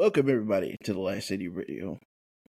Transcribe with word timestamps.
Welcome 0.00 0.30
everybody 0.30 0.78
to 0.84 0.94
the 0.94 0.98
Last 0.98 1.28
City 1.28 1.48
Radio. 1.48 1.98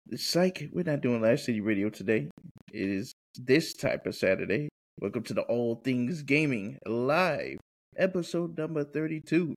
It's 0.09 0.27
Psych, 0.27 0.71
we're 0.73 0.83
not 0.83 1.03
doing 1.03 1.21
Last 1.21 1.45
City 1.45 1.61
Radio 1.61 1.91
today. 1.91 2.31
It 2.73 2.89
is 2.89 3.13
this 3.37 3.75
type 3.75 4.07
of 4.07 4.15
Saturday. 4.15 4.71
Welcome 4.99 5.25
to 5.25 5.35
the 5.35 5.43
All 5.43 5.75
Things 5.85 6.23
Gaming 6.23 6.79
Live, 6.87 7.59
episode 7.99 8.57
number 8.57 8.83
32. 8.83 9.55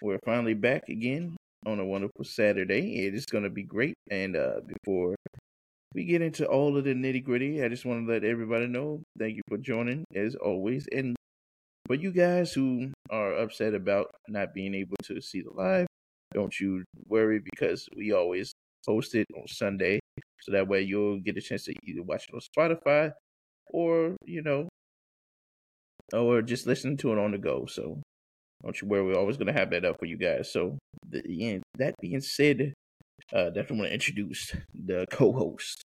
We're 0.00 0.20
finally 0.24 0.54
back 0.54 0.88
again 0.88 1.36
on 1.66 1.80
a 1.80 1.84
wonderful 1.84 2.22
Saturday. 2.22 3.04
It 3.04 3.16
is 3.16 3.26
going 3.26 3.42
to 3.42 3.50
be 3.50 3.64
great. 3.64 3.94
And 4.08 4.36
uh, 4.36 4.60
before 4.68 5.16
we 5.92 6.04
get 6.04 6.22
into 6.22 6.46
all 6.46 6.78
of 6.78 6.84
the 6.84 6.94
nitty 6.94 7.24
gritty, 7.24 7.64
I 7.64 7.68
just 7.68 7.84
want 7.84 8.06
to 8.06 8.12
let 8.12 8.22
everybody 8.22 8.68
know 8.68 9.02
thank 9.18 9.34
you 9.34 9.42
for 9.48 9.58
joining 9.58 10.04
as 10.14 10.36
always. 10.36 10.86
And 10.92 11.16
for 11.88 11.96
you 11.96 12.12
guys 12.12 12.52
who 12.52 12.92
are 13.10 13.34
upset 13.34 13.74
about 13.74 14.12
not 14.28 14.54
being 14.54 14.76
able 14.76 14.98
to 15.02 15.20
see 15.20 15.40
the 15.40 15.50
live, 15.50 15.88
don't 16.34 16.58
you 16.60 16.84
worry 17.06 17.40
because 17.42 17.88
we 17.96 18.12
always 18.12 18.52
post 18.84 19.14
it 19.14 19.26
on 19.36 19.46
Sunday. 19.48 20.00
So 20.42 20.52
that 20.52 20.68
way 20.68 20.82
you'll 20.82 21.20
get 21.20 21.36
a 21.36 21.40
chance 21.40 21.64
to 21.64 21.74
either 21.84 22.02
watch 22.02 22.28
it 22.28 22.34
on 22.34 22.40
Spotify 22.40 23.12
or, 23.70 24.16
you 24.24 24.42
know, 24.42 24.68
or 26.12 26.42
just 26.42 26.66
listen 26.66 26.96
to 26.98 27.12
it 27.12 27.18
on 27.18 27.32
the 27.32 27.38
go. 27.38 27.66
So 27.66 28.02
don't 28.62 28.80
you 28.80 28.88
worry, 28.88 29.04
we're 29.04 29.18
always 29.18 29.36
going 29.36 29.52
to 29.52 29.58
have 29.58 29.70
that 29.70 29.84
up 29.84 29.98
for 29.98 30.06
you 30.06 30.18
guys. 30.18 30.52
So, 30.52 30.78
the, 31.08 31.22
yeah, 31.26 31.58
that 31.78 31.94
being 32.00 32.20
said, 32.20 32.72
uh, 33.32 33.46
definitely 33.46 33.78
want 33.78 33.88
to 33.90 33.94
introduce 33.94 34.54
the 34.74 35.06
co 35.10 35.32
host. 35.32 35.82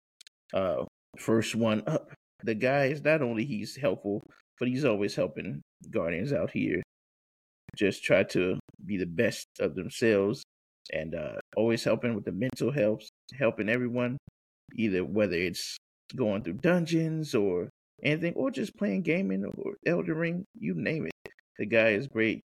Uh, 0.53 0.85
first 1.17 1.55
one 1.55 1.83
up. 1.87 2.11
The 2.43 2.55
guy 2.55 2.85
is 2.85 3.03
not 3.03 3.21
only 3.21 3.43
he's 3.43 3.75
helpful, 3.75 4.21
but 4.59 4.69
he's 4.69 4.85
always 4.85 5.15
helping 5.15 5.61
Guardians 5.91 6.31
out 6.31 6.52
here 6.52 6.81
just 7.80 8.03
try 8.03 8.23
to 8.23 8.59
be 8.85 8.97
the 8.97 9.05
best 9.05 9.47
of 9.59 9.75
themselves 9.75 10.44
and 10.91 11.16
uh, 11.16 11.39
always 11.55 11.83
helping 11.83 12.13
with 12.13 12.25
the 12.25 12.31
mental 12.31 12.71
health, 12.71 13.08
helping 13.39 13.69
everyone, 13.69 14.17
either 14.75 15.05
whether 15.05 15.36
it's 15.36 15.77
going 16.16 16.44
through 16.44 16.53
dungeons 16.53 17.33
or 17.33 17.69
anything, 18.03 18.33
or 18.36 18.52
just 18.52 18.75
playing 18.77 19.03
gaming 19.03 19.45
or 19.45 19.75
Elden 19.86 20.16
Ring, 20.16 20.45
you 20.58 20.73
name 20.75 21.05
it. 21.05 21.31
The 21.58 21.66
guy 21.66 21.89
is 21.89 22.08
great. 22.08 22.41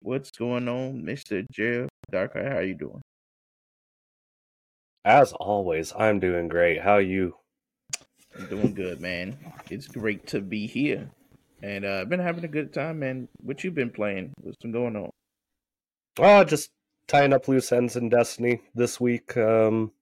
What's 0.00 0.30
going 0.30 0.68
on, 0.68 1.04
Mister 1.04 1.42
Jeff 1.52 1.88
Darkeye? 2.10 2.48
How 2.48 2.58
are 2.58 2.62
you 2.62 2.74
doing? 2.74 3.02
As 5.04 5.32
always, 5.32 5.92
I'm 5.98 6.20
doing 6.20 6.48
great. 6.48 6.80
How 6.80 6.94
are 6.94 7.00
you? 7.00 7.34
I'm 8.38 8.46
doing 8.46 8.74
good, 8.74 9.00
man. 9.00 9.36
It's 9.70 9.88
great 9.88 10.26
to 10.28 10.40
be 10.40 10.66
here. 10.66 11.10
And 11.62 11.84
uh, 11.84 12.00
I've 12.00 12.08
been 12.08 12.20
having 12.20 12.44
a 12.44 12.48
good 12.48 12.72
time, 12.72 13.00
man. 13.00 13.28
What 13.42 13.64
you've 13.64 13.74
been 13.74 13.90
playing? 13.90 14.32
What's 14.40 14.56
been 14.58 14.72
going 14.72 14.96
on? 14.96 15.10
Oh, 16.18 16.44
just 16.44 16.70
tying 17.06 17.32
up 17.32 17.48
loose 17.48 17.72
ends 17.72 17.96
in 17.96 18.08
Destiny 18.08 18.60
this 18.74 19.00
week. 19.00 19.36
Um, 19.36 19.92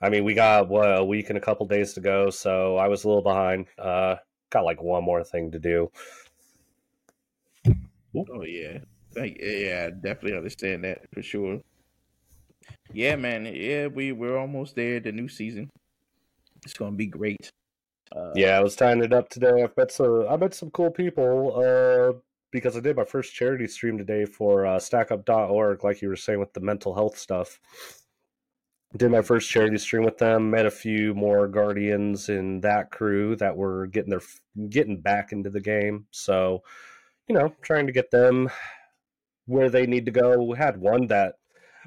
I 0.00 0.10
mean, 0.10 0.24
we 0.24 0.34
got 0.34 0.68
what 0.68 0.98
a 0.98 1.04
week 1.04 1.28
and 1.30 1.38
a 1.38 1.40
couple 1.40 1.66
days 1.66 1.94
to 1.94 2.00
go, 2.00 2.30
so 2.30 2.76
I 2.76 2.88
was 2.88 3.04
a 3.04 3.08
little 3.08 3.22
behind. 3.22 3.66
Uh, 3.78 4.16
got 4.50 4.64
like 4.64 4.82
one 4.82 5.04
more 5.04 5.24
thing 5.24 5.50
to 5.52 5.58
do. 5.58 5.90
Oh 8.16 8.44
yeah, 8.44 8.78
yeah, 9.16 9.88
I 9.88 9.90
definitely 9.90 10.36
understand 10.36 10.84
that 10.84 11.02
for 11.12 11.22
sure. 11.22 11.60
Yeah, 12.92 13.16
man. 13.16 13.50
Yeah, 13.52 13.88
we 13.88 14.12
we're 14.12 14.36
almost 14.36 14.76
there. 14.76 15.00
The 15.00 15.10
new 15.10 15.28
season. 15.28 15.70
It's 16.64 16.74
gonna 16.74 16.96
be 16.96 17.06
great. 17.06 17.50
Uh, 18.14 18.32
yeah, 18.34 18.56
I 18.56 18.60
was 18.60 18.76
tying 18.76 19.02
it 19.02 19.12
up 19.12 19.28
today. 19.28 19.62
I've 19.62 19.76
met 19.76 19.90
some. 19.90 20.26
I 20.28 20.36
met 20.36 20.54
some 20.54 20.70
cool 20.70 20.90
people. 20.90 21.54
Uh, 21.56 22.18
because 22.54 22.76
I 22.76 22.80
did 22.80 22.96
my 22.96 23.04
first 23.04 23.34
charity 23.34 23.66
stream 23.66 23.98
today 23.98 24.24
for 24.24 24.64
uh, 24.64 24.78
StackUp.org, 24.78 25.82
like 25.82 26.00
you 26.00 26.08
were 26.08 26.14
saying 26.14 26.38
with 26.38 26.52
the 26.52 26.60
mental 26.60 26.94
health 26.94 27.18
stuff. 27.18 27.58
Did 28.96 29.10
my 29.10 29.22
first 29.22 29.50
charity 29.50 29.76
stream 29.78 30.04
with 30.04 30.18
them. 30.18 30.52
Met 30.52 30.64
a 30.64 30.70
few 30.70 31.14
more 31.14 31.48
guardians 31.48 32.28
in 32.28 32.60
that 32.60 32.92
crew 32.92 33.34
that 33.36 33.56
were 33.56 33.88
getting 33.88 34.10
their 34.10 34.20
getting 34.68 35.00
back 35.00 35.32
into 35.32 35.50
the 35.50 35.60
game. 35.60 36.06
So, 36.12 36.62
you 37.26 37.34
know, 37.34 37.52
trying 37.60 37.88
to 37.88 37.92
get 37.92 38.12
them 38.12 38.48
where 39.46 39.68
they 39.68 39.84
need 39.84 40.04
to 40.06 40.12
go. 40.12 40.40
We 40.44 40.56
had 40.56 40.76
one 40.76 41.08
that 41.08 41.34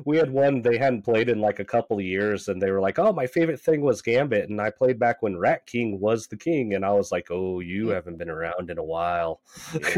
we 0.05 0.17
had 0.17 0.31
one 0.31 0.61
they 0.61 0.77
hadn't 0.77 1.03
played 1.03 1.29
in 1.29 1.39
like 1.39 1.59
a 1.59 1.65
couple 1.65 1.97
of 1.97 2.03
years 2.03 2.47
and 2.47 2.61
they 2.61 2.71
were 2.71 2.81
like 2.81 2.99
oh 2.99 3.11
my 3.11 3.27
favorite 3.27 3.59
thing 3.59 3.81
was 3.81 4.01
gambit 4.01 4.49
and 4.49 4.61
i 4.61 4.69
played 4.69 4.99
back 4.99 5.21
when 5.21 5.37
rat 5.37 5.65
king 5.65 5.99
was 5.99 6.27
the 6.27 6.37
king 6.37 6.73
and 6.73 6.85
i 6.85 6.91
was 6.91 7.11
like 7.11 7.27
oh 7.31 7.59
you 7.59 7.89
haven't 7.89 8.17
been 8.17 8.29
around 8.29 8.69
in 8.69 8.77
a 8.77 8.83
while. 8.83 9.41
Yeah, 9.73 9.97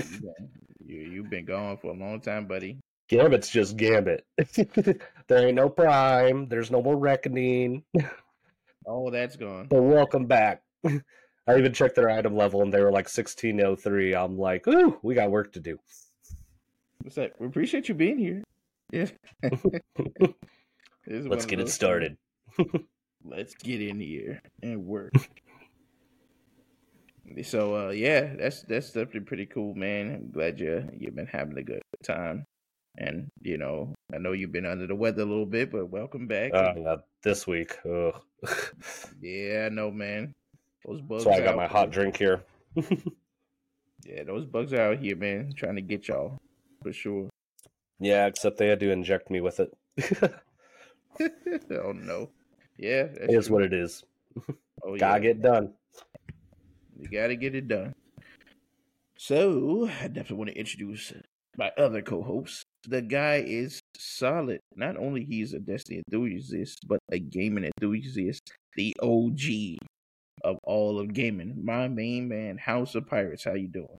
you, 0.86 1.00
you've 1.12 1.30
been 1.30 1.46
gone 1.46 1.78
for 1.78 1.92
a 1.92 1.98
long 1.98 2.22
time 2.22 2.48
buddy. 2.48 2.80
Gambit's 3.08 3.50
just 3.50 3.78
gambit. 3.78 4.26
There 5.28 5.46
ain't 5.46 5.56
no 5.56 5.70
prime 5.70 6.48
there's 6.50 6.72
no 6.72 6.82
more 6.82 6.98
reckoning. 6.98 7.84
Oh 8.88 9.12
that's 9.12 9.36
gone. 9.36 9.68
But 9.70 9.84
welcome 9.84 10.26
back. 10.26 10.64
I 10.86 11.58
even 11.58 11.74
checked 11.74 11.96
their 11.96 12.10
item 12.10 12.36
level 12.36 12.62
and 12.64 12.74
they 12.74 12.82
were 12.82 12.92
like 12.92 13.06
1603 13.06 14.16
i'm 14.16 14.38
like 14.38 14.68
ooh 14.68 14.98
we 15.04 15.14
got 15.16 15.32
work 15.32 15.54
to 15.54 15.60
do. 15.60 15.78
What's 17.02 17.16
that 17.16 17.34
we 17.40 17.48
appreciate 17.48 17.88
you 17.90 17.96
being 17.96 18.18
here 18.18 18.44
yeah. 18.92 19.06
Let's 21.08 21.46
get 21.46 21.60
it 21.60 21.70
started. 21.70 22.18
Let's 23.24 23.54
get 23.54 23.82
in 23.82 24.00
here 24.00 24.42
and 24.64 24.86
work. 24.86 25.14
so 27.44 27.88
uh 27.88 27.92
yeah, 27.92 28.34
that's 28.36 28.64
that's 28.64 28.88
definitely 28.88 29.22
pretty 29.22 29.46
cool, 29.46 29.76
man. 29.76 30.16
I'm 30.16 30.32
glad 30.32 30.60
you 30.60 30.90
you've 30.98 31.16
been 31.16 31.28
having 31.28 31.58
a 31.58 31.64
good 31.64 31.82
time. 32.04 32.46
And 32.98 33.30
you 33.42 33.58
know, 33.58 33.94
I 34.14 34.18
know 34.18 34.32
you've 34.32 34.52
been 34.52 34.66
under 34.66 34.88
the 34.88 34.96
weather 34.96 35.22
a 35.22 35.26
little 35.26 35.46
bit, 35.46 35.72
but 35.72 35.90
welcome 35.90 36.28
back. 36.28 36.54
Uh, 36.54 36.98
this 37.24 37.46
week. 37.46 37.78
Ugh. 37.86 38.20
yeah, 39.22 39.68
I 39.68 39.70
know, 39.70 39.92
man. 39.92 40.34
Those 40.86 41.02
bugs. 41.02 41.24
So 41.24 41.32
I 41.32 41.42
got 41.42 41.56
my 41.56 41.68
hot 41.68 41.92
drink 41.92 42.18
here. 42.18 42.44
yeah, 42.76 44.24
those 44.26 44.46
bugs 44.46 44.74
are 44.74 44.94
out 44.94 45.00
here, 45.00 45.16
man, 45.16 45.54
trying 45.56 45.76
to 45.76 45.82
get 45.82 46.08
y'all 46.08 46.40
for 46.82 46.92
sure. 46.92 47.30
Yeah, 48.00 48.28
except 48.28 48.58
they 48.58 48.68
had 48.68 48.80
to 48.80 48.92
inject 48.92 49.30
me 49.30 49.42
with 49.42 49.60
it. 49.60 49.74
oh 51.72 51.92
no. 51.92 52.30
Yeah, 52.78 53.04
it 53.20 53.32
is 53.32 53.48
true. 53.48 53.56
what 53.56 53.64
it 53.64 53.74
is. 53.74 54.04
Oh, 54.82 54.96
gotta 54.96 55.22
yeah. 55.22 55.34
get 55.34 55.42
done. 55.42 55.74
You 56.98 57.10
gotta 57.10 57.36
get 57.36 57.54
it 57.54 57.68
done. 57.68 57.94
So, 59.18 59.90
I 60.02 60.08
definitely 60.08 60.38
want 60.38 60.50
to 60.52 60.58
introduce 60.58 61.12
my 61.58 61.72
other 61.78 62.02
co-host. 62.02 62.64
The 62.88 63.02
guy 63.02 63.44
is 63.46 63.82
solid. 63.98 64.62
Not 64.78 64.96
only 64.96 65.26
he's 65.26 65.54
a 65.54 65.60
Destiny 65.60 66.02
enthusiast, 66.10 66.88
but 66.88 67.00
a 67.12 67.20
gaming 67.20 67.66
enthusiast. 67.66 68.54
The 68.78 68.96
OG 69.04 69.80
of 70.46 70.58
all 70.64 70.98
of 71.00 71.14
gaming. 71.14 71.60
My 71.66 71.90
main 71.90 72.30
man, 72.30 72.58
House 72.58 72.96
of 72.96 73.06
Pirates. 73.08 73.44
How 73.44 73.56
you 73.56 73.68
doing? 73.68 73.98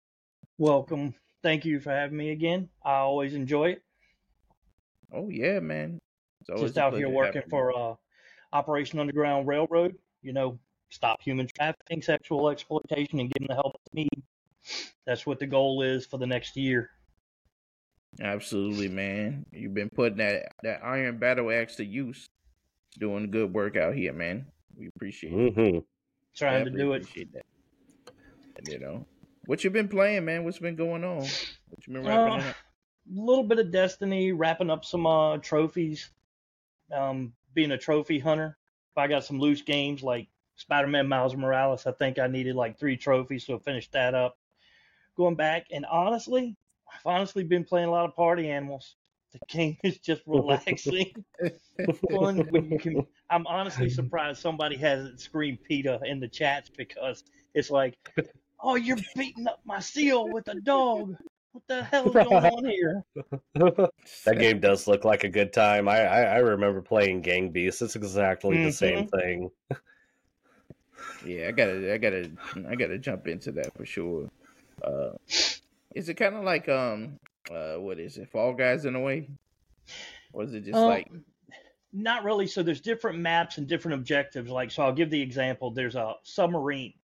Welcome. 0.56 1.14
Thank 1.42 1.66
you 1.66 1.80
for 1.80 1.90
having 1.90 2.16
me 2.16 2.30
again. 2.30 2.70
I 2.82 2.94
always 2.96 3.34
enjoy 3.34 3.72
it. 3.72 3.82
Oh 5.12 5.28
yeah, 5.28 5.60
man. 5.60 5.98
Just 6.58 6.78
out 6.78 6.94
here 6.94 7.08
working 7.08 7.42
for 7.48 7.76
uh, 7.76 7.94
Operation 8.52 8.98
Underground 8.98 9.46
Railroad. 9.46 9.94
You 10.22 10.32
know, 10.32 10.58
stop 10.90 11.20
human 11.20 11.46
trafficking, 11.46 12.02
sexual 12.02 12.48
exploitation, 12.50 13.20
and 13.20 13.30
give 13.30 13.40
them 13.40 13.48
the 13.48 13.54
help 13.54 13.76
they 13.92 14.02
need. 14.02 14.22
That's 15.06 15.26
what 15.26 15.38
the 15.38 15.46
goal 15.46 15.82
is 15.82 16.06
for 16.06 16.18
the 16.18 16.26
next 16.26 16.56
year. 16.56 16.90
Absolutely, 18.20 18.88
man. 18.88 19.46
You've 19.52 19.74
been 19.74 19.90
putting 19.90 20.18
that 20.18 20.52
that 20.62 20.84
iron 20.84 21.18
battle 21.18 21.50
axe 21.50 21.76
to 21.76 21.84
use, 21.84 22.26
doing 22.98 23.30
good 23.30 23.52
work 23.52 23.76
out 23.76 23.94
here, 23.94 24.12
man. 24.12 24.46
We 24.76 24.88
appreciate 24.88 25.32
mm-hmm. 25.32 25.76
it. 25.76 25.84
Trying 26.36 26.64
to 26.64 26.70
do 26.70 26.92
it. 26.92 27.06
That. 27.32 27.42
And, 28.56 28.68
you 28.68 28.78
know, 28.78 29.06
what 29.46 29.64
you 29.64 29.70
been 29.70 29.88
playing, 29.88 30.24
man? 30.24 30.44
What's 30.44 30.58
been 30.58 30.76
going 30.76 31.04
on? 31.04 31.18
What 31.18 31.86
you 31.86 31.94
been 31.94 32.04
wrapping 32.04 32.42
uh, 32.42 32.48
up? 32.48 32.56
Little 33.14 33.44
bit 33.44 33.58
of 33.58 33.70
Destiny, 33.70 34.32
wrapping 34.32 34.70
up 34.70 34.84
some 34.84 35.06
uh, 35.06 35.38
trophies. 35.38 36.10
Um, 36.92 37.32
being 37.54 37.72
a 37.72 37.78
trophy 37.78 38.18
hunter, 38.18 38.56
if 38.92 38.98
I 38.98 39.06
got 39.06 39.24
some 39.24 39.38
loose 39.38 39.62
games 39.62 40.02
like 40.02 40.28
Spider-Man 40.56 41.08
Miles 41.08 41.36
Morales, 41.36 41.86
I 41.86 41.92
think 41.92 42.18
I 42.18 42.26
needed 42.26 42.54
like 42.54 42.78
three 42.78 42.96
trophies, 42.96 43.46
so 43.46 43.56
I 43.56 43.58
finished 43.58 43.92
that 43.92 44.14
up. 44.14 44.38
Going 45.16 45.34
back, 45.34 45.66
and 45.70 45.84
honestly, 45.86 46.56
I've 46.88 47.06
honestly 47.06 47.44
been 47.44 47.64
playing 47.64 47.88
a 47.88 47.90
lot 47.90 48.06
of 48.06 48.16
Party 48.16 48.48
Animals. 48.48 48.96
The 49.32 49.38
game 49.48 49.76
is 49.84 49.98
just 49.98 50.22
relaxing, 50.26 51.12
fun. 52.10 52.46
When 52.50 52.70
you 52.70 52.78
can, 52.78 53.06
I'm 53.28 53.46
honestly 53.46 53.90
surprised 53.90 54.40
somebody 54.40 54.76
hasn't 54.76 55.20
screamed 55.20 55.62
PETA 55.62 56.00
in 56.04 56.20
the 56.20 56.28
chats 56.28 56.68
because 56.68 57.22
it's 57.54 57.70
like, 57.70 57.96
oh, 58.60 58.74
you're 58.74 58.98
beating 59.16 59.46
up 59.46 59.60
my 59.64 59.80
seal 59.80 60.28
with 60.28 60.48
a 60.48 60.60
dog. 60.60 61.16
What 61.52 61.66
the 61.66 61.82
hell 61.82 62.06
is 62.06 62.12
going 62.12 62.28
on 62.28 62.64
here? 62.70 63.04
that 64.24 64.38
game 64.38 64.60
does 64.60 64.86
look 64.86 65.04
like 65.04 65.24
a 65.24 65.28
good 65.28 65.52
time. 65.52 65.88
I 65.88 66.00
I, 66.00 66.20
I 66.22 66.36
remember 66.38 66.80
playing 66.80 67.22
Gang 67.22 67.50
Beasts. 67.50 67.82
It's 67.82 67.96
exactly 67.96 68.56
mm-hmm. 68.56 68.64
the 68.66 68.72
same 68.72 69.06
mm-hmm. 69.06 69.18
thing. 69.18 69.50
yeah, 71.26 71.48
I 71.48 71.50
gotta 71.50 71.92
I 71.92 71.98
gotta 71.98 72.30
I 72.68 72.74
gotta 72.76 72.98
jump 72.98 73.26
into 73.26 73.50
that 73.52 73.76
for 73.76 73.84
sure. 73.84 74.30
Uh, 74.82 75.10
is 75.94 76.08
it 76.08 76.14
kind 76.14 76.36
of 76.36 76.44
like 76.44 76.68
um 76.68 77.18
uh 77.50 77.74
what 77.74 77.98
is 77.98 78.16
it 78.16 78.30
Fall 78.30 78.54
Guys 78.54 78.84
in 78.84 78.94
a 78.94 79.00
way, 79.00 79.28
or 80.32 80.44
is 80.44 80.54
it 80.54 80.64
just 80.64 80.76
um, 80.76 80.86
like 80.86 81.10
Not 81.92 82.22
really. 82.22 82.46
So 82.46 82.62
there's 82.62 82.80
different 82.80 83.18
maps 83.18 83.58
and 83.58 83.66
different 83.66 83.96
objectives. 83.96 84.50
Like, 84.50 84.70
so 84.70 84.84
I'll 84.84 84.92
give 84.92 85.10
the 85.10 85.20
example. 85.20 85.72
There's 85.72 85.96
a 85.96 86.14
submarine, 86.22 86.94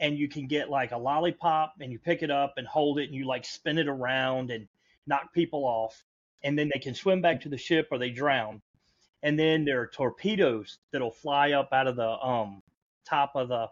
and 0.00 0.18
you 0.18 0.28
can 0.28 0.46
get 0.46 0.70
like 0.70 0.92
a 0.92 0.98
lollipop, 0.98 1.74
and 1.80 1.90
you 1.92 1.98
pick 1.98 2.22
it 2.22 2.30
up 2.30 2.54
and 2.58 2.66
hold 2.66 2.98
it, 2.98 3.04
and 3.06 3.14
you 3.14 3.26
like 3.26 3.44
spin 3.44 3.78
it 3.78 3.88
around 3.88 4.50
and 4.50 4.68
knock 5.06 5.32
people 5.32 5.64
off, 5.64 6.04
and 6.42 6.58
then 6.58 6.70
they 6.72 6.80
can 6.80 6.94
swim 6.94 7.20
back 7.22 7.40
to 7.40 7.48
the 7.48 7.58
ship 7.58 7.88
or 7.90 7.98
they 7.98 8.10
drown. 8.10 8.60
And 9.22 9.38
then 9.38 9.64
there 9.64 9.80
are 9.80 9.86
torpedoes 9.86 10.78
that'll 10.92 11.10
fly 11.10 11.52
up 11.52 11.70
out 11.72 11.86
of 11.86 11.96
the 11.96 12.08
um 12.08 12.62
top 13.06 13.32
of 13.34 13.48
the 13.48 13.68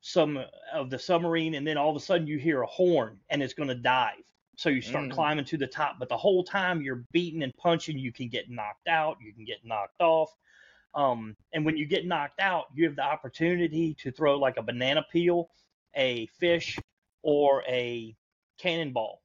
some 0.00 0.38
of 0.72 0.90
the 0.90 0.98
submarine, 0.98 1.54
and 1.54 1.66
then 1.66 1.76
all 1.76 1.90
of 1.90 1.96
a 1.96 2.00
sudden 2.00 2.26
you 2.26 2.38
hear 2.38 2.62
a 2.62 2.66
horn, 2.66 3.18
and 3.30 3.42
it's 3.42 3.54
going 3.54 3.68
to 3.68 3.74
dive. 3.74 4.22
So 4.56 4.68
you 4.68 4.80
start 4.82 5.06
Mm. 5.06 5.12
climbing 5.12 5.44
to 5.46 5.56
the 5.56 5.66
top, 5.66 5.96
but 5.98 6.08
the 6.08 6.16
whole 6.16 6.44
time 6.44 6.82
you're 6.82 7.04
beating 7.12 7.42
and 7.42 7.56
punching, 7.56 7.98
you 7.98 8.12
can 8.12 8.28
get 8.28 8.50
knocked 8.50 8.88
out, 8.88 9.16
you 9.20 9.32
can 9.32 9.44
get 9.44 9.64
knocked 9.64 10.00
off. 10.00 10.34
Um, 10.94 11.36
and 11.52 11.64
when 11.64 11.76
you 11.76 11.86
get 11.86 12.06
knocked 12.06 12.40
out, 12.40 12.66
you 12.74 12.84
have 12.84 12.96
the 12.96 13.02
opportunity 13.04 13.94
to 13.94 14.10
throw 14.10 14.38
like 14.38 14.56
a 14.58 14.62
banana 14.62 15.04
peel, 15.10 15.50
a 15.94 16.26
fish, 16.26 16.78
or 17.22 17.62
a 17.68 18.16
cannonball. 18.58 19.22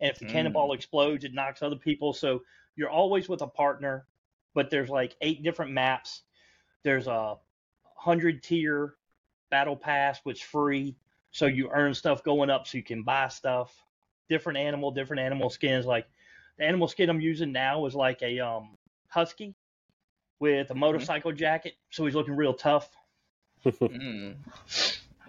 And 0.00 0.10
if 0.10 0.18
the 0.18 0.24
Mm. 0.24 0.30
cannonball 0.32 0.72
explodes, 0.72 1.24
it 1.24 1.34
knocks 1.34 1.62
other 1.62 1.76
people. 1.76 2.12
So 2.12 2.42
you're 2.76 2.90
always 2.90 3.28
with 3.28 3.42
a 3.42 3.46
partner, 3.46 4.06
but 4.54 4.70
there's 4.70 4.90
like 4.90 5.16
eight 5.20 5.42
different 5.42 5.72
maps. 5.72 6.22
There's 6.82 7.06
a 7.06 7.36
hundred 7.96 8.42
tier 8.42 8.96
battle 9.50 9.76
pass, 9.76 10.20
which 10.24 10.44
free. 10.44 10.96
So 11.32 11.46
you 11.46 11.70
earn 11.72 11.94
stuff 11.94 12.24
going 12.24 12.50
up 12.50 12.66
so 12.66 12.78
you 12.78 12.84
can 12.84 13.02
buy 13.02 13.28
stuff. 13.28 13.74
Different 14.28 14.58
animal, 14.58 14.90
different 14.90 15.20
animal 15.20 15.50
skins. 15.50 15.86
Like 15.86 16.06
the 16.58 16.64
animal 16.64 16.88
skin 16.88 17.10
I'm 17.10 17.20
using 17.20 17.52
now 17.52 17.86
is 17.86 17.94
like 17.94 18.22
a 18.22 18.40
um 18.40 18.78
husky 19.08 19.54
with 20.40 20.70
a 20.70 20.74
motorcycle 20.74 21.32
jacket, 21.32 21.74
so 21.90 22.04
he's 22.04 22.14
looking 22.14 22.34
real 22.34 22.54
tough. 22.54 22.88
Mm. 23.64 24.36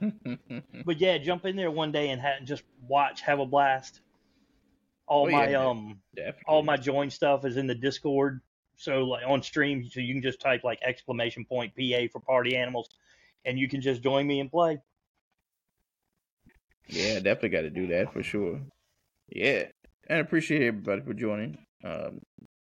But 0.84 1.00
yeah, 1.00 1.20
jump 1.20 1.46
in 1.46 1.56
there 1.56 1.70
one 1.70 1.92
day 1.92 2.10
and 2.10 2.20
ha- 2.20 2.40
just 2.44 2.64
watch, 2.88 3.22
have 3.22 3.40
a 3.40 3.46
blast. 3.46 4.02
All 5.06 5.28
Oh, 5.28 5.30
my 5.30 5.46
man. 5.46 5.56
um 5.56 6.02
Definitely. 6.16 6.44
all 6.48 6.64
my 6.64 6.78
join 6.78 7.12
stuff 7.12 7.46
is 7.46 7.58
in 7.58 7.68
the 7.68 7.76
Discord. 7.76 8.42
So 8.78 9.04
like 9.04 9.24
on 9.28 9.44
stream, 9.44 9.88
so 9.88 10.00
you 10.00 10.14
can 10.16 10.24
just 10.24 10.40
type 10.42 10.64
like 10.64 10.80
exclamation 10.82 11.46
point 11.46 11.74
PA 11.76 12.08
for 12.12 12.20
party 12.20 12.56
animals, 12.58 12.90
and 13.46 13.60
you 13.60 13.68
can 13.68 13.82
just 13.82 14.02
join 14.02 14.26
me 14.26 14.40
and 14.40 14.50
play. 14.50 14.80
Yeah, 16.88 17.16
definitely 17.20 17.50
got 17.50 17.62
to 17.62 17.70
do 17.70 17.88
that 17.88 18.12
for 18.12 18.24
sure. 18.24 18.60
Yeah, 19.30 19.66
and 20.08 20.18
I 20.18 20.22
appreciate 20.22 20.64
everybody 20.64 21.02
for 21.02 21.14
joining. 21.14 21.58
Um, 21.84 22.22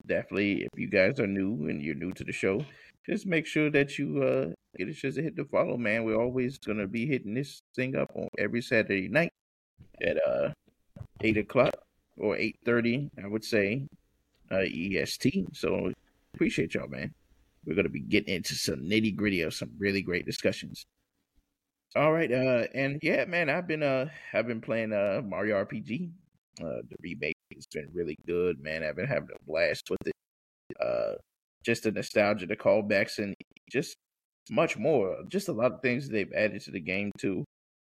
definitely, 0.07 0.63
if 0.63 0.79
you 0.79 0.89
guys 0.89 1.21
are 1.21 1.27
new 1.27 1.69
and 1.69 1.83
you're 1.83 1.95
new 1.95 2.13
to 2.13 2.25
the 2.25 2.33
show, 2.33 2.65
just 3.07 3.27
make 3.27 3.47
sure 3.47 3.71
that 3.71 3.99
you 3.99 4.23
uh 4.23 4.47
get 4.77 4.89
a 4.89 4.95
chance 4.95 5.17
to 5.17 5.23
hit 5.23 5.37
the 5.37 5.45
follow, 5.45 5.77
man. 5.77 6.05
We're 6.05 6.21
always 6.21 6.59
gonna 6.59 6.87
be 6.87 7.07
hitting 7.07 7.35
this 7.35 7.63
thing 7.75 7.97
up 7.97 8.11
on 8.15 8.29
every 8.39 8.63
Saturday 8.63 9.09
night 9.09 9.33
at 10.03 10.17
uh 10.27 10.51
eight 11.23 11.39
o'clock 11.39 11.75
or 12.17 12.37
eight 12.37 12.57
thirty, 12.65 13.11
I 13.23 13.27
would 13.27 13.45
say, 13.45 13.87
uh 14.51 14.65
EST. 14.65 15.49
So 15.53 15.93
appreciate 16.35 16.75
y'all, 16.75 16.89
man. 16.89 17.13
We're 17.65 17.77
gonna 17.77 17.89
be 17.89 18.01
getting 18.01 18.35
into 18.35 18.55
some 18.55 18.81
nitty 18.81 19.17
gritty 19.17 19.43
of 19.43 19.55
some 19.55 19.71
really 19.79 20.03
great 20.03 20.27
discussions. 20.27 20.87
All 21.97 22.13
right, 22.13 22.31
uh, 22.31 22.67
and 22.73 23.01
yeah, 23.03 23.25
man, 23.25 23.51
I've 23.51 23.67
been 23.67 23.83
uh, 23.83 24.07
I've 24.33 24.47
been 24.47 24.61
playing 24.61 24.93
uh 24.93 25.23
Mario 25.25 25.57
RPG. 25.65 26.11
Uh, 26.61 26.83
the 26.89 26.97
remake 27.01 27.37
has 27.61 27.67
been 27.73 27.89
really 27.93 28.17
good, 28.27 28.61
man. 28.63 28.83
I've 28.83 28.97
been 28.97 29.07
having 29.07 29.29
a 29.35 29.45
blast 29.51 29.89
with 29.91 29.99
it. 30.07 30.13
Uh, 30.81 31.15
just 31.65 31.83
the 31.85 31.93
nostalgia, 31.93 32.47
the 32.47 32.57
callbacks, 32.57 33.19
and 33.19 33.35
just 33.71 33.95
much 34.51 34.77
more. 34.79 35.17
Just 35.29 35.49
a 35.49 35.53
lot 35.53 35.73
of 35.73 35.83
things 35.83 36.09
they've 36.09 36.33
added 36.35 36.63
to 36.63 36.71
the 36.71 36.81
game 36.81 37.11
too. 37.19 37.45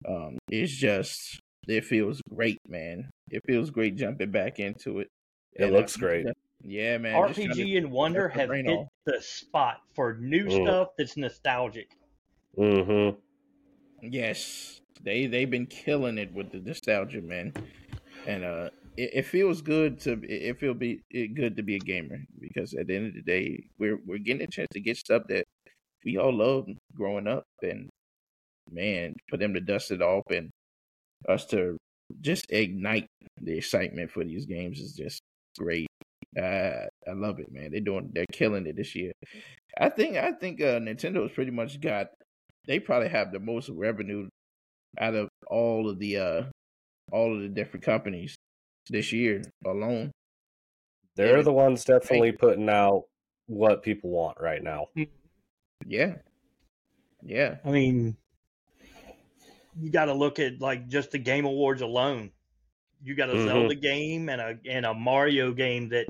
Um, 0.09 0.37
it's 0.51 0.73
just 0.73 1.41
it 1.67 1.85
feels 1.85 2.21
great, 2.35 2.59
man. 2.69 3.09
It 3.31 3.41
feels 3.47 3.71
great 3.71 3.97
jumping 3.97 4.31
back 4.31 4.59
into 4.59 5.01
it. 5.01 5.09
It 5.55 5.65
And, 5.65 5.73
looks 5.73 5.97
uh, 5.97 6.01
great. 6.01 6.27
Yeah, 6.63 6.99
man. 6.99 7.27
just 7.29 7.41
to- 7.41 7.49
RPG 7.49 7.79
and 7.79 7.91
Wonder 7.91 8.31
the 8.33 8.41
have 8.41 8.49
brain 8.49 8.67
hit 8.67 8.75
off. 8.79 8.89
the 9.07 9.21
spot 9.23 9.81
for 9.95 10.15
new 10.21 10.45
Mm. 10.47 10.63
stuff 10.65 10.89
that's 10.99 11.17
nostalgic. 11.17 11.89
Mm-hmm. 12.59 13.19
Yes, 14.03 14.81
they 15.03 15.27
they've 15.27 15.51
been 15.51 15.67
killing 15.67 16.19
it 16.19 16.33
with 16.35 16.51
the 16.53 16.59
nostalgia, 16.61 17.23
man, 17.23 17.53
and 18.27 18.45
uh, 18.45 18.71
it, 18.97 19.11
it 19.15 19.27
feels 19.27 19.63
good 19.63 20.01
to 20.01 20.21
it 20.23 20.59
feel 20.59 20.75
be 20.75 21.01
it 21.11 21.35
good 21.35 21.57
to 21.57 21.63
be 21.63 21.77
a 21.77 21.81
gamer 21.81 22.19
because 22.41 22.75
at 22.75 22.87
the 22.87 22.97
end 22.97 23.07
of 23.09 23.15
the 23.15 23.23
day, 23.23 23.65
we're 23.79 23.99
we're 24.07 24.19
getting 24.19 24.43
a 24.43 24.47
chance 24.47 24.69
to 24.73 24.81
get 24.81 24.97
stuff 24.97 25.23
that 25.29 25.45
we 26.05 26.19
all 26.19 26.35
loved 26.37 26.71
growing 26.95 27.27
up, 27.27 27.45
and 27.63 27.89
man, 28.71 29.15
for 29.29 29.37
them 29.37 29.55
to 29.55 29.61
dust 29.61 29.91
it 29.91 30.03
off 30.03 30.25
and 30.31 30.51
us 31.29 31.47
to 31.47 31.77
just 32.21 32.47
ignite 32.51 33.07
the 33.41 33.57
excitement 33.57 34.11
for 34.11 34.25
these 34.25 34.47
games 34.47 34.79
is 34.79 34.93
just 34.93 35.21
great. 35.59 35.87
Uh, 36.39 36.87
I 37.09 37.13
love 37.15 37.39
it, 37.41 37.51
man. 37.51 37.71
They're 37.71 37.81
doing 37.81 38.11
they're 38.13 38.27
killing 38.33 38.67
it 38.67 38.77
this 38.77 38.95
year. 38.95 39.13
I 39.79 39.89
think 39.89 40.17
I 40.17 40.33
think 40.33 40.61
uh, 40.61 40.79
Nintendo's 40.79 41.33
pretty 41.33 41.51
much 41.51 41.81
got 41.81 42.09
they 42.67 42.79
probably 42.79 43.09
have 43.09 43.33
the 43.33 43.41
most 43.41 43.69
revenue 43.69 44.29
out 44.99 45.15
of 45.15 45.29
all 45.49 45.91
of 45.91 45.99
the 45.99 46.17
uh 46.19 46.43
all 47.13 47.35
of 47.35 47.43
the 47.43 47.49
different 47.49 47.85
companies 47.85 48.37
this 48.89 49.13
year 49.13 49.43
alone. 49.65 50.13
They're 51.17 51.39
Yeah. 51.39 51.43
the 51.43 51.53
ones 51.53 51.85
definitely 51.85 52.33
putting 52.33 52.69
out 52.69 53.05
what 53.47 53.83
people 53.83 54.11
want 54.11 54.41
right 54.41 54.63
now. 54.63 54.89
Yeah. 55.87 56.17
Yeah. 57.23 57.59
I 57.65 57.71
mean, 57.71 58.17
you 59.81 59.91
got 59.91 60.07
to 60.07 60.15
look 60.15 60.39
at 60.39 60.61
like 60.61 60.89
just 60.89 61.11
the 61.11 61.19
Game 61.19 61.45
Awards 61.45 61.83
alone. 61.83 62.33
You 63.03 63.15
got 63.15 63.31
a 63.31 63.35
Mhm. 63.35 63.45
Zelda 63.47 63.75
game 63.75 64.29
and 64.29 64.41
a 64.41 64.59
and 64.67 64.87
a 64.87 64.95
Mario 64.95 65.53
game 65.53 65.89
that 65.91 66.07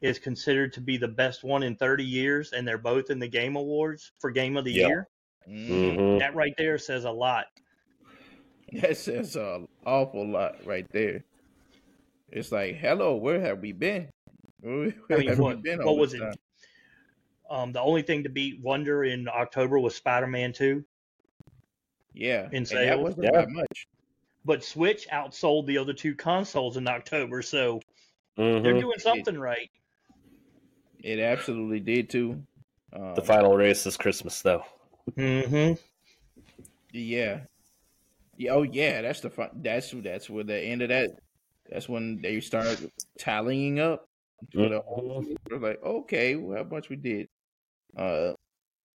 is 0.00 0.18
considered 0.18 0.72
to 0.74 0.80
be 0.80 0.96
the 0.96 1.08
best 1.08 1.42
one 1.44 1.62
in 1.62 1.76
30 1.76 2.04
years, 2.04 2.52
and 2.52 2.66
they're 2.66 2.78
both 2.78 3.10
in 3.10 3.18
the 3.18 3.28
Game 3.28 3.56
Awards 3.56 4.12
for 4.18 4.30
Game 4.30 4.56
of 4.56 4.64
the 4.64 4.72
Yeah. 4.72 4.86
Year. 4.86 5.08
Mhm. 5.48 5.68
Mm-hmm. 5.68 6.18
That 6.18 6.34
right 6.34 6.54
there 6.56 6.78
says 6.78 7.04
a 7.04 7.10
lot. 7.10 7.46
That 8.72 8.96
says 8.96 9.34
an 9.36 9.66
awful 9.86 10.26
lot 10.26 10.64
right 10.64 10.86
there. 10.92 11.24
It's 12.30 12.52
like, 12.52 12.76
hello, 12.76 13.16
where 13.16 13.40
have 13.40 13.60
we 13.60 13.72
been? 13.72 14.08
Where 14.60 14.92
I 15.10 15.16
mean, 15.16 15.28
have 15.28 15.38
what, 15.38 15.56
we 15.56 15.62
been 15.62 15.84
what 15.84 15.96
was 15.96 16.12
this 16.12 16.20
it? 16.20 16.24
time? 16.24 16.34
Um, 17.48 17.72
the 17.72 17.80
only 17.80 18.02
thing 18.02 18.24
to 18.24 18.28
beat 18.28 18.60
Wonder 18.60 19.04
in 19.04 19.28
October 19.28 19.78
was 19.78 19.94
Spider-Man 19.94 20.52
2, 20.52 20.84
Yeah. 22.12 22.48
in 22.50 22.56
and 22.56 22.66
that 22.66 22.98
wasn't 23.00 23.24
Yeah. 23.24 23.44
by 23.44 23.46
much. 23.46 23.88
but 24.44 24.64
Switch 24.64 25.06
outsold 25.08 25.66
the 25.66 25.78
other 25.78 25.92
two 25.94 26.14
consoles 26.14 26.76
in 26.76 26.86
October, 26.88 27.40
so 27.40 27.80
Mm-hmm. 28.36 28.62
they're 28.62 28.80
doing 28.80 28.98
something 28.98 29.38
right. 29.38 29.70
It 31.00 31.18
absolutely 31.20 31.80
did 31.80 32.10
too. 32.10 32.42
Um, 32.92 33.14
The 33.14 33.22
final 33.22 33.56
race 33.56 33.86
is 33.86 33.96
Christmas, 33.96 34.42
though. 34.42 34.64
Mm-hmm. 35.12 35.74
Yeah. 36.92 37.40
Yeah. 38.36 38.50
Oh, 38.52 38.62
yeah. 38.62 39.02
That's 39.02 39.20
the 39.20 39.30
fun. 39.30 39.50
That's 39.54 39.90
that's 39.90 40.28
where 40.30 40.44
the 40.44 40.58
end 40.58 40.82
of 40.82 40.88
that. 40.90 41.10
That's 41.70 41.88
when 41.88 42.20
they 42.22 42.40
start 42.40 42.80
tallying 43.18 43.78
up. 43.80 44.04
For 44.54 44.68
the 44.68 44.80
whole, 44.80 45.24
they're 45.48 45.58
like, 45.58 45.82
okay, 45.82 46.36
well, 46.36 46.58
how 46.58 46.70
much 46.70 46.88
we 46.88 46.96
did. 46.96 47.26
Uh, 47.96 48.32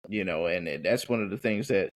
you 0.08 0.24
know, 0.26 0.48
and 0.48 0.84
that's 0.84 1.08
one 1.08 1.24
of 1.24 1.30
the 1.30 1.38
things 1.38 1.68
that 1.70 1.90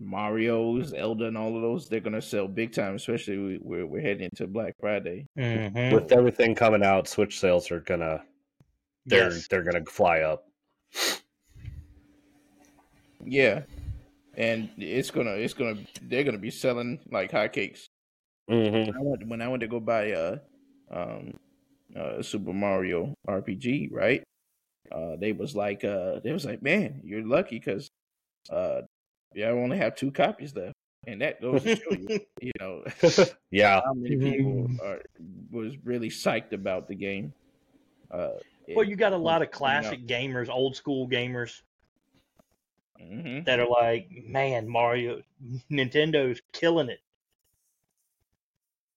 Mario's, 0.00 0.88
Zelda, 0.88 1.26
and 1.26 1.38
all 1.38 1.54
of 1.56 1.62
those 1.62 1.88
they're 1.88 2.00
gonna 2.00 2.20
sell 2.20 2.48
big 2.48 2.72
time. 2.72 2.94
Especially 2.96 3.38
we- 3.38 3.58
we're 3.62 3.86
we're 3.86 4.00
heading 4.02 4.24
into 4.30 4.46
Black 4.46 4.74
Friday. 4.80 5.26
Mm-hmm. 5.38 5.94
With 5.94 6.12
everything 6.12 6.54
coming 6.54 6.82
out, 6.84 7.08
Switch 7.08 7.38
sales 7.40 7.70
are 7.70 7.80
gonna 7.80 8.22
they're 9.06 9.30
Yes. 9.32 9.46
they're 9.48 9.62
gonna 9.62 9.84
fly 9.86 10.20
up. 10.20 10.44
Yeah, 13.24 13.62
and 14.36 14.68
it's 14.76 15.10
gonna 15.10 15.32
it's 15.32 15.54
gonna 15.54 15.76
they're 16.02 16.24
gonna 16.24 16.38
be 16.38 16.50
selling 16.50 17.00
like 17.10 17.30
hotcakes. 17.32 17.88
Mm-hmm. 18.50 18.96
I 18.96 19.00
went 19.02 19.26
when 19.28 19.42
I 19.42 19.48
went 19.48 19.60
to 19.62 19.68
go 19.68 19.80
buy 19.80 20.12
uh 20.12 20.38
um 20.90 21.34
uh 21.96 22.22
Super 22.22 22.52
Mario 22.52 23.14
RPG, 23.28 23.88
right? 23.92 24.22
Uh 24.92 25.16
they 25.16 25.32
was 25.32 25.56
like 25.56 25.84
uh 25.84 26.20
they 26.20 26.32
was 26.32 26.44
like, 26.44 26.62
Man, 26.62 27.00
you're 27.04 27.26
lucky 27.26 27.58
because 27.58 27.88
uh 28.50 28.82
yeah, 29.34 29.48
I 29.48 29.52
only 29.52 29.78
have 29.78 29.96
two 29.96 30.10
copies 30.12 30.54
left. 30.54 30.74
And 31.06 31.20
that 31.22 31.40
goes 31.40 31.62
to 31.62 31.76
show 31.76 31.92
you, 31.94 32.08
you 32.40 32.52
know, 32.60 32.84
yeah. 33.50 33.80
how 33.84 33.94
many 33.94 34.16
people 34.16 34.70
are 34.82 35.02
was 35.50 35.74
really 35.84 36.08
psyched 36.10 36.52
about 36.52 36.86
the 36.88 36.94
game. 36.94 37.32
Uh 38.10 38.30
Well, 38.74 38.84
you 38.84 38.96
got 38.96 39.12
a 39.12 39.16
lot 39.16 39.42
of 39.42 39.50
coming 39.50 39.84
out. 39.84 39.98
classic 39.98 40.06
gamers, 40.06 40.48
old 40.48 40.76
school 40.76 41.08
gamers 41.08 41.62
Mhm. 43.00 43.44
that 43.44 43.60
are 43.60 43.68
like, 43.68 44.10
man, 44.10 44.68
Mario, 44.68 45.22
Nintendo's 45.70 46.40
killing 46.52 46.88
it. 46.88 47.00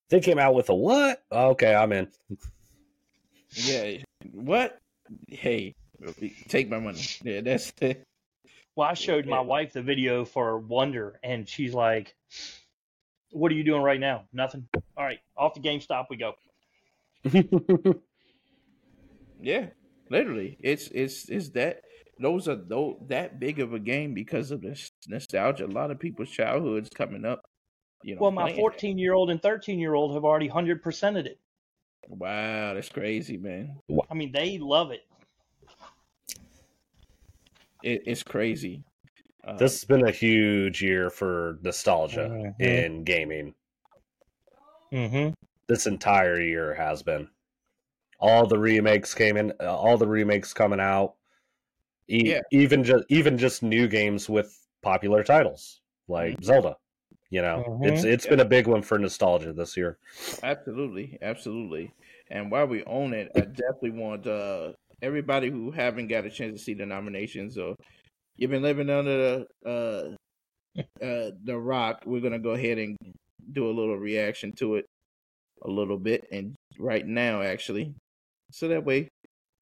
They 0.10 0.20
came 0.20 0.40
out 0.40 0.54
with 0.56 0.70
a 0.70 0.76
what? 0.76 1.24
Okay, 1.32 1.74
I'm 1.74 1.92
in. 1.92 2.08
Yeah. 3.54 3.98
What? 4.32 4.80
Hey, 5.28 5.76
Take 6.48 6.70
my 6.70 6.80
money. 6.80 7.02
Yeah, 7.24 7.42
that's 7.42 7.74
it. 7.82 8.04
Well, 8.76 8.88
I 8.88 8.94
showed 8.94 9.26
my 9.26 9.42
wife 9.42 9.74
the 9.74 9.82
video 9.82 10.24
for 10.24 10.58
Wonder, 10.60 11.20
and 11.24 11.48
she's 11.48 11.74
like, 11.74 12.16
"What 13.32 13.52
are 13.52 13.56
you 13.56 13.64
doing 13.64 13.82
right 13.82 14.00
now? 14.00 14.24
Nothing. 14.32 14.68
All 14.96 15.04
right, 15.04 15.20
off 15.36 15.54
to 15.56 15.60
GameStop 15.60 16.06
we 16.10 16.18
go." 16.18 16.36
Yeah, 19.42 19.68
literally, 20.10 20.58
it's 20.60 20.90
it's 20.90 21.30
it's 21.30 21.50
that 21.52 21.82
those 22.20 22.48
are 22.50 22.56
those 22.56 22.98
that 23.08 23.40
big 23.40 23.60
of 23.60 23.74
a 23.74 23.80
game 23.80 24.14
because 24.14 24.52
of 24.52 24.62
this 24.62 24.92
nostalgia. 25.08 25.66
A 25.66 25.68
lot 25.68 25.92
of 25.92 26.00
people's 26.00 26.30
childhoods 26.30 26.90
coming 26.94 27.24
up. 27.24 27.49
You 28.02 28.16
know, 28.16 28.22
Well, 28.22 28.32
my 28.32 28.54
14 28.54 28.98
year 28.98 29.14
old 29.14 29.30
and 29.30 29.42
13 29.42 29.80
year 29.80 29.94
old 29.94 30.14
have 30.14 30.24
already 30.24 30.48
100 30.48 30.82
percented 30.84 31.26
it. 31.26 31.40
Wow, 32.08 32.74
that's 32.74 32.90
crazy, 32.90 33.38
man. 33.38 33.78
I 34.10 34.14
mean, 34.14 34.32
they 34.32 34.58
love 34.58 34.92
it. 34.92 35.06
It, 37.84 38.04
it's 38.06 38.24
crazy. 38.24 38.84
Uh, 39.44 39.58
this 39.58 39.74
has 39.74 39.84
been 39.86 40.06
a 40.08 40.12
huge 40.12 40.82
year 40.82 41.10
for 41.10 41.60
nostalgia 41.62 42.30
Mhm. 42.30 42.62
in 42.62 43.04
gaming. 43.04 43.54
Mm-hmm. 44.92 45.34
This 45.68 45.86
entire 45.88 46.42
year 46.42 46.74
has 46.74 47.04
been. 47.04 47.30
All 48.20 48.48
the 48.48 48.58
remakes 48.58 49.14
came 49.14 49.38
in. 49.38 49.54
uh, 49.62 49.76
All 49.78 49.98
the 49.98 50.08
remakes 50.08 50.54
coming 50.54 50.80
out. 50.80 51.16
E- 52.10 52.32
Yeah. 52.32 52.42
Even 52.52 52.84
just 52.84 53.06
even 53.10 53.38
just 53.38 53.62
new 53.64 53.88
games 53.88 54.28
with 54.28 54.58
popular 54.82 55.24
titles 55.24 55.82
like 56.08 56.42
Zelda. 56.44 56.76
You 57.30 57.44
know, 57.44 57.80
it's 57.84 58.04
it's 58.04 58.26
been 58.26 58.40
a 58.40 58.46
big 58.46 58.66
one 58.66 58.82
for 58.82 58.98
nostalgia 58.98 59.54
this 59.54 59.78
year. 59.78 59.98
Absolutely, 60.42 61.18
absolutely. 61.22 61.92
And 62.32 62.50
while 62.50 62.66
we 62.66 62.84
own 62.86 63.14
it, 63.14 63.32
I 63.36 63.42
definitely 63.42 63.92
want 63.92 64.26
uh, 64.26 64.74
everybody 65.02 65.50
who 65.50 65.70
haven't 65.72 66.08
got 66.08 66.26
a 66.26 66.30
chance 66.30 66.58
to 66.58 66.64
see 66.64 66.74
the 66.74 66.86
nominations 66.86 67.58
or 67.58 67.76
you've 68.36 68.52
been 68.52 68.64
living 68.64 68.90
under 68.90 69.46
the 69.64 70.16
uh, 70.76 70.82
uh, 71.04 71.32
the 71.44 71.58
rock. 71.58 72.04
We're 72.06 72.22
gonna 72.22 72.40
go 72.40 72.52
ahead 72.52 72.78
and 72.78 72.98
do 73.52 73.70
a 73.70 73.74
little 73.74 73.98
reaction 73.98 74.54
to 74.54 74.76
it 74.76 74.86
a 75.64 75.70
little 75.70 75.98
bit, 75.98 76.28
and 76.32 76.56
right 76.80 77.06
now 77.06 77.42
actually, 77.42 77.94
so 78.52 78.70
that 78.70 78.86
way 78.86 79.10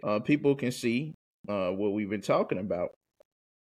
uh, 0.03 0.19
people 0.19 0.55
can 0.55 0.71
see 0.71 1.13
uh, 1.49 1.69
what 1.69 1.93
we've 1.93 2.09
been 2.09 2.21
talking 2.21 2.59
about. 2.59 2.91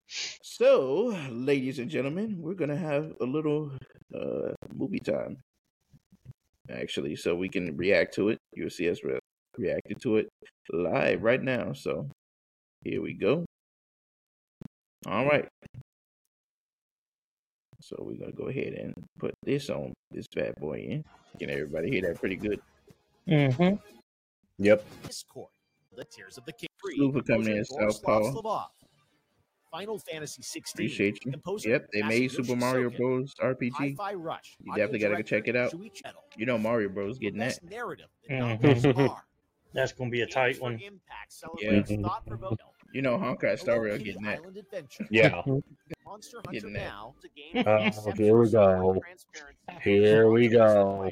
So, 0.08 1.18
ladies 1.32 1.80
and 1.80 1.90
gentlemen, 1.90 2.38
we're 2.40 2.54
gonna 2.54 2.78
have 2.78 3.12
a 3.22 3.26
little 3.26 3.72
uh, 4.14 4.54
movie 4.74 5.00
time 5.00 5.38
actually, 6.72 7.16
so 7.16 7.36
we 7.36 7.50
can 7.50 7.76
react 7.78 8.14
to 8.16 8.30
it. 8.30 8.40
You'll 8.54 8.70
see 8.70 8.90
us 8.90 9.04
re- 9.04 9.20
reacting 9.58 9.98
to 10.00 10.18
it 10.18 10.30
live 10.72 11.24
right 11.24 11.42
now. 11.42 11.74
So 11.74 12.10
here 12.84 13.02
we 13.02 13.14
go. 13.14 13.46
All 15.08 15.26
right. 15.26 15.48
So 17.82 17.98
we're 18.00 18.18
gonna 18.18 18.32
go 18.32 18.48
ahead 18.48 18.74
and 18.74 18.94
put 19.20 19.34
this 19.44 19.70
on 19.70 19.94
this 20.12 20.28
bad 20.34 20.56
boy 20.56 20.80
in. 20.80 21.04
Can 21.40 21.50
everybody 21.50 21.90
hear 21.90 22.02
that 22.02 22.20
pretty 22.20 22.36
good? 22.36 22.60
Mm-hmm. 23.28 23.76
Yep. 24.58 24.86
Discord, 25.04 25.50
The 25.96 26.06
Tears 26.06 26.38
of 26.38 26.46
the 26.46 26.54
King. 26.54 26.70
Super 26.96 27.22
coming 27.22 27.58
in, 27.58 27.66
Southpaw. 27.66 28.32
Final 29.76 30.00
Fantasy 30.00 30.42
16. 30.42 30.74
Appreciate 30.86 31.26
you. 31.26 31.32
Composer 31.34 31.70
Yep, 31.70 31.88
they 31.92 32.02
made 32.04 32.32
Super 32.32 32.56
Mario 32.56 32.90
Bros. 32.90 33.34
RPG. 33.42 33.74
Hi-Fi 33.74 34.14
Rush. 34.14 34.56
You 34.62 34.72
definitely 34.74 35.00
gotta 35.00 35.16
go 35.18 35.22
check 35.22 35.48
it 35.50 35.56
out. 35.58 35.72
director 35.72 35.78
Shuichi 35.78 36.02
Eno. 36.10 36.20
You 36.38 36.46
know 36.46 36.58
Mario 36.58 36.88
Bros. 36.90 37.20
Getting 37.20 37.40
that. 37.40 37.62
narrative, 37.64 38.08
the 38.24 38.34
Mhm. 38.36 38.40
nominees 38.62 38.86
are 38.86 39.24
That's 39.74 39.92
gonna 39.92 40.10
be 40.10 40.22
a 40.22 40.28
tight 40.28 40.62
one. 40.62 40.80
Impact 40.80 41.34
Yeah. 41.60 41.84
You 42.94 43.02
know 43.02 43.18
Honkai 43.18 43.60
Star 43.60 43.76
Hello 43.76 43.88
Rail 43.88 43.98
getting 43.98 44.24
that. 44.24 44.40
Yeah. 45.12 45.42
Monster 46.06 46.42
Hunter 46.46 46.70
Now 46.70 47.16
is 47.18 47.26
a 47.26 47.30
game 47.30 47.68
Oh, 47.68 48.12
here 48.12 48.38
we 48.38 48.50
go. 48.50 49.02
Here 49.82 50.30
we 50.30 50.48
go. 50.48 51.12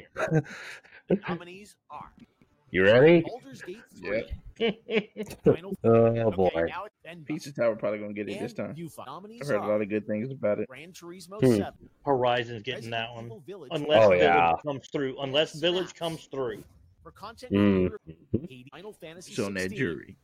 nominees 1.28 1.76
are 1.90 2.12
You 2.74 2.82
ready? 2.84 3.20
Baldur's 3.20 3.62
Gate 3.62 3.78
3. 4.00 4.16
Yep. 4.16 4.30
Oh 5.84 5.90
Okay, 5.90 6.36
boy. 6.36 6.50
now 6.68 6.84
it's 6.86 6.94
Ben 7.04 7.22
Pizza 7.24 7.52
Tower 7.52 7.76
probably 7.76 8.00
gonna 8.00 8.12
get 8.12 8.28
it 8.28 8.40
this 8.40 8.52
time. 8.52 8.74
I've 8.98 9.46
heard 9.46 9.56
a 9.62 9.66
lot 9.66 9.80
of 9.80 9.88
good 9.88 10.08
things 10.08 10.32
about 10.32 10.58
it. 10.58 10.66
Gran 10.68 10.90
Turismo 10.92 11.40
Hmm. 11.40 11.56
7, 11.56 11.72
Horizon's 12.04 12.62
getting 12.64 12.90
that 12.90 13.14
one. 13.14 13.30
Unless 13.70 14.04
Oh, 14.04 14.08
Village 14.08 14.20
yeah. 14.22 14.52
comes 14.66 14.88
through. 14.88 15.20
Unless 15.20 15.60
Village 15.60 15.94
comes 15.94 16.24
through. 16.26 16.64
for 17.04 17.12
content 17.12 17.52
Mm. 17.52 17.90
creator, 17.90 18.00
80, 18.34 18.66
Final 18.72 18.92
Fantasy 18.94 19.30
It's 19.32 19.38
on 19.40 19.54
that 19.54 19.70
jury. 19.70 20.16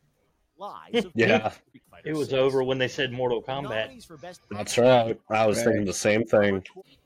Yeah. 1.15 1.49
P. 1.49 1.55
Street 1.69 1.83
Fighter 1.89 2.09
It 2.09 2.15
was 2.17 2.33
over 2.33 2.63
when 2.65 2.77
they 2.79 2.87
said 2.89 3.13
Mortal 3.13 3.41
Kombat. 3.41 3.63
nominees 3.63 4.03
for 4.05 4.17
best 4.17 4.41
That's 4.51 4.77
right. 4.77 5.17
I 5.29 5.45
was 5.47 5.57
Right. 5.59 5.67
thinking 5.67 5.85
the 5.85 5.93
same 5.93 6.25
thing. 6.25 6.63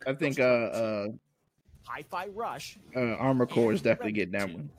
I 0.07 0.13
think 0.13 0.39
uh 0.39 0.43
uh 0.43 1.07
Hi-Fi 1.83 2.27
Rush. 2.27 2.77
uh 2.95 2.99
Armor 3.15 3.45
Core 3.45 3.73
is 3.73 3.81
definitely 3.83 4.13
getting 4.13 4.31
that 4.33 4.49
one. 4.51 4.69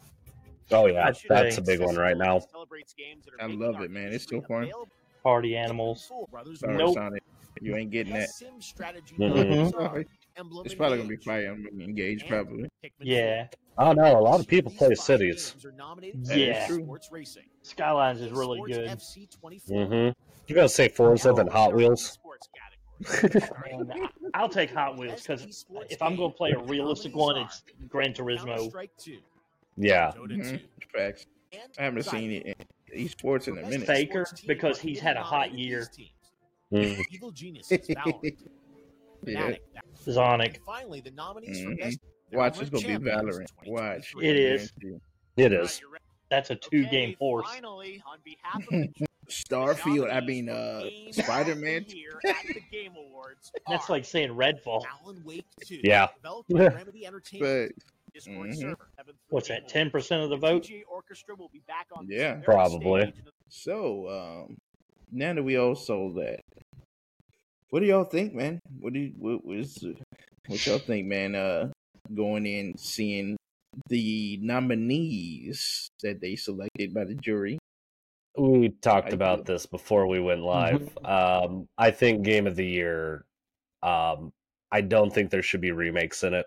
Oh 0.73 0.87
yeah, 0.87 1.07
I'd 1.09 1.17
that's 1.29 1.59
a 1.59 1.63
big 1.63 1.81
one 1.81 1.97
right 1.97 2.17
now. 2.17 2.41
Celebrates 2.41 2.93
games 2.95 3.25
that 3.25 3.35
are 3.43 3.49
I 3.49 3.53
love 3.53 3.81
it, 3.83 3.91
man. 3.91 4.13
It's 4.13 4.29
so 4.29 4.41
fun. 4.43 4.65
available. 4.65 4.89
Party 5.23 5.57
animals. 5.57 6.07
Full 6.07 6.29
Sorry, 6.55 6.77
Nope. 6.77 6.95
Sonic. 6.95 7.23
You 7.61 7.75
ain't 7.77 7.91
getting 7.91 8.13
that. 8.13 8.21
Best 8.21 8.39
sim 8.39 8.61
strategy 8.61 9.15
Mhm. 9.19 9.35
games 9.35 9.73
Mhm. 9.73 9.81
are 9.81 10.05
Emblem 10.37 10.67
It's 10.67 10.75
probably 10.75 10.99
gonna 10.99 11.09
be 11.09 11.15
Engage. 11.15 11.25
Fire 11.25 11.47
Emblem 11.51 11.81
Engage, 11.81 12.21
And 12.23 12.31
probably. 12.31 12.69
Yeah. 13.01 13.49
Oh 13.79 13.93
no, 13.93 14.19
a 14.19 14.21
lot 14.21 14.41
of 14.41 14.47
people 14.47 14.71
play 14.73 14.95
cities. 14.95 15.53
games 15.53 15.65
are 15.65 15.73
nominated 15.73 16.25
That 16.27 16.35
for 16.35 16.39
is 16.41 16.49
Best 16.49 16.69
true. 16.69 16.83
Sports 16.85 17.09
Racing. 17.13 17.45
Skylines 17.63 18.21
is 18.21 18.33
really 18.33 18.61
good. 18.73 18.89
Mm-hmm. 18.89 20.19
You 20.49 20.55
gotta 20.55 20.69
say 20.69 20.89
Forza 20.89 21.33
than 21.33 21.47
Hot 21.49 21.75
Wheels. 21.75 22.19
And 23.23 23.93
I- 23.93 24.09
I'll 24.35 24.49
take 24.49 24.71
Hot 24.73 24.97
Wheels 24.97 25.21
because 25.23 25.65
if 25.91 26.01
I'm 26.03 26.17
going 26.17 26.31
to 26.33 26.37
play 26.37 26.53
a 26.53 26.59
realistic 26.59 27.15
one, 27.15 27.37
it's 27.37 27.63
Gran 27.89 28.15
Turismo. 28.15 28.73
Counter-Strike 29.77 29.83
2, 29.83 29.87
Yeah. 29.87 30.13
Dota 30.17 30.39
Mhm. 30.39 30.61
Facts. 30.95 31.27
I 31.79 31.83
haven't 31.85 32.03
seen 32.05 32.31
it 32.33 32.47
in 32.93 33.09
esports 33.09 33.49
in 33.49 33.59
a 33.59 33.63
minute. 33.69 33.87
Faker, 33.87 34.27
because 34.47 34.81
he's 34.81 35.01
had 35.01 35.17
a 35.17 35.23
hot 35.23 35.53
year. 35.53 35.89
these. 35.97 36.11
Mm. 36.73 37.01
Evil 37.13 37.31
Geniuses, 37.31 37.87
Valorant, 37.89 38.23
Yeah. 39.25 39.41
Fnatic, 39.53 39.61
Zonic. 40.05 40.59
finally 40.67 41.01
the 41.01 41.11
nominees 41.13 41.63
for 41.63 41.71
Mhm. 41.71 41.79
best 41.79 41.99
Watch, 42.33 42.61
it's 42.61 42.71
gonna 42.71 42.83
be 42.83 42.89
Champions 42.95 43.37
Valorant. 43.39 43.67
Watch. 43.69 44.15
It 44.21 44.37
is. 44.37 44.73
It 45.37 45.53
is. 45.53 45.81
That's 46.29 46.51
a 46.51 46.57
two 46.57 46.81
Okay, 46.83 46.91
game 46.91 47.17
horse. 47.21 47.49
Finally, 47.49 48.03
on 48.05 48.19
behalf 48.25 48.63
of 48.65 48.69
the 48.71 49.07
Starfield, 49.29 50.11
I 50.11 50.21
nominees 50.21 50.27
mean 50.27 50.49
uh 50.49 50.83
Spider 51.13 51.53
of 51.53 51.59
the 51.59 51.65
Man. 51.65 51.85
Year 51.89 52.21
at 52.27 52.37
the 52.47 52.61
Game 52.73 52.95
Awards 52.97 53.53
That's 53.69 53.89
like 53.89 54.05
saying 54.05 54.31
Redfall. 54.31 54.83
Alan 55.03 55.23
Wake 55.25 55.47
2, 55.65 55.81
Yeah. 55.85 56.09
developed 56.17 56.49
by 56.53 56.67
Remedy 56.67 57.07
Entertainment, 57.07 57.73
But 57.77 57.85
Discord 58.17 58.49
Mhm. 58.49 58.57
server, 58.57 58.89
What's 59.29 59.49
that? 59.49 59.69
Ten 59.69 59.91
percent 59.91 60.23
of 60.23 60.31
the 60.31 60.37
vote. 60.39 60.63
DJ 60.65 60.83
Orchestra 60.91 61.35
will 61.37 61.51
be 61.51 61.61
back 61.69 61.87
on 61.93 62.07
Yeah. 62.09 62.37
Probably. 62.37 63.03
stage. 63.03 63.15
so 63.49 64.09
um 64.49 64.57
now 65.13 65.35
that 65.35 65.43
we 65.43 65.57
all 65.57 65.75
sold 65.75 66.17
that, 66.17 66.41
what 67.71 67.81
do 67.81 67.87
y'all 67.87 68.05
think, 68.05 68.33
man? 68.35 68.59
What 68.81 68.93
do 68.95 69.01
you, 69.01 69.13
what 69.19 69.45
was 69.45 69.85
what 70.47 70.67
y'all 70.67 70.79
think, 70.79 71.07
man? 71.07 71.35
Uh, 71.35 71.71
going 72.15 72.47
in 72.47 72.77
seeing 72.79 73.37
the 73.89 74.39
nominees 74.41 75.91
that 76.03 76.21
they 76.21 76.37
selected 76.37 76.95
by 76.95 77.05
the 77.05 77.15
jury. 77.17 77.59
We 78.39 78.71
talked 78.81 79.09
I 79.13 79.15
about 79.15 79.45
do. 79.45 79.53
this 79.53 79.67
before 79.67 80.07
we 80.07 80.21
went 80.21 80.41
live. 80.43 80.97
Um, 81.05 81.67
I 81.77 81.91
think 81.91 82.23
game 82.23 82.47
of 82.47 82.57
the 82.57 82.67
year. 82.67 83.25
Um, 83.83 84.33
I 84.73 84.81
don't 84.81 85.13
think 85.13 85.31
there 85.31 85.43
should 85.43 85.61
be 85.61 85.73
remakes 85.73 86.23
in 86.25 86.35
it. 86.35 86.47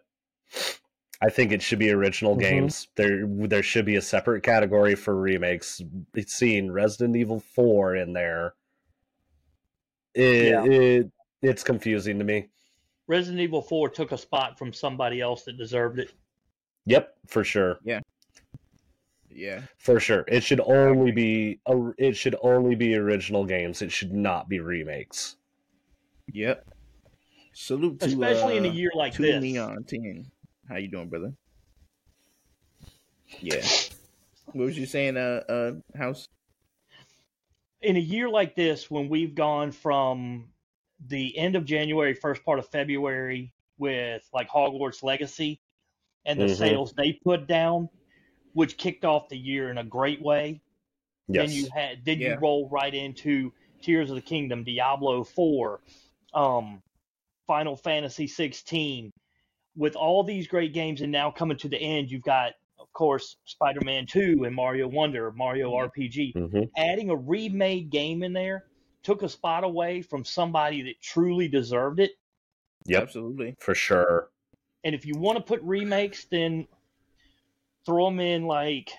I 1.22 1.30
think 1.30 1.52
it 1.52 1.62
should 1.62 1.80
be 1.80 1.92
original 1.92 2.36
Mhm. 2.36 2.40
games. 2.40 2.88
There, 2.96 3.26
there 3.28 3.64
should 3.64 3.86
be 3.86 3.98
a 3.98 4.02
separate 4.02 4.42
category 4.42 4.96
for 4.96 5.16
remakes. 5.16 5.82
Seeing 6.26 6.72
Resident 6.72 7.16
Evil 7.18 7.40
Four 7.42 7.96
in 7.96 8.14
there, 8.14 8.54
it, 10.14 10.46
Yeah. 10.46 10.64
it 10.66 11.12
it's 11.42 11.64
confusing 11.64 12.18
to 12.20 12.26
me. 12.26 12.48
Resident 13.08 13.42
Evil 13.42 13.62
4 13.62 13.90
took 13.90 14.12
a 14.12 14.18
spot 14.18 14.58
from 14.60 14.72
somebody 14.72 15.20
else 15.20 15.44
that 15.46 15.58
deserved 15.58 15.98
it. 16.00 16.14
Yep, 16.86 17.18
for 17.28 17.44
sure. 17.44 17.80
Yeah, 17.84 18.02
Yeah. 19.30 19.64
For 19.78 20.00
sure. 20.00 20.26
It 20.28 20.44
should 20.44 20.60
only 20.62 21.12
be 21.12 21.60
it 21.98 22.16
should 22.16 22.36
only 22.42 22.76
be 22.76 22.96
original 22.96 23.46
games. 23.46 23.82
It 23.82 23.92
should 23.92 24.14
not 24.14 24.48
be 24.50 24.60
remakes. 24.60 25.38
yep. 26.32 26.66
Salute 27.54 28.00
to 28.02 28.06
Especially 28.06 28.58
in 28.58 28.66
a 28.66 28.70
uh, 28.70 28.74
year 28.74 28.92
like 28.96 29.14
to 29.14 29.22
this. 29.24 29.42
Neon 29.42 29.84
Ten. 29.86 30.32
How 30.70 30.78
you 30.78 30.88
doing, 30.88 31.10
brother? 31.10 31.34
Yeah. 33.42 33.66
What 34.54 34.66
was 34.66 34.78
you 34.78 34.86
saying, 34.86 35.18
uh, 35.18 35.42
uh, 35.50 35.72
House? 35.98 36.28
in 37.82 37.96
a 37.96 38.00
year 38.00 38.28
like 38.28 38.56
this, 38.56 38.92
when 38.92 39.08
we've 39.08 39.34
gone 39.34 39.72
from 39.72 40.50
the 41.08 41.38
end 41.38 41.56
of 41.56 41.64
January, 41.64 42.14
first 42.14 42.44
part 42.44 42.60
of 42.60 42.68
February, 42.68 43.54
with 43.78 44.28
like 44.34 44.50
Hogwarts 44.50 45.02
Legacy 45.02 45.62
and 46.26 46.38
the 46.38 46.44
Mhm. 46.46 46.58
sales 46.58 46.92
they 46.92 47.14
put 47.14 47.48
down, 47.48 47.88
which 48.52 48.78
kicked 48.78 49.06
off 49.06 49.30
the 49.30 49.38
year 49.38 49.72
in 49.72 49.78
a 49.78 49.84
great 49.86 50.22
way. 50.22 50.60
Then 51.30 51.52
you 51.52 51.70
had 51.74 52.04
then 52.04 52.20
Yeah. 52.20 52.34
you 52.34 52.40
roll 52.40 52.68
right 52.68 52.94
into 52.94 53.54
Tears 53.82 54.10
of 54.10 54.18
the 54.18 54.22
Kingdom, 54.22 54.66
Diablo 54.66 55.24
4, 55.24 55.82
um, 56.34 56.84
Final 57.48 57.78
Fantasy 57.78 58.28
16. 58.28 59.14
With 59.80 59.96
all 59.96 60.26
these 60.26 60.46
great 60.46 60.74
games, 60.74 61.00
and 61.00 61.10
now 61.10 61.32
coming 61.32 61.58
to 61.60 61.70
the 61.70 61.78
end, 61.78 62.12
you've 62.12 62.22
got, 62.22 62.52
of 62.80 62.92
course, 62.92 63.38
Spider-Man 63.46 64.08
2 64.08 64.44
and 64.44 64.54
Mario 64.54 64.90
Wonder, 64.90 65.32
Mario 65.32 65.72
RPG. 65.72 66.34
hmm 66.34 66.64
Adding 66.76 67.10
a 67.10 67.16
remade 67.16 67.90
game 67.90 68.22
in 68.22 68.34
there 68.34 68.66
took 69.04 69.24
a 69.24 69.30
spot 69.30 69.64
away 69.64 70.02
from 70.02 70.26
somebody 70.26 70.82
that 70.82 71.02
truly 71.02 71.48
deserved 71.48 72.02
it. 72.02 72.12
Yep. 72.88 73.04
Absolutely. 73.04 73.56
For 73.60 73.74
sure. 73.74 74.32
And 74.84 74.94
if 74.94 75.06
you 75.06 75.18
want 75.18 75.38
to 75.38 75.44
put 75.44 75.62
remakes, 75.64 76.26
then 76.30 76.68
throw 77.86 78.10
them 78.10 78.20
in 78.20 78.48
like 78.48 78.92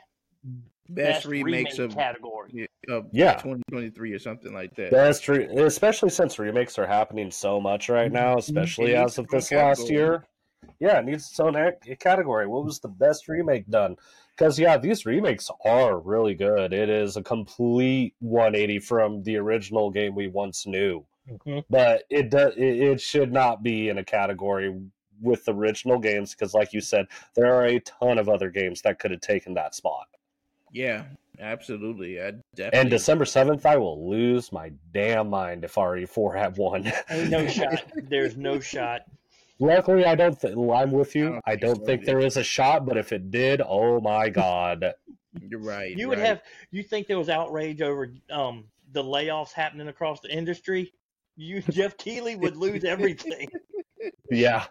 Best, 0.88 1.26
remakes 1.26 1.78
remake 1.78 1.90
of, 1.90 1.94
category. 1.94 2.68
of 2.88 3.06
Yeah. 3.12 3.34
2023 3.34 4.12
or 4.14 4.18
something 4.18 4.54
like 4.54 4.74
that. 4.76 4.90
That's 4.90 5.20
true 5.20 5.46
especially 5.58 6.08
since 6.08 6.38
remakes 6.38 6.78
are 6.78 6.86
happening 6.86 7.30
so 7.30 7.60
much 7.60 7.90
right 7.90 8.10
now, 8.10 8.38
especially 8.38 8.92
It 8.92 8.96
as 8.96 9.18
of 9.18 9.26
its 9.26 9.34
own 9.34 9.38
this 9.38 9.52
last 9.52 9.90
year. 9.90 10.24
Yeah, 10.78 10.98
it 10.98 11.04
needs 11.04 11.28
its 11.28 11.40
own 11.40 11.56
ac- 11.56 11.96
category. 11.96 12.46
What 12.46 12.64
was 12.64 12.80
the 12.80 12.88
best 12.88 13.28
remake 13.28 13.68
done? 13.68 13.96
Because 14.36 14.58
yeah, 14.58 14.78
these 14.78 15.04
remakes 15.04 15.50
are 15.64 15.98
really 15.98 16.34
good. 16.34 16.72
It 16.72 16.88
is 16.88 17.16
a 17.16 17.22
complete 17.22 18.14
180 18.20 18.78
from 18.80 19.22
the 19.22 19.36
original 19.36 19.90
game 19.90 20.14
we 20.14 20.28
once 20.28 20.66
knew. 20.66 21.04
Mhm. 21.30 21.64
But 21.68 22.04
it 22.08 22.30
does. 22.30 22.54
It, 22.56 22.80
it 22.80 23.00
should 23.00 23.32
not 23.32 23.62
be 23.62 23.90
in 23.90 23.98
a 23.98 24.04
category 24.04 24.74
with 25.20 25.44
the 25.44 25.54
original 25.54 25.98
games 25.98 26.34
because, 26.34 26.54
like 26.54 26.72
you 26.72 26.80
said, 26.80 27.06
there 27.34 27.54
are 27.54 27.66
a 27.66 27.80
ton 27.80 28.18
of 28.18 28.28
other 28.30 28.48
games 28.48 28.80
that 28.82 28.98
could 28.98 29.10
have 29.10 29.20
taken 29.20 29.52
that 29.54 29.74
spot. 29.74 30.06
Yeah, 30.72 31.04
absolutely. 31.38 32.18
I 32.20 32.32
definitely. 32.54 32.80
And 32.80 32.90
December 32.90 33.26
7th, 33.26 33.66
I 33.66 33.76
will 33.76 34.08
lose 34.08 34.50
my 34.50 34.72
damn 34.94 35.28
mind 35.28 35.64
if 35.64 35.74
RE4 35.74 36.38
had 36.38 36.56
won. 36.56 36.90
Ain't 37.10 37.28
no 37.30 37.46
shot. 37.48 37.82
There's 38.08 38.38
no 38.38 38.58
shot. 38.60 39.02
Luckily, 39.60 40.04
I 40.06 40.14
don't. 40.14 40.40
Th- 40.40 40.54
I'm 40.56 40.90
with 40.90 41.14
I 41.14 41.18
you. 41.18 41.28
don't 41.28 41.42
I 41.46 41.50
think 41.52 41.60
don't 41.60 41.76
so 41.76 41.84
think 41.84 42.02
either. 42.02 42.12
there 42.18 42.20
is 42.20 42.36
a 42.36 42.42
shot, 42.44 42.86
but 42.86 42.96
if 42.96 43.12
it 43.12 43.30
did, 43.30 43.60
oh 43.64 44.00
my 44.00 44.28
god! 44.30 44.94
You're 45.40 45.60
right. 45.60 45.96
You 45.96 46.08
would 46.08 46.18
right. 46.18 46.26
have. 46.26 46.42
You 46.70 46.82
think 46.82 47.06
there 47.06 47.18
was 47.18 47.28
outrage 47.28 47.82
over 47.82 48.12
um 48.30 48.64
the 48.92 49.04
layoffs 49.04 49.52
happening 49.52 49.88
across 49.88 50.20
the 50.20 50.34
industry? 50.34 50.92
You 51.36 51.60
Jeff 51.70 51.96
Keighley 51.96 52.36
would 52.36 52.56
lose 52.56 52.84
everything. 52.84 53.48
Yeah, 54.30 54.64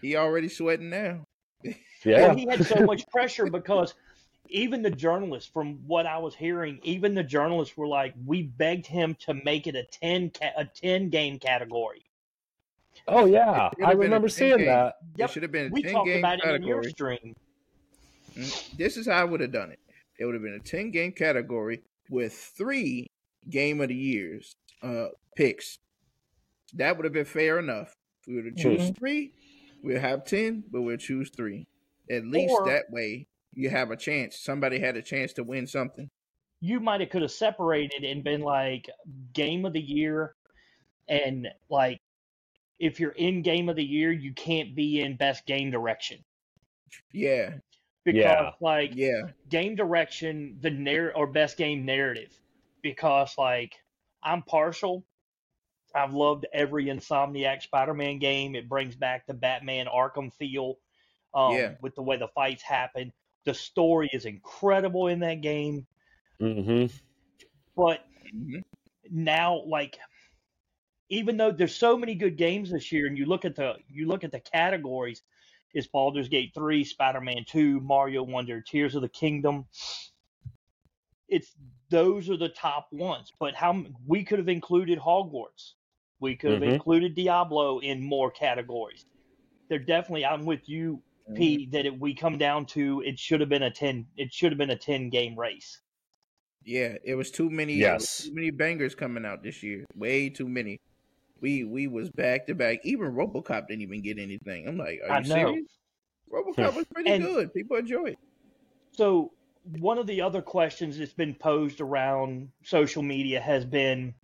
He 0.00 0.16
already 0.16 0.48
sweating 0.48 0.90
now. 0.90 1.26
yeah, 1.62 2.28
Well, 2.28 2.34
he 2.36 2.46
had 2.48 2.66
so 2.66 2.84
much 2.84 3.06
pressure 3.08 3.46
because 3.48 3.94
even 4.48 4.82
the 4.82 4.90
journalists, 4.90 5.48
from 5.48 5.86
what 5.86 6.04
I 6.06 6.18
was 6.18 6.34
hearing, 6.34 6.80
even 6.82 7.14
the 7.14 7.22
journalists 7.22 7.76
were 7.76 7.86
like, 7.86 8.14
"We 8.26 8.42
begged 8.42 8.86
him 8.86 9.14
to 9.20 9.34
make 9.34 9.66
it 9.68 9.76
a 9.76 9.84
ten 9.84 10.30
ca- 10.30 10.52
a 10.56 10.64
ten 10.64 11.10
game 11.10 11.38
category." 11.38 12.04
Oh 13.08 13.24
yeah. 13.26 13.70
I 13.84 13.92
remember 13.92 14.28
10 14.28 14.34
seeing 14.36 14.56
game. 14.58 14.66
that. 14.66 14.94
It 15.18 15.30
should 15.30 15.42
have 15.42 15.52
been 15.52 15.66
a 15.66 15.70
we 15.70 15.82
10 15.82 15.92
talked 15.92 16.06
game 16.06 16.18
about 16.18 16.38
it 16.38 16.44
in 16.44 16.62
category. 16.62 17.34
Mm, 18.36 18.76
This 18.76 18.96
is 18.96 19.06
how 19.06 19.14
I 19.20 19.24
would 19.24 19.40
have 19.40 19.52
done 19.52 19.70
it. 19.70 19.78
It 20.18 20.24
would 20.24 20.34
have 20.34 20.42
been 20.42 20.54
a 20.54 20.58
10 20.60 20.90
game 20.90 21.12
category 21.12 21.82
with 22.10 22.32
three 22.34 23.10
game 23.50 23.80
of 23.80 23.88
the 23.88 23.94
years 23.94 24.56
uh 24.82 25.06
picks. 25.36 25.78
That 26.74 26.96
would 26.96 27.04
have 27.04 27.12
been 27.12 27.24
fair 27.24 27.58
enough. 27.58 27.94
We 28.26 28.36
would 28.36 28.46
have 28.46 28.56
choose 28.56 28.80
Mm-hmm. 28.82 28.92
three. 28.94 29.32
We'll 29.82 30.00
have 30.00 30.24
10, 30.24 30.64
but 30.70 30.82
we'll 30.82 30.96
choose 30.96 31.30
three. 31.30 31.66
At 32.10 32.24
least 32.26 32.52
Or- 32.56 32.66
that 32.66 32.84
way 32.90 33.26
you 33.52 33.68
have 33.70 33.90
a 33.90 33.96
chance. 33.96 34.38
Somebody 34.38 34.78
had 34.78 34.96
a 34.96 35.02
chance 35.02 35.32
to 35.34 35.44
win 35.44 35.66
something. 35.66 36.08
you 36.60 36.78
might 36.78 37.00
have 37.00 37.10
could 37.10 37.22
have 37.22 37.32
separated 37.32 38.04
and 38.04 38.22
been 38.22 38.40
like 38.42 38.88
game 39.32 39.64
of 39.66 39.72
the 39.72 39.80
year 39.80 40.34
and 41.08 41.48
like 41.68 42.00
if 42.82 43.00
you're 43.00 43.12
in 43.12 43.42
game 43.42 43.70
of 43.70 43.76
the 43.76 43.84
year 43.84 44.12
you 44.12 44.34
can't 44.34 44.76
be 44.76 45.00
in 45.00 45.16
best 45.16 45.46
game 45.46 45.70
direction. 45.70 46.24
Yeah, 47.12 47.58
because 48.04 48.46
Yeah. 48.46 48.52
like 48.60 48.94
yeah, 48.94 49.22
game 49.48 49.76
direction 49.76 50.58
the 50.60 50.70
narr 50.70 51.16
or 51.16 51.26
best 51.26 51.56
game 51.56 51.84
narrative. 51.84 52.32
Because 52.82 53.36
like 53.38 53.74
i'm 54.22 54.42
partial. 54.42 55.04
I've 55.94 56.14
loved 56.14 56.46
every 56.52 56.86
insomniac 56.86 57.62
spider-man 57.62 58.18
game. 58.18 58.54
It 58.56 58.68
brings 58.68 58.96
back 58.96 59.26
the 59.26 59.34
batman 59.34 59.86
arkham 59.86 60.32
feel 60.34 60.78
um, 61.34 61.54
Yeah. 61.56 61.76
with 61.80 61.94
the 61.96 62.02
way 62.02 62.16
the 62.18 62.28
fights 62.28 62.62
happen. 62.62 63.12
The 63.44 63.54
story 63.54 64.08
is 64.12 64.26
incredible 64.26 65.08
in 65.08 65.20
that 65.20 65.40
game. 65.42 65.86
Hmm 66.40 66.86
but 67.76 68.04
Mhm. 68.34 68.62
now 69.10 69.62
like 69.66 69.98
even 71.12 71.36
though 71.36 71.52
there's 71.52 71.76
so 71.76 71.96
many 71.98 72.14
good 72.14 72.38
games 72.38 72.70
this 72.70 72.90
year 72.90 73.06
and 73.06 73.18
you 73.18 73.26
look 73.26 73.44
at 73.44 73.54
the 73.54 73.74
you 73.86 74.06
look 74.06 74.24
at 74.24 74.32
the 74.32 74.40
categories 74.40 75.22
is 75.74 75.86
Baldur's 75.86 76.28
Gate 76.28 76.52
3, 76.54 76.84
Spider-Man 76.84 77.44
2, 77.46 77.80
Mario 77.80 78.22
Wonder, 78.22 78.60
Tears 78.62 78.94
of 78.94 79.02
the 79.02 79.08
Kingdom. 79.08 79.66
It's 81.28 81.54
those 81.90 82.30
are 82.30 82.36
the 82.38 82.48
top 82.48 82.88
ones, 82.92 83.32
but 83.38 83.54
how 83.54 83.84
we 84.06 84.24
could 84.24 84.38
have 84.38 84.48
included 84.48 84.98
Hogwarts. 84.98 85.74
We 86.20 86.36
could 86.36 86.52
have 86.52 86.62
Mhm. 86.62 86.74
included 86.74 87.14
Diablo 87.14 87.80
in 87.80 88.02
more 88.02 88.30
categories. 88.30 89.04
They're 89.68 89.78
definitely 89.78 90.24
I'm 90.24 90.46
with 90.46 90.68
you 90.68 91.02
P 91.34 91.66
that 91.72 91.86
it, 91.86 91.98
we 92.00 92.14
come 92.14 92.38
down 92.38 92.66
to 92.66 93.02
it 93.02 93.18
should 93.18 93.40
have 93.40 93.50
been 93.50 93.62
a 93.62 93.70
10 93.70 94.08
it 94.16 94.32
should 94.32 94.52
have 94.52 94.58
been 94.58 94.70
a 94.70 94.78
10 94.78 95.10
game 95.10 95.38
race. 95.38 95.80
Yeah, 96.64 96.96
it 97.04 97.14
was 97.14 97.30
too 97.30 97.50
many. 97.50 97.82
it 97.88 97.98
was 97.98 98.06
Yes. 98.06 98.20
too 98.20 98.32
many 98.32 98.50
bangers 98.50 98.94
coming 98.94 99.24
out 99.24 99.42
this 99.42 99.62
year. 99.62 99.84
Way 99.96 100.30
too 100.30 100.48
many. 100.48 100.78
We 101.42 101.64
we 101.64 101.88
was 101.88 102.08
back 102.08 102.46
to 102.46 102.54
back. 102.54 102.78
Even 102.84 103.12
RoboCop 103.12 103.66
didn't 103.66 103.82
even 103.82 104.00
get 104.00 104.18
anything. 104.18 104.66
I'm 104.68 104.78
like, 104.78 105.00
are 105.06 105.18
you 105.20 105.26
serious? 105.26 105.68
RoboCop 106.32 106.74
was 106.76 106.86
pretty 106.86 107.10
And- 107.10 107.24
good. 107.24 107.52
People 107.52 107.76
enjoy 107.76 108.04
it. 108.10 108.18
So 108.92 109.32
one 109.80 109.98
of 109.98 110.06
the 110.06 110.20
other 110.20 110.40
questions 110.40 110.96
that's 110.96 111.12
been 111.12 111.34
posed 111.34 111.80
around 111.80 112.48
social 112.64 113.02
media 113.02 113.40
has 113.40 113.64
been 113.64 114.14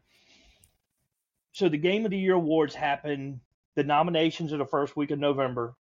so 1.52 1.68
the 1.68 1.76
game 1.78 2.04
of 2.04 2.11
the 2.11 2.18
year 2.18 2.35
awards 2.35 2.74
happen 2.74 3.40
the 3.76 3.85
nominations 3.85 4.52
are 4.52 4.57
the 4.59 4.66
first 4.66 4.96
week 4.96 5.12
of 5.12 5.18
november 5.20 5.76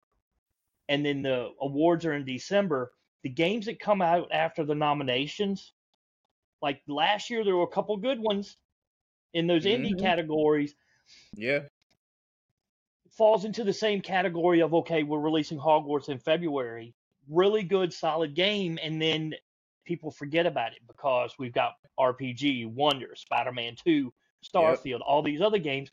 and 0.90 1.04
then 1.04 1.24
the 1.24 1.50
awards 1.60 2.06
are 2.06 2.14
in 2.14 2.24
december 2.24 2.92
the 3.24 3.30
games 3.30 3.66
that 3.66 3.80
come 3.80 4.00
out 4.00 4.28
after 4.32 4.64
the 4.64 4.76
nominations 4.76 5.74
like 6.62 6.82
last 6.88 7.32
year 7.32 7.44
there 7.44 7.56
were 7.56 7.64
a 7.64 7.68
couple 7.68 7.98
good 7.98 8.20
ones 8.20 8.58
in 9.34 9.48
those 9.48 9.66
indie 9.66 9.96
Mhm. 9.96 10.00
categories 10.00 10.76
Yeah, 11.36 11.62
falls 13.10 13.46
into 13.46 13.64
the 13.64 13.74
same 13.74 14.02
category 14.02 14.62
of 14.62 14.74
okay, 14.74 15.04
we're 15.04 15.20
releasing 15.20 15.58
Hogwarts 15.58 16.10
in 16.10 16.20
February. 16.20 16.94
Really 17.30 17.64
good, 17.64 17.92
solid 17.92 18.36
game, 18.36 18.80
and 18.82 19.02
then 19.02 19.34
people 19.86 20.12
forget 20.12 20.46
about 20.46 20.74
it 20.74 20.80
because 20.88 21.34
we've 21.40 21.54
got 21.54 21.74
RPG, 22.00 22.68
Wonder, 22.68 23.16
Spider-Man 23.16 23.76
2, 23.84 24.14
Starfield, 24.44 25.02
all 25.06 25.22
these 25.24 25.42
other 25.42 25.58
games. 25.58 25.90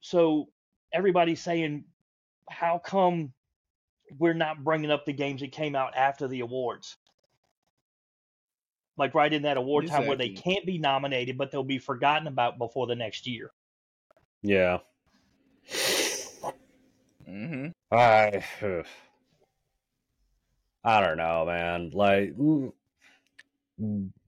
So 0.00 0.48
everybody's 0.92 1.40
saying, 1.40 1.84
how 2.50 2.78
come 2.78 3.32
we're 4.18 4.34
not 4.34 4.62
bringing 4.62 4.90
up 4.90 5.06
the 5.06 5.12
games 5.12 5.40
that 5.40 5.52
came 5.52 5.74
out 5.74 5.96
after 5.96 6.28
the 6.28 6.40
awards? 6.40 6.96
Like 8.98 9.14
right 9.14 9.32
in 9.32 9.42
that 9.42 9.56
award 9.56 9.86
time 9.86 10.06
where 10.06 10.16
they 10.16 10.28
can't 10.28 10.66
be 10.66 10.78
nominated, 10.78 11.38
but 11.38 11.50
they'll 11.50 11.64
be 11.64 11.78
forgotten 11.78 12.26
about 12.26 12.58
before 12.58 12.86
the 12.86 12.94
next 12.94 13.26
year. 13.26 13.50
Yeah. 14.42 14.78
hmm 17.26 17.68
I. 17.90 18.44
I 20.84 21.00
don't 21.00 21.16
know, 21.16 21.44
man. 21.46 21.90
Like, 21.92 22.34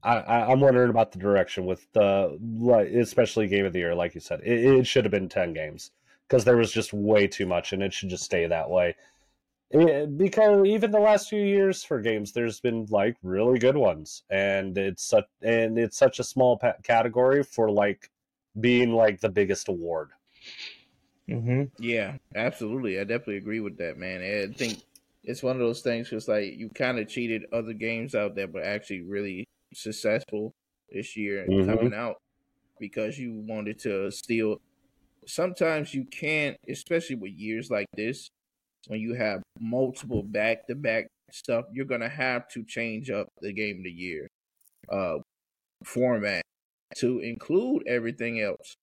I, 0.02 0.16
I 0.18 0.50
I'm 0.52 0.60
wondering 0.60 0.90
about 0.90 1.12
the 1.12 1.18
direction 1.18 1.66
with 1.66 1.86
the 1.92 2.38
like, 2.58 2.88
especially 2.88 3.46
game 3.46 3.64
of 3.64 3.72
the 3.72 3.78
year, 3.78 3.94
like 3.94 4.14
you 4.14 4.20
said. 4.20 4.40
It, 4.44 4.64
it 4.64 4.86
should 4.86 5.04
have 5.04 5.12
been 5.12 5.28
ten 5.28 5.52
games 5.52 5.90
because 6.28 6.44
there 6.44 6.56
was 6.56 6.72
just 6.72 6.92
way 6.92 7.26
too 7.26 7.46
much, 7.46 7.72
and 7.72 7.82
it 7.82 7.92
should 7.92 8.08
just 8.08 8.24
stay 8.24 8.46
that 8.46 8.70
way. 8.70 8.96
It- 9.70 10.18
because 10.18 10.66
even 10.66 10.92
the 10.92 11.00
last 11.00 11.30
few 11.30 11.42
years 11.42 11.84
for 11.84 12.00
games, 12.00 12.32
there's 12.32 12.60
been 12.60 12.86
like 12.90 13.16
really 13.22 13.58
good 13.60 13.76
ones, 13.76 14.24
and 14.30 14.78
it's 14.78 15.04
such 15.04 15.26
and 15.42 15.78
it's 15.78 15.98
such 15.98 16.18
a 16.20 16.24
small 16.24 16.58
pa- 16.58 16.74
category 16.84 17.42
for 17.44 17.70
like 17.70 18.10
being 18.58 18.92
like 18.92 19.20
the 19.20 19.28
biggest 19.30 19.68
award. 19.68 20.12
Mm-hmm. 21.28 21.64
Yeah, 21.78 22.18
absolutely. 22.34 22.98
I 23.00 23.04
definitely 23.04 23.38
agree 23.38 23.60
with 23.60 23.78
that, 23.78 23.96
man. 23.96 24.22
I 24.22 24.52
think 24.54 24.80
it's 25.24 25.42
one 25.42 25.56
of 25.56 25.60
those 25.60 25.82
things 25.82 26.08
because 26.10 26.28
like 26.28 26.54
you 26.54 26.68
kind 26.70 26.98
of 26.98 27.08
cheated 27.08 27.46
other 27.52 27.72
games 27.72 28.14
out 28.14 28.36
that 28.36 28.52
were 28.52 28.62
actually 28.62 29.02
really 29.02 29.44
successful 29.74 30.52
this 30.90 31.16
year 31.16 31.48
Mhm. 31.48 31.64
coming 31.64 31.94
out 31.94 32.16
because 32.80 33.18
you 33.18 33.34
wanted 33.48 33.78
to 33.80 34.10
steal. 34.10 34.58
Sometimes 35.26 35.94
you 35.94 36.06
can't, 36.06 36.56
especially 36.68 37.16
with 37.16 37.32
years 37.32 37.70
like 37.70 37.88
this, 37.96 38.28
when 38.88 39.00
you 39.00 39.14
have 39.14 39.42
multiple 39.60 40.22
back 40.22 40.66
to 40.68 40.74
back 40.76 41.06
stuff, 41.32 41.66
you're 41.72 41.86
gonna 41.86 42.08
have 42.08 42.48
to 42.50 42.64
change 42.64 43.10
up 43.10 43.28
the 43.40 43.52
game 43.52 43.78
of 43.78 43.84
the 43.84 43.92
year. 43.92 44.28
Uh, 44.90 45.18
format 45.84 46.42
to 46.96 47.20
include 47.20 47.84
everything 47.86 48.40
else. 48.40 48.76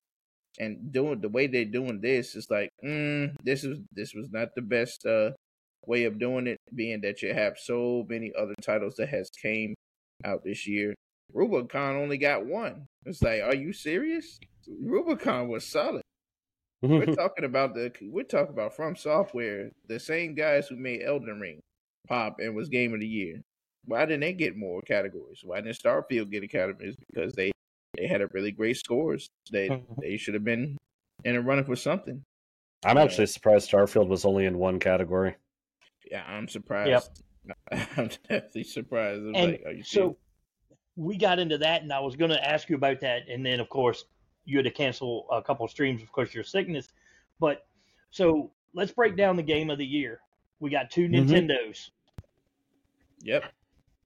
And 0.59 0.91
doing 0.91 1.21
the 1.21 1.29
way 1.29 1.47
they're 1.47 1.65
doing 1.65 2.01
this 2.01 2.35
is 2.35 2.47
like, 2.49 2.69
mm, 2.83 3.33
this 3.43 3.63
is 3.63 3.79
this 3.93 4.13
was 4.13 4.29
not 4.31 4.49
the 4.55 4.61
best 4.61 5.05
uh, 5.05 5.31
way 5.85 6.03
of 6.03 6.19
doing 6.19 6.47
it, 6.47 6.59
being 6.75 7.01
that 7.01 7.21
you 7.21 7.33
have 7.33 7.57
so 7.57 8.05
many 8.09 8.31
other 8.37 8.55
titles 8.61 8.95
that 8.97 9.09
has 9.09 9.29
came 9.29 9.75
out 10.25 10.43
this 10.43 10.67
year. 10.67 10.93
Rubicon 11.33 11.95
only 11.95 12.17
got 12.17 12.45
one. 12.45 12.87
It's 13.05 13.21
like, 13.21 13.41
are 13.41 13.55
you 13.55 13.71
serious? 13.71 14.39
Rubicon 14.67 15.47
was 15.47 15.65
solid. 15.65 16.03
we're 16.81 17.05
talking 17.15 17.45
about 17.45 17.73
the 17.73 17.91
we're 18.01 18.23
talking 18.23 18.53
about 18.53 18.75
from 18.75 18.95
software, 18.95 19.71
the 19.87 19.99
same 19.99 20.35
guys 20.35 20.67
who 20.67 20.75
made 20.75 21.01
Elden 21.03 21.39
Ring 21.39 21.61
pop 22.07 22.37
and 22.39 22.55
was 22.55 22.69
game 22.69 22.93
of 22.93 22.99
the 22.99 23.07
year. 23.07 23.41
Why 23.85 24.05
didn't 24.05 24.21
they 24.21 24.33
get 24.33 24.57
more 24.57 24.81
categories? 24.81 25.41
Why 25.43 25.61
didn't 25.61 25.79
Starfield 25.79 26.29
get 26.31 26.43
a 26.43 26.47
category? 26.47 26.95
Because 27.11 27.33
they 27.33 27.51
they 28.01 28.07
had 28.07 28.21
a 28.21 28.27
really 28.33 28.51
great 28.51 28.77
scores. 28.77 29.29
They 29.51 29.69
Mhm. 29.69 30.01
they 30.01 30.17
should 30.17 30.33
have 30.33 30.43
been 30.43 30.77
in 31.23 31.35
a 31.35 31.41
running 31.41 31.65
for 31.65 31.75
something. 31.75 32.23
I'm 32.83 32.97
actually 32.97 33.27
surprised 33.27 33.69
Starfield 33.69 34.07
was 34.07 34.25
only 34.25 34.45
in 34.45 34.57
one 34.57 34.79
category. 34.79 35.35
Yeah, 36.09 36.23
I'm 36.25 36.47
surprised. 36.47 37.23
I'm 37.71 38.09
definitely 38.27 38.63
surprised. 38.63 39.19
I'm 39.21 39.35
And 39.35 39.51
like, 39.51 39.63
are 39.67 39.71
you 39.73 39.83
so 39.83 39.99
serious? 39.99 40.17
we 40.95 41.15
got 41.15 41.37
into 41.37 41.59
that, 41.59 41.83
and 41.83 41.93
I 41.93 41.99
was 41.99 42.15
going 42.15 42.31
to 42.31 42.43
ask 42.43 42.69
you 42.69 42.75
about 42.75 42.99
that, 43.01 43.29
and 43.29 43.45
then 43.45 43.59
of 43.59 43.69
course 43.69 44.05
you 44.45 44.57
had 44.57 44.65
to 44.65 44.71
cancel 44.71 45.27
a 45.31 45.43
couple 45.43 45.63
of 45.63 45.69
streams, 45.71 46.01
of 46.01 46.11
course, 46.11 46.33
your 46.33 46.43
sickness. 46.43 46.91
But 47.39 47.67
so 48.09 48.51
let's 48.73 48.91
break 48.91 49.15
down 49.15 49.35
the 49.35 49.43
game 49.43 49.69
of 49.69 49.77
the 49.77 49.85
year. 49.85 50.21
We 50.59 50.71
got 50.71 50.89
2 50.89 51.07
Mhm. 51.07 51.27
Nintendos. 51.29 51.91
Yep. 53.21 53.53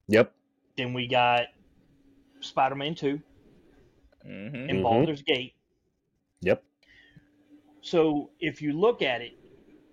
Yep. 0.09 0.35
Then 0.75 0.93
we 0.93 1.07
got 1.07 1.47
Spider-Man 2.41 2.95
2 2.95 3.17
hmm 3.17 3.34
and 4.25 4.69
Mhm. 4.69 4.83
Baldur's 4.83 5.21
Gate. 5.21 5.53
Yep. 6.41 6.63
So 7.81 8.31
if 8.39 8.61
you 8.61 8.73
look 8.73 9.01
at 9.01 9.21
it 9.21 9.33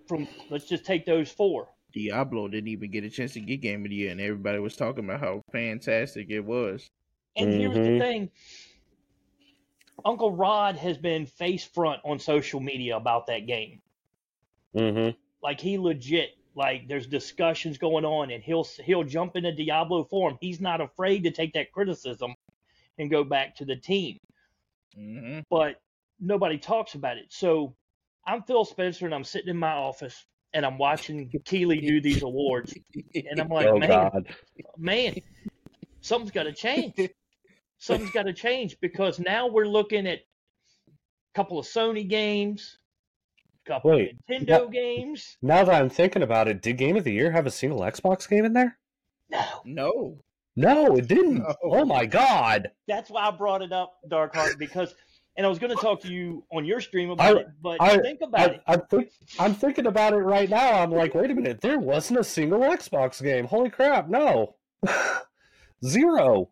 from, 0.07 0.27
let's 0.49 0.67
just 0.67 0.85
take 0.85 1.05
those 1.05 1.31
four. 1.31 1.69
Diablo 1.93 2.47
didn't 2.47 2.69
even 2.69 2.89
get 2.89 3.03
a 3.03 3.09
chance 3.09 3.33
to 3.33 3.39
get 3.39 3.57
game 3.61 3.85
of 3.85 3.89
the 3.89 3.95
year, 3.95 4.11
and 4.11 4.19
everybody 4.19 4.57
was 4.59 4.75
talking 4.75 5.05
about 5.05 5.19
how 5.19 5.41
fantastic 5.51 6.29
it 6.31 6.39
was. 6.39 6.89
And 7.35 7.53
here's 7.53 7.73
the 7.75 7.79
Mhm. 7.81 7.99
thing. 7.99 8.31
Uncle 10.05 10.31
Rod 10.31 10.75
has 10.75 10.97
been 10.97 11.25
face 11.25 11.63
front 11.63 12.01
on 12.03 12.17
social 12.19 12.59
media 12.59 12.97
about 12.97 13.27
that 13.27 13.45
game. 13.45 13.81
Mm-hmm. 14.75 15.15
Like 15.41 15.61
he 15.61 15.77
legit, 15.77 16.31
like 16.55 16.87
there's 16.87 17.05
discussions 17.05 17.77
going 17.77 18.05
on, 18.05 18.31
and 18.31 18.43
he'll 18.43 18.63
he'll 18.83 19.03
jump 19.03 19.35
into 19.35 19.51
Diablo 19.51 20.03
form. 20.03 20.37
He's 20.41 20.59
not 20.59 20.81
afraid 20.81 21.23
to 21.23 21.31
take 21.31 21.53
that 21.53 21.71
criticism 21.71 22.33
and 22.97 23.09
go 23.09 23.23
back 23.23 23.55
to 23.57 23.65
the 23.65 23.75
team. 23.75 24.17
hmm 24.95 25.39
But 25.49 25.75
nobody 26.19 26.57
talks 26.57 26.95
about 26.95 27.17
it. 27.17 27.25
So 27.29 27.75
I'm 28.25 28.43
Phil 28.43 28.65
Spencer, 28.65 29.05
and 29.05 29.13
I'm 29.13 29.23
sitting 29.23 29.49
in 29.49 29.57
my 29.57 29.73
office, 29.73 30.25
and 30.53 30.65
I'm 30.65 30.77
watching 30.77 31.29
Keighley 31.45 31.81
do 31.81 32.01
these 32.01 32.23
awards, 32.23 32.73
and 33.13 33.39
I'm 33.39 33.49
like, 33.49 33.67
oh 33.67 33.77
man, 33.77 33.89
God. 33.89 34.35
man, 34.77 35.15
something's 36.01 36.31
got 36.31 36.43
to 36.43 36.53
change. 36.53 36.93
Something's 37.79 38.11
got 38.11 38.27
to 38.27 38.33
change 38.33 38.77
because 38.79 39.19
now 39.19 39.47
we're 39.47 39.65
looking 39.65 40.07
at 40.07 40.19
a 40.19 40.93
couple 41.35 41.59
of 41.59 41.65
Sony 41.65 42.07
games, 42.07 42.77
a 43.65 43.69
couple 43.69 43.91
Wait, 43.91 44.11
of 44.11 44.17
Nintendo 44.29 44.71
games. 44.71 45.37
Now 45.41 45.65
that 45.65 45.81
I'm 45.81 45.89
thinking 45.89 46.23
about 46.23 46.47
it, 46.47 46.61
did 46.61 46.77
Game 46.77 46.95
of 46.95 47.03
the 47.03 47.11
Year 47.11 47.31
have 47.31 47.45
a 47.45 47.51
single 47.51 47.81
Xbox 47.81 48.29
game 48.29 48.45
in 48.45 48.53
there? 48.53 48.77
No, 49.29 49.45
no. 49.65 50.17
No, 50.55 50.95
it 50.97 51.07
didn't. 51.07 51.39
No. 51.39 51.55
Oh 51.63 51.85
my 51.85 52.05
God. 52.05 52.71
that's 52.87 53.09
why 53.09 53.27
I 53.27 53.31
brought 53.31 53.61
it 53.61 53.71
up, 53.71 53.93
Darkheart, 54.09 54.57
because, 54.59 54.93
and 55.35 55.45
I 55.45 55.49
was 55.49 55.57
going 55.59 55.75
to 55.75 55.81
talk 55.81 56.01
to 56.01 56.11
you 56.11 56.43
on 56.51 56.63
your 56.65 56.79
stream 56.81 57.09
about 57.09 57.37
I- 57.37 57.39
it, 57.41 57.47
but 57.61 57.81
I- 57.81 57.97
think 57.97 58.21
about 58.21 58.39
I, 58.39 58.53
it. 58.53 58.61
I'm, 58.67 58.81
think, 58.81 59.09
I'm 59.39 59.53
thinking 59.55 59.87
about 59.87 60.13
it 60.13 60.17
right 60.17 60.49
now. 60.49 60.73
I'm 60.81 60.91
like, 60.91 61.15
wait 61.15 61.31
a 61.31 61.35
minute, 61.35 61.61
there 61.61 61.79
wasn't 61.79 62.19
a 62.19 62.23
single 62.23 62.59
Xbox 62.59 63.21
game. 63.21 63.45
Holy 63.45 63.69
crap, 63.69 64.09
no. 64.09 64.55
Zero. 65.85 66.49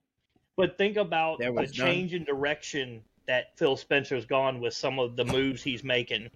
But 0.58 0.78
think 0.78 0.98
about 0.98 1.40
There 1.40 1.52
the 1.52 1.62
was 1.62 1.78
none. 1.78 1.88
change 1.88 2.14
in 2.14 2.24
direction 2.24 3.02
that 3.28 3.58
Phil 3.58 3.78
Spencer's 3.78 4.26
gone 4.26 4.60
with 4.60 4.74
some 4.74 5.00
of 5.00 5.16
the 5.16 5.24
moves 5.26 5.64
he's 5.64 5.84
making. 5.84 6.30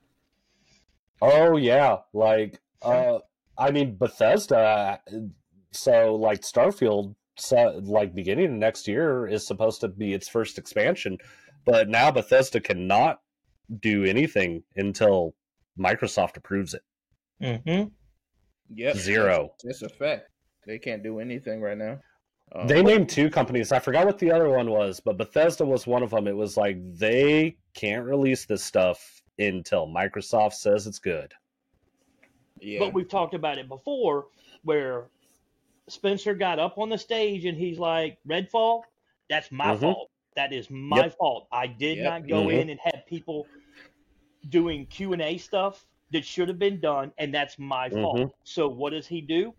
Oh 1.21 1.58
yeah, 1.58 1.97
like 2.13 2.60
uh 2.82 3.19
I 3.58 3.71
mean 3.71 3.95
Bethesda 3.97 4.99
so 5.71 6.15
like 6.15 6.41
Starfield 6.41 7.15
so, 7.38 7.82
like 7.84 8.15
beginning 8.15 8.45
of 8.45 8.52
next 8.52 8.88
year 8.88 9.28
is 9.28 9.45
supposed 9.45 9.82
to 9.82 9.88
be 9.88 10.13
its 10.13 10.28
first 10.28 10.58
expansion, 10.58 11.17
but 11.65 11.89
now 11.89 12.12
Bethesda 12.12 12.60
cannot 12.60 13.19
do 13.80 14.04
anything 14.04 14.63
until 14.76 15.34
Microsoft 15.78 16.38
approves 16.38 16.74
it. 16.74 16.82
Mm-hmm. 17.41 17.89
Yep. 18.74 18.95
Zero. 18.95 19.54
It's 19.63 19.82
a 19.82 19.89
fact. 19.89 20.30
They 20.65 20.80
can't 20.80 21.04
do 21.04 21.19
anything 21.19 21.62
right 21.62 21.78
now. 21.78 22.00
Um, 22.56 22.67
They 22.67 22.82
named 22.82 23.10
two 23.10 23.30
companies. 23.30 23.71
I 23.71 23.80
forgot 23.80 24.06
what 24.06 24.17
the 24.17 24.32
other 24.32 24.50
one 24.50 24.69
was, 24.69 25.00
but 25.00 25.17
Bethesda 25.17 25.65
was 25.65 25.86
one 25.86 26.04
of 26.04 26.12
them. 26.12 26.28
It 26.28 26.36
was 26.36 26.58
like 26.58 26.78
they 26.98 27.58
can't 27.74 28.06
release 28.06 28.45
this 28.45 28.63
stuff 28.63 29.21
until 29.38 29.88
Microsoft 29.88 30.54
says 30.54 30.88
it's 30.88 31.00
good. 31.00 31.34
yeah. 32.62 32.80
But 32.80 32.93
we've 32.93 33.10
talked 33.10 33.34
about 33.34 33.58
it 33.58 33.67
before 33.67 34.28
where 34.63 35.08
Spencer 35.88 36.34
got 36.34 36.60
up 36.60 36.78
on 36.78 36.89
the 36.89 36.98
stage 36.98 37.45
and 37.45 37.58
he's 37.58 37.78
like, 37.78 38.17
Redfall, 38.28 38.84
that's 39.30 39.52
my 39.52 39.76
Mhm. 39.76 39.82
fault. 39.82 40.10
That 40.36 40.52
is 40.52 40.69
my 40.69 41.04
Yep. 41.04 41.17
fault. 41.17 41.48
I 41.52 41.67
did 41.67 41.98
Yep. 41.98 42.06
not 42.06 42.28
go 42.28 42.48
Mhm. 42.48 42.62
in 42.62 42.69
and 42.69 42.80
have 42.84 43.06
people 43.08 43.48
doing 44.50 44.86
Q&A 44.88 45.38
stuff 45.38 45.86
that 46.12 46.26
should 46.26 46.48
have 46.48 46.60
been 46.60 46.80
done 46.80 47.12
and 47.17 47.34
that's 47.34 47.58
my 47.58 47.89
fault. 47.89 48.17
Mhm. 48.17 48.32
So 48.43 48.67
what 48.67 48.91
does 48.91 49.08
he 49.08 49.21
do? 49.21 49.56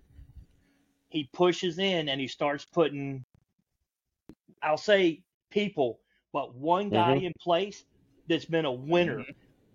He 1.10 1.24
pushes 1.32 1.78
in 1.78 2.08
and 2.08 2.20
he 2.20 2.28
starts 2.28 2.64
putting 2.64 3.24
I'll 4.62 4.76
say 4.76 5.22
people, 5.50 6.00
but 6.32 6.54
one 6.54 6.90
guy 6.90 7.14
in 7.16 7.32
place 7.40 7.84
that's 8.26 8.44
been 8.44 8.64
a 8.64 8.72
winner 8.72 9.24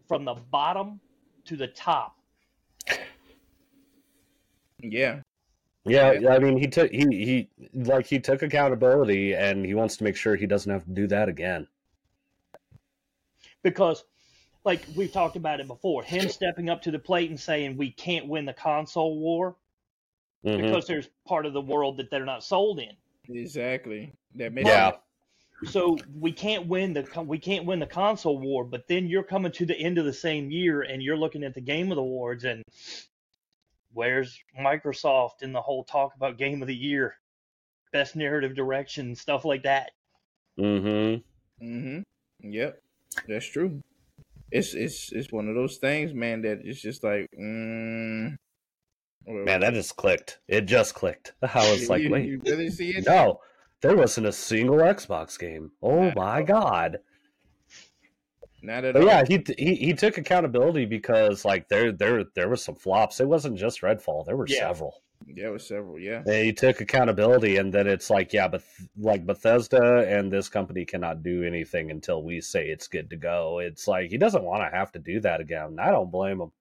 from 0.07 0.25
the 0.25 0.33
bottom 0.33 0.99
to 1.45 1.55
the 1.55 1.67
top. 1.67 2.15
yeah. 4.81 5.21
Yeah, 5.85 6.11
Yeah. 6.13 6.29
I 6.33 6.39
mean, 6.39 6.57
he 6.57 6.67
took 6.67 6.91
he 6.91 7.05
he 7.09 7.49
like 7.73 8.05
he 8.05 8.19
took 8.19 8.43
accountability, 8.43 9.33
and 9.33 9.65
he 9.65 9.73
wants 9.73 9.97
to 9.97 10.03
make 10.03 10.15
sure 10.15 10.35
he 10.35 10.45
doesn't 10.45 10.71
have 10.71 10.85
to 10.85 10.91
do 10.91 11.07
that 11.07 11.27
again. 11.29 11.67
because 13.63 14.03
like 14.63 14.81
we've 14.95 15.11
talked 15.11 15.35
about 15.35 15.59
it 15.59 15.67
before 15.67 16.01
him 16.03 16.27
stepping 16.29 16.69
up 16.69 16.81
to 16.81 16.89
the 16.91 16.97
plate 16.99 17.29
and 17.29 17.39
saying 17.39 17.77
we 17.77 17.91
can't 17.91 18.27
win 18.27 18.43
the 18.45 18.53
console 18.53 19.19
war 19.19 19.55
Mhm. 20.43 20.61
because 20.61 20.87
there's 20.87 21.09
part 21.27 21.45
of 21.45 21.53
the 21.53 21.61
world 21.61 21.97
that 21.97 22.09
they're 22.09 22.25
not 22.25 22.43
sold 22.43 22.79
in 22.79 22.95
Exactly. 23.29 24.13
That 24.35 24.51
makes 24.53 24.67
Yeah, 24.67 24.93
so 25.65 25.95
we 26.19 26.31
can't 26.31 26.65
win 26.65 26.93
the 26.93 27.23
we 27.27 27.37
can't 27.37 27.65
win 27.65 27.77
the 27.79 27.85
console 27.85 28.39
war 28.39 28.63
but 28.63 28.87
then 28.87 29.07
you're 29.07 29.21
coming 29.23 29.51
to 29.51 29.65
the 29.67 29.77
end 29.77 29.99
of 29.99 30.05
the 30.05 30.13
same 30.13 30.49
year 30.49 30.81
and 30.81 31.03
you're 31.03 31.17
looking 31.17 31.43
at 31.43 31.53
the 31.53 31.61
game 31.61 31.91
of 31.91 31.97
the 31.97 32.01
awards 32.01 32.43
and 32.45 32.63
where's 33.93 34.39
microsoft 34.59 35.41
in 35.41 35.51
the 35.51 35.61
whole 35.61 35.83
talk 35.83 36.15
about 36.15 36.37
game 36.37 36.61
of 36.61 36.67
the 36.67 36.75
year 36.75 37.15
best 37.91 38.15
narrative 38.15 38.55
direction 38.55 39.15
stuff 39.15 39.45
like 39.45 39.63
that 39.63 39.91
mm-hmm. 40.59 41.21
Mm 41.63 41.81
hmm 41.83 41.99
Yep, 42.43 42.81
that's 43.27 43.45
true. 43.45 43.83
It's 44.51 44.73
it's 44.73 45.11
it's 45.11 45.31
one 45.31 45.47
of 45.47 45.55
those 45.55 45.77
things, 45.77 46.13
man. 46.13 46.41
That 46.41 46.61
it's 46.63 46.81
just 46.81 47.03
like, 47.03 47.29
mm, 47.39 48.35
Man, 49.27 49.61
that 49.61 49.73
just 49.73 49.95
clicked. 49.95 50.39
It 50.47 50.61
just 50.61 50.95
clicked. 50.95 51.33
I 51.41 51.71
was 51.71 51.89
like, 51.89 52.01
you, 52.03 52.09
wait, 52.09 52.25
you 52.25 52.41
really 52.45 52.69
see 52.69 52.91
it? 52.91 53.05
no, 53.05 53.39
there 53.81 53.95
wasn't 53.95 54.27
a 54.27 54.31
single 54.31 54.77
Xbox 54.77 55.37
game. 55.37 55.71
Oh 55.81 56.11
my 56.15 56.41
god! 56.41 56.99
Not 58.63 58.83
at 58.85 58.93
But 58.93 59.01
all. 59.03 59.07
yeah, 59.07 59.23
he 59.27 59.43
he 59.57 59.75
he 59.75 59.93
took 59.93 60.17
accountability 60.17 60.85
because 60.85 61.43
like 61.45 61.67
there 61.67 61.91
there 61.91 62.23
there 62.35 62.49
was 62.49 62.63
some 62.63 62.75
flops. 62.75 63.19
It 63.19 63.27
wasn't 63.27 63.57
just 63.57 63.81
Redfall. 63.81 64.25
There 64.25 64.37
were 64.37 64.45
Yeah. 64.47 64.59
several. 64.59 65.01
Yeah, 65.27 65.47
it 65.47 65.51
was 65.51 65.67
several. 65.67 65.99
Yeah, 65.99 66.23
he 66.25 66.51
took 66.51 66.81
accountability, 66.81 67.57
and 67.57 67.71
then 67.71 67.85
it's 67.87 68.09
like, 68.09 68.33
yeah, 68.33 68.47
but 68.47 68.63
like 68.97 69.25
Bethesda 69.25 70.05
and 70.07 70.31
this 70.31 70.49
company 70.49 70.83
cannot 70.83 71.21
do 71.21 71.43
anything 71.43 71.91
until 71.91 72.23
we 72.23 72.41
say 72.41 72.69
it's 72.69 72.87
good 72.87 73.09
to 73.11 73.15
go. 73.17 73.59
It's 73.59 73.87
like 73.87 74.09
he 74.09 74.17
doesn't 74.17 74.43
want 74.43 74.63
to 74.63 74.75
have 74.75 74.91
to 74.93 74.99
do 74.99 75.19
that 75.21 75.39
again. 75.39 75.77
I 75.79 75.91
don't 75.91 76.11
blame 76.11 76.41
him. 76.41 76.51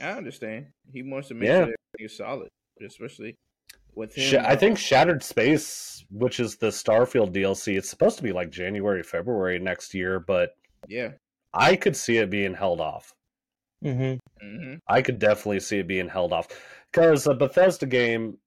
I 0.00 0.10
understand. 0.12 0.66
He 0.92 1.02
wants 1.02 1.28
to 1.28 1.34
make 1.34 1.48
Yeah. 1.48 1.54
sure 1.54 1.62
everything 1.62 2.04
is 2.06 2.16
solid, 2.16 2.48
especially 2.80 3.36
with 3.94 4.14
him. 4.14 4.24
Sh- 4.24 4.34
I 4.44 4.54
think 4.54 4.74
uh, 4.74 4.80
Shattered 4.80 5.22
Space, 5.24 6.04
which 6.10 6.38
is 6.38 6.56
the 6.56 6.68
Starfield 6.68 7.32
DLC, 7.32 7.76
it's 7.76 7.88
supposed 7.90 8.16
to 8.18 8.22
be 8.22 8.32
like 8.32 8.50
January, 8.50 9.02
February 9.02 9.58
next 9.58 9.94
year, 9.94 10.20
but 10.20 10.56
Yeah. 10.86 11.12
I 11.56 11.76
could 11.76 11.96
see 11.96 12.18
it 12.18 12.30
being 12.30 12.54
held 12.54 12.80
off. 12.80 13.12
mm-hmm. 13.84 14.16
hmm 14.46 14.74
I 14.88 15.02
could 15.02 15.18
definitely 15.18 15.60
see 15.60 15.78
it 15.78 15.88
being 15.88 16.08
held 16.08 16.32
off 16.32 16.48
because 16.92 17.26
a 17.26 17.34
Bethesda 17.34 17.86
game 17.86 18.38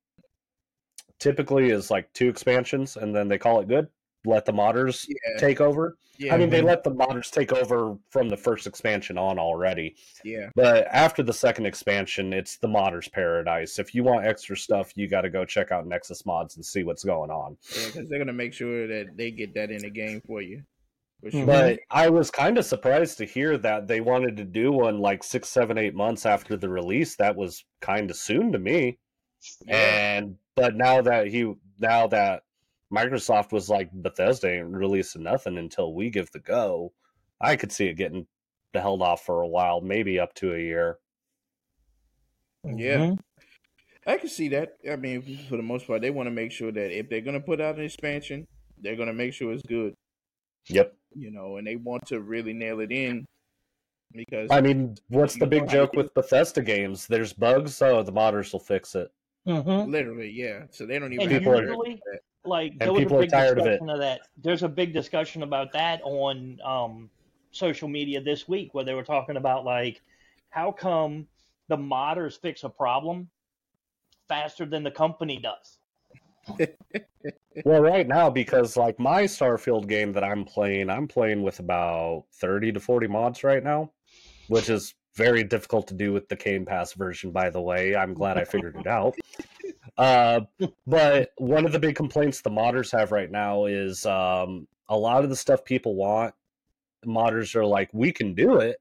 typically 1.19 1.69
is 1.69 1.91
like 1.91 2.11
two 2.13 2.29
expansions 2.29 2.95
and 2.97 3.13
then 3.15 3.27
they 3.27 3.37
call 3.37 3.59
it 3.59 3.67
good. 3.67 3.87
let 4.25 4.45
the 4.45 4.53
modders 4.53 5.05
Yeah, 5.07 5.39
take 5.39 5.59
over. 5.61 5.97
yeah, 6.17 6.33
I 6.33 6.37
mean, 6.37 6.49
they 6.49 6.61
let 6.61 6.83
the 6.83 6.91
modders 6.91 7.31
take 7.31 7.51
over 7.53 7.97
from 8.09 8.27
the 8.29 8.37
first 8.37 8.67
expansion 8.67 9.17
on 9.17 9.39
already. 9.39 9.95
yeah, 10.23 10.49
But 10.55 10.87
after 10.91 11.23
the 11.23 11.33
second 11.33 11.65
expansion, 11.65 12.33
it's 12.33 12.57
the 12.57 12.67
modders' 12.67 13.11
paradise. 13.11 13.79
If 13.79 13.95
you 13.95 14.03
want 14.03 14.25
extra 14.25 14.57
stuff, 14.57 14.91
you 14.95 15.07
got 15.07 15.21
to 15.21 15.29
go 15.29 15.45
check 15.45 15.71
out 15.71 15.87
Nexus 15.87 16.25
Mods 16.25 16.55
and 16.57 16.65
see 16.65 16.83
what's 16.83 17.03
going 17.05 17.31
on. 17.31 17.57
Yeah, 17.77 17.85
because 17.87 18.09
they're 18.09 18.19
gonna 18.19 18.33
make 18.33 18.53
sure 18.53 18.87
that 18.87 19.15
they 19.17 19.31
get 19.31 19.53
that 19.55 19.71
in 19.71 19.81
the 19.81 19.89
game 19.89 20.21
for 20.27 20.41
you. 20.41 20.63
For 21.21 21.31
sure. 21.31 21.45
But 21.45 21.79
I 21.91 22.09
was 22.09 22.31
kind 22.31 22.57
of 22.57 22.65
surprised 22.65 23.17
to 23.17 23.25
hear 23.25 23.57
that 23.57 23.87
they 23.87 23.99
wanted 23.99 24.37
to 24.37 24.45
do 24.45 24.71
one 24.71 24.99
like 24.99 25.23
six, 25.23 25.49
seven, 25.49 25.77
eight 25.77 25.93
months 25.93 26.25
after 26.25 26.55
the 26.55 26.69
release. 26.69 27.15
That 27.17 27.35
was 27.35 27.65
kind 27.81 28.09
of 28.09 28.15
soon 28.15 28.51
to 28.53 28.59
me. 28.59 28.99
Yeah. 29.65 30.17
And 30.17 30.35
but 30.55 30.75
now 30.75 31.01
that 31.01 31.27
he 31.27 31.53
now 31.79 32.07
that 32.07 32.43
Microsoft 32.93 33.51
was 33.51 33.69
like 33.69 33.89
Bethesda 33.91 34.49
ain't 34.49 34.67
releasing 34.73 35.23
nothing 35.23 35.57
until 35.57 35.93
we 35.93 36.09
give 36.09 36.31
the 36.31 36.39
go, 36.39 36.93
I 37.41 37.55
could 37.55 37.71
see 37.71 37.87
it 37.87 37.95
getting 37.95 38.27
held 38.73 39.01
off 39.01 39.25
for 39.25 39.41
a 39.41 39.47
while, 39.47 39.81
maybe 39.81 40.19
up 40.19 40.33
to 40.35 40.53
a 40.53 40.59
year. 40.59 40.99
Yeah. 42.63 42.97
Mhm. 42.97 43.19
I 44.05 44.17
can 44.17 44.29
see 44.29 44.47
that. 44.49 44.77
I 44.89 44.95
mean, 44.95 45.21
for 45.49 45.57
the 45.57 45.63
most 45.63 45.85
part, 45.85 46.01
they 46.01 46.11
want 46.11 46.27
to 46.27 46.31
make 46.31 46.51
sure 46.51 46.71
that 46.71 46.97
if 46.97 47.09
they're 47.09 47.21
gonna 47.21 47.41
put 47.41 47.61
out 47.61 47.77
an 47.77 47.83
expansion, 47.83 48.47
they're 48.77 48.95
gonna 48.95 49.13
make 49.13 49.33
sure 49.33 49.51
it's 49.51 49.63
good. 49.63 49.95
Yep. 50.67 50.95
You 51.15 51.31
know, 51.31 51.57
and 51.57 51.65
they 51.65 51.75
want 51.75 52.05
to 52.07 52.21
really 52.21 52.53
nail 52.53 52.79
it 52.81 52.91
in 52.91 53.25
because 54.13 54.49
I 54.51 54.61
mean, 54.61 54.95
what's 55.09 55.37
the 55.37 55.47
big 55.47 55.67
joke 55.69 55.93
with 55.93 56.13
Bethesda 56.13 56.61
games? 56.61 57.07
There's 57.07 57.33
bugs, 57.33 57.75
so 57.75 58.03
the 58.03 58.11
modders 58.11 58.51
will 58.53 58.59
fix 58.59 58.95
it. 58.95 59.11
Mhm. 59.47 59.87
literally, 59.89 60.29
yeah. 60.29 60.65
So 60.69 60.85
they 60.85 60.99
don't 60.99 61.13
even 61.13 61.23
And 61.23 61.31
have 61.31 61.41
People 61.41 61.53
to 61.53 61.59
are- 61.59 61.63
usually, 61.63 62.01
like 62.45 62.71
And 62.73 62.81
there 62.81 62.93
was 62.93 62.99
people 63.03 63.15
a 63.17 63.19
are 63.19 63.23
big 63.23 63.31
tired 63.31 63.59
of 63.59 63.65
it. 63.65 63.69
discussion 63.71 63.89
of, 63.89 63.99
that. 63.99 64.21
There's 64.37 64.63
a 64.63 64.69
big 64.69 64.93
discussion 64.93 65.43
about 65.43 65.71
that 65.73 66.01
on 66.03 66.59
um, 66.63 67.09
social 67.51 67.87
media 67.87 68.21
this 68.21 68.47
week, 68.47 68.73
where 68.73 68.83
they 68.83 68.93
were 68.93 69.03
talking 69.03 69.37
about 69.37 69.65
like 69.65 70.01
how 70.49 70.71
come 70.71 71.27
the 71.69 71.77
modders 71.77 72.39
fix 72.39 72.63
a 72.63 72.69
problem 72.69 73.29
faster 74.27 74.65
than 74.65 74.83
the 74.83 74.91
company 74.91 75.37
does. 75.37 75.79
Well, 77.65 77.81
right 77.81 78.07
now, 78.07 78.29
because 78.29 78.77
like 78.77 78.99
my 78.99 79.23
Starfield 79.23 79.87
game 79.87 80.13
that 80.13 80.23
I'm 80.23 80.45
playing, 80.45 80.89
I'm 80.89 81.07
playing 81.07 81.43
with 81.43 81.59
about 81.59 82.25
30 82.35 82.73
to 82.73 82.79
40 82.79 83.07
mods 83.07 83.43
right 83.43 83.63
now, 83.63 83.91
which 84.47 84.69
is 84.69 84.93
very 85.15 85.43
difficult 85.43 85.87
to 85.87 85.93
do 85.93 86.13
with 86.13 86.29
the 86.29 86.35
Game 86.35 86.65
Pass 86.65 86.93
version, 86.93 87.31
by 87.31 87.49
the 87.49 87.61
way. 87.61 87.95
I'm 87.95 88.13
glad 88.13 88.37
I 88.37 88.45
figured 88.45 88.77
it 88.77 88.87
out. 88.87 89.15
Uh, 89.97 90.39
but 90.87 91.31
one 91.39 91.65
of 91.65 91.73
the 91.73 91.79
big 91.79 91.93
complaints 91.93 92.39
the 92.39 92.49
modders 92.49 92.89
have 92.97 93.11
right 93.11 93.29
now 93.29 93.65
is 93.65 94.05
um, 94.05 94.65
a 94.87 94.97
lot 94.97 95.25
of 95.25 95.29
the 95.29 95.35
stuff 95.35 95.65
people 95.65 95.93
want, 95.93 96.33
modders 97.05 97.53
are 97.53 97.65
like, 97.65 97.89
we 97.91 98.13
can 98.13 98.33
do 98.33 98.59
it 98.59 98.77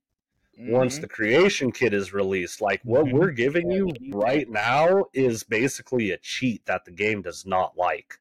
once 0.58 0.98
Mhm. 0.98 1.00
the 1.02 1.08
creation 1.08 1.70
kit 1.72 1.94
is 1.94 2.12
released. 2.12 2.60
Like 2.60 2.80
what 2.82 3.06
Mhm. 3.06 3.12
we're 3.12 3.30
giving 3.30 3.70
you 3.70 3.90
right 4.10 4.48
now 4.48 5.06
is 5.12 5.44
basically 5.44 6.10
a 6.10 6.18
cheat 6.18 6.66
that 6.66 6.84
the 6.84 6.90
game 6.90 7.22
does 7.22 7.46
not 7.46 7.76
like. 7.76 8.18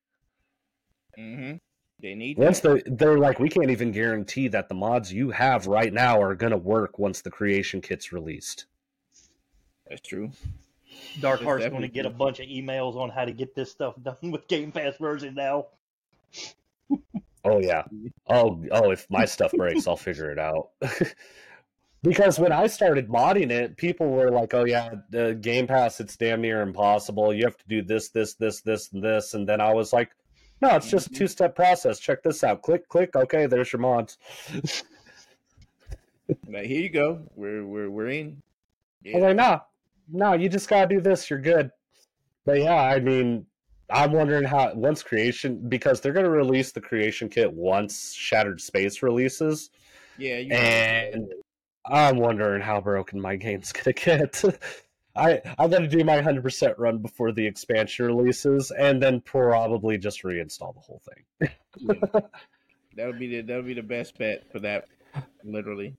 Mm-hmm. 1.18 1.58
they 2.00 2.14
need 2.14 2.38
Once 2.38 2.60
they're 2.60 2.82
they're 2.86 3.18
like, 3.18 3.40
we 3.40 3.50
can't 3.50 3.72
even 3.72 3.92
guarantee 3.92 4.48
that 4.50 4.70
the 4.70 4.76
mods 4.76 5.12
you 5.12 5.32
have 5.32 5.66
right 5.66 5.92
now 5.92 6.22
are 6.22 6.36
gonna 6.36 6.56
work 6.58 7.00
once 7.00 7.22
the 7.22 7.32
creation 7.32 7.82
kit's 7.82 8.12
released. 8.14 8.66
That's 9.88 10.02
true. 10.02 10.32
Dark 11.20 11.42
Heart's 11.42 11.66
going 11.68 11.82
to 11.82 11.88
get 11.88 12.06
a 12.06 12.10
bunch 12.10 12.40
of 12.40 12.48
emails 12.48 12.96
on 12.96 13.10
how 13.10 13.24
to 13.26 13.32
get 13.32 13.56
this 13.56 13.72
stuff 13.72 13.96
done 14.04 14.32
with 14.32 14.48
Game 14.48 14.72
Pass 14.72 14.98
version 14.98 15.34
now. 15.36 15.68
Oh 17.44 17.60
yeah. 17.60 17.84
Oh 18.30 18.62
oh, 18.72 18.92
if 18.92 19.10
my 19.10 19.26
stuff 19.26 19.52
breaks, 19.54 19.88
I'll 19.88 19.96
figure 19.98 20.30
it 20.32 20.38
out. 20.40 20.70
because 22.08 22.40
when 22.40 22.52
I 22.52 22.68
started 22.68 23.10
modding 23.10 23.52
it, 23.52 23.78
people 23.78 24.10
were 24.10 24.32
like, 24.32 24.54
"Oh 24.54 24.66
yeah, 24.66 24.96
the 25.10 25.36
Game 25.36 25.68
Pass, 25.68 26.00
it's 26.00 26.16
damn 26.16 26.42
near 26.42 26.62
impossible. 26.62 27.34
You 27.34 27.44
have 27.46 27.58
to 27.58 27.68
do 27.68 27.82
this, 27.82 28.10
this, 28.10 28.34
this, 28.36 28.62
this, 28.62 28.92
and 28.94 29.04
this." 29.04 29.34
And 29.34 29.48
then 29.48 29.60
I 29.62 29.74
was 29.74 29.94
like, 29.94 30.12
"No, 30.62 30.76
it's 30.76 30.90
just 30.90 31.08
a 31.08 31.10
Mhm. 31.12 31.18
two-step 31.18 31.56
process. 31.56 32.00
Check 32.00 32.24
this 32.24 32.44
out. 32.44 32.62
Click, 32.62 32.88
click. 32.90 33.16
Okay, 33.16 33.46
there's 33.46 33.72
your 33.72 33.82
mods." 33.82 34.18
Like 36.50 36.66
here 36.66 36.82
you 36.82 36.90
go. 36.90 37.22
We're 37.36 37.66
we're 37.66 37.90
we're 37.90 38.10
in. 38.10 38.42
I 39.06 39.12
was 39.14 39.24
like, 39.24 39.36
"No, 39.38 39.62
no, 40.12 40.34
you 40.34 40.50
just 40.50 40.68
gotta 40.68 40.88
do 40.94 41.00
this. 41.00 41.30
You're 41.30 41.40
good." 41.40 41.72
But 42.46 42.60
yeah, 42.60 42.76
I 42.82 43.00
mean, 43.00 43.46
I'm 43.90 44.12
wondering 44.12 44.44
how 44.44 44.74
once 44.74 45.02
creation 45.02 45.70
because 45.70 46.02
they're 46.02 46.12
gonna 46.12 46.30
release 46.30 46.74
the 46.74 46.82
creation 46.82 47.30
kit 47.30 47.52
once 47.54 48.14
Shattered 48.14 48.60
Space 48.60 49.02
releases. 49.02 49.70
Yeah, 50.18 50.40
you 50.40 50.52
And 50.54 51.32
I'm 51.88 52.18
wondering 52.18 52.62
how 52.62 52.82
broken 52.82 53.20
my 53.20 53.36
game's 53.36 53.72
gonna 53.74 53.94
get. 53.94 54.44
I 55.16 55.42
I 55.58 55.68
gotta 55.68 55.88
do 55.88 56.04
my 56.04 56.22
hundred 56.22 56.44
percent 56.44 56.78
run 56.78 57.00
before 57.00 57.32
the 57.32 57.46
expansion 57.46 58.06
releases, 58.06 58.72
and 58.72 59.02
then 59.02 59.22
probably 59.22 59.98
just 59.98 60.24
reinstall 60.24 60.74
the 60.76 60.82
whole 60.82 61.02
thing. 61.10 61.50
yeah. 61.78 62.22
that 62.96 63.08
would 63.08 63.20
be 63.20 63.28
the 63.28 63.42
that 63.42 63.56
would 63.56 63.66
be 63.66 63.74
the 63.74 63.82
best 63.82 64.18
bet 64.18 64.52
for 64.52 64.60
that. 64.60 64.86
Literally. 65.44 65.96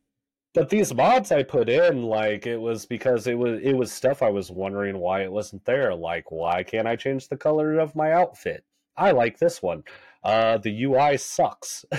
But 0.54 0.70
these 0.70 0.94
mods 0.94 1.30
I 1.30 1.42
put 1.42 1.68
in, 1.68 2.02
like 2.02 2.46
it 2.46 2.56
was 2.56 2.86
because 2.86 3.26
it 3.26 3.38
was 3.38 3.60
it 3.62 3.74
was 3.74 3.92
stuff 3.92 4.22
I 4.22 4.30
was 4.30 4.50
wondering 4.50 4.98
why 4.98 5.22
it 5.22 5.32
wasn't 5.32 5.64
there. 5.64 5.94
Like, 5.94 6.30
why 6.30 6.62
can't 6.62 6.88
I 6.88 6.96
change 6.96 7.28
the 7.28 7.36
color 7.36 7.78
of 7.78 7.94
my 7.94 8.12
outfit? 8.12 8.64
I 8.96 9.12
like 9.12 9.38
this 9.38 9.62
one. 9.62 9.84
Uh, 10.24 10.58
the 10.58 10.84
UI 10.84 11.16
sucks. 11.16 11.84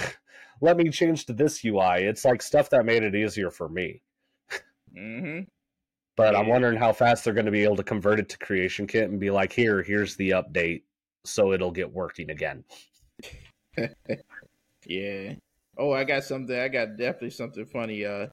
Let 0.62 0.78
me 0.78 0.90
change 0.90 1.26
to 1.26 1.34
this 1.34 1.64
UI. 1.64 2.04
It's 2.04 2.26
like 2.26 2.42
stuff 2.42 2.70
that 2.72 2.86
made 2.86 3.04
it 3.04 3.16
easier 3.16 3.52
for 3.52 3.70
me. 3.70 4.02
Mm-hmm. 4.98 5.42
But 6.18 6.36
I'm 6.36 6.48
wondering 6.48 6.78
how 6.78 6.92
fast 6.92 7.24
they're 7.24 7.34
going 7.34 7.46
to 7.46 7.52
be 7.52 7.64
able 7.64 7.78
to 7.78 7.84
convert 7.84 8.20
it 8.20 8.28
to 8.30 8.38
Creation 8.38 8.88
Kit 8.88 9.10
and 9.10 9.20
be 9.20 9.30
like, 9.30 9.54
here, 9.54 9.82
here's 9.82 10.18
the 10.18 10.32
update, 10.32 10.82
so 11.24 11.54
it'll 11.54 11.72
get 11.72 11.94
working 11.94 12.30
again. 12.30 12.66
Yeah. 14.86 15.34
Oh, 15.78 15.92
I 15.92 16.04
got 16.04 16.24
something. 16.24 16.58
I 16.58 16.68
got 16.68 16.98
definitely 16.98 17.30
something 17.32 17.66
funny. 17.66 18.06
Uh, 18.06 18.28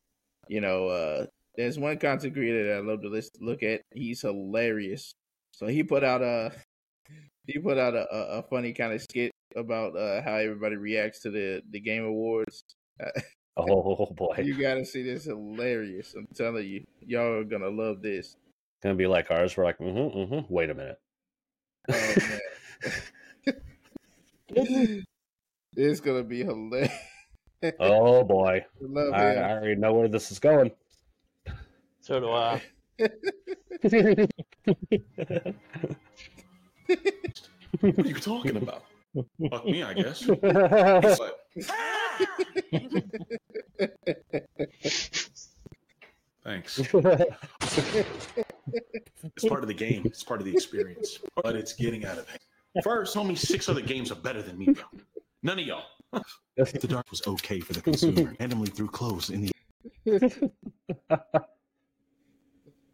you 0.48 0.60
know, 0.60 0.88
uh, 0.88 1.26
there's 1.56 1.78
one 1.78 1.98
content 1.98 2.34
creator 2.34 2.66
that 2.68 2.76
I 2.76 2.80
love 2.80 3.02
to 3.02 3.08
list, 3.08 3.38
look 3.40 3.62
at. 3.62 3.82
He's 3.92 4.22
hilarious. 4.22 5.12
So 5.52 5.66
he 5.66 5.82
put 5.82 6.04
out 6.04 6.22
a 6.22 6.52
he 7.46 7.58
put 7.58 7.78
out 7.78 7.94
a, 7.94 8.06
a, 8.12 8.38
a 8.38 8.42
funny 8.42 8.72
kind 8.72 8.92
of 8.92 9.02
skit 9.02 9.32
about 9.54 9.96
uh, 9.96 10.22
how 10.22 10.34
everybody 10.34 10.76
reacts 10.76 11.20
to 11.20 11.30
the 11.30 11.62
the 11.70 11.80
game 11.80 12.04
awards. 12.04 12.64
Oh 13.58 14.06
boy, 14.14 14.42
You 14.44 14.60
gotta 14.60 14.84
see 14.84 15.02
this 15.02 15.24
hilarious. 15.24 16.14
I'm 16.14 16.28
telling 16.34 16.68
you, 16.68 16.84
y'all 17.00 17.38
are 17.38 17.44
gonna 17.44 17.70
love 17.70 18.02
this. 18.02 18.26
It's 18.26 18.82
gonna 18.82 18.96
be 18.96 19.06
like 19.06 19.30
ours. 19.30 19.56
We're 19.56 19.64
like, 19.64 19.78
mm-hmm, 19.78 20.34
mm-hmm. 20.34 20.52
Wait 20.52 20.68
a 20.68 20.74
minute. 20.74 21.00
Oh 21.88 22.14
man, 24.56 25.04
it's 25.76 26.00
gonna 26.00 26.22
be 26.22 26.44
hilarious. 26.44 26.92
oh 27.80 28.24
boy, 28.24 28.66
I 28.82 28.84
love 28.86 29.14
I. 29.14 29.34
I 29.36 29.52
already 29.52 29.76
know 29.76 29.94
where 29.94 30.08
this 30.08 30.30
is 30.30 30.38
going. 30.38 30.70
So 32.00 32.20
do 32.20 32.30
I. 32.30 32.60
What 37.80 37.98
are 37.98 38.08
you 38.08 38.14
talking 38.14 38.56
about? 38.56 38.84
Fuck 39.50 39.64
me, 39.64 39.82
I 39.82 39.94
guess. 39.94 40.24
Thanks. 46.44 46.80
It's 49.36 49.44
part 49.44 49.62
of 49.62 49.68
the 49.68 49.74
game. 49.74 50.02
It's 50.04 50.24
part 50.24 50.40
of 50.40 50.46
the 50.46 50.52
experience. 50.52 51.20
But 51.36 51.54
it's 51.54 51.72
getting 51.72 52.04
out 52.04 52.18
of 52.18 52.28
hand. 52.28 52.40
First, 52.82 53.16
only 53.16 53.36
six 53.36 53.68
other 53.68 53.80
games 53.80 54.10
are 54.10 54.16
better 54.16 54.42
than 54.42 54.58
me, 54.58 54.66
bro. 54.66 54.82
None 55.42 55.60
of 55.60 55.66
y'all. 55.66 55.84
The 56.56 56.88
dark 56.88 57.10
was 57.10 57.22
okay 57.26 57.60
for 57.60 57.74
the 57.74 57.82
consumer. 57.82 58.34
Randomly 58.40 58.68
threw 58.68 58.88
clothes 58.88 59.30
in 59.30 59.50
the 60.04 60.40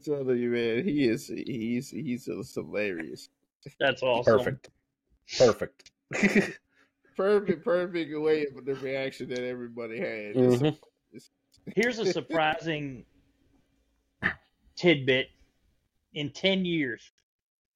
telling 0.05 0.39
you, 0.39 0.51
man, 0.51 0.85
he 0.85 1.09
is 1.09 1.29
he's 1.29 1.91
he's 1.91 2.29
hilarious. 2.55 3.29
That's 3.79 4.03
awesome. 4.03 4.39
Perfect. 4.39 4.71
Perfect. 5.39 5.92
Perfect, 7.17 7.63
perfect 7.65 8.19
way 8.19 8.47
of 8.47 8.65
the 8.65 8.75
reaction 8.77 9.29
that 9.29 9.45
everybody 9.45 9.99
had. 9.99 10.37
It's- 10.37 10.61
Mhm. 10.63 10.79
Here's 11.77 11.99
a 11.99 12.07
surprising 12.13 13.05
tidbit. 14.77 15.29
In 16.15 16.31
10 16.31 16.65
years, 16.65 17.13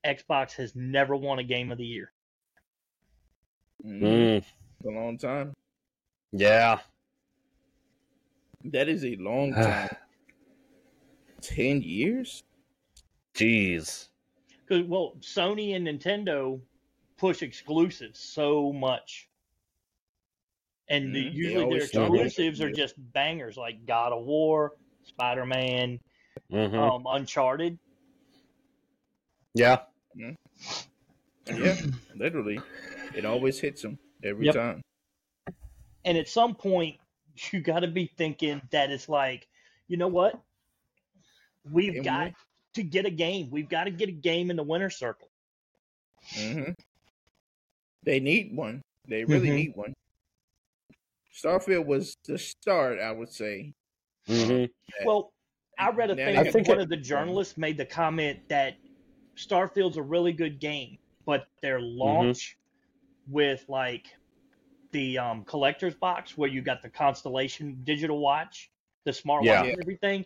Xbox 0.06 0.52
has 0.54 0.74
never 0.74 1.14
won 1.16 1.38
a 1.38 1.44
game 1.44 1.70
of 1.70 1.78
the 1.78 1.84
year. 1.84 2.12
Mhm. 3.84 4.00
Mm, 4.02 4.44
a 4.84 4.88
long 4.90 5.18
time. 5.18 5.52
yeah. 6.32 6.80
That 8.64 8.88
is 8.88 9.04
a 9.04 9.14
long 9.16 9.52
time. 9.54 9.90
Ten 11.40 11.82
years? 11.82 12.42
Jeez. 13.34 14.08
Because, 14.66 14.84
well, 14.86 15.14
Sony 15.20 15.76
and 15.76 15.86
Nintendo 15.86 16.60
push 17.16 17.42
exclusives 17.42 18.18
so 18.18 18.72
much. 18.72 19.28
And 20.88 21.14
the- 21.14 21.24
Mhm. 21.24 21.30
They 21.32 21.36
usually 21.36 21.54
their 21.54 21.64
always 21.64 21.88
start 21.88 22.10
with 22.12 22.20
exclusives 22.22 22.60
are 22.60 22.68
it. 22.68 22.76
just 22.76 22.94
bangers 23.12 23.56
like 23.56 23.84
God 23.86 24.12
of 24.12 24.24
War, 24.24 24.76
Spider 25.04 25.44
Man, 25.46 25.98
Mhm. 26.50 26.74
um, 26.74 27.06
Uncharted. 27.08 27.78
yeah. 29.54 29.84
Yeah, 31.48 31.76
literally, 32.14 32.58
it 33.14 33.24
always 33.24 33.60
hits 33.60 33.82
them 33.82 33.98
every 34.22 34.46
Yep. 34.46 34.54
time. 34.54 34.82
And 36.04 36.18
at 36.18 36.28
some 36.28 36.54
point, 36.54 36.98
you 37.52 37.60
got 37.60 37.80
to 37.80 37.88
be 37.88 38.06
thinking 38.06 38.60
that 38.70 38.90
it's 38.90 39.08
like, 39.08 39.46
you 39.88 39.96
know 39.96 40.08
what? 40.08 40.40
We've 41.64 41.94
Game 41.94 42.02
got 42.02 42.24
week. 42.26 42.34
to 42.74 42.82
get 42.82 43.06
a 43.06 43.10
game. 43.10 43.50
We've 43.50 43.68
got 43.68 43.84
to 43.84 43.90
get 43.90 44.08
a 44.08 44.12
game 44.12 44.50
in 44.50 44.56
the 44.56 44.62
winner's 44.62 44.96
circle. 44.96 45.30
hmm 46.34 46.70
They 48.06 48.20
need 48.20 48.56
one. 48.56 48.80
They 49.08 49.24
really 49.24 49.48
Mhm. 49.50 49.54
need 49.54 49.76
one. 49.76 49.92
Starfield 51.34 51.84
was 51.84 52.16
the 52.24 52.38
start, 52.38 52.98
I 52.98 53.12
would 53.12 53.30
say. 53.30 53.74
hmm 54.26 54.64
Well, 55.04 55.32
I 55.78 55.90
read 55.90 56.10
a 56.10 56.14
Now 56.14 56.24
thing. 56.24 56.36
I 56.38 56.50
think 56.50 56.68
one 56.68 56.78
it- 56.78 56.84
of 56.84 56.88
the 56.88 56.96
journalists 56.96 57.58
made 57.58 57.76
the 57.76 57.84
comment 57.84 58.48
that 58.48 58.76
Starfield's 59.36 59.98
a 59.98 60.02
really 60.02 60.32
good 60.32 60.58
game, 60.58 60.98
but 61.26 61.48
their 61.60 61.78
Mm-hmm. 61.78 61.98
launch 61.98 62.56
with 63.28 63.68
like 63.68 64.06
the 64.92 65.18
um, 65.18 65.44
collector's 65.44 65.94
box 65.94 66.38
where 66.38 66.48
you 66.48 66.62
got 66.62 66.80
the 66.80 66.88
Constellation 66.88 67.82
digital 67.84 68.18
watch, 68.20 68.70
the 69.04 69.12
smart 69.12 69.44
Yeah. 69.44 69.62
watch, 69.62 69.70
and 69.72 69.80
everything, 69.80 70.24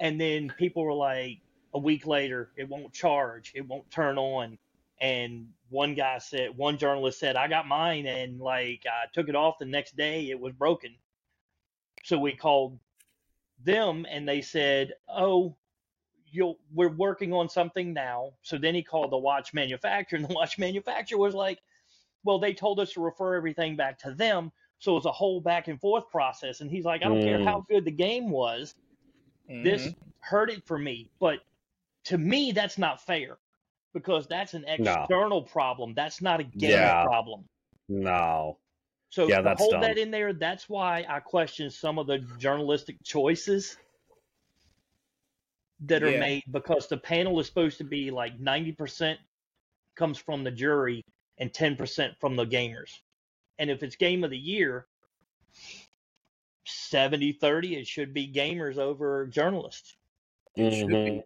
and 0.00 0.20
then 0.20 0.52
people 0.58 0.82
were 0.82 0.94
like, 0.94 1.40
a 1.74 1.78
week 1.78 2.06
later, 2.06 2.50
it 2.56 2.66
won't 2.68 2.92
charge, 2.94 3.52
it 3.54 3.60
won't 3.66 3.88
turn 3.90 4.16
on, 4.18 4.58
and 5.00 5.54
one 5.70 5.94
guy 5.94 6.18
said, 6.18 6.56
one 6.56 6.78
journalist 6.78 7.18
said, 7.20 7.36
I 7.36 7.48
got 7.48 7.66
mine, 7.66 8.06
and 8.06 8.40
like 8.40 8.84
I 8.86 9.06
took 9.12 9.28
it 9.28 9.36
off 9.36 9.58
the 9.58 9.66
next 9.66 9.96
day, 9.96 10.30
it 10.30 10.40
was 10.40 10.52
broken. 10.54 10.96
So 12.04 12.18
we 12.18 12.34
called 12.34 12.78
them 13.64 14.06
and 14.08 14.28
they 14.28 14.40
said, 14.40 14.94
"Oh, 15.08 15.56
you'll 16.26 16.58
we're 16.72 16.90
working 16.90 17.32
on 17.32 17.48
something 17.48 17.92
now." 17.92 18.34
So 18.42 18.58
then 18.58 18.74
he 18.74 18.82
called 18.82 19.12
the 19.12 19.18
watch 19.18 19.54
manufacturer, 19.54 20.18
and 20.18 20.28
the 20.28 20.34
watch 20.34 20.58
manufacturer 20.58 21.18
was 21.18 21.34
like, 21.34 21.60
"Well, 22.24 22.38
they 22.38 22.54
told 22.54 22.80
us 22.80 22.92
to 22.94 23.00
refer 23.02 23.34
everything 23.36 23.76
back 23.76 23.98
to 24.00 24.14
them." 24.14 24.52
So 24.78 24.92
it 24.92 24.96
was 24.96 25.06
a 25.06 25.12
whole 25.12 25.40
back 25.40 25.68
and 25.68 25.80
forth 25.80 26.08
process. 26.10 26.60
And 26.60 26.70
he's 26.70 26.84
like, 26.84 27.02
"I 27.02 27.08
don't 27.08 27.22
care 27.22 27.38
Mm. 27.38 27.44
how 27.44 27.66
good 27.68 27.84
the 27.84 27.90
game 27.92 28.30
was, 28.30 28.74
this 29.62 29.88
Mhm. 29.88 29.96
hurt 30.20 30.50
it 30.50 30.66
for 30.66 30.78
me." 30.78 31.10
But 31.20 31.40
to 32.04 32.18
me, 32.18 32.52
that's 32.52 32.78
not 32.78 33.02
fair 33.02 33.38
because 33.94 34.26
that's 34.26 34.54
an 34.54 34.64
No. 34.78 34.92
external 34.94 35.42
problem. 35.42 35.94
That's 35.94 36.20
not 36.20 36.40
a 36.40 36.44
game 36.44 36.70
Yeah. 36.70 37.02
problem. 37.02 37.44
No. 37.88 38.58
So 39.10 39.26
Yeah, 39.26 39.40
that's 39.40 39.60
hold 39.60 39.72
dumb. 39.72 39.80
that 39.82 39.98
in 39.98 40.10
there, 40.10 40.32
that's 40.32 40.68
why 40.68 41.06
I 41.08 41.20
question 41.20 41.70
some 41.70 41.98
of 41.98 42.06
the 42.06 42.18
journalistic 42.38 43.02
choices 43.02 43.78
that 45.80 46.02
are 46.02 46.10
Yeah. 46.10 46.18
made 46.18 46.42
because 46.50 46.88
the 46.88 46.98
panel 46.98 47.38
is 47.40 47.46
supposed 47.46 47.78
to 47.78 47.84
be 47.84 48.10
like 48.10 48.38
90% 48.38 49.18
comes 49.94 50.18
from 50.18 50.44
the 50.44 50.50
jury 50.50 51.02
and 51.38 51.52
10% 51.52 52.18
from 52.20 52.36
the 52.36 52.44
gamers. 52.44 53.00
And 53.58 53.70
if 53.70 53.82
it's 53.82 53.96
game 53.96 54.24
of 54.24 54.30
the 54.30 54.38
year, 54.38 54.86
70 56.66 57.32
30, 57.32 57.76
it 57.76 57.86
should 57.86 58.12
be 58.12 58.30
gamers 58.30 58.76
over 58.76 59.26
journalists. 59.26 59.96
It 60.56 60.72
should 60.72 60.88
Mhm. 60.88 61.22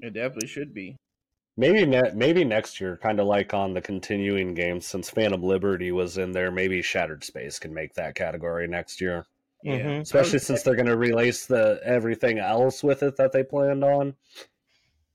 be. 0.00 0.06
It 0.06 0.10
definitely 0.12 0.48
should 0.48 0.74
be. 0.74 0.96
Maybe 1.60 1.84
ne- 1.84 2.12
maybe 2.14 2.42
next 2.42 2.80
year, 2.80 2.96
kind 3.02 3.20
of 3.20 3.26
like 3.26 3.52
on 3.52 3.74
the 3.74 3.82
continuing 3.82 4.54
games, 4.54 4.86
since 4.86 5.10
Phantom 5.10 5.42
Liberty 5.42 5.92
was 5.92 6.16
in 6.16 6.32
there, 6.32 6.50
maybe 6.50 6.80
Shattered 6.80 7.22
Space 7.22 7.58
can 7.58 7.74
make 7.74 7.92
that 7.94 8.14
category 8.14 8.66
next 8.66 8.98
year. 8.98 9.26
Yeah. 9.62 9.78
Mhm. 9.80 10.00
Especially 10.00 10.38
since 10.38 10.62
they're 10.62 10.74
going 10.74 10.86
to 10.86 10.96
release 10.96 11.44
the 11.44 11.78
everything 11.84 12.38
else 12.38 12.82
with 12.82 13.02
it 13.02 13.16
that 13.16 13.32
they 13.32 13.42
planned 13.44 13.84
on. 13.84 14.14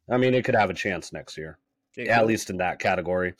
I 0.07 0.17
mean, 0.17 0.35
it 0.35 0.45
could 0.45 0.53
have 0.53 0.69
a 0.69 0.73
chance 0.75 1.11
next 1.11 1.35
year, 1.35 1.57
It 1.97 2.09
at 2.09 2.21
will. 2.21 2.27
least 2.27 2.51
in 2.51 2.57
that 2.57 2.77
category. 2.77 3.33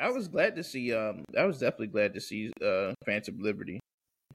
I 0.00 0.10
was 0.10 0.26
glad 0.26 0.56
to 0.56 0.64
see. 0.64 0.92
Um, 0.92 1.22
I 1.38 1.44
was 1.44 1.60
definitely 1.60 1.86
glad 1.86 2.14
to 2.14 2.20
see 2.20 2.50
uh, 2.60 2.94
Phantom 3.06 3.38
Liberty. 3.38 3.78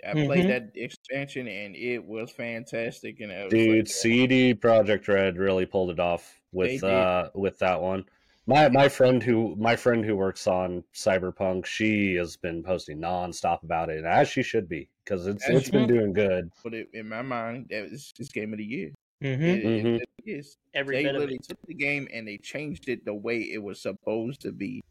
I 0.06 0.16
Mhm. 0.16 0.26
played 0.26 0.48
that 0.48 0.72
expansion 0.76 1.48
and 1.48 1.76
it 1.76 2.04
was 2.06 2.32
fantastic. 2.32 3.20
And 3.20 3.32
was 3.32 3.52
Dude, 3.52 3.88
like, 3.88 3.88
CD 3.88 4.54
Projekt 4.56 5.08
Red 5.08 5.38
really 5.38 5.66
pulled 5.66 5.92
it 5.92 6.00
off 6.00 6.42
with 6.52 6.84
uh 6.84 7.30
with 7.36 7.60
that 7.60 7.82
one. 7.82 8.06
My 8.46 8.70
my 8.70 8.90
friend 8.90 9.22
who 9.24 9.56
my 9.58 9.76
friend 9.76 10.04
who 10.04 10.16
works 10.16 10.48
on 10.48 10.84
Cyberpunk, 10.94 11.66
she 11.66 12.16
has 12.16 12.36
been 12.38 12.64
posting 12.64 13.00
nonstop 13.00 13.64
about 13.64 13.90
it, 13.90 14.04
as 14.06 14.28
she 14.30 14.44
should 14.44 14.68
be, 14.68 14.90
because 15.04 15.28
it's 15.28 15.48
As 15.48 15.50
it's 15.50 15.66
she 15.66 15.72
been 15.72 15.88
should. 15.88 15.88
doing 15.88 16.14
good. 16.14 16.50
but 16.64 16.74
it, 16.74 16.90
in 16.94 17.10
my 17.10 17.22
mind, 17.22 17.68
that 17.70 17.90
was 17.92 18.14
this 18.18 18.32
game 18.32 18.54
of 18.54 18.60
the 18.60 18.66
year. 18.66 18.94
Mhm. 19.22 19.40
It, 19.42 19.64
Mhm. 19.64 20.02
it, 20.02 20.10
it 20.20 20.32
is. 20.32 20.58
Every 20.74 20.98
They 20.98 21.10
literally 21.10 21.40
took 21.40 21.60
the 21.68 21.76
game 21.76 22.08
and 22.14 22.28
they 22.28 22.38
changed 22.40 22.90
it 22.90 23.06
the 23.06 23.16
way 23.16 23.42
it 23.42 23.64
was 23.64 23.82
supposed 23.82 24.42
to 24.42 24.52
be. 24.54 24.82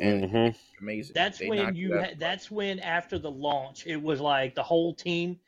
And 0.00 0.30
hmm 0.30 0.48
amazing. 0.80 1.14
That's 1.14 1.40
They 1.40 1.50
when 1.50 1.74
you. 1.74 1.98
Ha- 1.98 2.14
that's 2.18 2.50
when 2.50 2.78
after 2.80 3.18
the 3.18 3.30
launch, 3.30 3.86
it 3.86 4.02
was 4.02 4.20
like 4.20 4.54
the 4.54 4.62
whole 4.62 4.94
team 4.94 5.40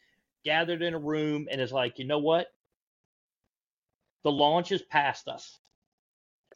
gathered 0.45 0.83
in 0.83 0.95
a 0.95 0.99
room 0.99 1.49
and 1.51 1.61
it's 1.61 1.73
like, 1.73 1.99
you 1.99 2.05
know 2.05 2.19
what? 2.19 2.49
The 4.25 4.33
launch 4.33 4.73
is 4.73 4.83
past 4.83 5.29
us. 5.29 5.61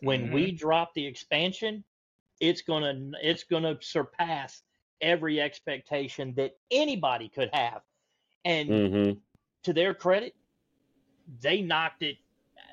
When 0.01 0.31
we 0.31 0.53
drop 0.53 0.95
the 0.95 1.07
expansion, 1.07 1.85
it's 2.41 2.63
gonna 2.63 3.13
it's 3.23 3.45
gonna 3.45 3.81
surpass 3.83 4.63
every 5.01 5.41
expectation 5.41 6.35
that 6.35 6.59
anybody 6.71 7.29
could 7.29 7.51
have. 7.55 7.83
And 8.45 8.77
hmm 8.77 9.21
to 9.65 9.73
their 9.73 9.95
credit, 9.95 10.35
they 11.41 11.63
knocked 11.63 12.03
it 12.03 12.19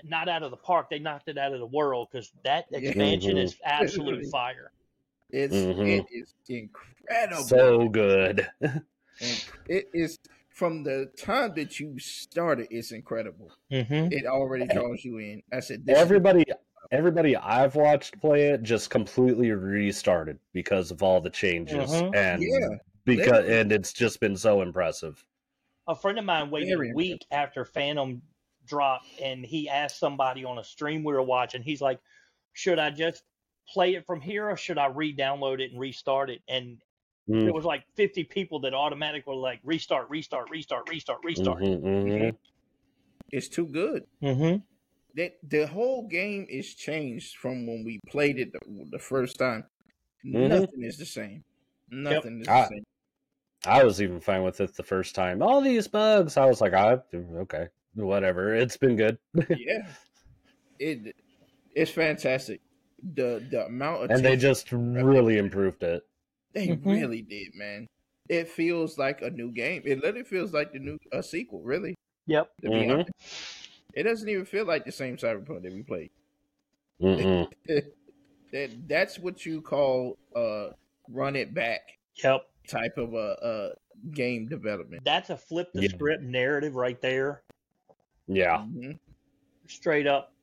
not 0.04 0.30
out 0.30 0.44
of 0.44 0.52
the 0.52 0.58
park. 0.58 0.90
They 0.90 1.00
knocked 1.00 1.30
it 1.30 1.38
out 1.38 1.54
of 1.54 1.60
the 1.60 1.66
world 1.68 2.10
because 2.12 2.32
that 2.44 2.68
Yeah. 2.74 2.74
expansion 2.74 3.38
is 3.38 3.58
absolute 3.64 4.26
fire. 4.26 4.72
It's 5.36 5.54
Mhm. 5.54 6.00
it 6.00 6.06
is 6.12 6.34
incredible. 6.48 7.44
So 7.44 7.90
good. 7.90 8.48
And 9.22 9.46
it 9.70 9.90
is 9.94 10.20
from 10.50 10.84
the 10.84 11.10
time 11.18 11.54
that 11.56 11.80
you 11.80 11.98
started. 12.00 12.68
It's 12.70 12.92
incredible. 12.92 13.50
Mm-hmm. 13.72 14.12
It 14.12 14.26
already 14.26 14.68
draws 14.68 15.06
you 15.06 15.20
in. 15.20 15.42
I 15.54 15.62
said, 15.62 15.86
this 15.86 15.98
everybody 15.98 16.44
everybody 16.92 17.36
I've 17.36 17.76
watched 17.76 18.20
play 18.20 18.50
it 18.50 18.62
just 18.64 18.90
completely 18.90 19.52
restarted 19.52 20.38
because 20.52 20.92
of 20.92 21.02
all 21.02 21.22
the 21.22 21.30
changes 21.30 21.90
Mhm. 21.92 22.14
and 22.16 22.44
Yeah, 22.44 22.78
because 23.06 23.46
and 23.50 23.72
it's 23.72 23.94
just 23.94 24.20
been 24.20 24.36
so 24.38 24.62
impressive. 24.62 25.26
a 25.88 25.96
friend 25.96 26.18
of 26.20 26.26
mine 26.26 26.50
waited 26.52 26.76
Very 26.78 26.92
a 26.92 26.94
week 26.96 27.26
after 27.32 27.64
Phantom 27.64 28.22
dropped, 28.66 29.06
and 29.22 29.46
he 29.46 29.70
asked 29.70 29.98
somebody 30.00 30.44
on 30.44 30.58
a 30.58 30.64
stream 30.64 31.04
we 31.06 31.14
were 31.14 31.22
watching. 31.22 31.62
He's 31.62 31.80
like, 31.82 32.00
"Should 32.54 32.80
I 32.80 32.90
just 32.90 33.24
play 33.68 33.96
it 33.96 34.06
from 34.06 34.22
here, 34.22 34.50
or 34.50 34.58
should 34.58 34.78
I 34.78 34.88
re-download 34.88 35.60
it 35.62 35.72
and 35.72 35.80
restart 35.80 36.30
it?" 36.30 36.42
And 36.48 36.82
Mm, 37.28 37.46
there 37.46 37.54
was 37.54 37.66
like 37.66 37.84
50 37.96 38.24
people 38.26 38.60
that 38.62 38.74
automatically 38.74 39.36
were 39.36 39.42
like, 39.42 39.60
"Restart, 39.64 40.10
restart, 40.10 40.50
restart, 40.52 40.88
restart, 40.90 41.20
restart." 41.24 41.60
mhm, 41.60 41.82
mhm. 41.82 42.38
it's 43.32 43.50
too 43.50 43.68
good. 43.68 44.06
Mm-hmm. 44.22 44.58
That 45.16 45.34
the 45.44 45.66
whole 45.68 46.08
game 46.08 46.46
is 46.50 46.76
changed 46.76 47.38
from 47.38 47.66
when 47.66 47.84
we 47.86 48.00
played 48.08 48.38
it 48.38 48.52
the, 48.54 48.60
the 48.92 49.00
first 49.00 49.38
time. 49.38 49.66
Mhm. 50.26 50.50
Nothing 50.50 50.84
is 50.84 50.98
the 50.98 51.06
same. 51.06 51.44
Nothing 51.90 52.42
is 52.42 52.48
the 52.48 52.54
Ah. 52.54 52.68
same. 52.70 52.84
I 53.66 53.84
was 53.84 54.02
even 54.02 54.20
fine 54.20 54.44
with 54.44 54.62
it 54.62 54.76
the 54.76 54.84
first 54.84 55.16
time. 55.16 55.42
All 55.42 55.62
these 55.62 55.88
bugs, 55.88 56.38
I 56.38 56.46
was 56.46 56.62
like, 56.62 56.74
I 56.74 57.00
okay, 57.16 57.70
whatever. 57.96 58.54
It's 58.56 58.78
been 58.78 58.96
good. 58.96 59.18
yeah, 59.50 59.92
it 60.80 61.16
it's 61.76 61.92
fantastic. 61.92 62.62
The 63.14 63.46
the 63.52 63.66
amount 63.68 64.04
of 64.06 64.12
and 64.12 64.26
they 64.26 64.36
just 64.36 64.72
really 64.72 65.38
improved 65.38 65.84
it. 65.84 66.04
they 66.54 66.70
Mhm. 66.70 66.86
really 66.86 67.22
did, 67.22 67.54
man. 67.56 67.88
It 68.30 68.48
feels 68.50 68.98
like 68.98 69.22
a 69.22 69.30
new 69.30 69.52
game. 69.52 69.84
It 69.86 70.00
literally 70.02 70.24
feels 70.24 70.54
like 70.54 70.74
the 70.74 70.80
new 70.80 70.98
a 71.12 71.22
sequel. 71.22 71.62
Really, 71.62 71.96
Yep. 72.26 72.52
to 72.62 72.70
be 72.70 72.86
Mhm. 72.86 72.92
honest, 72.94 73.12
it 73.94 74.04
doesn't 74.04 74.28
even 74.30 74.46
feel 74.46 74.66
like 74.66 74.86
the 74.86 74.92
same 74.92 75.18
Cyberpunk 75.18 75.64
that 75.64 75.74
we 75.74 75.84
played. 75.84 76.12
That 78.52 78.88
that's 78.88 79.20
what 79.20 79.46
you 79.46 79.62
call 79.62 80.18
uh 80.36 80.70
run 81.10 81.36
it 81.36 81.54
back 81.54 81.82
Yep. 82.24 82.48
type 82.68 82.98
of 82.98 83.14
a, 83.14 83.38
a 83.42 84.12
game 84.12 84.48
development. 84.48 85.04
That's 85.04 85.30
a 85.30 85.38
flip 85.38 85.74
the 85.74 85.84
Yeah. 85.84 85.90
script 85.90 86.24
narrative 86.24 86.76
right 86.76 87.02
there, 87.02 87.44
Yeah. 88.28 88.60
Mhm. 88.60 89.00
straight 89.68 90.08
up. 90.08 90.35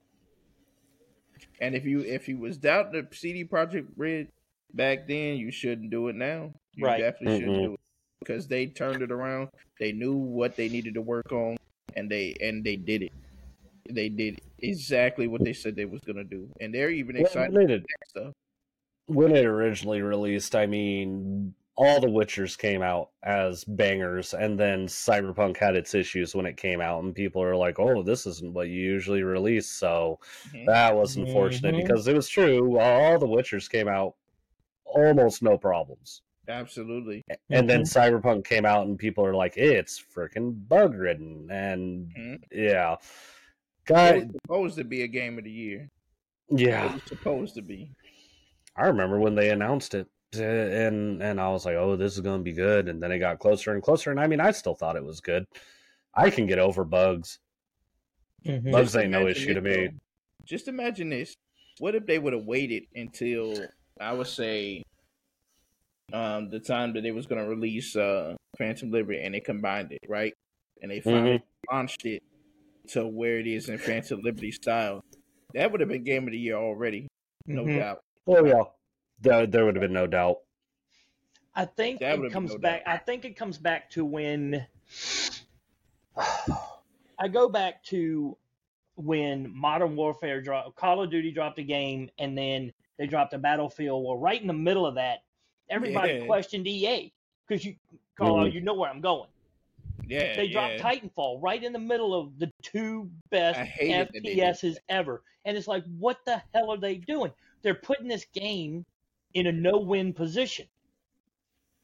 And 1.63 1.77
if 1.77 1.87
you 1.87 2.01
if 2.01 2.29
you 2.29 2.39
was 2.39 2.59
doubting 2.59 2.93
the 3.09 3.17
CD 3.17 3.45
Projekt 3.45 3.87
Red 3.97 4.29
back 4.75 5.07
then, 5.07 5.37
you 5.37 5.53
shouldn't 5.53 5.91
do 5.91 6.09
it 6.09 6.17
now. 6.17 6.53
You 6.75 6.85
Right. 6.85 6.99
definitely 6.99 7.29
shouldn't 7.29 7.55
Mm-mm. 7.55 7.63
do 7.63 7.75
it 7.75 7.81
because 8.19 8.49
they 8.49 8.67
turned 8.67 9.01
it 9.01 9.13
around. 9.13 9.49
They 9.79 9.93
knew 9.93 10.15
what 10.17 10.57
they 10.57 10.69
needed 10.69 10.95
to 10.95 11.03
work 11.03 11.31
on, 11.31 11.57
and 11.95 12.11
they 12.11 12.35
and 12.41 12.65
they 12.65 12.75
did 12.75 13.03
it. 13.03 13.13
They 13.89 14.09
did 14.09 14.41
exactly 14.59 15.29
what 15.29 15.45
they 15.45 15.53
said 15.53 15.77
they 15.77 15.85
was 15.85 16.03
gonna 16.03 16.25
do, 16.25 16.51
and 16.61 16.75
they're 16.75 16.91
even 16.91 17.15
Well, 17.17 17.23
excited 17.23 17.55
when 17.55 17.71
about 17.71 17.71
it, 17.71 17.87
that 17.89 18.09
stuff. 18.09 18.33
when 19.07 19.37
it 19.37 19.45
originally 19.45 20.03
released, 20.03 20.55
I 20.57 20.67
mean, 20.67 21.55
all 21.77 22.01
the 22.01 22.07
Witchers 22.07 22.57
came 22.59 22.83
out 22.83 23.11
as 23.23 23.65
bangers, 23.65 24.35
and 24.35 24.59
then 24.59 24.87
Cyberpunk 24.87 25.57
had 25.57 25.75
its 25.75 25.95
issues 25.95 26.35
when 26.35 26.47
it 26.47 26.57
came 26.57 26.81
out, 26.81 27.03
and 27.03 27.15
people 27.15 27.43
are 27.43 27.57
like, 27.57 27.79
"Oh, 27.79 28.03
this 28.03 28.27
isn't 28.27 28.53
what 28.53 28.69
you 28.69 28.81
usually 28.81 29.23
release." 29.23 29.69
So 29.71 30.21
Mhm. 30.49 30.67
that 30.67 30.95
was 30.95 31.17
unfortunate 31.17 31.75
Mhm. 31.75 31.83
because 31.83 32.07
it 32.07 32.15
was 32.15 32.29
true. 32.29 32.79
All 32.79 33.19
the 33.19 33.27
Witchers 33.27 33.71
came 33.71 33.89
out 33.89 34.17
almost 34.85 35.43
no 35.43 35.57
problems, 35.57 36.23
Absolutely. 36.49 37.23
and 37.51 37.69
then 37.71 37.83
Cyberpunk 37.83 38.45
came 38.45 38.67
out, 38.67 38.87
and 38.87 38.99
people 38.99 39.25
are 39.25 39.35
like, 39.35 39.57
"It's 39.57 39.99
freaking 39.99 40.69
bug 40.69 40.95
ridden," 40.95 41.51
and 41.51 42.09
Mhm. 42.15 42.43
yeah, 42.51 42.95
It 42.95 43.87
God, 43.87 44.31
supposed 44.43 44.77
to 44.77 44.85
be 44.85 45.03
a 45.03 45.09
game 45.09 45.39
of 45.39 45.45
the 45.45 45.51
year. 45.51 45.89
yeah. 46.51 46.91
It 46.91 46.93
was 46.95 47.03
supposed 47.07 47.55
to 47.55 47.63
be. 47.63 47.91
I 48.77 48.87
remember 48.87 49.19
when 49.19 49.35
they 49.35 49.51
announced 49.51 49.95
it, 49.95 50.07
and 50.41 51.23
and 51.23 51.41
I 51.41 51.49
was 51.49 51.65
like, 51.65 51.77
"Oh, 51.77 51.97
this 51.97 52.15
is 52.15 52.21
going 52.21 52.41
to 52.41 52.45
be 52.45 52.53
good." 52.53 52.89
And 52.89 53.03
then 53.03 53.13
it 53.13 53.19
got 53.19 53.39
closer 53.39 53.73
and 53.73 53.83
closer, 53.83 54.11
and 54.11 54.21
I 54.21 54.27
mean, 54.27 54.41
I 54.41 54.51
still 54.51 54.75
thought 54.75 54.97
it 54.97 55.05
was 55.05 55.21
good. 55.21 55.47
I 56.15 56.31
can 56.31 56.47
get 56.47 56.59
over 56.59 56.85
bugs. 56.85 57.39
Mhm. 58.45 58.73
Bugs 58.73 58.87
Just 58.93 58.97
ain't 58.97 59.11
no 59.11 59.21
imagine 59.23 59.43
issue 59.43 59.55
to 59.55 59.61
this, 59.61 59.77
me. 59.77 59.87
though. 59.89 59.93
Just 60.45 60.69
imagine 60.69 61.11
this. 61.11 61.35
What 61.79 61.95
if 61.95 62.07
they 62.07 62.19
would 62.19 62.33
have 62.33 62.45
waited 62.45 62.85
until 62.95 63.69
I 64.01 64.13
would 64.13 64.27
say 64.27 64.83
um 66.13 66.51
the 66.51 66.61
time 66.61 66.93
that 66.93 67.03
they 67.03 67.13
was 67.13 67.27
gonna 67.27 67.49
release 67.49 67.97
uh 67.97 68.35
Phantom 68.59 68.91
Liberty 68.91 69.21
and 69.23 69.35
they 69.35 69.41
combined 69.41 69.93
it, 69.93 70.01
right? 70.09 70.35
And 70.83 70.91
they 70.91 71.01
finally 71.01 71.39
Mm-hmm. 71.39 71.75
launched 71.75 72.05
it 72.05 72.23
to 72.89 73.07
where 73.07 73.39
it 73.39 73.47
is 73.47 73.69
in 73.69 73.79
Phantom 73.79 74.21
Liberty 74.21 74.51
style. 74.53 75.01
That 75.55 75.71
would 75.71 75.81
have 75.81 75.89
been 75.89 76.05
game 76.05 76.25
of 76.27 76.33
the 76.33 76.39
year 76.39 76.57
already, 76.57 77.07
no 77.47 77.65
Mhm. 77.65 77.79
doubt. 77.79 78.01
Oh 78.27 78.45
yeah, 78.45 78.63
there, 79.23 79.47
there 79.47 79.65
would 79.65 79.77
have 79.77 79.83
been 79.83 79.93
no 79.93 80.07
doubt. 80.07 80.39
I 81.55 81.65
think 81.67 82.01
That 82.01 82.19
it 82.19 82.33
comes 82.33 82.53
no 82.53 82.59
back. 82.59 82.85
doubt. 82.85 82.95
I 82.95 82.99
think 82.99 83.25
it 83.25 83.37
comes 83.37 83.59
back 83.59 83.91
to 83.91 84.05
when 84.05 84.67
I 86.17 87.29
go 87.31 87.49
back 87.49 87.83
to 87.85 88.37
when 88.97 89.55
Modern 89.55 89.97
Warfare 89.97 90.41
dropped, 90.41 90.77
Call 90.77 91.03
of 91.03 91.11
Duty 91.11 91.31
dropped 91.31 91.59
a 91.59 91.63
game, 91.63 92.11
and 92.19 92.37
then 92.37 92.73
they 92.99 93.07
dropped 93.07 93.33
a 93.35 93.39
Battlefield. 93.39 94.05
Well, 94.05 94.19
right 94.19 94.41
in 94.41 94.47
the 94.47 94.53
middle 94.53 94.87
of 94.87 94.95
that, 94.97 95.23
everybody 95.71 96.15
Yeah. 96.15 96.27
questioned 96.27 96.67
EA 96.67 97.13
because 97.47 97.65
you, 97.65 97.77
Carl, 98.17 98.37
Mhm. 98.37 98.53
you 98.53 98.61
know 98.61 98.75
where 98.75 98.91
I'm 98.91 99.01
going. 99.01 99.29
Yeah, 100.07 100.35
They 100.37 100.49
dropped 100.49 100.75
yeah. 100.75 100.83
Titanfall 100.83 101.41
right 101.43 101.63
in 101.63 101.73
the 101.73 101.79
middle 101.79 102.15
of 102.15 102.39
the 102.39 102.51
two 102.63 103.11
best 103.31 103.59
I 103.59 103.65
hated 103.65 104.09
that 104.09 104.13
they 104.13 104.21
did 104.21 104.39
FPSs 104.39 104.79
ever. 104.89 105.23
And 105.45 105.57
it's 105.57 105.69
like, 105.69 105.85
what 105.99 106.25
the 106.25 106.43
hell 106.53 106.71
are 106.71 106.77
they 106.77 106.97
doing? 106.97 107.33
They're 107.63 107.75
putting 107.75 108.09
this 108.09 108.25
game 108.27 108.85
in 109.35 109.47
a 109.47 109.53
no 109.53 109.79
win 109.79 110.13
position. 110.13 110.67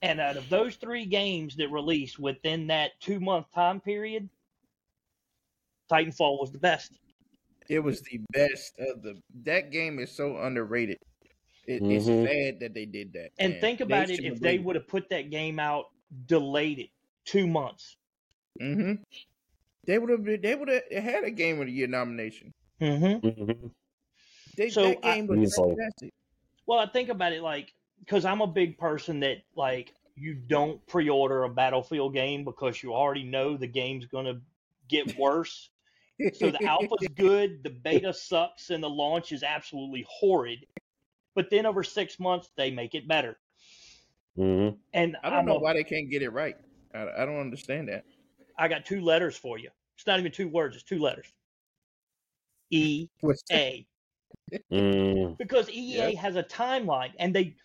And 0.02 0.20
out 0.20 0.36
of 0.36 0.48
those 0.48 0.76
three 0.76 1.06
games 1.06 1.56
that 1.56 1.68
released 1.70 2.18
within 2.18 2.68
that 2.68 2.92
two 3.00 3.18
month 3.20 3.46
time 3.52 3.80
period, 3.80 4.28
Titanfall 5.90 6.38
was 6.40 6.52
the 6.52 6.58
best. 6.58 6.92
It 7.68 7.80
was 7.80 8.00
the 8.02 8.20
best 8.32 8.78
of 8.78 9.02
the. 9.02 9.20
That 9.44 9.70
game 9.70 9.98
is 9.98 10.10
so 10.12 10.36
underrated. 10.38 10.98
It, 11.66 11.82
It's 11.82 12.06
Mhm. 12.06 12.26
sad 12.26 12.60
that 12.60 12.74
they 12.74 12.86
did 12.86 13.12
that. 13.14 13.30
And 13.38 13.52
man. 13.54 13.60
think 13.60 13.80
about 13.80 14.08
it 14.10 14.24
if 14.24 14.40
they 14.40 14.58
would 14.58 14.76
have 14.76 14.86
put 14.88 15.08
that 15.10 15.30
game 15.30 15.58
out, 15.58 15.86
delayed 16.26 16.78
it 16.78 16.90
two 17.24 17.46
months. 17.46 17.96
Mm-hmm. 18.60 19.02
They 19.84 19.98
would 19.98 20.10
have. 20.10 20.24
They 20.42 20.54
would 20.54 20.68
have 20.68 20.82
had 21.04 21.24
a 21.24 21.30
game 21.30 21.60
of 21.60 21.66
the 21.66 21.72
year 21.72 21.86
nomination. 21.86 22.52
Mm-hmm. 22.80 23.26
Mhm. 23.26 23.70
They, 24.56 24.70
So, 24.70 24.88
that 24.88 24.98
I- 25.04 25.14
game 25.16 25.26
was 25.26 25.54
fantastic. 25.54 26.12
Well, 26.68 26.78
I 26.78 26.86
think 26.86 27.08
about 27.08 27.32
it 27.32 27.42
like 27.42 27.72
because 28.00 28.26
I'm 28.26 28.42
a 28.42 28.46
big 28.46 28.76
person 28.76 29.20
that 29.20 29.38
like 29.56 29.94
you 30.14 30.34
don't 30.34 30.86
pre-order 30.86 31.44
a 31.44 31.48
Battlefield 31.48 32.12
game 32.12 32.44
because 32.44 32.82
you 32.82 32.92
already 32.92 33.24
know 33.24 33.56
the 33.56 33.66
game's 33.66 34.04
gonna 34.04 34.42
get 34.86 35.16
worse. 35.18 35.70
So 36.34 36.50
the 36.50 36.62
alpha's 36.64 37.08
good, 37.16 37.62
the 37.62 37.70
beta 37.70 38.12
sucks, 38.12 38.68
and 38.68 38.82
the 38.82 38.90
launch 38.90 39.32
is 39.32 39.42
absolutely 39.42 40.04
horrid. 40.10 40.66
But 41.34 41.48
then 41.48 41.64
over 41.64 41.82
six 41.82 42.20
months 42.20 42.50
they 42.54 42.70
make 42.70 42.94
it 42.94 43.08
better. 43.08 43.38
Mhm. 44.36 44.76
And 44.92 45.16
I 45.22 45.30
don't 45.30 45.38
I'm 45.40 45.46
know 45.46 45.56
a- 45.56 45.60
why 45.60 45.72
they 45.72 45.84
can't 45.84 46.10
get 46.10 46.20
it 46.22 46.30
right. 46.30 46.56
I, 46.92 47.22
I 47.22 47.24
don't 47.24 47.40
understand 47.40 47.88
that. 47.88 48.04
I 48.58 48.68
got 48.68 48.84
two 48.84 49.00
letters 49.00 49.38
for 49.38 49.56
you. 49.58 49.70
It's 49.96 50.06
not 50.06 50.18
even 50.18 50.32
two 50.32 50.48
words; 50.48 50.76
it's 50.76 50.84
two 50.84 50.98
letters. 50.98 51.32
E 52.70 53.08
What's 53.20 53.42
A. 53.50 53.86
Mm. 54.72 55.36
because 55.36 55.68
EA 55.68 56.14
has 56.14 56.36
a 56.36 56.42
timeline 56.42 57.12
and 57.18 57.34
they 57.34 57.56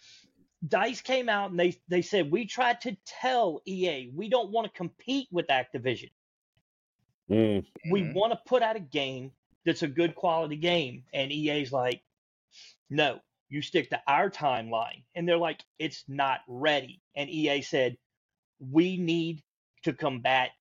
Dice 0.67 1.01
came 1.01 1.29
out 1.29 1.51
and 1.51 1.59
they 1.59 1.77
they 1.87 2.01
said 2.01 2.31
we 2.31 2.45
tried 2.45 2.81
to 2.81 2.97
tell 3.05 3.61
EA 3.65 4.11
we 4.13 4.29
don't 4.29 4.51
want 4.51 4.67
to 4.67 4.73
compete 4.77 5.27
with 5.31 5.47
Activision. 5.47 6.11
Mm. 7.29 7.65
We 7.89 8.01
Mhm. 8.01 8.13
want 8.13 8.33
to 8.33 8.39
put 8.45 8.61
out 8.63 8.75
a 8.75 8.81
game 8.81 9.31
that's 9.65 9.83
a 9.83 9.87
good 9.87 10.15
quality 10.15 10.57
game 10.57 11.05
and 11.13 11.31
EA's 11.31 11.71
like 11.71 12.01
no, 12.89 13.19
you 13.49 13.61
stick 13.61 13.89
to 13.89 14.01
our 14.07 14.29
timeline 14.29 15.03
and 15.15 15.27
they're 15.27 15.37
like 15.37 15.63
it's 15.79 16.03
not 16.07 16.41
ready 16.47 17.01
and 17.15 17.29
EA 17.29 17.61
said 17.61 17.97
we 18.59 18.97
need 18.97 19.41
to 19.83 19.93
combat 19.93 20.51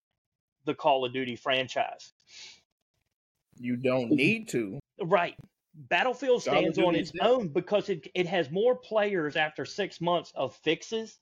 the 0.65 0.75
Call 0.75 1.05
of 1.05 1.13
Duty 1.13 1.37
franchise. 1.37 2.13
You 3.59 3.77
don't 3.77 4.11
need 4.11 4.49
to. 4.49 4.79
Right. 5.01 5.37
Battlefield 5.75 6.43
stands 6.43 6.79
on 6.79 6.95
its 6.95 7.11
is 7.15 7.21
own 7.23 7.49
because 7.49 7.89
it 7.89 8.07
it 8.15 8.27
has 8.27 8.51
more 8.51 8.77
players 8.77 9.37
after 9.37 9.65
six 9.65 10.01
months 10.01 10.33
of 10.35 10.55
fixes 10.57 11.19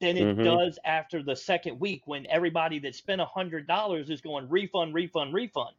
than 0.00 0.16
it 0.16 0.36
Mhm. 0.36 0.44
does 0.44 0.78
after 0.84 1.22
the 1.22 1.36
second 1.36 1.78
week 1.78 2.06
when 2.06 2.26
everybody 2.26 2.78
that 2.80 2.94
spent 2.94 3.20
a 3.20 3.26
hundred 3.26 3.66
dollars 3.66 4.08
is 4.10 4.20
going 4.20 4.48
refund, 4.48 4.94
refund, 4.94 5.34
refund. 5.34 5.74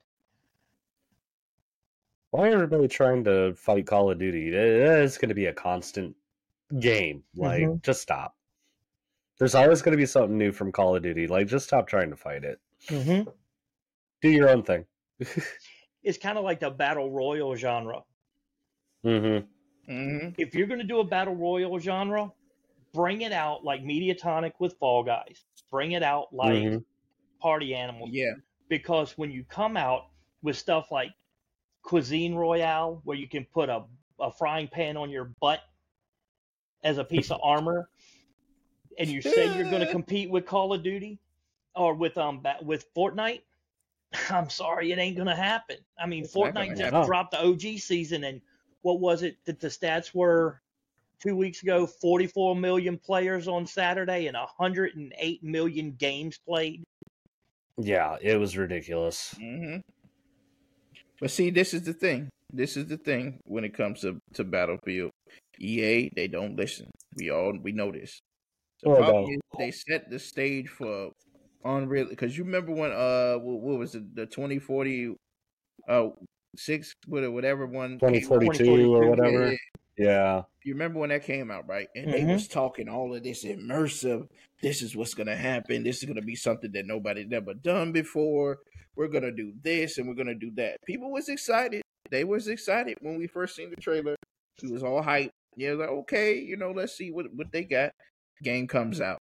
Why 2.32 2.52
everybody 2.52 2.88
trying 2.88 3.24
to 3.24 3.54
fight 3.56 3.88
Call 3.88 4.12
of 4.12 4.20
Duty? 4.20 4.50
It's 4.50 5.18
going 5.18 5.30
to 5.30 5.36
be 5.36 5.46
a 5.46 5.54
constant 5.54 6.16
game. 6.80 7.24
Like, 7.36 7.64
Mhm. 7.64 7.82
just 7.82 8.02
stop. 8.02 8.36
There's 9.40 9.56
always 9.56 9.82
going 9.82 9.94
to 9.94 9.98
be 9.98 10.06
something 10.06 10.38
new 10.38 10.52
from 10.52 10.72
Call 10.72 10.96
of 10.96 11.04
Duty. 11.04 11.28
Like, 11.28 11.48
just 11.48 11.68
stop 11.68 11.88
trying 11.88 12.10
to 12.10 12.16
fight 12.18 12.44
it. 12.44 12.60
Mm-hmm. 12.88 13.30
Do 14.22 14.30
your 14.30 14.50
own 14.50 14.64
thing. 14.64 14.86
It's 16.08 16.18
kind 16.18 16.38
of 16.38 16.44
like 16.46 16.60
the 16.62 16.70
battle 16.70 17.12
royal 17.12 17.56
genre. 17.56 18.04
mm-hmm. 19.06 19.46
hmm 19.92 20.30
If 20.38 20.56
you're 20.56 20.68
going 20.68 20.80
to 20.80 20.86
do 20.88 21.00
a 21.00 21.04
battle 21.04 21.36
royal 21.36 21.78
genre, 21.80 22.32
bring 22.94 23.22
it 23.22 23.34
out 23.34 23.64
like 23.64 23.82
Mediatonic 23.84 24.54
with 24.60 24.74
Fall 24.80 25.04
Guys. 25.04 25.44
Bring 25.70 25.92
it 25.92 26.04
out 26.04 26.34
like 26.34 26.54
Mhm. 26.64 26.86
Party 27.42 27.76
Animals. 27.76 28.10
Yeah. 28.12 28.34
because 28.70 29.18
when 29.18 29.32
you 29.32 29.44
come 29.46 29.78
out 29.78 30.08
with 30.42 30.58
stuff 30.58 30.92
like 30.92 31.12
Cuisine 31.84 32.36
Royale, 32.36 33.02
where 33.06 33.18
you 33.18 33.28
can 33.28 33.46
put 33.46 33.70
a, 33.70 33.84
a 34.20 34.32
frying 34.32 34.68
pan 34.68 34.98
on 34.98 35.10
your 35.10 35.26
butt 35.42 35.62
as 36.84 36.98
a 36.98 37.04
piece 37.04 37.32
of 37.32 37.40
armor, 37.44 37.90
and 38.98 39.10
you 39.10 39.22
say 39.22 39.46
you're 39.58 39.70
going 39.70 39.80
to 39.86 39.92
compete 39.92 40.30
with 40.30 40.46
Call 40.46 40.74
of 40.74 40.84
Duty 40.84 41.20
or 41.76 41.94
with 41.94 42.18
um 42.18 42.42
with 42.62 42.94
Fortnite, 42.94 43.42
I'm 44.30 44.50
sorry, 44.50 44.92
it 44.92 45.00
ain't 45.00 45.16
going 45.16 45.28
to 45.28 45.36
happen. 45.36 45.78
I 46.00 46.06
mean, 46.08 46.24
It's 46.24 46.34
Fortnite 46.34 46.78
just 46.78 46.92
happen. 46.92 47.06
dropped 47.06 47.32
the 47.32 47.44
OG 47.46 47.80
season, 47.80 48.24
and 48.24 48.42
what 48.82 49.00
was 49.00 49.24
it 49.24 49.38
that 49.46 49.60
the 49.60 49.68
stats 49.68 50.14
were? 50.14 50.62
Two 51.20 51.36
weeks 51.36 51.64
ago, 51.64 51.88
44 51.88 52.56
million 52.56 52.96
players 53.00 53.48
on 53.48 53.66
Saturday 53.66 54.28
and 54.28 54.38
108 54.38 55.44
million 55.44 55.92
games 55.94 56.38
played. 56.38 56.84
Yeah, 57.80 58.18
it 58.22 58.38
was 58.38 58.56
ridiculous. 58.56 59.34
hmm 59.34 59.78
But 61.20 61.32
see, 61.32 61.50
this 61.50 61.74
is 61.74 61.82
the 61.84 61.94
thing. 61.94 62.30
This 62.54 62.78
is 62.78 62.86
the 62.86 62.98
thing 62.98 63.40
when 63.46 63.64
it 63.64 63.74
comes 63.74 64.02
to, 64.02 64.20
to 64.34 64.44
Battlefield. 64.44 65.10
EA, 65.60 66.10
they 66.16 66.28
don't 66.28 66.56
listen. 66.56 66.86
We 67.16 67.32
all 67.32 67.58
we 67.62 67.72
know 67.72 67.92
this. 67.92 68.20
The 68.84 68.90
Oh, 68.92 68.96
problem 68.96 69.26
no. 69.26 69.34
is 69.34 69.40
they 69.58 69.72
set 69.72 70.10
the 70.12 70.20
stage 70.20 70.70
for 70.70 71.12
unreal. 71.64 72.08
Because 72.10 72.38
you 72.38 72.44
remember 72.44 72.72
when 72.74 72.92
uh 72.92 73.36
what, 73.38 73.62
what 73.62 73.80
was 73.80 73.96
it 73.96 74.16
the 74.16 74.26
twenty 74.26 74.60
forty 74.60 75.16
uh 75.88 76.10
six 76.56 76.94
whatever 77.08 77.66
one 77.66 78.00
came 78.00 78.10
out? 78.10 78.14
2042 78.42 78.96
or 78.96 79.10
whatever. 79.10 79.52
Yeah, 79.52 79.58
Yeah. 79.98 80.42
you 80.64 80.74
remember 80.74 81.00
when 81.00 81.10
that 81.10 81.24
came 81.24 81.52
out, 81.52 81.68
right? 81.68 81.88
And 81.96 82.12
they 82.12 82.22
Mhm. 82.22 82.34
was 82.34 82.48
talking 82.48 82.90
all 82.90 83.14
of 83.16 83.24
this 83.24 83.44
immersive. 83.46 84.28
This 84.62 84.82
is 84.82 84.96
what's 84.96 85.14
gonna 85.14 85.36
happen. 85.36 85.84
This 85.84 85.98
is 85.98 86.06
gonna 86.06 86.22
be 86.22 86.36
something 86.36 86.72
that 86.72 86.86
nobody's 86.86 87.28
never 87.28 87.54
done 87.54 87.92
before. 87.92 88.60
We're 88.96 89.08
gonna 89.10 89.32
do 89.32 89.54
this 89.62 89.98
and 90.00 90.08
we're 90.08 90.16
gonna 90.16 90.34
do 90.36 90.52
that. 90.56 90.78
People 90.86 91.12
was 91.12 91.30
excited. 91.30 91.84
They 92.10 92.24
was 92.24 92.48
excited 92.48 92.98
when 93.02 93.18
we 93.18 93.28
first 93.28 93.56
seen 93.56 93.70
the 93.70 93.76
trailer. 93.76 94.16
It 94.64 94.72
was 94.72 94.82
all 94.84 95.02
hype. 95.04 95.32
Yeah, 95.56 95.74
like 95.74 95.90
okay, 95.90 96.40
you 96.40 96.56
know, 96.58 96.72
let's 96.72 96.98
see 96.98 97.12
what 97.12 97.28
what 97.36 97.52
they 97.52 97.64
got. 97.64 97.92
Game 98.42 98.68
comes 98.68 99.02
out. 99.02 99.20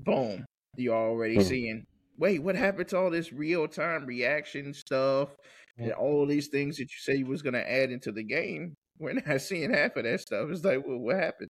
Boom. 0.00 0.44
You 0.76 0.92
already 0.92 1.38
Hmm. 1.38 1.40
seeing. 1.40 1.84
Wait, 2.18 2.40
what 2.42 2.54
happened 2.56 2.88
to 2.88 2.98
all 2.98 3.10
this 3.10 3.32
real 3.32 3.66
time 3.68 4.06
reaction 4.06 4.74
stuff 4.74 5.36
and 5.78 5.92
all 5.92 6.26
these 6.26 6.48
things 6.48 6.76
that 6.76 6.82
you 6.84 6.98
say 6.98 7.16
you 7.16 7.26
was 7.26 7.42
gonna 7.42 7.58
add 7.58 7.90
into 7.90 8.12
the 8.12 8.22
game? 8.24 8.74
We're 8.98 9.14
not 9.14 9.24
seeing 9.40 9.72
half 9.72 9.96
of 9.96 10.04
that 10.04 10.20
stuff. 10.20 10.50
It's 10.50 10.64
like, 10.64 10.86
well, 10.86 10.98
what 10.98 11.16
happened? 11.16 11.48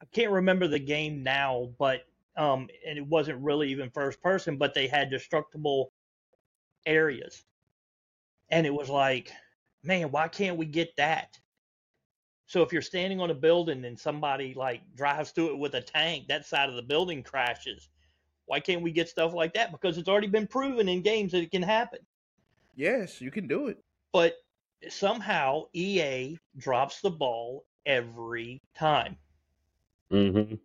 I 0.00 0.06
can't 0.06 0.32
remember 0.32 0.66
the 0.68 0.78
game 0.78 1.22
now, 1.22 1.74
but 1.78 2.02
um, 2.36 2.68
and 2.86 2.98
it 2.98 3.06
wasn't 3.06 3.42
really 3.42 3.70
even 3.70 3.90
first 3.90 4.20
person, 4.22 4.56
but 4.56 4.74
they 4.74 4.86
had 4.86 5.10
destructible 5.10 5.92
areas, 6.86 7.44
and 8.50 8.66
it 8.66 8.74
was 8.74 8.88
like, 8.88 9.32
man, 9.82 10.10
why 10.10 10.28
can't 10.28 10.56
we 10.56 10.66
get 10.66 10.96
that? 10.96 11.38
So 12.52 12.60
if 12.60 12.70
you're 12.70 12.82
standing 12.82 13.18
on 13.18 13.30
a 13.30 13.34
building 13.34 13.86
and 13.86 13.98
somebody 13.98 14.52
like 14.52 14.82
drives 14.94 15.30
through 15.30 15.54
it 15.54 15.58
with 15.58 15.74
a 15.74 15.80
tank, 15.80 16.28
that 16.28 16.44
side 16.44 16.68
of 16.68 16.74
the 16.74 16.82
building 16.82 17.22
crashes. 17.22 17.88
Why 18.44 18.60
can't 18.60 18.82
we 18.82 18.92
get 18.92 19.08
stuff 19.08 19.32
like 19.32 19.54
that? 19.54 19.72
Because 19.72 19.96
it's 19.96 20.06
already 20.06 20.26
been 20.26 20.46
proven 20.46 20.86
in 20.86 21.00
games 21.00 21.32
that 21.32 21.40
it 21.40 21.50
can 21.50 21.62
happen. 21.62 22.00
Yes, 22.76 23.22
you 23.22 23.30
can 23.30 23.48
do 23.48 23.68
it. 23.68 23.82
But 24.12 24.34
somehow 24.90 25.62
EA 25.72 26.36
drops 26.58 27.00
the 27.00 27.08
ball 27.08 27.64
every 27.86 28.60
time. 28.74 29.16
Mm-hmm. 30.12 30.56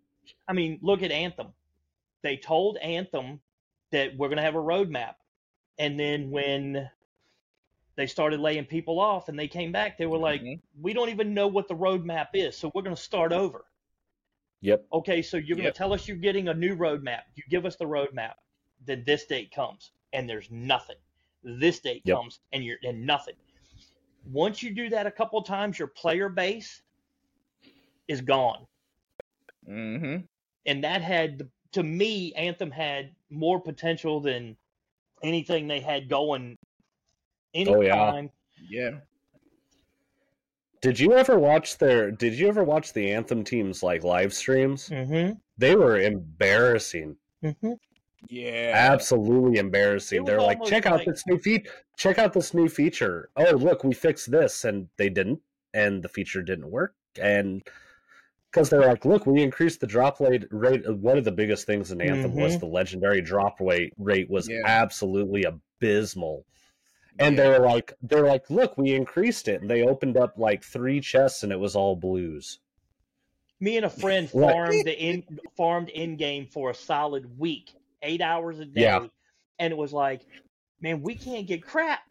I 0.45 0.51
mean, 0.51 0.79
look 0.81 1.03
at 1.03 1.11
Anthem. 1.11 1.53
They 2.21 2.35
told 2.35 2.75
Anthem 2.79 3.39
that 3.93 4.11
we're 4.17 4.27
going 4.27 4.39
to 4.39 4.43
have 4.43 4.55
a 4.55 4.57
roadmap. 4.57 5.13
And 5.79 5.97
then 5.97 6.31
when 6.31 6.89
they 7.97 8.07
started 8.07 8.39
laying 8.39 8.63
people 8.63 8.99
off 8.99 9.27
and 9.27 9.37
they 9.37 9.47
came 9.47 9.71
back, 9.73 9.97
they 9.97 10.05
were 10.05 10.17
like, 10.19 10.41
Mhm. 10.41 10.61
we 10.79 10.93
don't 10.93 11.09
even 11.09 11.33
know 11.33 11.47
what 11.47 11.67
the 11.67 11.75
roadmap 11.75 12.27
is. 12.33 12.55
So 12.55 12.71
we're 12.73 12.83
going 12.83 12.95
to 12.95 13.01
start 13.01 13.33
over. 13.33 13.65
Yep. 14.61 14.85
Okay, 14.93 15.21
so 15.21 15.35
you're 15.37 15.57
going 15.57 15.67
to 15.71 15.77
tell 15.77 15.91
us 15.93 16.07
you're 16.07 16.15
getting 16.17 16.47
a 16.47 16.53
new 16.53 16.75
roadmap. 16.75 17.23
You 17.35 17.43
give 17.49 17.65
us 17.65 17.75
the 17.75 17.85
roadmap. 17.85 18.35
Then 18.85 19.03
this 19.05 19.25
date 19.25 19.51
comes 19.51 19.91
and 20.13 20.29
there's 20.29 20.49
nothing. 20.49 20.95
This 21.43 21.79
date 21.79 22.03
Yep. 22.05 22.15
comes 22.17 22.39
and 22.53 22.63
you're 22.63 22.77
and 22.83 23.05
nothing. 23.05 23.35
Once 24.31 24.61
you 24.63 24.73
do 24.73 24.89
that 24.89 25.05
a 25.07 25.11
couple 25.11 25.41
times, 25.41 25.77
your 25.79 25.87
player 25.89 26.29
base 26.29 26.81
is 28.07 28.21
gone. 28.21 28.65
Mm-hmm. 29.67 30.23
and 30.65 30.83
that 30.85 31.01
had 31.01 31.49
to 31.73 31.83
me 31.83 32.31
anthem 32.35 32.71
had 32.71 33.13
more 33.29 33.59
potential 33.59 34.21
than 34.21 34.55
anything 35.23 35.67
they 35.67 35.81
had 35.81 36.07
going 36.07 36.57
Oh, 37.55 37.81
yeah. 37.81 38.03
anytime 38.03 38.29
Yeah. 38.69 38.91
Did 40.81 40.99
you 40.99 41.13
ever 41.13 41.39
watch 41.39 41.77
their? 41.79 42.11
Did 42.11 42.33
you 42.33 42.47
ever 42.47 42.63
watch 42.63 42.93
the 42.93 43.11
Anthem 43.11 43.43
teams 43.43 43.81
like 43.81 44.03
live 44.03 44.33
streams? 44.33 44.89
mm-hmm, 44.89 45.33
They 45.57 45.75
were 45.75 45.99
embarrassing. 45.99 47.17
mm-hmm. 47.43 47.73
Yeah. 48.29 48.73
Absolutely 48.75 49.57
embarrassing. 49.59 50.23
They're 50.25 50.41
like, 50.41 50.57
almost 50.57 50.71
check 50.71 50.85
out 50.85 51.01
this 51.05 51.25
new 51.27 51.37
feat. 51.39 51.67
Check 51.97 52.17
out 52.19 52.33
this 52.33 52.53
new 52.53 52.67
feature. 52.69 53.29
Oh, 53.37 53.51
look, 53.55 53.83
we 53.83 53.93
fixed 53.93 54.29
this, 54.31 54.65
and 54.65 54.87
they 54.97 55.09
didn't, 55.09 55.39
and 55.73 56.03
the 56.03 56.09
feature 56.09 56.41
didn't 56.43 56.69
work, 56.69 56.93
and 57.21 57.63
because 58.51 58.69
they're 58.69 58.85
like, 58.85 59.05
look, 59.05 59.25
we 59.25 59.41
increased 59.43 59.81
the 59.81 59.87
drop 59.87 60.19
rate. 60.19 60.45
Rate. 60.51 60.87
One 60.97 61.17
of 61.17 61.25
the 61.25 61.31
biggest 61.31 61.65
things 61.65 61.91
in 61.91 62.01
Anthem 62.01 62.33
was 62.35 62.55
Mhm. 62.55 62.59
the 62.61 62.65
legendary 62.67 63.21
drop 63.21 63.59
rate. 63.59 63.93
Rate 63.97 64.29
was 64.29 64.47
Yeah. 64.47 64.61
absolutely 64.65 65.43
abysmal. 65.43 66.45
Oh, 67.19 67.25
and 67.25 67.37
they're 67.37 67.59
like, 67.59 67.93
they're 68.01 68.25
like, 68.27 68.49
look, 68.49 68.77
we 68.77 68.93
increased 68.93 69.47
it, 69.47 69.61
and 69.61 69.69
they 69.69 69.83
opened 69.83 70.17
up 70.17 70.37
like 70.37 70.63
three 70.63 70.99
chests, 71.01 71.43
and 71.43 71.51
it 71.51 71.59
was 71.59 71.75
all 71.75 71.95
blues. 71.95 72.59
me 73.59 73.77
and 73.77 73.85
a 73.85 73.89
friend 73.89 74.29
farmed 74.43 74.85
the 74.85 74.95
in 74.97 75.23
farmed 75.55 75.89
in 75.89 76.15
game 76.17 76.45
for 76.47 76.69
a 76.71 76.75
solid 76.75 77.37
week 77.39 77.73
eight 78.03 78.21
hours 78.21 78.59
a 78.59 78.65
day. 78.65 78.81
Yeah. 78.81 79.07
and 79.59 79.71
it 79.71 79.77
was 79.77 79.91
like 79.93 80.21
man 80.81 81.01
we 81.01 81.15
can't 81.15 81.47
get 81.47 81.63
crap. 81.63 82.01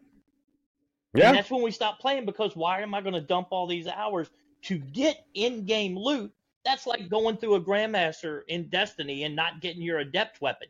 Yeah, 1.15 1.29
and 1.29 1.39
that's 1.39 1.51
when 1.51 1.63
we 1.63 1.71
stopped 1.71 2.01
playing 2.01 2.27
because 2.27 2.57
why 2.57 2.81
am 2.83 2.95
i 2.95 3.01
going 3.01 3.15
to 3.15 3.21
dump 3.21 3.49
all 3.51 3.67
these 3.67 3.87
hours 3.87 4.29
to 4.63 4.79
get 4.79 5.25
in-game 5.35 5.97
loot? 5.97 6.33
That's 6.65 6.87
like 6.87 7.09
going 7.09 7.37
through 7.37 7.55
a 7.55 7.61
grandmaster 7.61 8.41
in 8.49 8.69
destiny 8.69 9.23
and 9.23 9.37
not 9.37 9.61
getting 9.61 9.83
your 9.83 9.99
adept 10.01 10.41
weapon. 10.41 10.69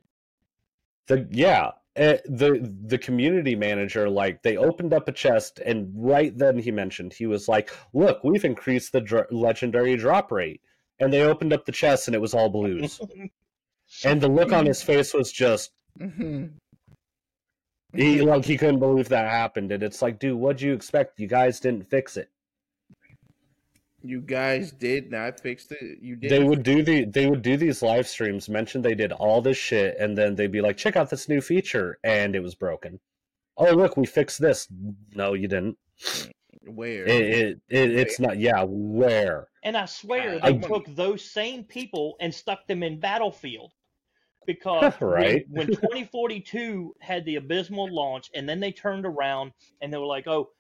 The 1.07 1.27
yeah, 1.31 1.71
the 1.97 2.75
the 2.87 2.99
community 2.99 3.55
manager 3.55 4.09
like 4.09 4.43
they 4.43 4.57
opened 4.57 4.93
up 4.93 5.09
a 5.09 5.13
chest 5.13 5.61
and 5.65 5.91
right 5.97 6.37
then 6.37 6.59
he 6.59 6.71
mentioned 6.71 7.13
he 7.13 7.27
was 7.27 7.49
like, 7.49 7.71
"Look, 7.95 8.23
we've 8.23 8.45
increased 8.45 8.93
the 8.93 9.01
dr- 9.01 9.33
legendary 9.33 9.97
drop 9.97 10.31
rate." 10.31 10.61
And 10.99 11.13
they 11.13 11.23
opened 11.23 11.53
up 11.53 11.65
the 11.65 11.73
chest 11.73 12.09
and 12.09 12.15
it 12.15 12.21
was 12.21 12.35
all 12.35 12.49
blues. 12.49 13.01
and 14.05 14.21
the 14.21 14.29
look 14.29 14.53
on 14.53 14.67
his 14.67 14.83
face 14.83 15.15
was 15.15 15.33
just 15.33 15.73
mm-hmm. 15.99 16.47
he 17.95 18.21
like 18.21 18.45
he 18.45 18.59
couldn't 18.59 18.81
believe 18.81 19.09
that 19.09 19.31
happened 19.31 19.73
and 19.73 19.83
it's 19.83 20.03
like, 20.03 20.19
"Dude, 20.19 20.39
what'd 20.39 20.61
you 20.61 20.75
expect? 20.75 21.19
You 21.19 21.29
guys 21.29 21.61
didn't 21.61 21.89
fix 21.89 22.17
it." 22.17 22.31
You 24.09 24.21
guys 24.21 24.73
did 24.73 25.11
not 25.11 25.41
fix 25.41 25.71
it. 25.71 25.99
You 26.01 26.17
did. 26.17 26.31
They 26.31 26.43
would 26.45 26.63
do 26.63 26.83
the 26.83 27.05
they 27.05 27.27
would 27.27 27.43
do 27.43 27.57
these 27.57 27.83
live 27.83 28.07
streams, 28.07 28.49
mention 28.49 28.83
they 28.83 28.95
did 28.95 29.13
all 29.13 29.41
this 29.43 29.57
shit 29.57 29.97
and 29.99 30.17
then 30.17 30.35
they'd 30.35 30.53
be 30.53 30.61
like, 30.61 30.77
"Check 30.77 30.97
out 30.97 31.11
this 31.11 31.29
new 31.29 31.41
feature." 31.41 31.99
And 32.05 32.35
it 32.37 32.43
was 32.43 32.55
broken. 32.55 33.01
Oh, 33.57 33.73
look, 33.75 33.97
we 33.97 34.07
fixed 34.07 34.41
this. 34.41 34.69
No, 35.15 35.33
you 35.35 35.49
didn't. 35.49 35.77
Where? 36.67 37.05
It, 37.07 37.11
it, 37.11 37.61
it 37.69 37.91
it's 37.99 38.21
not. 38.21 38.39
Yeah, 38.39 38.65
where? 38.67 39.49
And 39.63 39.77
I 39.77 39.87
swear 39.87 40.39
I- 40.43 40.53
they 40.53 40.59
took 40.59 40.87
those 40.95 41.25
same 41.25 41.65
people 41.65 42.17
and 42.21 42.35
stuck 42.35 42.67
them 42.67 42.83
in 42.83 43.01
Battlefield. 43.01 43.73
Because 44.47 44.93
Right. 45.01 45.45
when, 45.51 45.67
when 45.67 45.77
2042 45.77 46.95
had 47.01 47.25
the 47.25 47.35
abysmal 47.35 47.93
launch, 47.93 48.31
and 48.33 48.49
then 48.49 48.61
they 48.61 48.71
turned 48.71 49.05
around 49.05 49.51
and 49.81 49.93
they 49.93 49.99
were 49.99 50.07
like, 50.07 50.29
oh, 50.29 50.51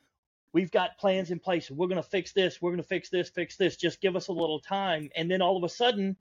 we've 0.52 0.70
got 0.70 0.98
plans 0.98 1.30
in 1.30 1.38
place. 1.38 1.70
We're 1.70 1.88
going 1.88 2.02
to 2.02 2.08
fix 2.08 2.32
this. 2.32 2.60
We're 2.60 2.70
going 2.70 2.82
to 2.82 2.88
fix 2.88 3.08
this, 3.08 3.28
fix 3.28 3.56
this. 3.56 3.76
Just 3.76 4.00
give 4.00 4.16
us 4.16 4.28
a 4.28 4.32
little 4.32 4.60
time. 4.60 5.10
And 5.16 5.30
then 5.30 5.42
all 5.42 5.56
of 5.56 5.64
a 5.64 5.68
sudden, 5.68 6.16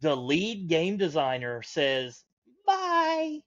the 0.00 0.14
lead 0.14 0.68
game 0.68 0.96
designer 0.96 1.62
says, 1.62 2.24
bye. 2.66 3.38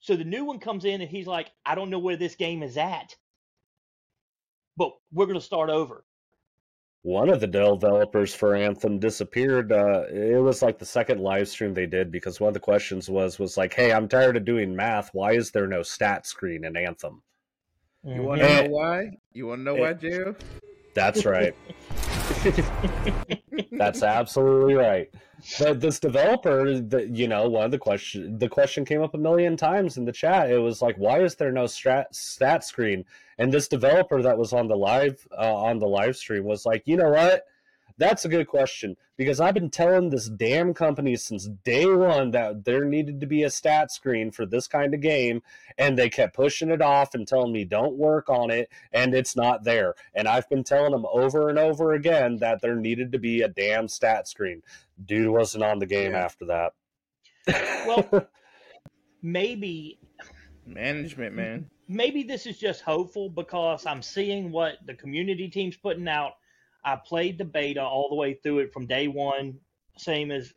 So 0.00 0.16
the 0.16 0.24
new 0.24 0.44
one 0.44 0.58
comes 0.58 0.84
in 0.84 1.00
and 1.00 1.10
he's 1.10 1.26
like, 1.26 1.50
I 1.66 1.74
don't 1.74 1.90
know 1.90 1.98
where 1.98 2.16
this 2.16 2.36
game 2.36 2.62
is 2.62 2.76
at, 2.76 3.14
but 4.76 4.92
we're 5.12 5.26
going 5.26 5.38
to 5.38 5.44
start 5.44 5.70
over. 5.70 6.04
One 7.02 7.30
of 7.30 7.40
the 7.40 7.46
developers 7.46 8.34
for 8.34 8.54
Anthem 8.54 8.98
disappeared. 8.98 9.72
Uh, 9.72 10.04
it 10.10 10.42
was 10.42 10.62
like 10.62 10.78
the 10.78 10.84
second 10.84 11.20
live 11.20 11.48
stream 11.48 11.72
they 11.72 11.86
did 11.86 12.10
because 12.10 12.40
one 12.40 12.48
of 12.48 12.54
the 12.54 12.60
questions 12.60 13.08
was 13.08 13.38
was 13.38 13.56
like, 13.56 13.72
"Hey, 13.72 13.92
I'm 13.92 14.08
tired 14.08 14.36
of 14.36 14.44
doing 14.44 14.74
math. 14.74 15.10
Why 15.14 15.32
is 15.32 15.52
there 15.52 15.68
no 15.68 15.82
stat 15.82 16.26
screen 16.26 16.64
in 16.64 16.76
Anthem?" 16.76 17.22
You 18.04 18.22
want 18.22 18.40
to 18.40 18.48
Eh. 18.48 18.62
know 18.62 18.70
why? 18.70 19.10
You 19.32 19.46
want 19.48 19.60
to 19.60 19.62
know 19.64 19.74
why, 19.74 19.92
Jeff? 19.94 20.36
That's 20.94 21.24
right. 21.24 21.54
That's 23.72 24.02
absolutely 24.02 24.74
right. 24.74 25.10
But 25.58 25.80
this 25.80 26.00
developer, 26.00 26.80
that 26.80 27.10
you 27.14 27.28
know, 27.28 27.48
one 27.48 27.64
of 27.66 27.70
the 27.70 27.78
question 27.78 28.38
the 28.38 28.48
question 28.48 28.84
came 28.84 29.02
up 29.02 29.14
a 29.14 29.18
million 29.18 29.56
times 29.56 29.96
in 29.96 30.04
the 30.04 30.12
chat. 30.12 30.50
It 30.50 30.58
was 30.58 30.82
like, 30.82 30.96
why 30.96 31.20
is 31.22 31.36
there 31.36 31.52
no 31.52 31.64
strat, 31.64 32.06
stat 32.12 32.64
screen? 32.64 33.04
And 33.38 33.52
this 33.52 33.68
developer 33.68 34.20
that 34.22 34.36
was 34.36 34.52
on 34.52 34.66
the 34.66 34.76
live 34.76 35.26
uh, 35.36 35.54
on 35.54 35.78
the 35.78 35.86
live 35.86 36.16
stream 36.16 36.44
was 36.44 36.66
like, 36.66 36.82
you 36.86 36.96
know 36.96 37.10
what? 37.10 37.44
That's 37.98 38.24
a 38.24 38.28
good 38.28 38.46
question 38.46 38.96
because 39.16 39.40
I've 39.40 39.54
been 39.54 39.70
telling 39.70 40.10
this 40.10 40.28
damn 40.28 40.72
company 40.72 41.16
since 41.16 41.48
day 41.64 41.84
one 41.84 42.30
that 42.30 42.64
there 42.64 42.84
needed 42.84 43.20
to 43.20 43.26
be 43.26 43.42
a 43.42 43.50
stat 43.50 43.90
screen 43.90 44.30
for 44.30 44.46
this 44.46 44.68
kind 44.68 44.94
of 44.94 45.00
game, 45.00 45.42
and 45.76 45.98
they 45.98 46.08
kept 46.08 46.36
pushing 46.36 46.70
it 46.70 46.80
off 46.80 47.14
and 47.14 47.26
telling 47.26 47.52
me 47.52 47.64
don't 47.64 47.96
work 47.96 48.28
on 48.28 48.50
it, 48.52 48.70
and 48.92 49.14
it's 49.14 49.34
not 49.34 49.64
there. 49.64 49.94
And 50.14 50.28
I've 50.28 50.48
been 50.48 50.62
telling 50.62 50.92
them 50.92 51.06
over 51.12 51.48
and 51.48 51.58
over 51.58 51.92
again 51.92 52.36
that 52.36 52.62
there 52.62 52.76
needed 52.76 53.10
to 53.12 53.18
be 53.18 53.42
a 53.42 53.48
damn 53.48 53.88
stat 53.88 54.28
screen. 54.28 54.62
Dude 55.04 55.28
wasn't 55.30 55.64
on 55.64 55.80
the 55.80 55.86
game 55.86 56.12
Yeah. 56.12 56.24
after 56.24 56.44
that. 56.46 56.72
Well- 57.86 58.28
Maybe 59.22 59.98
Management, 60.64 61.34
man. 61.34 61.68
maybe 61.88 62.22
this 62.22 62.46
is 62.46 62.56
just 62.58 62.82
hopeful 62.82 63.28
because 63.28 63.84
I'm 63.86 64.02
seeing 64.02 64.52
what 64.52 64.74
the 64.86 64.94
community 64.94 65.48
team's 65.48 65.76
putting 65.76 66.06
out. 66.06 66.34
I 66.84 66.96
played 66.96 67.38
the 67.38 67.44
beta 67.44 67.82
all 67.82 68.08
the 68.08 68.14
way 68.14 68.34
through 68.34 68.60
it 68.60 68.72
from 68.72 68.86
day 68.86 69.08
one, 69.08 69.58
same 69.96 70.30
as 70.30 70.52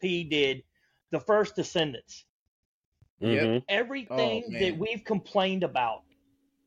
P 0.00 0.24
did. 0.24 0.62
The 1.10 1.20
first 1.20 1.56
Descendants. 1.56 2.24
Yep. 3.20 3.42
Mhm. 3.42 3.64
Everything 3.68 4.44
Oh, 4.46 4.58
that 4.58 4.76
we've 4.76 5.04
complained 5.04 5.62
about 5.62 6.02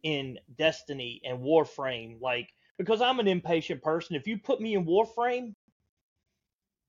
in 0.03 0.39
Destiny 0.57 1.21
and 1.25 1.39
Warframe, 1.39 2.21
like 2.21 2.49
because 2.77 3.01
I'm 3.01 3.19
an 3.19 3.27
impatient 3.27 3.81
person. 3.81 4.15
If 4.15 4.27
you 4.27 4.37
put 4.37 4.61
me 4.61 4.75
in 4.75 4.85
Warframe, 4.85 5.53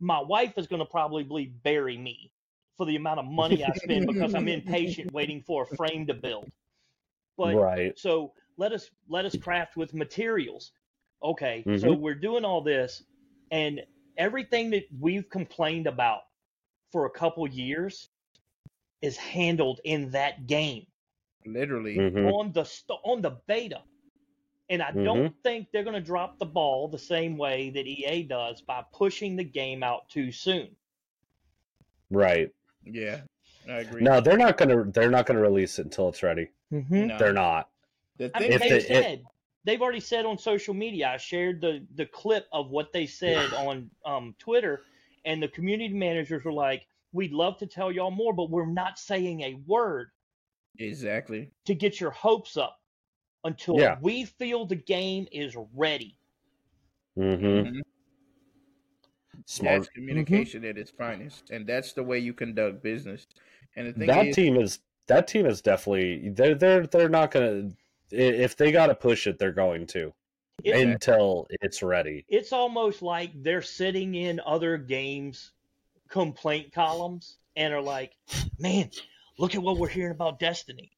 my 0.01 0.21
wife 0.21 0.57
is 0.57 0.67
going 0.67 0.81
to 0.81 0.87
probably 0.87 1.47
bury 1.47 1.99
me 1.99 2.31
for 2.77 2.87
the 2.87 2.97
amount 2.97 3.19
of 3.19 3.27
money 3.27 3.65
I 3.65 3.73
spend 3.73 4.07
because 4.07 4.35
I'm 4.35 4.49
impatient 4.49 5.13
waiting 5.13 5.43
for 5.43 5.65
a 5.65 5.77
frame 5.77 6.07
to 6.07 6.15
build. 6.15 6.51
But 7.37 7.57
right. 7.57 7.99
so 7.99 8.33
let 8.57 8.73
us 8.73 8.91
let 9.09 9.25
us 9.25 9.37
craft 9.37 9.77
with 9.77 9.95
materials. 9.95 10.73
Okay, 11.23 11.63
so 11.65 11.71
Mhm. 11.89 11.99
we're 12.01 12.15
doing 12.15 12.45
all 12.45 12.61
this, 12.61 13.03
and 13.51 13.85
everything 14.17 14.71
that 14.71 14.85
we've 15.01 15.29
complained 15.29 15.87
about 15.87 16.23
for 16.93 17.07
a 17.07 17.11
couple 17.11 17.47
years 17.49 18.09
is 19.03 19.17
handled 19.17 19.81
in 19.85 20.11
that 20.11 20.47
game 20.47 20.87
Literally. 21.45 21.97
Mhm. 21.97 22.33
on 22.33 22.53
the 22.53 22.65
st- 22.65 22.99
on 23.05 23.21
the 23.23 23.31
beta. 23.47 23.83
And 24.71 24.83
I 24.83 24.91
Mhm. 24.93 25.05
don't 25.05 25.43
think 25.43 25.71
they're 25.73 25.83
going 25.85 25.95
to 25.95 26.01
drop 26.01 26.39
the 26.39 26.47
ball 26.47 26.89
the 26.89 26.99
same 26.99 27.37
way 27.39 27.71
that 27.71 27.87
EA 27.87 28.23
does 28.23 28.61
by 28.61 28.85
pushing 28.93 29.35
the 29.37 29.45
game 29.45 29.83
out 29.83 30.09
too 30.11 30.31
soon. 30.31 30.77
Right. 32.11 32.51
Yeah, 32.85 33.23
I 33.69 33.81
agree. 33.81 34.03
No, 34.03 34.21
they're 34.21 34.37
not 34.39 34.57
gonna. 34.57 34.85
They're 34.85 35.11
not 35.11 35.27
gonna 35.27 35.41
release 35.41 35.79
it 35.79 35.85
until 35.87 36.09
it's 36.09 36.23
ready. 36.23 36.49
Mm-hmm. 36.73 37.07
No. 37.09 37.19
They're 37.19 37.33
not. 37.33 37.71
The 38.17 38.31
I 38.35 38.39
thing 38.39 38.49
mean, 38.51 38.53
If 38.53 38.61
they 38.61 38.69
they- 38.71 38.77
it- 38.77 38.87
said 38.87 39.25
they've 39.65 39.81
already 39.83 40.01
said 40.01 40.25
on 40.27 40.39
social 40.39 40.75
media. 40.75 41.09
I 41.09 41.17
shared 41.17 41.61
the 41.61 41.87
the 41.95 42.07
clip 42.07 42.47
of 42.53 42.71
what 42.71 42.93
they 42.93 43.07
said 43.07 43.53
on 43.55 43.91
um, 44.05 44.35
Twitter, 44.39 44.83
and 45.25 45.43
the 45.43 45.49
community 45.49 45.95
managers 45.95 46.45
were 46.45 46.53
like, 46.53 46.87
"We'd 47.13 47.33
love 47.33 47.59
to 47.59 47.67
tell 47.67 47.91
y'all 47.93 48.11
more, 48.11 48.33
but 48.33 48.51
we're 48.51 48.67
not 48.67 48.99
saying 48.99 49.41
a 49.43 49.55
word 49.67 50.11
exactly. 50.79 51.51
to 51.67 51.75
get 51.75 52.01
your 52.01 52.11
hopes 52.11 52.57
up 52.57 52.81
until 53.45 53.79
Yeah. 53.79 53.99
we 54.01 54.25
feel 54.25 54.65
the 54.67 54.77
game 54.77 55.27
is 55.33 55.57
ready." 55.75 56.17
Mm-hmm. 57.19 57.47
Mhm. 57.47 57.81
Smart. 59.47 59.83
That's 59.83 59.89
communication 59.95 60.65
at 60.65 60.77
its 60.79 60.91
finest, 60.91 61.51
and 61.51 61.67
that's 61.67 61.93
the 61.93 62.03
way 62.03 62.19
you 62.19 62.33
conduct 62.35 62.83
business. 62.83 63.27
And 63.77 63.89
the 63.89 63.93
thing 63.93 64.07
That 64.07 64.27
is, 64.29 64.37
team 64.37 64.57
is. 64.57 64.81
That 65.07 65.27
team 65.27 65.47
is 65.47 65.63
definitely. 65.63 66.29
They're. 66.31 66.55
They're. 66.55 66.87
They're 66.87 67.09
not 67.09 67.31
gonna. 67.31 67.71
I- 68.13 68.17
If 68.17 68.57
they 68.57 68.73
gotta 68.73 68.95
push 68.95 69.27
it, 69.27 69.39
they're 69.39 69.53
going 69.53 69.87
to 69.89 70.13
It- 70.65 70.77
until 70.77 71.47
it's 71.61 71.83
ready. 71.83 72.25
it's 72.29 72.53
almost 72.53 73.03
like 73.03 73.31
they're 73.43 73.63
sitting 73.63 74.15
in 74.15 74.41
other 74.45 74.77
games 74.79 75.53
complaint 76.09 76.73
columns 76.73 77.39
and 77.57 77.73
are 77.75 77.83
like, 77.83 78.17
"Man, 78.59 78.91
look 79.39 79.55
at 79.55 79.63
what 79.63 79.77
we're 79.79 79.89
hearing 79.89 80.13
about 80.13 80.39
Destiny. 80.39 80.93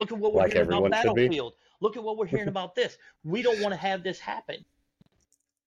Look 0.00 0.12
at 0.12 0.18
what 0.18 0.32
we're 0.32 0.42
Like 0.42 0.52
hearing 0.52 0.68
about 0.68 0.76
everyone 0.84 0.92
should. 1.02 1.14
Battlefield. 1.14 1.54
Look 1.80 1.96
at 1.96 2.02
what 2.02 2.16
we're 2.16 2.26
hearing 2.26 2.48
about 2.48 2.74
this. 2.74 2.96
We 3.22 3.42
don't 3.42 3.60
want 3.60 3.72
to 3.72 3.76
have 3.80 4.02
this 4.02 4.18
happen, 4.18 4.64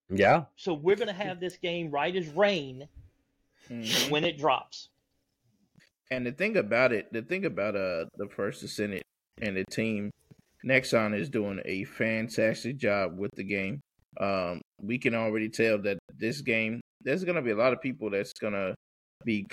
Yeah. 0.10 0.46
so 0.56 0.74
we're 0.74 0.96
going 0.96 1.08
to 1.08 1.14
have 1.14 1.40
this 1.40 1.58
game 1.58 1.92
right 1.92 2.16
as 2.16 2.28
rain 2.30 2.88
Mhm. 3.70 4.10
when 4.10 4.24
it 4.24 4.38
drops." 4.40 4.90
And 6.12 6.26
the 6.26 6.32
thing 6.32 6.58
about 6.58 6.92
it, 6.92 7.14
the 7.14 7.22
thing 7.22 7.46
about 7.46 7.76
uh 7.76 8.06
the 8.18 8.28
first 8.28 8.68
Senate 8.70 9.06
and 9.40 9.56
the 9.56 9.66
team, 9.66 10.12
Nexon 10.66 11.18
is 11.18 11.30
doing 11.30 11.62
a 11.66 11.84
fantastic 11.86 12.78
job 12.78 13.18
with 13.18 13.32
the 13.36 13.44
game. 13.44 13.80
Um, 14.20 14.62
we 14.82 14.98
can 14.98 15.16
already 15.16 15.50
tell 15.50 15.78
that 15.84 16.00
this 16.18 16.42
game, 16.42 16.82
there's 17.02 17.24
gonna 17.24 17.42
be 17.42 17.52
a 17.52 17.56
lot 17.56 17.74
of 17.74 17.82
people 17.82 18.10
that's 18.10 18.34
gonna 18.34 18.76
be 19.24 19.46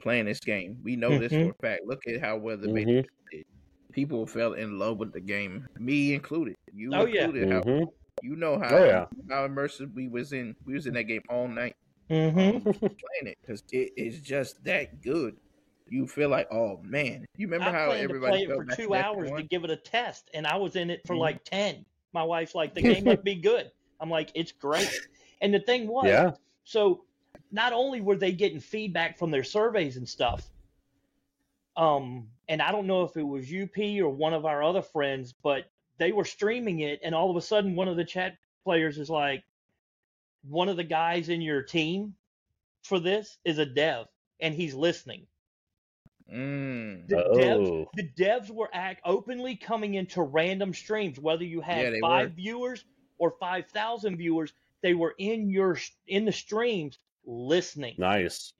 playing 0.00 0.26
this 0.26 0.40
game. 0.40 0.78
We 0.82 0.96
know 0.96 1.18
this 1.18 1.32
Mhm. 1.32 1.46
for 1.46 1.50
a 1.50 1.54
fact. 1.62 1.82
Look 1.86 2.06
at 2.06 2.20
how 2.20 2.36
well 2.36 2.56
the 2.56 2.68
Mhm. 2.68 3.04
did. 3.32 3.44
People 3.92 4.26
fell 4.26 4.54
in 4.54 4.78
love 4.78 4.98
with 4.98 5.12
the 5.12 5.20
game, 5.20 5.66
me 5.78 6.14
included. 6.14 6.54
You 6.72 6.90
Oh, 6.94 7.06
yeah. 7.06 7.24
included. 7.24 7.52
How, 7.52 7.60
Mhm. 7.62 7.86
you 8.22 8.36
know 8.36 8.58
how 8.58 8.76
Oh 8.78 8.84
yeah. 8.84 9.06
how 9.28 9.46
immersive 9.46 9.92
we 9.94 10.08
was 10.08 10.32
in. 10.32 10.54
We 10.64 10.74
was 10.74 10.86
in 10.86 10.94
that 10.94 11.04
game 11.04 11.22
all 11.28 11.48
night 11.48 11.74
Mm-hmm. 12.10 12.38
um, 12.56 12.62
playing 12.72 13.26
it 13.26 13.38
because 13.42 13.62
it 13.72 13.92
is 13.96 14.20
just 14.20 14.62
that 14.64 15.00
good. 15.02 15.36
You 15.92 16.06
feel 16.06 16.30
like, 16.30 16.48
oh 16.50 16.80
man, 16.82 17.26
you 17.36 17.46
remember 17.46 17.68
I 17.68 17.72
how 17.80 17.86
planned 17.88 18.08
to 18.08 18.14
everybody 18.14 18.46
play 18.46 18.54
it 18.54 18.56
for 18.56 18.76
two 18.76 18.94
hours 18.94 19.30
to 19.36 19.42
give 19.42 19.62
it 19.64 19.70
a 19.70 19.76
test, 19.76 20.30
and 20.32 20.46
I 20.46 20.56
was 20.56 20.74
in 20.74 20.88
it 20.88 21.06
for 21.06 21.14
Mhm. 21.14 21.18
like 21.18 21.44
ten. 21.44 21.84
My 22.14 22.22
wife's 22.22 22.54
like, 22.54 22.74
"The 22.74 22.80
game 22.82 23.04
must 23.04 23.22
be 23.22 23.34
good." 23.34 23.70
I'm 24.00 24.08
like, 24.08 24.30
"It's 24.34 24.52
great." 24.52 24.88
And 25.42 25.52
the 25.52 25.60
thing 25.60 25.86
was, 25.86 26.08
Yeah. 26.08 26.32
So 26.64 27.04
not 27.50 27.74
only 27.74 28.00
were 28.00 28.16
they 28.16 28.32
getting 28.32 28.58
feedback 28.58 29.18
from 29.18 29.30
their 29.30 29.44
surveys 29.44 29.98
and 29.98 30.08
stuff, 30.08 30.48
um, 31.76 32.30
and 32.48 32.62
I 32.62 32.72
don't 32.72 32.86
know 32.86 33.02
if 33.02 33.14
it 33.18 33.22
was 33.22 33.52
UP 33.52 33.76
or 34.00 34.08
one 34.08 34.32
of 34.32 34.46
our 34.46 34.62
other 34.62 34.80
friends, 34.82 35.34
but 35.42 35.66
they 35.98 36.12
were 36.12 36.24
streaming 36.24 36.80
it, 36.80 37.00
and 37.02 37.14
all 37.14 37.30
of 37.30 37.36
a 37.36 37.42
sudden, 37.42 37.76
one 37.76 37.88
of 37.88 37.98
the 37.98 38.04
chat 38.06 38.38
players 38.64 38.96
is 38.96 39.10
like, 39.10 39.44
"One 40.48 40.70
of 40.70 40.78
the 40.78 40.84
guys 40.84 41.28
in 41.28 41.42
your 41.42 41.62
team 41.62 42.16
for 42.82 42.98
this 42.98 43.36
is 43.44 43.58
a 43.58 43.66
dev, 43.66 44.06
and 44.40 44.54
he's 44.54 44.74
listening." 44.74 45.26
Mm. 46.32 47.08
The 47.08 47.16
devs, 47.34 47.70
Oh. 47.70 47.86
the 47.94 48.08
devs 48.18 48.50
were 48.50 48.70
act 48.72 49.00
openly 49.04 49.56
coming 49.56 49.94
into 49.94 50.22
random 50.22 50.72
streams, 50.74 51.18
whether 51.20 51.44
you 51.44 51.60
had 51.60 51.88
they 51.92 52.00
five 52.00 52.30
were. 52.30 52.34
viewers 52.34 52.84
or 53.18 53.32
five 53.40 53.68
thousand 53.70 54.16
viewers. 54.16 54.52
They 54.82 54.94
were 54.94 55.14
in 55.18 55.50
your 55.50 55.78
in 56.06 56.24
the 56.24 56.32
streams 56.32 56.98
listening, 57.24 57.98
Nice. 57.98 58.52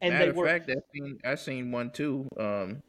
and 0.00 0.12
Matter 0.12 0.24
they 0.24 0.30
of 0.30 0.36
were 0.36 0.46
fact, 0.46 0.70
I 0.70 0.74
seen 0.94 1.18
I 1.24 1.34
seen 1.36 1.72
one 1.72 1.90
too. 1.92 2.28
Um, 2.38 2.80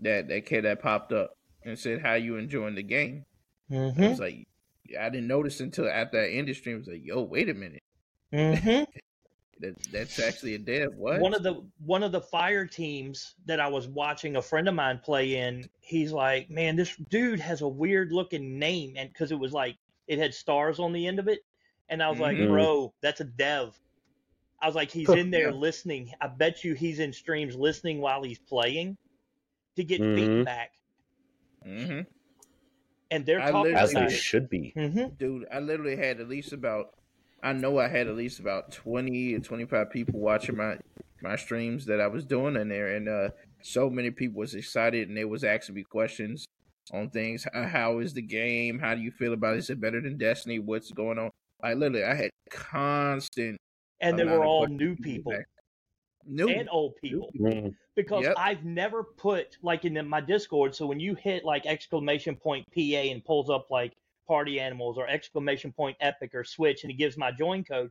that 0.00 0.28
that 0.28 0.46
kid 0.46 0.62
that 0.64 0.80
popped 0.82 1.12
up 1.12 1.32
and 1.64 1.78
said, 1.78 2.00
"How 2.02 2.14
you 2.14 2.36
enjoying 2.36 2.74
the 2.76 2.82
game?" 2.82 3.24
I 3.70 3.74
Mhm, 3.74 4.08
was 4.08 4.20
like, 4.20 4.44
I 4.98 5.10
didn't 5.10 5.28
notice 5.28 5.60
until 5.60 5.88
after 5.88 6.20
that 6.22 6.30
end 6.30 6.54
stream. 6.56 6.76
I 6.76 6.78
was 6.80 6.88
like, 6.88 7.04
"Yo, 7.04 7.22
wait 7.22 7.48
a 7.48 7.54
minute, 7.54 7.82
mhm. 8.32 8.86
that 9.60 9.74
that's 9.90 10.18
actually 10.18 10.54
a 10.54 10.58
dev." 10.58 10.94
What? 10.94 11.20
one 11.20 11.34
of 11.34 11.42
the 11.42 11.68
one 11.78 12.02
of 12.02 12.12
the 12.12 12.20
fire 12.20 12.66
teams 12.66 13.34
that 13.46 13.60
I 13.60 13.68
was 13.68 13.86
watching 13.88 14.36
a 14.36 14.42
friend 14.42 14.68
of 14.68 14.74
mine 14.74 15.00
play 15.04 15.36
in, 15.36 15.68
he's 15.80 16.12
like, 16.12 16.50
"Man, 16.50 16.76
this 16.76 16.96
dude 17.10 17.40
has 17.40 17.60
a 17.62 17.68
weird 17.68 18.12
looking 18.12 18.58
name," 18.58 18.94
and 18.96 19.08
because 19.10 19.30
it 19.32 19.38
was 19.38 19.52
like 19.52 19.78
it 20.06 20.18
had 20.18 20.34
stars 20.34 20.78
on 20.80 20.92
the 20.92 21.06
end 21.06 21.18
of 21.18 21.28
it, 21.28 21.40
and 21.88 22.02
I 22.02 22.10
was 22.10 22.20
like, 22.20 22.36
Mhm. 22.36 22.48
"Bro, 22.48 22.94
that's 23.00 23.20
a 23.20 23.24
dev." 23.24 23.78
I 24.60 24.66
was 24.66 24.74
like, 24.76 24.90
"He's 24.90 25.10
in 25.14 25.30
there 25.30 25.50
Yeah. 25.50 25.52
listening. 25.52 26.12
I 26.20 26.28
bet 26.28 26.64
you 26.64 26.74
he's 26.74 26.98
in 26.98 27.12
streams 27.12 27.56
listening 27.56 28.00
while 28.00 28.22
he's 28.22 28.40
playing 28.40 28.98
to 29.76 29.84
get 29.84 30.00
Mhm. 30.00 30.14
feedback." 30.16 30.72
hmm 31.64 32.00
And 33.10 33.24
they're 33.26 33.40
I 33.40 33.50
talking 33.50 33.74
As 33.76 33.92
they 33.92 34.08
should 34.08 34.48
be. 34.48 34.74
hmm 34.74 35.06
dude 35.18 35.46
i 35.52 35.60
literally 35.60 35.96
had 35.96 36.20
at 36.20 36.28
least 36.28 36.52
about 36.52 36.94
i 37.44 37.52
know 37.52 37.78
i 37.78 37.86
had 37.86 38.08
at 38.08 38.16
least 38.16 38.40
about 38.40 38.72
20 38.72 39.34
or 39.34 39.38
25 39.38 39.90
people 39.90 40.18
watching 40.18 40.56
my 40.56 40.76
my 41.22 41.36
streams 41.36 41.86
that 41.86 42.00
i 42.00 42.06
was 42.08 42.24
doing 42.24 42.56
in 42.56 42.68
there 42.68 42.96
and 42.96 43.08
uh 43.08 43.28
so 43.62 43.88
many 43.88 44.10
people 44.10 44.40
was 44.40 44.54
excited 44.54 45.08
and 45.08 45.16
they 45.16 45.24
was 45.24 45.44
asking 45.44 45.76
me 45.76 45.84
questions 45.84 46.44
on 46.92 47.08
things 47.10 47.46
how, 47.54 47.62
how 47.64 47.98
is 48.00 48.12
the 48.12 48.20
game 48.22 48.78
how 48.78 48.94
do 48.94 49.00
you 49.00 49.10
feel 49.12 49.32
about 49.32 49.54
it 49.54 49.58
is 49.58 49.70
it 49.70 49.80
better 49.80 50.00
than 50.00 50.18
destiny 50.18 50.58
what's 50.58 50.90
going 50.90 51.18
on 51.18 51.30
i 51.62 51.72
literally 51.72 52.04
i 52.04 52.14
had 52.14 52.30
constant 52.50 53.56
And 54.00 54.18
they 54.18 54.24
were 54.24 54.44
all 54.44 54.66
new 54.66 54.96
people 54.96 55.32
feedback. 55.32 55.46
new 56.26 56.48
and 56.48 56.68
old 56.70 56.96
people. 56.96 57.30
Because 57.96 58.24
Yep. 58.24 58.34
I've 58.36 58.64
never 58.64 59.04
put 59.04 59.56
like 59.62 59.84
in 59.84 60.08
my 60.08 60.20
Discord. 60.20 60.74
So 60.74 60.84
when 60.86 60.98
you 60.98 61.14
hit 61.14 61.44
like 61.44 61.64
exclamation 61.64 62.34
point 62.34 62.64
PA 62.74 62.80
and 62.80 63.24
pulls 63.24 63.48
up 63.50 63.70
like 63.70 63.92
party 64.26 64.60
animals 64.60 64.98
or 64.98 65.06
exclamation 65.08 65.72
point 65.72 65.96
epic 66.00 66.34
or 66.34 66.44
switch 66.44 66.82
and 66.84 66.90
it 66.90 66.94
gives 66.94 67.16
my 67.16 67.30
join 67.32 67.64
code, 67.64 67.90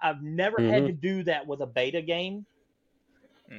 I've 0.00 0.22
never 0.22 0.60
had 0.60 0.82
Mhm. 0.82 0.86
to 0.86 0.92
do 0.92 1.22
that 1.24 1.46
with 1.46 1.60
a 1.60 1.66
beta 1.66 2.02
game. 2.02 2.46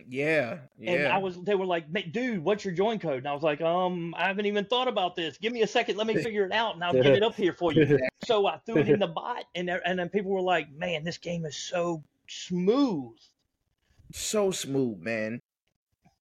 yeah 0.10 0.60
yeah 0.80 0.92
And 0.94 1.08
I 1.08 1.18
was, 1.20 1.42
they 1.44 1.56
were 1.56 1.66
like, 1.66 1.86
dude, 2.12 2.44
what's 2.44 2.66
your 2.66 2.74
join 2.74 3.00
code? 3.00 3.20
And 3.20 3.28
I 3.28 3.34
was 3.34 3.44
like, 3.44 3.62
um, 3.62 4.14
I 4.18 4.28
haven't 4.28 4.46
even 4.48 4.66
thought 4.66 4.88
about 4.88 5.16
this. 5.16 5.38
Give 5.38 5.54
me 5.54 5.62
a 5.62 5.68
second. 5.68 5.98
Let 5.98 6.08
me 6.08 6.16
figure 6.24 6.46
it 6.46 6.52
out 6.52 6.76
and 6.76 6.84
I'll 6.84 6.94
get 6.94 7.06
it 7.08 7.24
up 7.24 7.36
here 7.36 7.54
for 7.54 7.72
you. 7.72 8.00
So 8.24 8.48
I 8.48 8.58
threw 8.66 8.78
it 8.80 8.90
in 8.90 8.98
the 8.98 9.08
bot 9.08 9.44
and, 9.54 9.70
there- 9.70 9.88
and 9.88 10.00
then 10.00 10.10
people 10.10 10.32
were 10.32 10.42
like, 10.42 10.72
man, 10.72 11.04
this 11.04 11.20
game 11.20 11.46
is 11.46 11.56
so 11.56 12.04
smooth. 12.28 13.16
so 14.12 14.50
smooth, 14.50 14.98
man. 15.00 15.40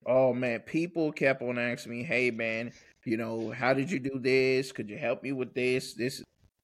Oh 0.07 0.35
man, 0.35 0.61
people 0.61 1.13
kept 1.13 1.41
on 1.41 1.59
asking 1.59 1.93
me, 1.93 2.03
"Hey 2.03 2.31
man, 2.31 2.73
you 3.05 3.17
know, 3.17 3.51
how 3.51 3.75
did 3.75 3.91
you 3.91 3.99
do 3.99 4.19
this? 4.19 4.73
Could 4.73 4.89
you 4.91 4.99
help 4.99 5.23
me 5.23 5.33
with 5.33 5.55
this? 5.55 5.95
This, 5.95 6.23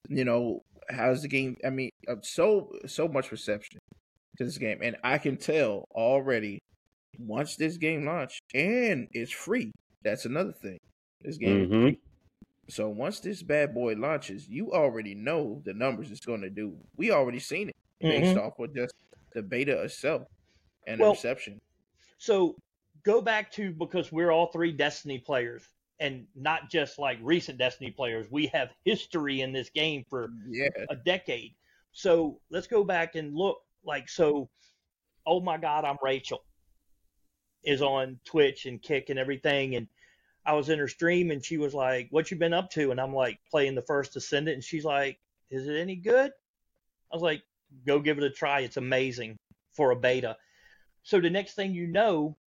you 0.09 0.25
know, 0.25 0.61
how's 0.89 1.21
the 1.21 1.27
game? 1.27 1.57
I 1.65 1.69
mean, 1.69 1.89
uh, 2.07 2.15
so 2.23 2.71
so 2.87 3.07
much 3.07 3.31
reception 3.31 3.79
to 4.37 4.45
this 4.45 4.57
game, 4.57 4.79
and 4.81 4.95
I 5.03 5.17
can 5.17 5.37
tell 5.37 5.85
already 5.95 6.59
once 7.19 7.55
this 7.57 7.77
game 7.77 8.05
launched 8.05 8.41
and 8.53 9.07
it's 9.11 9.31
free. 9.31 9.71
That's 10.03 10.25
another 10.25 10.53
thing. 10.53 10.77
This 11.21 11.37
game, 11.37 11.63
is 11.63 11.69
Mhm. 11.69 11.81
free. 11.83 11.99
so 12.69 12.89
once 12.89 13.19
this 13.19 13.43
bad 13.43 13.73
boy 13.73 13.93
launches, 13.95 14.47
you 14.47 14.71
already 14.73 15.13
know 15.15 15.61
the 15.65 15.73
numbers 15.73 16.09
it's 16.11 16.25
going 16.25 16.41
to 16.41 16.49
do. 16.49 16.77
We 16.97 17.11
already 17.11 17.39
seen 17.39 17.69
it 17.69 17.75
based 18.01 18.35
Mhm. 18.35 18.41
off 18.47 18.59
of 18.59 18.73
just 18.75 18.93
the 19.33 19.43
beta 19.43 19.81
itself 19.83 20.23
and 20.87 20.99
Well, 20.99 21.11
the 21.11 21.17
reception. 21.17 21.59
So 22.17 22.55
go 23.03 23.21
back 23.21 23.51
to 23.53 23.73
because 23.73 24.11
we're 24.11 24.31
all 24.31 24.47
three 24.51 24.71
Destiny 24.71 25.19
players 25.19 25.67
and 26.01 26.25
not 26.35 26.69
just 26.69 26.97
like 26.97 27.19
recent 27.21 27.59
Destiny 27.59 27.91
players. 27.91 28.25
We 28.29 28.47
have 28.47 28.73
history 28.83 29.41
in 29.41 29.53
this 29.53 29.69
game 29.69 30.03
for 30.09 30.29
Yeah, 30.49 30.69
a 30.89 30.95
decade. 30.95 31.53
So 31.93 32.41
let's 32.49 32.67
go 32.67 32.83
back 32.83 33.15
and 33.15 33.35
look 33.35 33.59
like 33.85 34.09
so 34.09 34.49
oh 35.25 35.39
my 35.39 35.57
god, 35.57 35.85
I'm 35.85 35.97
Rachel 36.03 36.43
is 37.63 37.83
on 37.83 38.19
Twitch 38.25 38.65
and 38.65 38.81
Kick 38.81 39.09
and 39.09 39.19
everything 39.19 39.75
and 39.75 39.87
I 40.43 40.53
was 40.53 40.69
in 40.69 40.79
her 40.79 40.87
stream 40.87 41.29
and 41.29 41.45
she 41.45 41.57
was 41.59 41.75
like, 41.75 42.07
"What 42.09 42.31
you 42.31 42.37
been 42.37 42.53
up 42.53 42.71
to?" 42.71 42.89
And 42.89 42.99
I'm 42.99 43.13
like 43.13 43.39
playing 43.51 43.75
the 43.75 43.83
first 43.83 44.15
Ascendant 44.15 44.55
and 44.55 44.63
she's 44.63 44.83
like, 44.83 45.19
"Is 45.51 45.67
it 45.67 45.77
any 45.79 45.95
good?" 45.95 46.31
I 47.11 47.15
was 47.15 47.21
like, 47.21 47.43
"Go 47.85 47.99
give 47.99 48.17
it 48.17 48.23
a 48.23 48.31
try. 48.31 48.61
It's 48.61 48.77
amazing 48.77 49.37
for 49.73 49.91
a 49.91 49.95
beta." 49.95 50.37
So 51.03 51.19
the 51.21 51.29
next 51.29 51.53
thing 51.53 51.75
you 51.75 51.85
know, 51.85 52.37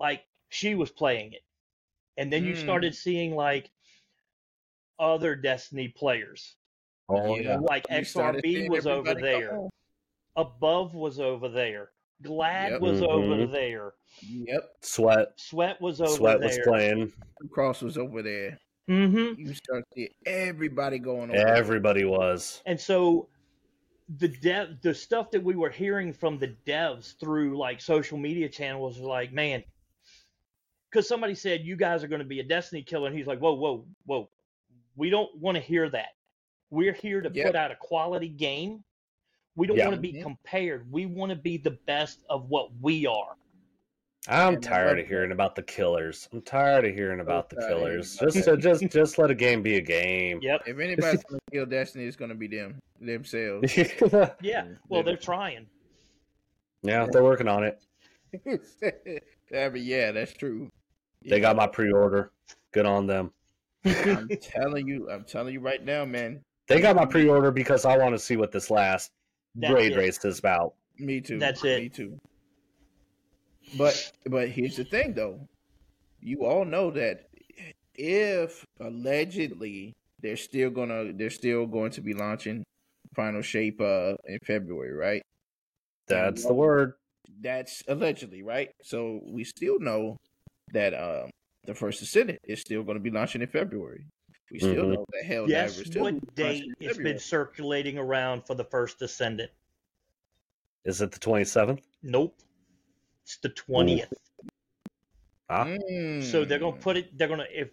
like 0.00 0.24
she 0.48 0.74
was 0.74 0.90
playing 0.90 1.34
it. 1.34 1.42
And 2.16 2.32
then 2.32 2.44
you 2.44 2.54
Mm. 2.54 2.62
started 2.62 2.94
seeing 2.94 3.34
like 3.34 3.70
other 4.98 5.34
Destiny 5.34 5.88
players 5.88 6.56
Oh 7.08 7.36
Yeah. 7.36 7.42
yeah. 7.42 7.58
Like 7.58 7.84
You 7.90 7.96
XRB 7.96 8.68
was 8.70 8.86
over 8.86 9.14
there. 9.14 9.58
on. 9.58 9.70
Above 10.36 10.94
was 10.94 11.20
over 11.20 11.48
there. 11.50 11.90
Glad 12.22 12.72
Yep. 12.72 12.80
was 12.80 13.02
over 13.02 13.36
Mhm. 13.36 13.52
there. 13.52 13.94
Yep. 14.22 14.76
Sweat. 14.80 15.28
Sweat 15.38 15.80
was 15.82 16.00
over 16.00 16.10
Sweat 16.12 16.40
was 16.40 16.54
there. 16.56 16.64
playing. 16.64 17.12
Cross 17.50 17.82
was 17.82 17.98
over 17.98 18.22
there. 18.22 18.58
Mm-hmm. 18.88 19.38
You 19.40 19.54
start 19.54 19.84
seeing 19.94 20.08
everybody 20.24 20.98
going 20.98 21.30
over. 21.30 21.38
there. 21.38 21.54
Everybody 21.54 22.04
was. 22.04 22.62
And 22.64 22.80
so 22.80 23.28
the 24.18 24.28
dev 24.28 24.80
the 24.82 24.94
stuff 24.94 25.30
that 25.30 25.42
we 25.42 25.56
were 25.56 25.70
hearing 25.70 26.12
from 26.12 26.38
the 26.38 26.48
devs 26.66 27.18
through 27.18 27.58
like 27.58 27.80
social 27.80 28.16
media 28.18 28.48
channels 28.48 28.98
was 28.98 29.06
like, 29.06 29.32
man, 29.32 29.62
because 30.94 31.08
somebody 31.08 31.34
said 31.34 31.62
you 31.64 31.74
guys 31.74 32.04
are 32.04 32.08
going 32.08 32.20
to 32.20 32.24
be 32.26 32.38
a 32.38 32.44
Destiny 32.44 32.80
killer, 32.82 33.08
and 33.08 33.16
he's 33.18 33.26
like, 33.26 33.40
whoa, 33.40 33.54
whoa, 33.54 33.84
whoa, 34.06 34.30
we 34.94 35.10
don't 35.10 35.28
want 35.36 35.56
to 35.56 35.60
hear 35.60 35.90
that. 35.90 36.10
We're 36.70 36.92
here 36.92 37.20
to 37.20 37.28
Yep. 37.32 37.46
put 37.46 37.56
out 37.56 37.72
a 37.72 37.76
quality 37.76 38.28
game. 38.28 38.84
We 39.56 39.66
don't 39.66 39.76
Yeah. 39.76 39.86
want 39.88 39.96
to 39.96 40.00
be 40.00 40.22
compared. 40.22 40.90
We 40.92 41.06
want 41.06 41.30
to 41.30 41.36
be 41.36 41.56
the 41.56 41.72
best 41.86 42.22
of 42.30 42.48
what 42.48 42.70
we 42.80 43.06
are. 43.06 43.34
I'm 44.28 44.54
And 44.54 44.62
tired 44.62 45.00
of 45.00 45.06
hearing 45.08 45.32
about 45.32 45.56
the 45.56 45.62
killers. 45.64 46.28
I'm 46.32 46.42
tired 46.42 46.84
of 46.86 46.94
hearing 46.94 47.18
about 47.20 47.50
the 47.50 47.56
tired 47.56 47.72
of 47.72 47.78
hearing 47.78 47.92
killers. 47.94 48.16
Just 48.18 48.44
that. 48.46 48.52
Uh, 48.52 48.56
just 48.56 48.88
just 48.90 49.18
let 49.18 49.30
a 49.30 49.34
game 49.34 49.62
be 49.62 49.76
a 49.76 49.80
game. 49.82 50.38
Yep. 50.42 50.62
If 50.66 50.78
anybody's 50.78 51.24
gonna 51.24 51.40
kill 51.52 51.66
Destiny, 51.66 52.04
it's 52.04 52.16
gonna 52.16 52.34
be 52.36 52.46
them 52.46 52.78
themselves. 53.00 53.76
Yeah. 54.40 54.68
Well, 54.88 55.02
they're 55.02 55.16
trying. 55.16 55.66
yeah, 56.82 57.06
they're 57.10 57.22
working 57.24 57.48
on 57.48 57.64
it. 57.64 57.82
yeah, 59.50 59.68
but 59.68 59.80
yeah, 59.80 60.12
that's 60.12 60.32
true. 60.32 60.70
They 61.24 61.40
got 61.40 61.56
my 61.56 61.66
pre-order. 61.66 62.30
Good 62.72 62.86
on 62.86 63.06
them. 63.06 63.32
I'm 63.84 64.28
telling 64.42 64.86
you, 64.86 65.10
I'm 65.10 65.24
telling 65.24 65.54
you 65.54 65.60
right 65.60 65.84
now, 65.84 66.04
man. 66.04 66.42
They 66.66 66.80
got 66.80 66.96
my 66.96 67.04
pre-order 67.04 67.50
because 67.50 67.84
I 67.84 67.96
want 67.98 68.14
to 68.14 68.18
see 68.18 68.36
what 68.36 68.52
this 68.52 68.70
last 68.70 69.10
That's 69.54 69.72
raid 69.72 69.92
it. 69.92 69.98
race 69.98 70.24
is 70.24 70.38
about. 70.38 70.74
Me 70.98 71.20
too. 71.20 71.38
That's 71.38 71.64
it. 71.64 71.82
Me 71.82 71.88
too. 71.88 72.18
But 73.76 74.12
but 74.26 74.48
here's 74.48 74.76
the 74.76 74.84
thing 74.84 75.14
though. 75.14 75.46
You 76.20 76.44
all 76.44 76.64
know 76.64 76.90
that 76.92 77.28
if 77.94 78.64
allegedly 78.80 79.94
they're 80.20 80.36
still 80.36 80.70
gonna 80.70 81.12
they're 81.12 81.30
still 81.30 81.66
going 81.66 81.90
to 81.92 82.00
be 82.00 82.14
launching 82.14 82.64
Final 83.14 83.42
Shape 83.42 83.80
uh 83.80 84.14
in 84.26 84.38
February, 84.46 84.92
right? 84.92 85.22
That's 86.06 86.44
the 86.44 86.54
word. 86.54 86.94
That's 87.40 87.82
allegedly, 87.88 88.42
right? 88.42 88.70
So 88.82 89.20
we 89.24 89.44
still 89.44 89.78
know 89.80 90.16
that 90.72 90.94
um 90.94 91.30
the 91.64 91.74
first 91.74 92.02
Ascendant 92.02 92.38
is 92.44 92.60
still 92.60 92.82
gonna 92.82 93.00
be 93.00 93.10
launching 93.10 93.42
in 93.42 93.48
February. 93.48 94.06
We 94.50 94.58
still 94.58 94.84
Mhm. 94.84 94.94
know 94.94 95.06
that 95.12 95.24
Hell 95.24 95.46
Guess 95.46 95.78
is 95.78 95.86
still 95.86 96.02
what 96.02 96.34
date 96.34 96.70
it's 96.80 96.98
been 96.98 97.18
circulating 97.18 97.98
around 97.98 98.42
for 98.46 98.54
the 98.54 98.64
first 98.64 99.00
Ascendant? 99.02 99.50
Is 100.84 101.00
it 101.00 101.10
the 101.12 101.18
27th? 101.18 101.82
Nope. 102.02 102.36
It's 103.22 103.38
the 103.38 103.48
twentieth. 103.48 104.12
Ah, 105.48 105.64
So 106.20 106.44
they're 106.44 106.58
gonna 106.58 106.76
put 106.76 106.96
it. 106.96 107.16
They're 107.16 107.28
gonna 107.28 107.46
if. 107.50 107.70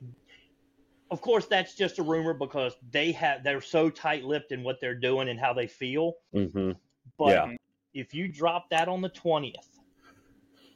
Of 1.09 1.19
course, 1.19 1.45
that's 1.45 1.75
just 1.75 1.99
a 1.99 2.03
rumor 2.03 2.33
because 2.33 2.77
they 2.89 3.11
have 3.11 3.43
they're 3.43 3.59
so 3.59 3.89
tight-lipped 3.89 4.53
in 4.53 4.63
what 4.63 4.79
they're 4.79 4.95
doing 4.95 5.27
and 5.27 5.37
how 5.37 5.51
they 5.51 5.67
feel. 5.67 6.13
hmm 6.31 6.71
But 7.17 7.31
Yeah. 7.31 7.55
if 7.93 8.13
you 8.13 8.29
drop 8.29 8.69
that 8.69 8.87
on 8.87 9.01
the 9.01 9.09
twentieth, 9.09 9.67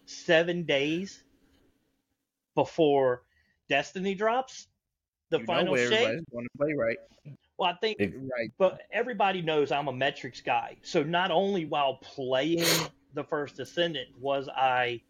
seven 0.06 0.64
days 0.64 1.24
before 2.56 3.24
Destiny 3.70 4.16
drops, 4.16 4.68
the 5.30 5.40
You 5.40 5.46
final 5.46 5.74
where 5.74 5.90
shape. 5.90 6.00
everybody's 6.02 6.26
gonna 6.34 6.48
play 6.58 6.74
right. 6.74 6.98
Well, 7.58 7.70
I 7.72 7.76
think 7.78 8.00
It- 8.00 8.14
Right. 8.18 8.52
but 8.58 8.82
everybody 8.92 9.42
knows 9.42 9.72
I'm 9.72 9.88
a 9.88 9.94
metrics 9.94 10.42
guy. 10.42 10.78
So 10.82 11.04
not 11.04 11.32
only 11.32 11.66
while 11.66 11.96
playing 11.98 12.64
the 13.14 13.24
first 13.24 13.60
Ascendant 13.60 14.18
was 14.20 14.50
I 14.50 15.02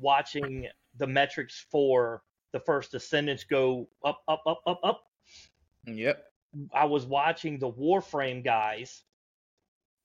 watching 0.00 0.68
the 0.96 1.06
metrics 1.06 1.66
for 1.70 2.22
the 2.52 2.60
first 2.60 2.94
Ascendants 2.94 3.44
go 3.44 3.88
up, 4.04 4.22
up, 4.28 4.42
up, 4.46 4.62
up, 4.66 4.80
up. 4.82 5.10
Yep. 5.86 6.24
I 6.72 6.84
was 6.86 7.04
watching 7.06 7.58
the 7.58 7.70
Warframe 7.70 8.42
guys, 8.44 9.02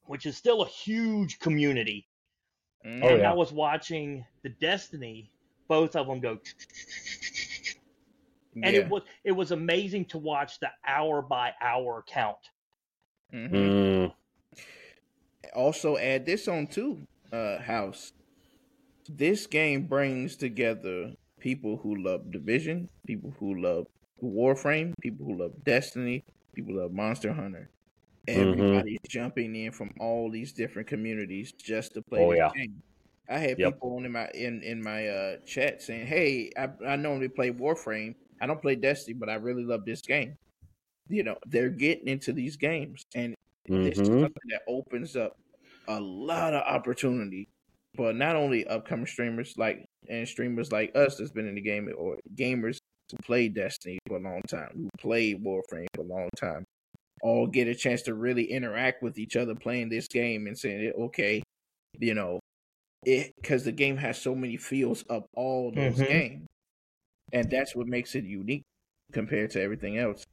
which 0.06 0.26
is 0.26 0.36
still 0.36 0.62
a 0.64 0.68
huge 0.68 1.40
community. 1.40 2.08
Mhm. 2.86 3.04
Oh, 3.04 3.08
and 3.10 3.20
yeah. 3.22 3.32
I 3.32 3.34
was 3.34 3.52
watching 3.54 4.26
the 4.42 4.50
Destiny, 4.50 5.32
both 5.68 5.96
of 5.96 6.08
them 6.08 6.20
go. 6.20 6.40
And 8.56 8.76
Yeah. 8.76 8.82
it 8.82 8.90
was 8.90 9.02
it 9.24 9.32
was 9.32 9.52
amazing 9.52 10.06
to 10.06 10.18
watch 10.18 10.60
the 10.60 10.70
hour 10.86 11.22
by 11.22 11.54
hour 11.62 12.04
count. 12.08 12.38
Mhm. 13.34 13.50
Mm. 13.52 14.14
also 15.56 15.98
add 15.98 16.26
this 16.26 16.48
on 16.48 16.66
too, 16.68 17.06
uh, 17.32 17.60
House. 17.60 18.12
This 19.10 19.46
game 19.48 19.86
brings 19.88 20.36
together 20.38 21.14
people 21.40 21.78
who 21.78 21.96
love 21.96 22.32
Division, 22.32 22.90
people 23.06 23.32
who 23.40 23.62
love 23.62 23.86
Warframe, 24.24 24.94
people 25.02 25.26
who 25.26 25.36
love 25.38 25.52
Destiny, 25.64 26.24
people 26.56 26.74
who 26.74 26.80
love 26.82 26.92
Monster 26.94 27.34
Hunter. 27.34 27.70
Mhm. 28.28 28.36
Everybody's 28.52 29.00
jumping 29.10 29.56
in 29.56 29.72
from 29.72 29.92
all 30.00 30.32
these 30.32 30.54
different 30.54 30.88
communities 30.88 31.52
just 31.52 31.94
to 31.96 32.02
play 32.02 32.24
Oh, 32.24 32.32
this 32.32 32.38
yeah. 32.38 32.52
game. 32.56 32.82
I 33.30 33.38
had 33.40 33.58
Yep. 33.58 33.74
people 33.80 33.98
in 34.04 34.12
my 34.12 34.30
in 34.34 34.62
in 34.64 34.82
my 34.84 35.08
uh, 35.08 35.38
chat 35.46 35.82
saying, 35.82 36.08
"Hey, 36.08 36.52
I, 36.58 36.70
I 36.86 36.96
normally 36.98 37.30
play 37.30 37.52
Warframe. 37.52 38.14
I 38.42 38.48
don't 38.48 38.62
play 38.62 38.76
Destiny, 38.76 39.16
but 39.20 39.30
I 39.30 39.36
really 39.36 39.64
love 39.64 39.86
this 39.86 40.02
game." 40.02 40.36
You 41.10 41.24
know, 41.24 41.38
they're 41.48 41.70
getting 41.70 42.08
into 42.08 42.34
these 42.34 42.58
games, 42.58 43.04
and 43.16 43.36
this 43.84 44.00
is 44.00 44.10
Mhm. 44.10 44.24
something 44.24 44.42
that 44.50 44.62
opens 44.68 45.16
up 45.16 45.34
a 45.88 46.00
lot 46.00 46.54
of 46.54 46.64
opportunity 46.64 47.48
for 47.96 48.14
not 48.14 48.36
only 48.36 48.66
upcoming 48.68 49.06
streamers 49.08 49.56
like 49.58 49.86
and 50.10 50.28
streamers 50.28 50.72
like 50.72 50.96
us 50.96 51.18
that's 51.18 51.32
been 51.32 51.48
in 51.48 51.56
the 51.56 51.62
game 51.62 51.90
or 51.98 52.18
gamers 52.36 52.78
who 53.12 53.18
played 53.24 53.56
Destiny 53.56 54.00
for 54.08 54.18
a 54.18 54.22
long 54.22 54.42
time, 54.50 54.72
who 54.76 54.90
played 55.00 55.44
Warframe 55.44 55.88
for 55.96 56.02
a 56.04 56.06
long 56.06 56.30
time, 56.38 56.64
all 57.22 57.48
get 57.48 57.68
a 57.68 57.76
chance 57.76 58.02
to 58.04 58.14
really 58.16 58.46
interact 58.52 59.04
with 59.04 59.18
each 59.18 59.36
other 59.36 59.56
playing 59.56 59.90
this 59.90 60.08
game 60.08 60.48
and 60.48 60.58
saying, 60.58 60.92
okay, 61.00 61.44
you 62.00 62.14
know, 62.14 62.40
it 63.06 63.34
because 63.36 63.64
the 63.66 63.72
game 63.72 63.98
has 63.98 64.22
so 64.22 64.36
many 64.36 64.58
feels 64.58 65.04
of 65.04 65.26
all 65.36 65.72
those 65.72 65.96
Mhm. 66.00 66.08
games, 66.08 66.48
and 67.32 67.50
that's 67.50 67.76
what 67.76 67.88
makes 67.88 68.16
it 68.16 68.24
unique 68.26 68.64
compared 69.12 69.52
to 69.52 69.62
everything 69.62 69.98
else. 69.98 70.26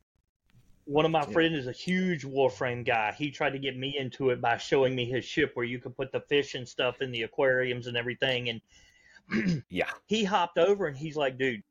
One 0.87 1.05
of 1.05 1.11
my 1.11 1.25
Yeah. 1.27 1.33
friends 1.33 1.57
is 1.59 1.67
a 1.69 1.73
huge 1.73 2.25
Warframe 2.25 2.85
guy. 2.85 3.13
He 3.13 3.31
tried 3.31 3.51
to 3.51 3.59
get 3.59 3.77
me 3.77 3.97
into 3.97 4.31
it 4.31 4.41
by 4.41 4.57
showing 4.57 4.95
me 4.97 5.05
his 5.05 5.25
ship 5.25 5.53
where 5.55 5.67
you 5.67 5.79
could 5.79 5.97
put 5.97 6.11
the 6.11 6.21
fish 6.23 6.55
and 6.55 6.69
stuff 6.69 7.01
in 7.01 7.13
the 7.13 7.23
aquariums 7.23 7.87
and 7.87 7.97
everything. 7.97 8.49
And 8.49 9.63
Yeah. 9.71 9.93
he 10.07 10.25
hopped 10.25 10.59
over 10.59 10.87
and 10.87 10.97
he's 10.97 11.17
like, 11.17 11.39
dude, 11.39 11.63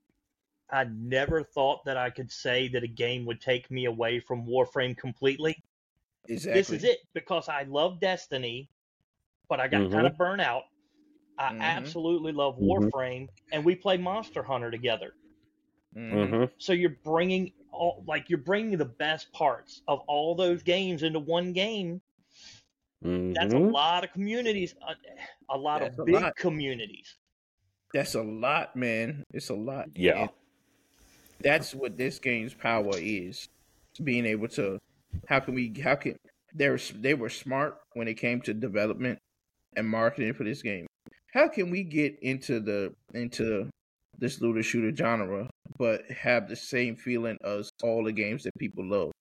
I 0.69 0.85
never 0.85 1.43
thought 1.43 1.83
that 1.85 1.97
I 1.97 2.11
could 2.11 2.31
say 2.31 2.67
that 2.69 2.83
a 2.83 2.87
game 2.87 3.25
would 3.25 3.41
take 3.41 3.69
me 3.71 3.85
away 3.85 4.19
from 4.19 4.45
Warframe 4.45 4.95
completely. 4.95 5.61
Exactly. 6.27 6.61
This 6.61 6.69
is 6.69 6.83
it 6.83 6.99
because 7.13 7.49
I 7.49 7.63
love 7.63 7.99
Destiny, 7.99 8.69
but 9.49 9.59
I 9.59 9.67
got 9.67 9.81
Mhm. 9.81 9.91
kind 9.91 10.07
of 10.07 10.15
burnt 10.17 10.41
out. 10.41 10.65
I 11.39 11.51
Mhm. 11.53 11.57
absolutely 11.59 12.33
love 12.33 12.57
Mhm. 12.59 12.91
Warframe, 12.91 13.29
and 13.51 13.63
we 13.63 13.75
play 13.75 13.97
Monster 13.97 14.43
Hunter 14.43 14.69
together. 14.69 15.13
Mhm. 15.95 16.29
hmm 16.29 16.43
So 16.57 16.73
you're 16.73 16.97
bringing 17.03 17.53
all 17.71 18.03
like 18.07 18.29
you're 18.29 18.39
bringing 18.39 18.77
the 18.77 18.85
best 18.85 19.31
parts 19.31 19.81
of 19.87 20.01
all 20.07 20.35
those 20.35 20.61
games 20.63 21.03
into 21.03 21.19
one 21.19 21.53
game. 21.53 22.01
That's 23.33 23.53
a 23.53 23.57
hmm 23.57 23.71
lot 23.71 24.03
of 24.03 24.11
communities, 24.11 24.75
a, 24.87 24.95
a 25.55 25.57
lot 25.57 25.81
That's 25.81 25.97
of 25.97 26.05
big 26.05 26.13
lot. 26.13 26.35
communities. 26.35 27.15
That's 27.93 28.15
a 28.15 28.21
lot, 28.21 28.75
man. 28.75 29.23
It's 29.33 29.49
a 29.49 29.55
lot. 29.55 29.87
Yeah. 29.95 30.21
And 30.21 30.29
that's 31.41 31.73
what 31.73 31.97
this 31.97 32.19
game's 32.19 32.53
power 32.53 32.97
is. 32.97 33.47
Being 34.03 34.25
able 34.25 34.47
to 34.49 34.79
how 35.27 35.39
can 35.39 35.55
we 35.55 35.73
how 35.83 35.95
can 35.95 36.15
they 36.53 36.69
were 36.69 36.79
they 36.95 37.13
were 37.13 37.29
smart 37.29 37.77
when 37.93 38.07
it 38.07 38.15
came 38.15 38.41
to 38.41 38.53
development 38.53 39.19
and 39.75 39.87
marketing 39.87 40.33
for 40.33 40.43
this 40.43 40.61
game. 40.61 40.87
How 41.33 41.47
can 41.47 41.69
we 41.69 41.83
get 41.83 42.17
into 42.21 42.59
the 42.59 42.93
into 43.13 43.69
this 44.17 44.41
looter 44.41 44.63
shooter 44.63 44.93
genre 44.95 45.49
but 45.77 46.03
have 46.11 46.49
the 46.49 46.55
same 46.55 46.95
feeling 46.95 47.37
as 47.43 47.69
all 47.83 48.03
the 48.03 48.11
games 48.11 48.43
that 48.43 48.51
people 48.57 48.85
love 48.85 49.11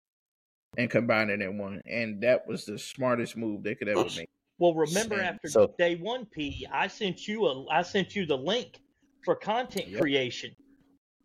and 0.77 0.91
combine 0.91 1.31
it 1.31 1.41
in 1.43 1.59
one? 1.59 1.81
And 1.87 2.21
that 2.23 2.47
was 2.47 2.65
the 2.65 2.79
smartest 2.79 3.37
move 3.37 3.63
they 3.63 3.75
could 3.75 3.89
ever 3.89 4.05
make. 4.17 4.29
Well, 4.59 4.75
remember 4.75 5.17
Same. 5.17 5.25
after 5.25 5.49
So- 5.49 5.75
day 5.79 5.97
one, 5.97 6.27
P, 6.27 6.67
I 6.73 6.89
sent 6.89 7.29
you 7.29 7.47
a 7.47 7.67
I 7.69 7.83
sent 7.83 8.17
you 8.17 8.27
the 8.27 8.39
link 8.39 8.81
for 9.25 9.37
content 9.37 9.89
Yep. 9.89 10.01
creation. 10.01 10.55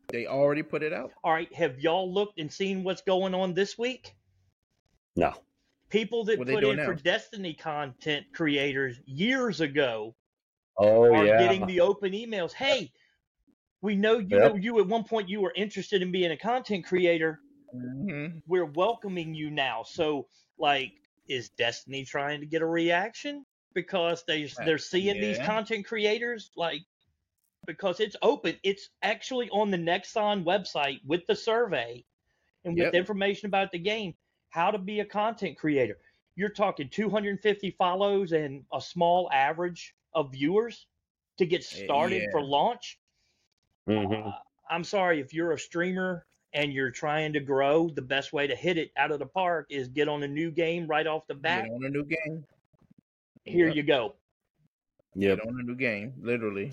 They 0.09 0.27
already 0.27 0.61
put 0.63 0.83
it 0.83 0.93
out. 0.93 1.11
All 1.23 1.31
right, 1.31 1.51
have 1.55 1.79
y'all 1.79 2.11
looked 2.13 2.39
and 2.39 2.51
seen 2.51 2.83
what's 2.83 3.01
going 3.01 3.33
on 3.33 3.53
this 3.53 3.77
week? 3.77 4.13
No. 5.15 5.33
People 5.89 6.25
that 6.25 6.37
What 6.37 6.47
put 6.47 6.61
doing 6.61 6.77
in 6.79 6.85
for? 6.85 6.93
Destiny 6.95 7.53
content 7.53 8.25
creators 8.33 8.99
years 9.05 9.61
ago 9.61 10.13
Oh 10.77 11.05
are 11.11 11.27
yeah. 11.27 11.29
getting 11.29 11.65
the 11.65 11.81
open 11.81 12.13
emails. 12.13 12.53
Hey, 12.53 12.93
we 13.81 13.95
know 13.95 14.19
you 14.19 14.39
Yep. 14.39 14.57
you 14.57 14.79
at 14.79 14.87
one 14.87 15.05
point 15.05 15.29
you 15.29 15.41
were 15.41 15.53
interested 15.55 16.01
in 16.01 16.11
being 16.11 16.31
a 16.31 16.37
content 16.37 16.85
creator. 16.85 17.41
Mhm. 17.73 18.43
we're 18.47 18.65
welcoming 18.65 19.33
you 19.33 19.49
now. 19.51 19.83
So, 19.83 20.29
like, 20.57 20.93
is 21.27 21.49
Destiny 21.49 22.05
trying 22.05 22.41
to 22.41 22.45
get 22.45 22.61
a 22.61 22.65
reaction 22.65 23.45
because 23.73 24.23
they 24.25 24.45
they're 24.61 24.77
seeing 24.77 25.19
these 25.19 25.39
content 25.39 25.85
creators 25.85 26.51
like 26.55 26.81
because 27.65 27.99
it's 27.99 28.15
open. 28.21 28.59
It's 28.63 28.89
actually 29.01 29.49
on 29.51 29.71
the 29.71 29.77
Nexon 29.77 30.43
website 30.45 30.99
with 31.05 31.25
the 31.27 31.35
survey 31.35 32.05
and 32.65 32.77
with 32.77 32.93
Yep. 32.93 32.93
information 32.93 33.47
about 33.47 33.71
the 33.71 33.79
game, 33.79 34.15
how 34.49 34.71
to 34.71 34.79
be 34.79 34.99
a 35.01 35.05
content 35.05 35.57
creator. 35.57 35.99
You're 36.35 36.49
talking 36.49 36.89
250 36.89 37.71
follows 37.71 38.33
and 38.33 38.65
a 38.73 38.81
small 38.81 39.31
average 39.31 39.95
of 40.15 40.31
viewers 40.31 40.87
to 41.37 41.45
get 41.45 41.61
Eh, 41.61 41.85
started 41.85 42.29
for 42.31 42.39
yeah. 42.39 42.45
launch. 42.47 42.99
Mhm. 43.87 44.27
Uh, 44.27 44.31
I'm 44.69 44.83
sorry 44.83 45.19
if 45.19 45.33
you're 45.33 45.51
a 45.51 45.59
streamer 45.59 46.25
and 46.53 46.71
you're 46.71 46.91
trying 46.91 47.33
to 47.33 47.39
grow. 47.39 47.89
The 47.89 48.01
best 48.01 48.31
way 48.33 48.47
to 48.47 48.55
hit 48.55 48.77
it 48.77 48.91
out 48.95 49.11
of 49.11 49.19
the 49.19 49.25
park 49.25 49.67
is 49.69 49.87
get 49.89 50.07
on 50.07 50.23
a 50.23 50.27
new 50.27 50.51
game 50.51 50.87
right 50.87 51.05
off 51.07 51.27
the 51.27 51.35
bat. 51.35 51.63
Get 51.65 51.71
on 51.71 51.85
a 51.85 51.89
new 51.89 52.05
game. 52.05 52.45
Here 53.45 53.67
Yep. 53.67 53.75
you 53.75 53.83
go. 53.83 54.15
Yep. 55.15 55.37
Get 55.39 55.47
on 55.47 55.59
a 55.59 55.63
new 55.63 55.75
game. 55.75 56.13
Literally. 56.21 56.71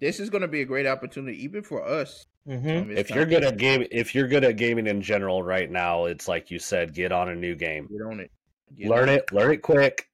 This 0.00 0.20
is 0.20 0.28
going 0.30 0.42
to 0.42 0.48
be 0.48 0.60
a 0.60 0.64
great 0.64 0.86
opportunity, 0.86 1.42
even 1.42 1.62
for 1.62 1.84
us. 1.84 2.26
Mm-hmm. 2.46 2.68
Um, 2.68 2.90
If 2.96 3.10
you're 3.10 3.24
good 3.26 3.42
at 3.44 3.56
game, 3.56 3.86
if 3.90 4.14
you're 4.14 4.28
good 4.28 4.44
at 4.44 4.56
gaming 4.56 4.86
in 4.86 5.00
general 5.00 5.42
right 5.42 5.70
now, 5.70 6.04
it's 6.04 6.28
like 6.28 6.50
you 6.50 6.58
said, 6.58 6.92
get 6.92 7.10
on 7.10 7.30
a 7.30 7.34
new 7.34 7.54
game, 7.54 7.86
get 7.90 8.02
on 8.02 8.20
it, 8.20 8.30
get 8.76 8.88
learn 8.88 9.08
it, 9.08 9.32
learn 9.32 9.52
it 9.52 9.62
quick, 9.62 10.10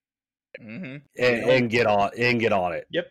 hmm 0.59 0.97
and, 1.19 1.45
and 1.51 1.71
get 1.71 1.87
on 1.87 2.11
and 2.19 2.41
get 2.41 2.53
on 2.53 2.73
it. 2.73 2.87
Yep. 2.91 3.07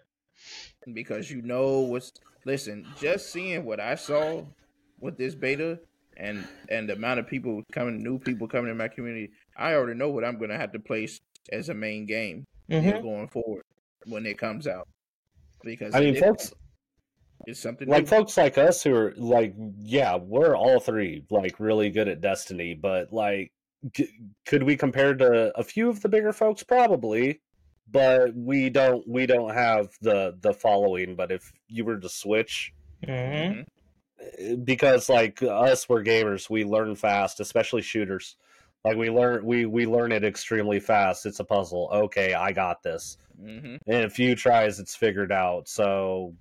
because 0.93 1.29
you 1.29 1.41
know 1.41 1.79
what's. 1.81 2.11
Listen, 2.45 2.85
just 2.99 3.31
seeing 3.31 3.65
what 3.65 3.79
I 3.79 3.95
saw 3.95 4.43
with 4.99 5.17
this 5.17 5.35
beta 5.35 5.79
and 6.17 6.47
and 6.69 6.87
the 6.89 6.93
amount 6.93 7.19
of 7.19 7.27
people 7.27 7.61
coming, 7.71 8.01
new 8.01 8.17
people 8.19 8.47
coming 8.47 8.71
in 8.71 8.77
my 8.77 8.87
community, 8.87 9.29
I 9.57 9.73
already 9.73 9.97
know 9.97 10.09
what 10.09 10.23
I'm 10.23 10.37
going 10.37 10.49
to 10.49 10.57
have 10.57 10.71
to 10.73 10.79
place 10.79 11.19
as 11.51 11.69
a 11.69 11.73
main 11.73 12.05
game 12.05 12.45
Mm-hmm. 12.69 13.01
going 13.01 13.27
forward 13.27 13.63
when 14.05 14.25
it 14.27 14.37
comes 14.37 14.67
out. 14.67 14.87
Because 15.63 15.95
I 15.95 15.99
mean, 16.01 16.15
it- 16.15 16.19
folks, 16.19 16.53
it's 17.47 17.59
something 17.59 17.87
like 17.87 18.03
new. 18.03 18.07
folks 18.07 18.37
like 18.37 18.57
us 18.57 18.83
who 18.83 18.93
are 18.95 19.13
like, 19.17 19.53
yeah, 19.79 20.15
we're 20.17 20.55
all 20.55 20.79
three 20.79 21.25
like 21.31 21.59
really 21.59 21.89
good 21.89 22.07
at 22.07 22.21
Destiny, 22.21 22.73
but 22.79 23.11
like, 23.11 23.47
c- 23.47 23.51
could 24.45 24.63
we 24.63 24.75
compare 24.75 25.13
to 25.15 25.57
a 25.57 25.63
few 25.63 25.89
of 25.89 26.01
the 26.01 26.09
bigger 26.09 26.33
folks? 26.33 26.63
Probably, 26.63 27.41
but 27.91 28.33
we 28.35 28.69
don't. 28.69 29.07
We 29.07 29.25
don't 29.25 29.53
have 29.53 29.89
the 30.01 30.37
the 30.41 30.53
following. 30.53 31.15
But 31.15 31.31
if 31.31 31.51
you 31.67 31.85
were 31.85 31.97
to 31.97 32.09
switch, 32.09 32.73
Mm-hmm. 33.07 33.59
Mhm. 33.61 33.65
eh, 34.37 34.55
because 34.63 35.07
like 35.09 35.41
us, 35.41 35.87
we're 35.87 36.03
gamers. 36.03 36.49
We 36.49 36.63
learn 36.65 36.95
fast, 36.95 37.39
especially 37.39 37.81
shooters. 37.81 38.35
Like 38.83 38.97
we 38.97 39.09
learn, 39.09 39.45
we 39.45 39.65
we 39.65 39.85
learn 39.85 40.11
it 40.11 40.23
extremely 40.25 40.79
fast. 40.79 41.25
It's 41.25 41.39
a 41.39 41.45
puzzle. 41.45 41.89
Okay, 41.91 42.33
I 42.33 42.51
got 42.51 42.83
this. 42.83 43.17
Mhm. 43.41 43.79
in 43.87 44.03
a 44.03 44.09
few 44.09 44.35
tries 44.35 44.81
it's 44.81 44.97
figured 44.97 45.31
out 45.31 45.69
so 45.69 46.35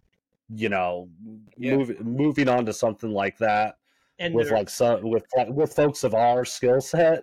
you 0.53 0.69
know 0.69 1.09
Yeah. 1.57 1.77
move, 1.77 2.01
moving 2.05 2.49
on 2.49 2.67
to 2.67 2.73
something 2.73 3.13
like 3.13 3.39
that 3.39 3.77
And 4.19 4.35
with 4.35 4.51
like 4.51 4.69
some 4.69 5.03
with 5.09 5.25
like, 5.37 5.49
with 5.49 5.75
folks 5.75 6.05
of 6.05 6.15
our 6.15 6.45
skill 6.45 6.81
set 6.81 7.23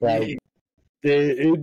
like 0.00 0.36
it, 1.02 1.10
it, 1.10 1.60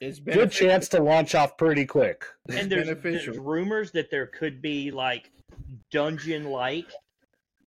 It's 0.00 0.18
good 0.20 0.50
chance 0.50 0.88
to 0.90 1.02
launch 1.02 1.34
off 1.34 1.56
pretty 1.56 1.86
quick 1.86 2.24
and 2.50 2.70
there's, 2.70 2.88
there's 3.02 3.38
rumors 3.38 3.90
that 3.92 4.10
there 4.10 4.26
could 4.26 4.60
be 4.60 4.90
like 4.90 5.30
dungeon 5.90 6.44
like 6.44 6.90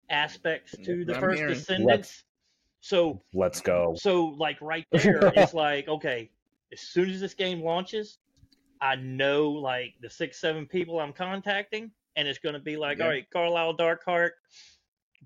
aspects 0.10 0.76
to 0.84 1.04
the 1.06 1.16
I'm 1.16 1.22
first 1.22 1.40
hearing. 1.40 1.54
descendants. 1.54 2.24
So 2.82 3.22
let's 3.34 3.62
go 3.62 3.96
so 3.98 4.26
like 4.38 4.62
right 4.62 4.86
there 4.92 5.32
it's 5.36 5.54
like 5.54 5.88
okay 5.88 6.30
as 6.72 6.82
soon 6.82 7.10
as 7.10 7.20
this 7.20 7.34
game 7.34 7.62
launches 7.62 8.20
i 8.82 8.96
know 8.96 9.50
like 9.50 9.94
the 10.02 10.10
six 10.10 10.40
seven 10.40 10.68
people 10.68 11.00
i'm 11.00 11.12
contacting 11.14 11.90
and 12.16 12.28
it's 12.28 12.38
going 12.40 12.54
to 12.54 12.60
be 12.60 12.78
like 12.78 13.00
Yeah. 13.00 13.06
all 13.06 13.10
right 13.10 13.26
carlisle 13.32 13.76
darkheart 13.76 14.32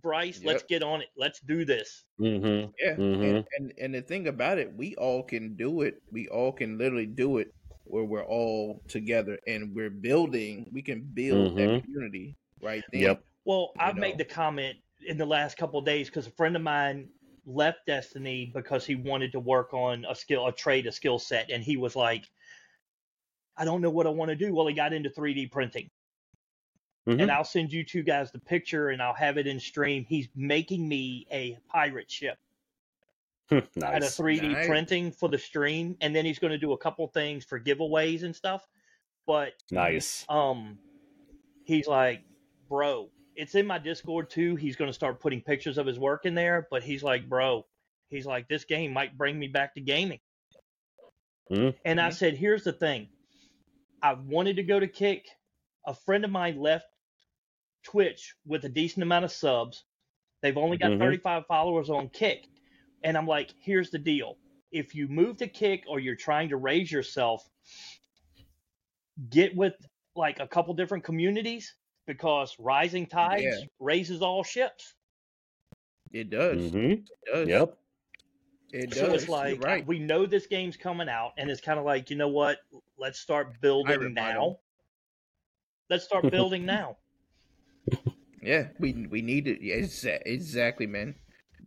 bryce 0.01 0.43
let's 0.43 0.63
get 0.63 0.83
on 0.83 1.01
it 1.01 1.09
let's 1.17 1.39
do 1.41 1.65
this 1.65 2.05
mm-hmm. 2.19 2.71
Yeah, 2.79 2.95
Mhm. 2.97 3.23
and, 3.23 3.45
and 3.57 3.73
and 3.79 3.95
the 3.95 4.01
thing 4.01 4.27
about 4.27 4.57
it, 4.57 4.73
we 4.75 4.95
all 4.95 5.23
can 5.23 5.55
do 5.55 5.81
it. 5.81 6.01
We 6.11 6.27
all 6.29 6.51
can 6.53 6.77
literally 6.77 7.05
do 7.07 7.37
it 7.39 7.53
where 7.85 8.03
we're 8.05 8.25
all 8.25 8.81
together 8.87 9.39
and 9.47 9.73
we're 9.75 9.89
building. 9.89 10.69
We 10.71 10.81
can 10.81 11.01
build 11.13 11.55
that 11.57 11.71
Mhm. 11.71 11.81
community 11.83 12.35
right 12.61 12.83
there. 12.91 13.01
Yep. 13.01 13.23
well 13.45 13.73
You 13.75 13.81
i've 13.85 13.95
know. 13.95 14.01
made 14.01 14.17
the 14.17 14.25
comment 14.25 14.77
in 15.07 15.17
the 15.17 15.25
last 15.25 15.57
couple 15.57 15.79
of 15.79 15.85
days 15.85 16.07
because 16.09 16.27
a 16.27 16.31
friend 16.31 16.55
of 16.55 16.61
mine 16.61 17.09
left 17.45 17.79
destiny 17.87 18.51
because 18.53 18.85
he 18.85 18.95
wanted 18.95 19.31
to 19.31 19.39
work 19.39 19.73
on 19.73 20.05
a 20.09 20.15
skill 20.15 20.47
a 20.47 20.51
trade 20.53 20.85
a 20.87 20.91
skill 20.91 21.17
set 21.19 21.49
and 21.49 21.63
he 21.63 21.77
was 21.77 21.95
like 21.95 22.25
i 23.57 23.65
don't 23.65 23.81
know 23.81 23.89
what 23.89 24.07
i 24.07 24.09
want 24.09 24.29
to 24.29 24.35
do 24.35 24.53
well 24.53 24.67
he 24.67 24.73
got 24.73 24.93
into 24.93 25.09
3d 25.09 25.51
printing 25.51 25.89
Mhm. 27.09 27.21
and 27.23 27.31
I'll 27.31 27.43
send 27.43 27.71
you 27.73 27.83
two 27.83 28.03
guys 28.03 28.31
the 28.31 28.39
picture 28.39 28.89
and 28.89 29.01
I'll 29.01 29.13
have 29.13 29.37
it 29.37 29.47
in 29.47 29.59
stream. 29.59 30.05
He's 30.07 30.27
making 30.35 30.87
me 30.87 31.25
a 31.31 31.57
pirate 31.67 32.09
ship 32.11 32.37
at 33.51 33.63
a 33.75 33.79
nice 33.79 34.15
3D 34.17 34.49
Nice. 34.53 34.67
printing 34.67 35.11
for 35.11 35.27
the 35.29 35.37
stream, 35.39 35.97
and 36.01 36.15
then 36.15 36.23
he's 36.25 36.37
going 36.39 36.51
to 36.51 36.57
do 36.59 36.73
a 36.73 36.77
couple 36.77 37.07
things 37.07 37.43
for 37.45 37.59
giveaways 37.59 38.23
and 38.23 38.35
stuff. 38.35 38.67
But 39.25 39.53
nice 39.71 40.25
um, 40.29 40.77
he's 41.65 41.87
like, 41.87 42.21
bro, 42.67 43.09
it's 43.35 43.55
in 43.55 43.65
my 43.65 43.77
Discord 43.79 44.29
too. 44.29 44.55
He's 44.55 44.75
going 44.75 44.89
to 44.89 44.93
start 44.93 45.19
putting 45.19 45.41
pictures 45.41 45.77
of 45.77 45.85
his 45.87 45.97
work 45.99 46.25
in 46.25 46.35
there. 46.35 46.67
But 46.69 46.83
he's 46.83 47.01
like, 47.03 47.27
bro, 47.29 47.65
he's 48.09 48.25
like, 48.25 48.47
this 48.47 48.65
game 48.65 48.93
might 48.93 49.17
bring 49.17 49.37
me 49.39 49.47
back 49.47 49.73
to 49.75 49.81
gaming. 49.81 50.19
Mhm. 51.49 51.75
And 51.85 51.99
I 51.99 52.09
said, 52.11 52.35
here's 52.35 52.63
the 52.63 52.73
thing. 52.73 53.09
I 54.01 54.13
wanted 54.13 54.57
to 54.57 54.63
go 54.63 54.79
to 54.79 54.87
Kick. 54.87 55.27
A 55.87 55.93
friend 55.93 56.23
of 56.23 56.29
mine 56.29 56.59
left 56.59 56.85
Twitch 57.83 58.35
with 58.45 58.65
a 58.65 58.69
decent 58.69 59.03
amount 59.03 59.25
of 59.25 59.31
subs. 59.31 59.83
They've 60.41 60.57
only 60.57 60.77
got 60.77 60.91
Mhm. 60.91 60.99
35 60.99 61.45
followers 61.47 61.89
on 61.89 62.09
Kick. 62.09 62.47
And 63.03 63.17
I'm 63.17 63.27
like, 63.27 63.51
here's 63.59 63.89
the 63.91 63.99
deal. 63.99 64.37
If 64.71 64.93
you 64.95 65.07
move 65.07 65.37
to 65.37 65.47
Kick 65.47 65.85
or 65.87 65.99
you're 65.99 66.15
trying 66.15 66.49
to 66.49 66.57
raise 66.57 66.91
yourself, 66.91 67.49
get 69.29 69.55
with 69.55 69.73
like 70.15 70.39
a 70.39 70.47
couple 70.47 70.73
different 70.73 71.03
communities 71.03 71.75
because 72.05 72.55
rising 72.59 73.05
tides 73.05 73.43
Yeah. 73.43 73.59
raises 73.79 74.21
all 74.21 74.43
ships. 74.43 74.95
It 76.11 76.29
does. 76.29 76.71
Mm-hmm. 76.71 76.91
It 76.91 77.09
does. 77.25 77.47
yep 77.47 77.77
It 78.71 78.89
does. 78.91 78.99
So 78.99 79.13
it's 79.13 79.29
like 79.29 79.63
right. 79.63 79.85
we 79.85 79.99
know 79.99 80.25
this 80.25 80.47
game's 80.47 80.77
coming 80.77 81.07
out, 81.09 81.33
and 81.37 81.49
it's 81.49 81.61
kind 81.61 81.79
of 81.79 81.85
like 81.85 82.09
you 82.09 82.15
know 82.15 82.27
what? 82.29 82.59
Let's 82.97 83.19
start 83.19 83.59
building 83.61 84.13
now. 84.13 84.59
Let's 85.89 86.03
start 86.05 86.29
building 86.31 86.65
now. 86.65 86.97
Yeah, 88.41 88.69
we 88.79 89.07
we 89.09 89.21
need 89.21 89.47
it. 89.47 89.61
Yeah, 89.61 89.75
exa- 89.77 90.21
exactly, 90.25 90.87
man. 90.87 91.15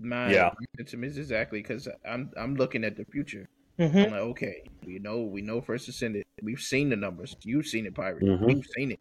My 0.01 0.33
Yeah. 0.33 0.51
sentiment 0.77 1.13
is 1.13 1.19
exactly 1.19 1.61
because 1.61 1.89
I'm 2.09 2.31
I'm 2.37 2.57
looking 2.57 2.85
at 2.85 2.97
the 2.97 3.05
future. 3.05 3.49
Mm-hmm. 3.79 3.99
I'm 3.99 4.11
like, 4.11 4.21
okay, 4.21 4.63
we 4.87 4.99
know 4.99 5.23
we 5.23 5.43
know 5.43 5.61
first 5.61 5.89
ascended. 5.89 6.25
We've 6.43 6.61
seen 6.61 6.89
the 6.91 6.97
numbers. 6.97 7.37
You've 7.45 7.67
seen 7.67 7.87
it, 7.87 7.95
pirate. 7.95 8.23
Mhm. 8.23 8.47
We've 8.47 8.67
seen 8.77 8.93
it. 8.93 9.01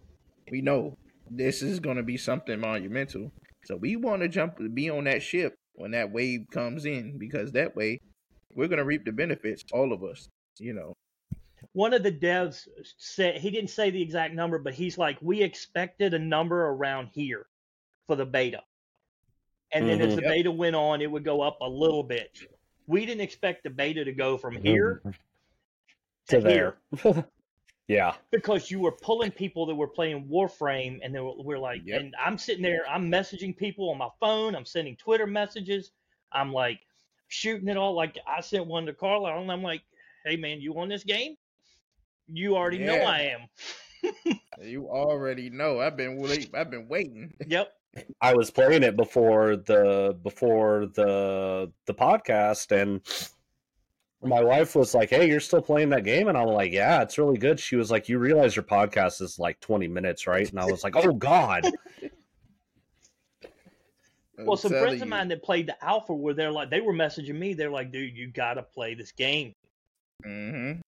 We 0.52 0.62
know 0.62 0.98
this 1.30 1.62
is 1.62 1.80
going 1.80 1.98
to 1.98 2.04
be 2.04 2.18
something 2.18 2.60
monumental. 2.60 3.32
So 3.66 3.76
we 3.78 3.96
want 3.96 4.22
to 4.22 4.28
jump, 4.28 4.58
be 4.74 4.90
on 4.90 5.06
that 5.06 5.22
ship 5.22 5.56
when 5.76 5.92
that 5.92 6.12
wave 6.12 6.48
comes 6.52 6.86
in, 6.86 7.18
because 7.18 7.52
that 7.54 7.76
way 7.76 8.00
we're 8.54 8.68
going 8.68 8.80
to 8.80 8.86
reap 8.86 9.06
the 9.06 9.12
benefits, 9.14 9.64
all 9.72 9.94
of 9.94 10.04
us. 10.04 10.28
You 10.60 10.74
know, 10.74 10.94
One 11.74 11.94
of 11.94 12.04
the 12.04 12.12
devs 12.12 12.68
said 12.98 13.38
he 13.40 13.50
didn't 13.50 13.70
say 13.70 13.90
the 13.90 14.02
exact 14.02 14.34
number, 14.34 14.60
but 14.60 14.74
he's 14.74 14.98
like, 14.98 15.18
we 15.22 15.42
expected 15.42 16.14
a 16.14 16.20
number 16.20 16.68
around 16.68 17.08
here 17.14 17.48
for 18.08 18.16
the 18.16 18.26
beta, 18.26 18.64
and 19.72 19.88
then 19.88 20.02
as 20.02 20.14
Mhm. 20.14 20.16
the 20.16 20.22
Yep. 20.24 20.30
beta 20.32 20.52
went 20.52 20.76
on, 20.76 21.02
it 21.02 21.10
would 21.10 21.24
go 21.24 21.42
up 21.42 21.60
a 21.62 21.70
little 21.70 22.04
bit. 22.04 22.38
We 22.88 23.06
didn't 23.06 23.22
expect 23.22 23.64
the 23.64 23.70
beta 23.70 24.04
to 24.04 24.12
go 24.12 24.38
from 24.38 24.62
here 24.62 25.02
to 26.28 26.42
to 26.42 26.50
here. 26.50 26.78
yeah 27.88 28.16
because 28.32 28.72
you 28.72 28.80
were 28.80 28.92
pulling 28.94 29.32
people 29.32 29.66
that 29.66 29.76
were 29.76 29.88
playing 29.88 30.28
Warframe, 30.28 31.00
and 31.04 31.14
they 31.14 31.20
were, 31.20 31.34
we're 31.38 31.60
like, 31.60 31.84
Yep. 31.86 32.02
and 32.02 32.16
I'm 32.18 32.38
sitting 32.38 32.64
there, 32.64 32.88
I'm 32.90 33.12
messaging 33.12 33.56
people 33.56 33.90
on 33.90 33.98
my 33.98 34.10
phone, 34.20 34.56
I'm 34.56 34.66
sending 34.66 34.96
Twitter 34.96 35.28
messages, 35.28 35.92
I'm 36.32 36.52
like 36.54 36.80
shooting 37.28 37.68
it 37.68 37.78
all. 37.78 37.94
Like 37.94 38.18
I 38.26 38.42
sent 38.42 38.68
one 38.68 38.86
to 38.86 38.94
Carlisle, 38.94 39.42
and 39.42 39.52
I'm 39.52 39.64
like, 39.64 39.84
hey 40.26 40.38
man, 40.38 40.62
you 40.62 40.78
on 40.80 40.90
this 40.90 41.04
game? 41.04 41.36
You 42.32 42.56
already 42.56 42.80
know 42.80 42.96
I 42.96 43.36
am. 43.36 44.40
you 44.62 44.88
already 44.88 45.50
know. 45.50 45.80
I've 45.80 45.98
been 45.98 46.18
wait, 46.18 46.50
I've 46.54 46.72
been 46.72 46.88
waiting. 46.88 47.34
Yep. 47.48 47.72
I 48.22 48.34
was 48.34 48.50
playing 48.50 48.84
it 48.84 48.96
before 48.96 49.58
the 49.58 50.18
before 50.24 50.88
the 50.94 51.72
the 51.86 51.94
podcast 51.94 52.72
and 52.72 53.02
my 54.24 54.44
wife 54.44 54.76
was 54.76 54.94
like, 54.94 55.10
"Hey, 55.10 55.28
you're 55.28 55.40
still 55.40 55.62
playing 55.62 55.90
that 55.90 56.04
game?" 56.04 56.28
And 56.28 56.38
I'm 56.38 56.48
like, 56.48 56.72
"Yeah, 56.72 57.02
it's 57.02 57.18
really 57.18 57.38
good." 57.38 57.60
She 57.60 57.76
was 57.76 57.90
like, 57.90 58.08
"You 58.08 58.20
realize 58.20 58.56
your 58.56 58.64
podcast 58.64 59.22
is 59.22 59.40
like 59.40 59.60
20 59.62 59.88
minutes, 59.88 60.28
right?" 60.28 60.48
And 60.50 60.60
I 60.60 60.66
was 60.66 60.84
like, 60.84 60.96
"Oh 60.96 61.14
god." 61.14 61.64
Well, 64.46 64.58
some 64.58 64.72
telling 64.72 64.88
friends 64.88 65.02
of 65.04 65.08
mine 65.08 65.28
that 65.28 65.44
played 65.44 65.68
the 65.68 65.86
alpha 65.86 66.16
were 66.16 66.34
there 66.34 66.52
like 66.52 66.72
they 66.72 66.82
were 66.82 66.94
messaging 66.94 67.36
me. 67.36 67.54
They're 67.54 67.70
like, 67.70 67.92
dude, 67.92 68.18
you 68.18 68.28
gotta 68.32 68.64
play 68.64 68.96
this 68.96 69.12
game. 69.12 69.54
Mhm. 70.26 70.82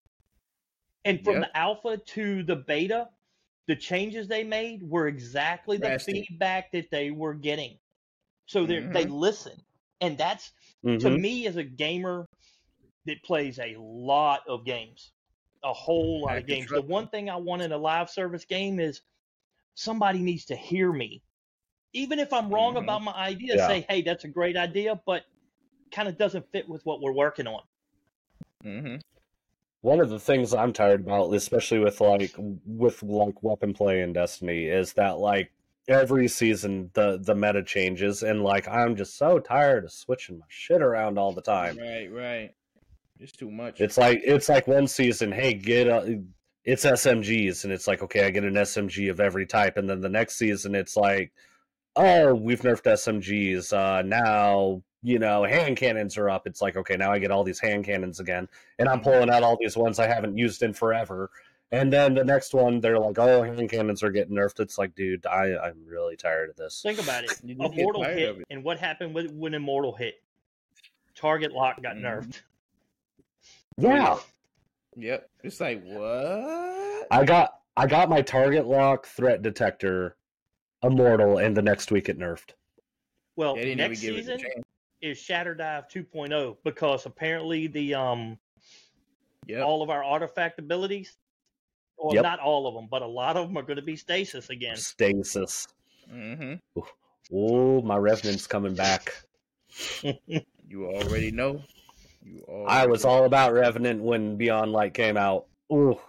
And 1.06 1.24
from 1.24 1.40
Yep. 1.40 1.42
the 1.42 1.56
alpha 1.58 1.98
to 1.98 2.44
the 2.44 2.56
beta, 2.56 3.10
the 3.68 3.76
changes 3.76 4.28
they 4.28 4.44
made 4.44 4.84
were 4.84 5.08
exactly 5.08 5.78
the 5.78 5.92
Drastic. 5.92 6.08
feedback 6.08 6.72
that 6.74 6.92
they 6.92 7.12
were 7.12 7.34
getting. 7.36 7.80
So 8.48 8.66
they 8.66 8.82
they 8.88 9.06
Mm-hmm. 9.06 9.08
listen, 9.08 9.66
and 10.02 10.18
that's 10.18 10.54
to 11.00 11.10
Mhm. 11.10 11.18
me 11.18 11.48
as 11.48 11.58
a 11.58 11.64
gamer 11.64 12.28
that 13.06 13.24
plays 13.24 13.60
a 13.60 13.76
lot 13.78 14.48
of 14.48 14.66
games, 14.66 15.14
a 15.64 15.74
whole 15.74 16.22
lot 16.22 16.38
I 16.38 16.40
of 16.40 16.48
games. 16.48 16.72
The 16.74 16.82
one 16.82 17.10
thing 17.10 17.30
I 17.30 17.38
want 17.38 17.62
in 17.62 17.72
a 17.72 17.78
live 17.78 18.10
service 18.10 18.46
game 18.46 18.80
is 18.80 19.02
somebody 19.76 20.20
needs 20.22 20.46
to 20.48 20.56
hear 20.56 20.92
me, 20.94 21.24
even 21.94 22.20
if 22.20 22.34
I'm 22.34 22.52
wrong 22.52 22.78
Mhm. 22.78 22.78
about 22.78 23.04
my 23.04 23.14
idea. 23.14 23.58
Yeah. 23.58 23.60
Say, 23.60 23.86
hey, 23.90 24.02
that's 24.04 24.26
a 24.26 24.30
great 24.30 24.58
idea, 24.58 25.02
but 25.06 25.26
kind 25.92 26.10
of 26.10 26.18
doesn't 26.18 26.52
fit 26.52 26.70
with 26.70 26.86
what 26.86 27.02
we're 27.02 27.14
working 27.14 27.48
on. 27.48 27.64
One 29.84 30.00
of 30.00 30.10
the 30.10 30.20
things 30.20 30.54
I'm 30.54 30.74
tired 30.74 31.02
about, 31.02 31.34
especially 31.34 31.80
with 31.80 32.00
like 32.02 32.34
with 32.66 33.04
like 33.04 33.44
weapon 33.44 33.74
play 33.74 34.02
in 34.02 34.14
Destiny, 34.14 34.66
is 34.66 34.94
that 34.94 35.20
like 35.20 35.52
every 35.88 36.28
season 36.28 36.90
the 36.94 37.20
the 37.22 37.36
meta 37.36 37.62
changes, 37.64 38.24
and 38.24 38.44
like 38.44 38.68
I'm 38.68 38.96
just 38.96 39.18
so 39.18 39.40
tired 39.40 39.84
of 39.84 39.92
switching 39.92 40.40
my 40.40 40.46
shit 40.48 40.82
around 40.82 41.20
all 41.20 41.34
the 41.34 41.42
time. 41.42 41.78
Right, 41.78 42.12
right. 42.12 42.52
It's 43.20 43.34
too 43.34 43.52
much. 43.52 43.82
It's 43.82 43.98
like 43.98 44.22
it's 44.24 44.50
like 44.50 44.68
one 44.68 44.88
season, 44.88 45.32
hey, 45.32 45.54
get 45.54 45.88
a, 45.88 46.22
it's 46.64 46.86
SMGs, 46.86 47.66
and 47.66 47.74
it's 47.74 47.88
like 47.88 48.02
okay, 48.04 48.26
I 48.26 48.30
get 48.30 48.44
an 48.46 48.54
SMG 48.54 49.12
of 49.12 49.20
every 49.20 49.46
type, 49.46 49.78
and 49.78 49.90
then 49.90 50.02
the 50.02 50.10
next 50.10 50.36
season 50.36 50.76
it's 50.76 50.96
like, 50.96 51.32
oh, 51.96 52.34
we've 52.34 52.62
nerfed 52.62 52.84
SMGs. 52.84 53.74
Uh, 53.74 54.02
now 54.02 54.82
you 55.04 55.20
know 55.20 55.44
hand 55.44 55.78
cannons 55.78 56.18
are 56.18 56.30
up. 56.30 56.48
It's 56.48 56.62
like 56.62 56.76
okay, 56.78 56.96
now 56.96 57.12
I 57.12 57.20
get 57.20 57.30
all 57.32 57.44
these 57.44 57.60
hand 57.60 57.86
cannons 57.86 58.20
again, 58.20 58.48
and 58.80 58.90
I'm 58.90 59.02
pulling 59.02 59.30
out 59.30 59.44
all 59.44 59.58
these 59.60 59.78
ones 59.78 60.00
I 60.00 60.08
haven't 60.08 60.38
used 60.38 60.64
in 60.64 60.74
forever. 60.74 61.30
And 61.72 61.92
then 61.92 62.14
the 62.14 62.24
next 62.24 62.54
one, 62.54 62.80
they're 62.82 63.00
like, 63.00 63.18
"Oh, 63.18 63.42
hand 63.42 63.68
cannons 63.70 64.04
are 64.04 64.12
getting 64.12 64.36
nerfed." 64.36 64.60
It's 64.60 64.78
like, 64.78 64.94
dude, 64.96 65.26
I 65.26 65.58
I'm 65.58 65.84
really 65.88 66.16
tired 66.16 66.50
of 66.52 66.56
this. 66.56 66.82
Think 66.82 67.02
about 67.02 67.24
it. 67.24 67.32
You 67.44 67.56
just 67.56 67.74
get 67.74 67.80
Immortal 67.82 68.04
hit, 68.04 68.38
it. 68.38 68.46
and 68.52 68.64
what 68.64 68.80
happened 68.80 69.14
with, 69.16 69.32
when 69.32 69.54
Immortal 69.56 69.94
hit? 69.96 70.22
Target 71.16 71.52
lock 71.52 71.82
got 71.82 71.96
Mhm. 71.96 72.02
nerfed. 72.04 72.42
Yeah, 73.78 74.20
Yep. 74.96 75.30
It's 75.44 75.60
like 75.60 75.84
what? 75.84 77.08
I 77.12 77.24
got 77.26 77.60
I 77.76 77.88
got 77.88 78.08
my 78.08 78.22
target 78.22 78.68
lock 78.68 79.08
threat 79.08 79.42
detector, 79.42 80.16
immortal, 80.84 81.40
and 81.40 81.58
the 81.58 81.62
next 81.64 81.92
week 81.92 82.08
it 82.08 82.20
nerfed. 82.20 82.52
Well, 83.36 83.56
They 83.56 83.62
didn't 83.66 83.80
even 83.80 83.90
next 83.90 84.02
give 84.02 84.14
it 84.16 84.20
a 84.20 84.22
season 84.22 84.40
chance. 84.40 84.63
Is 85.04 85.18
Shatter 85.18 85.54
Dive 85.54 85.88
2.0 85.90 86.58
because 86.64 87.06
apparently 87.06 87.68
the 87.68 87.94
um 87.94 88.40
Yep. 89.48 89.66
all 89.66 89.84
of 89.84 89.90
our 89.90 90.02
artifact 90.06 90.58
abilities, 90.58 91.18
well, 91.98 92.14
Yep. 92.16 92.24
not 92.24 92.40
all 92.40 92.66
of 92.66 92.74
them, 92.76 92.88
but 92.90 93.02
a 93.02 93.08
lot 93.08 93.36
of 93.36 93.48
them 93.48 93.58
are 93.58 93.62
going 93.62 93.76
to 93.76 93.82
be 93.84 93.98
stasis 93.98 94.50
again. 94.50 94.78
Stasis. 94.78 95.68
Mhm. 96.10 96.60
Oh, 97.34 97.82
my 97.82 97.98
revenant's 97.98 98.48
coming 98.48 98.74
back. 98.74 99.14
You 100.66 100.88
already 100.88 101.30
know. 101.32 101.62
You 102.24 102.44
already 102.48 102.72
I 102.72 102.86
was 102.88 103.04
know. 103.04 103.10
all 103.12 103.26
about 103.26 103.54
Revenant 103.54 104.02
when 104.02 104.38
Beyond 104.38 104.72
Light 104.72 104.94
came 104.94 105.18
out. 105.18 105.46
Ooh, 105.72 106.00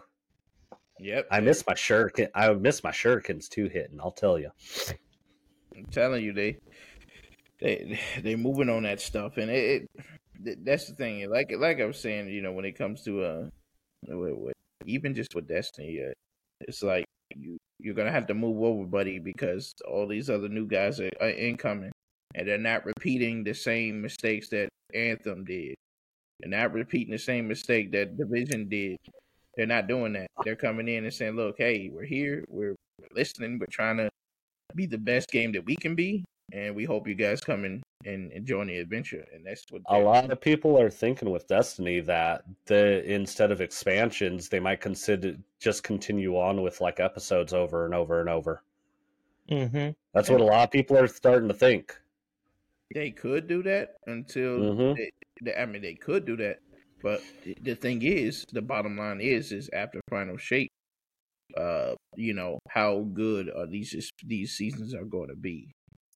Yep. 1.01 1.26
I 1.30 1.40
miss 1.40 1.66
my 1.66 1.74
shuriken. 1.74 2.30
I 2.34 2.51
miss 2.55 2.84
my 2.84 2.92
shurikens 2.92 3.49
too 3.49 3.66
hitting. 3.68 4.01
I'll 4.01 4.12
tell 4.12 4.38
you. 4.38 4.51
I'm 5.76 5.84
telling 5.86 6.24
you, 6.24 6.32
they 6.32 6.57
they 7.64 7.98
they 8.22 8.36
moving 8.36 8.68
on 8.68 8.82
that 8.82 9.00
stuff, 9.00 9.38
and 9.38 9.50
it, 9.50 9.88
it 10.44 10.64
that's 10.64 10.86
the 10.86 10.94
thing. 10.94 11.28
Like 11.30 11.50
like 11.56 11.80
I 11.80 11.86
was 11.86 11.98
saying, 11.98 12.28
you 12.28 12.42
know, 12.42 12.52
when 12.52 12.66
it 12.66 12.76
comes 12.76 13.02
to 13.04 13.22
uh, 13.22 14.52
even 14.84 15.14
just 15.14 15.34
with 15.34 15.48
Destiny, 15.48 16.02
uh, 16.06 16.12
it's 16.60 16.82
like 16.82 17.06
you 17.34 17.56
you're 17.80 17.94
gonna 17.94 18.12
have 18.12 18.26
to 18.26 18.34
move 18.34 18.62
over, 18.62 18.84
buddy, 18.84 19.18
because 19.18 19.74
all 19.90 20.06
these 20.06 20.28
other 20.28 20.48
new 20.48 20.66
guys 20.66 21.00
are, 21.00 21.10
are 21.20 21.30
incoming, 21.30 21.90
and 22.34 22.46
they're 22.46 22.58
not 22.58 22.84
repeating 22.84 23.42
the 23.42 23.54
same 23.54 24.02
mistakes 24.02 24.48
that 24.50 24.68
Anthem 24.94 25.44
did. 25.44 25.74
They're 26.40 26.50
not 26.50 26.72
repeating 26.72 27.12
the 27.12 27.18
same 27.18 27.48
mistake 27.48 27.92
that 27.92 28.18
Division 28.18 28.68
did. 28.68 28.98
They're 29.56 29.66
not 29.66 29.86
doing 29.86 30.12
that. 30.14 30.26
They're 30.44 30.56
coming 30.56 30.88
in 30.88 31.04
and 31.04 31.14
saying, 31.14 31.36
"Look, 31.36 31.56
hey, 31.56 31.88
we're 31.90 32.04
here. 32.04 32.44
We're 32.48 32.76
listening. 33.14 33.58
We're 33.58 33.66
trying 33.70 33.96
to 33.96 34.10
be 34.74 34.84
the 34.84 34.98
best 34.98 35.30
game 35.30 35.52
that 35.52 35.64
we 35.64 35.76
can 35.76 35.94
be, 35.94 36.24
and 36.53 36.74
we 36.74 36.84
hope 36.84 37.09
you 37.09 37.14
guys 37.14 37.40
come 37.40 37.64
in 37.64 37.82
and, 38.05 38.32
and 38.32 38.47
join 38.47 38.66
the 38.68 38.78
adventure." 38.78 39.24
And 39.32 39.45
that's 39.47 39.64
what 39.70 39.82
A 39.88 39.95
they're- 39.95 40.05
lot 40.05 40.30
of 40.30 40.40
people 40.40 40.78
are 40.80 40.90
thinking 40.90 41.30
with 41.30 41.47
Destiny 41.49 42.01
that 42.01 42.45
the 42.66 43.05
instead 43.12 43.51
of 43.51 43.61
expansions, 43.61 44.49
they 44.49 44.61
might 44.61 44.80
consider 44.80 45.36
just 45.61 45.82
continue 45.82 46.36
on 46.36 46.62
with 46.62 46.80
like 46.80 47.01
episodes 47.01 47.53
over 47.53 47.84
and 47.84 47.95
over 47.95 48.20
and 48.20 48.28
over. 48.28 48.62
Mm-hmm. 49.51 49.90
That's 50.14 50.30
what 50.30 50.40
a 50.40 50.45
lot 50.45 50.64
of 50.64 50.70
people 50.70 50.97
are 50.97 51.07
starting 51.09 51.49
to 51.49 51.55
think. 51.55 51.99
they 52.95 53.11
could 53.11 53.49
do 53.49 53.61
that 53.62 53.97
until 54.07 54.59
Mhm. 54.59 54.97
they, 54.97 55.11
they- 55.42 55.55
I 55.57 55.66
mean 55.66 55.82
they 55.82 55.95
could 55.95 56.24
do 56.26 56.36
that, 56.36 56.61
but 57.03 57.20
the- 57.42 57.57
the 57.62 57.74
thing 57.74 58.03
is, 58.03 58.45
the 58.53 58.62
bottom 58.62 58.97
line 58.97 59.20
is, 59.20 59.51
is 59.51 59.68
after 59.72 60.01
final 60.09 60.36
shape, 60.36 60.70
uh, 61.57 61.95
you 62.14 62.34
know 62.34 62.59
how 62.68 63.01
good 63.01 63.51
are 63.51 63.66
these 63.66 64.11
these 64.24 64.53
seasons 64.53 64.95
are 64.95 65.05
going 65.05 65.28
to 65.28 65.34
be. 65.34 65.72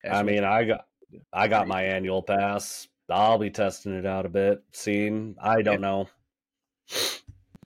That's 0.09 0.20
I 0.20 0.22
mean, 0.22 0.44
I 0.44 0.64
got 0.64 0.86
I 1.32 1.48
got 1.48 1.68
my 1.68 1.82
annual 1.84 2.22
pass. 2.22 2.88
I'll 3.11 3.38
be 3.38 3.50
testing 3.50 3.94
it 3.94 4.04
out 4.06 4.26
a 4.26 4.28
bit, 4.28 4.62
seeing. 4.72 5.36
I 5.40 5.62
don't 5.62 5.80
know. 5.80 6.09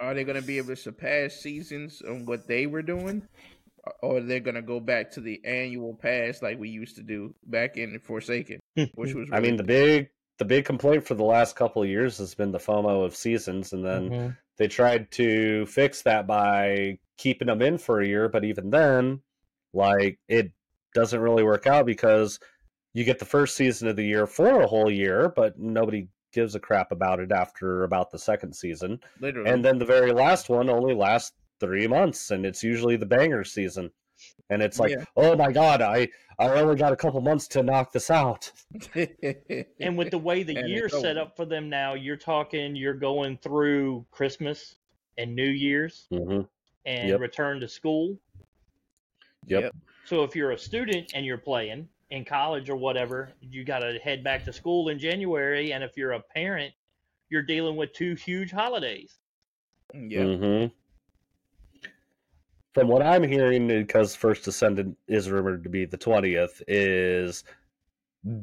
are 0.00 0.14
they 0.14 0.24
going 0.24 0.40
to 0.40 0.46
be 0.46 0.58
able 0.58 0.68
to 0.68 0.76
surpass 0.76 1.34
seasons 1.34 2.02
on 2.08 2.26
what 2.26 2.46
they 2.46 2.66
were 2.66 2.82
doing, 2.82 3.22
or 4.02 4.18
are 4.18 4.20
they 4.20 4.40
going 4.40 4.54
to 4.54 4.62
go 4.62 4.80
back 4.80 5.10
to 5.12 5.20
the 5.20 5.40
annual 5.44 5.94
pass 5.94 6.42
like 6.42 6.58
we 6.58 6.68
used 6.68 6.96
to 6.96 7.02
do 7.02 7.34
back 7.44 7.76
in 7.76 7.98
Forsaken, 8.00 8.60
which 8.94 9.14
was 9.14 9.28
I 9.32 9.40
mean, 9.40 9.56
the 9.56 9.64
big 9.64 10.10
the 10.38 10.44
big 10.44 10.64
complaint 10.64 11.06
for 11.06 11.14
the 11.14 11.24
last 11.24 11.56
couple 11.56 11.82
of 11.82 11.88
years 11.88 12.18
has 12.18 12.34
been 12.34 12.52
the 12.52 12.58
FOMO 12.58 13.04
of 13.04 13.14
seasons, 13.16 13.72
and 13.72 13.84
then 13.84 14.10
Mm-hmm. 14.10 14.28
they 14.58 14.68
tried 14.68 15.10
to 15.12 15.66
fix 15.66 16.02
that 16.02 16.26
by 16.26 16.98
keeping 17.18 17.46
them 17.46 17.62
in 17.62 17.78
for 17.78 18.00
a 18.00 18.06
year. 18.06 18.28
But 18.28 18.44
even 18.44 18.70
then, 18.70 19.20
like 19.72 20.18
it 20.28 20.52
doesn't 20.94 21.20
really 21.20 21.42
work 21.42 21.66
out 21.66 21.86
because 21.86 22.38
you 22.94 23.04
get 23.04 23.18
the 23.18 23.24
first 23.24 23.56
season 23.56 23.88
of 23.88 23.96
the 23.96 24.04
year 24.04 24.26
for 24.26 24.60
a 24.62 24.66
whole 24.66 24.90
year, 24.90 25.28
but 25.34 25.58
nobody 25.58 26.08
gives 26.32 26.54
a 26.54 26.60
crap 26.60 26.92
about 26.92 27.20
it 27.20 27.32
after 27.32 27.84
about 27.84 28.10
the 28.10 28.18
second 28.18 28.54
season. 28.54 28.98
literally, 29.20 29.50
And 29.50 29.64
then 29.64 29.78
the 29.78 29.84
very 29.84 30.12
last 30.12 30.48
one 30.48 30.68
only 30.70 30.94
lasts 30.94 31.32
three 31.60 31.86
months, 31.86 32.30
and 32.30 32.44
it's 32.44 32.62
usually 32.62 32.96
the 32.96 33.06
banger 33.06 33.44
season. 33.44 33.90
And 34.50 34.62
it's 34.62 34.78
like, 34.78 34.90
Yeah. 34.92 35.04
oh 35.16 35.36
my 35.36 35.50
god, 35.52 35.80
I 35.82 36.08
I 36.38 36.48
only 36.60 36.76
got 36.76 36.92
a 36.92 36.96
couple 36.96 37.20
months 37.20 37.48
to 37.48 37.62
knock 37.62 37.92
this 37.92 38.10
out. 38.10 38.52
And 39.80 39.98
with 39.98 40.10
the 40.10 40.18
way 40.18 40.42
the 40.42 40.56
And 40.56 40.68
year's 40.68 40.92
set 41.00 41.16
up 41.18 41.36
for 41.36 41.44
them 41.44 41.68
now, 41.68 41.94
you're 41.94 42.16
talking 42.16 42.76
you're 42.76 42.94
going 42.94 43.36
through 43.38 44.06
Christmas 44.10 44.76
and 45.18 45.34
New 45.34 45.48
Year's 45.48 46.06
Mm-hmm. 46.12 46.42
and 46.86 47.08
Yep. 47.08 47.20
return 47.20 47.60
to 47.60 47.68
school. 47.68 48.16
Yep. 49.46 49.62
Yep. 49.64 49.74
So 50.04 50.24
if 50.24 50.34
you're 50.34 50.50
a 50.52 50.58
student 50.58 51.12
and 51.14 51.24
you're 51.24 51.38
playing 51.38 51.88
in 52.10 52.24
college 52.24 52.68
or 52.68 52.76
whatever, 52.76 53.32
you 53.40 53.64
got 53.64 53.80
to 53.80 53.98
head 53.98 54.22
back 54.22 54.44
to 54.44 54.52
school 54.52 54.88
in 54.88 54.98
January. 54.98 55.72
And 55.72 55.82
if 55.82 55.96
you're 55.96 56.12
a 56.12 56.20
parent, 56.20 56.74
you're 57.30 57.42
dealing 57.42 57.76
with 57.76 57.92
two 57.92 58.14
huge 58.14 58.50
holidays. 58.50 59.18
yeah, 59.94 60.24
hmm 60.24 60.66
From 62.74 62.88
what 62.88 63.02
I'm 63.02 63.22
hearing, 63.22 63.68
because 63.68 64.14
First 64.14 64.44
Descendant 64.44 64.96
is 65.08 65.30
rumored 65.30 65.62
to 65.64 65.70
be 65.70 65.84
the 65.86 65.96
twentieth, 65.96 66.62
is 66.68 67.44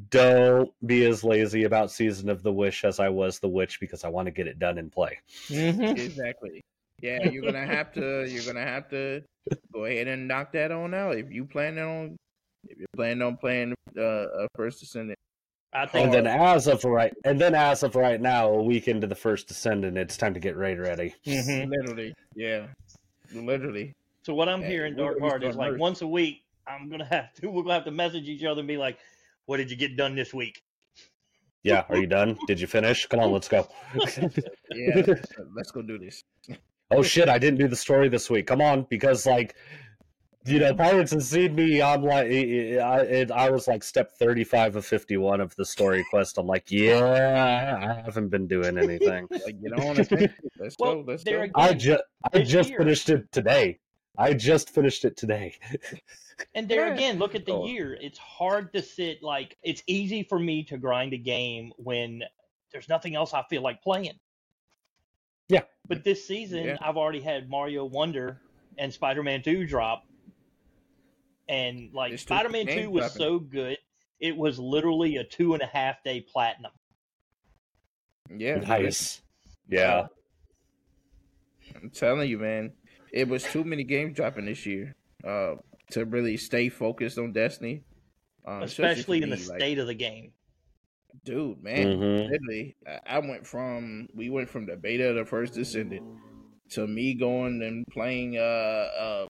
don't 0.10 0.72
be 0.86 1.06
as 1.06 1.24
lazy 1.24 1.64
about 1.64 1.92
Season 1.92 2.30
of 2.30 2.44
the 2.44 2.52
Wish 2.52 2.84
as 2.84 3.00
I 3.00 3.10
was 3.10 3.40
the 3.40 3.48
Witch 3.48 3.80
because 3.80 4.04
I 4.04 4.10
want 4.10 4.26
to 4.26 4.32
get 4.32 4.48
it 4.48 4.60
done 4.60 4.78
and 4.78 4.92
play. 4.92 5.20
Mm-hmm. 5.50 5.98
exactly. 5.98 6.62
Yeah, 7.02 7.24
you're 7.30 7.44
gonna 7.44 7.66
have 7.66 7.94
to. 7.94 8.28
You're 8.28 8.44
gonna 8.44 8.66
have 8.66 8.90
to 8.90 9.22
go 9.74 9.86
ahead 9.86 10.08
and 10.08 10.28
knock 10.28 10.52
that 10.54 10.72
on 10.72 10.94
out 10.94 11.16
if 11.18 11.32
you 11.32 11.46
plan 11.46 11.78
on. 11.80 12.16
If 12.68 12.78
you're 12.78 12.88
planning 12.96 13.22
on 13.22 13.38
playing 13.38 13.74
uh, 13.98 14.02
uh 14.02 14.48
First 14.56 14.80
Descendant, 14.82 15.18
I 15.74 15.86
think 15.86 16.06
And 16.06 16.14
then 16.14 16.28
as 16.28 16.68
of 16.68 16.84
right, 16.84 17.14
and 17.24 17.40
then 17.40 17.56
as 17.56 17.84
of 17.84 17.96
right 17.96 18.20
now, 18.20 18.50
a 18.50 18.64
week 18.64 18.88
into 18.88 19.08
the 19.08 19.16
First 19.16 19.48
Descendant, 19.48 19.98
it's 19.98 20.18
time 20.18 20.34
to 20.34 20.40
get 20.40 20.58
raid 20.58 20.80
ready. 20.80 21.14
Mhm. 21.26 21.70
literally, 21.70 22.14
yeah, 22.36 22.68
literally. 23.34 23.94
So 24.24 24.34
what 24.34 24.50
I'm 24.50 24.62
Yeah, 24.62 24.68
hearing, 24.70 24.96
we're 24.96 25.04
Dark 25.04 25.18
always 25.18 25.32
Heart, 25.32 25.44
is 25.46 25.56
like 25.56 25.72
merch. 25.72 25.80
once 25.80 26.02
a 26.02 26.08
week. 26.08 26.44
I'm 26.68 26.90
gonna 26.90 27.06
have 27.06 27.34
to. 27.36 27.48
We're 27.52 27.64
gonna 27.64 27.76
have 27.76 27.86
to 27.86 27.92
message 27.92 28.28
each 28.28 28.44
other 28.44 28.60
and 28.60 28.68
be 28.68 28.78
like, 28.78 29.00
"What 29.46 29.58
did 29.58 29.72
you 29.72 29.78
get 29.78 29.96
done 29.98 30.16
this 30.16 30.34
week?" 30.34 30.62
Yeah, 31.64 31.84
are 31.90 31.98
you 31.98 32.08
done? 32.08 32.38
Did 32.48 32.60
you 32.62 32.68
finish? 32.68 33.06
Come 33.08 33.20
on, 33.22 33.32
let's 33.32 33.48
go. 33.48 33.68
Yeah, 34.72 35.02
let's, 35.08 35.32
let's 35.56 35.72
go 35.72 35.82
do 35.82 35.98
this. 35.98 36.24
oh 36.92 37.02
shit, 37.04 37.30
I 37.30 37.38
didn't 37.40 37.60
do 37.60 37.68
the 37.68 37.76
story 37.76 38.10
this 38.10 38.30
week. 38.30 38.48
Come 38.48 38.62
on, 38.62 38.86
because 38.90 39.26
like 39.26 39.56
you 40.46 40.58
know, 40.60 40.74
Pirates 40.74 41.12
has 41.12 41.30
seen 41.30 41.54
me. 41.54 41.82
I'm 41.82 42.02
like, 42.02 42.28
I, 42.32 43.26
I 43.34 43.50
was 43.52 43.68
like 43.68 43.84
step 43.84 44.14
35 44.18 44.78
of 44.78 44.86
51 44.86 45.42
of 45.42 45.54
the 45.58 45.66
story 45.66 46.04
quest. 46.10 46.38
I'm 46.38 46.48
like, 46.48 46.72
yeah, 46.72 47.78
I 47.82 48.02
haven't 48.06 48.30
been 48.30 48.48
doing 48.48 48.78
anything. 48.78 49.28
like, 49.32 49.62
get 49.62 49.74
on 49.74 50.00
it. 50.00 50.32
Let's 50.58 50.76
Well, 50.80 50.96
go. 50.96 51.04
Let's 51.08 51.24
go. 51.26 51.42
again- 51.42 51.52
I 51.56 51.74
just, 51.74 52.04
I 52.34 52.40
just 52.40 52.70
year. 52.70 52.80
finished 52.80 53.10
it 53.10 53.30
today. 53.34 53.80
I 54.18 54.34
just 54.34 54.70
finished 54.70 55.06
it 55.06 55.18
today. 55.18 55.56
And 56.56 56.70
there 56.70 56.94
again, 56.94 57.20
look 57.20 57.36
at 57.36 57.46
the 57.46 57.52
Oh. 57.52 57.66
year. 57.68 57.98
It's 58.00 58.18
hard 58.18 58.72
to 58.72 58.82
sit 58.82 59.22
like 59.22 59.58
it's 59.62 59.84
easy 59.88 60.24
for 60.24 60.40
me 60.40 60.64
to 60.64 60.78
grind 60.78 61.12
a 61.12 61.18
game 61.18 61.74
when 61.76 62.24
there's 62.72 62.88
nothing 62.88 63.14
else 63.14 63.34
I 63.34 63.44
feel 63.50 63.62
like 63.62 63.82
playing. 63.84 64.14
Yeah. 65.50 65.64
But 65.88 66.04
this 66.04 66.26
season, 66.26 66.64
Yeah. 66.66 66.78
I've 66.82 66.98
already 66.98 67.20
had 67.22 67.50
Mario 67.50 67.86
Wonder 67.86 68.40
and 68.78 68.94
Spider-Man 68.94 69.42
2 69.42 69.66
drop, 69.66 70.06
and 71.48 71.92
like 71.94 72.18
Spider-Man 72.18 72.68
2 72.68 72.90
was 72.90 73.06
dropping. 73.06 73.18
so 73.18 73.40
good, 73.40 73.78
it 74.20 74.38
was 74.38 74.60
literally 74.60 75.18
a 75.18 75.24
two 75.24 75.54
and 75.54 75.64
a 75.64 75.66
half 75.66 76.04
day 76.04 76.22
platinum. 76.22 76.72
Yeah. 78.30 78.56
Nice. 78.60 79.22
Yeah. 79.68 80.08
I'm 81.76 81.90
telling 81.90 82.30
you, 82.30 82.38
man. 82.40 82.74
It 83.12 83.28
was 83.28 83.44
too 83.44 83.64
many 83.64 83.84
games 83.84 84.16
dropping 84.16 84.46
this 84.46 84.66
year 84.68 84.96
uh, 85.24 85.56
to 85.92 86.06
really 86.06 86.38
stay 86.38 86.70
focused 86.70 87.18
on 87.18 87.32
Destiny. 87.32 87.84
Uh, 88.48 88.62
especially 88.64 89.20
for 89.20 89.24
in 89.26 89.30
the 89.32 89.36
me, 89.38 89.46
like, 89.48 89.60
state 89.60 89.80
of 89.80 89.88
the 89.88 89.94
game. 89.96 90.32
Dude, 91.26 91.62
man. 91.64 91.88
Mhm. 91.88 92.30
Literally, 92.30 92.76
I- 93.06 93.20
went 93.20 93.46
from 93.46 94.08
we 94.14 94.30
went 94.30 94.50
from 94.50 94.66
the 94.66 94.76
beta 94.78 95.10
of 95.10 95.16
the 95.16 95.26
first 95.26 95.54
Descendant 95.54 96.04
to 96.72 96.86
me 96.88 97.14
going 97.16 97.62
and 97.64 97.86
playing 97.88 98.38
uh 98.38 98.42
uh 98.42 99.28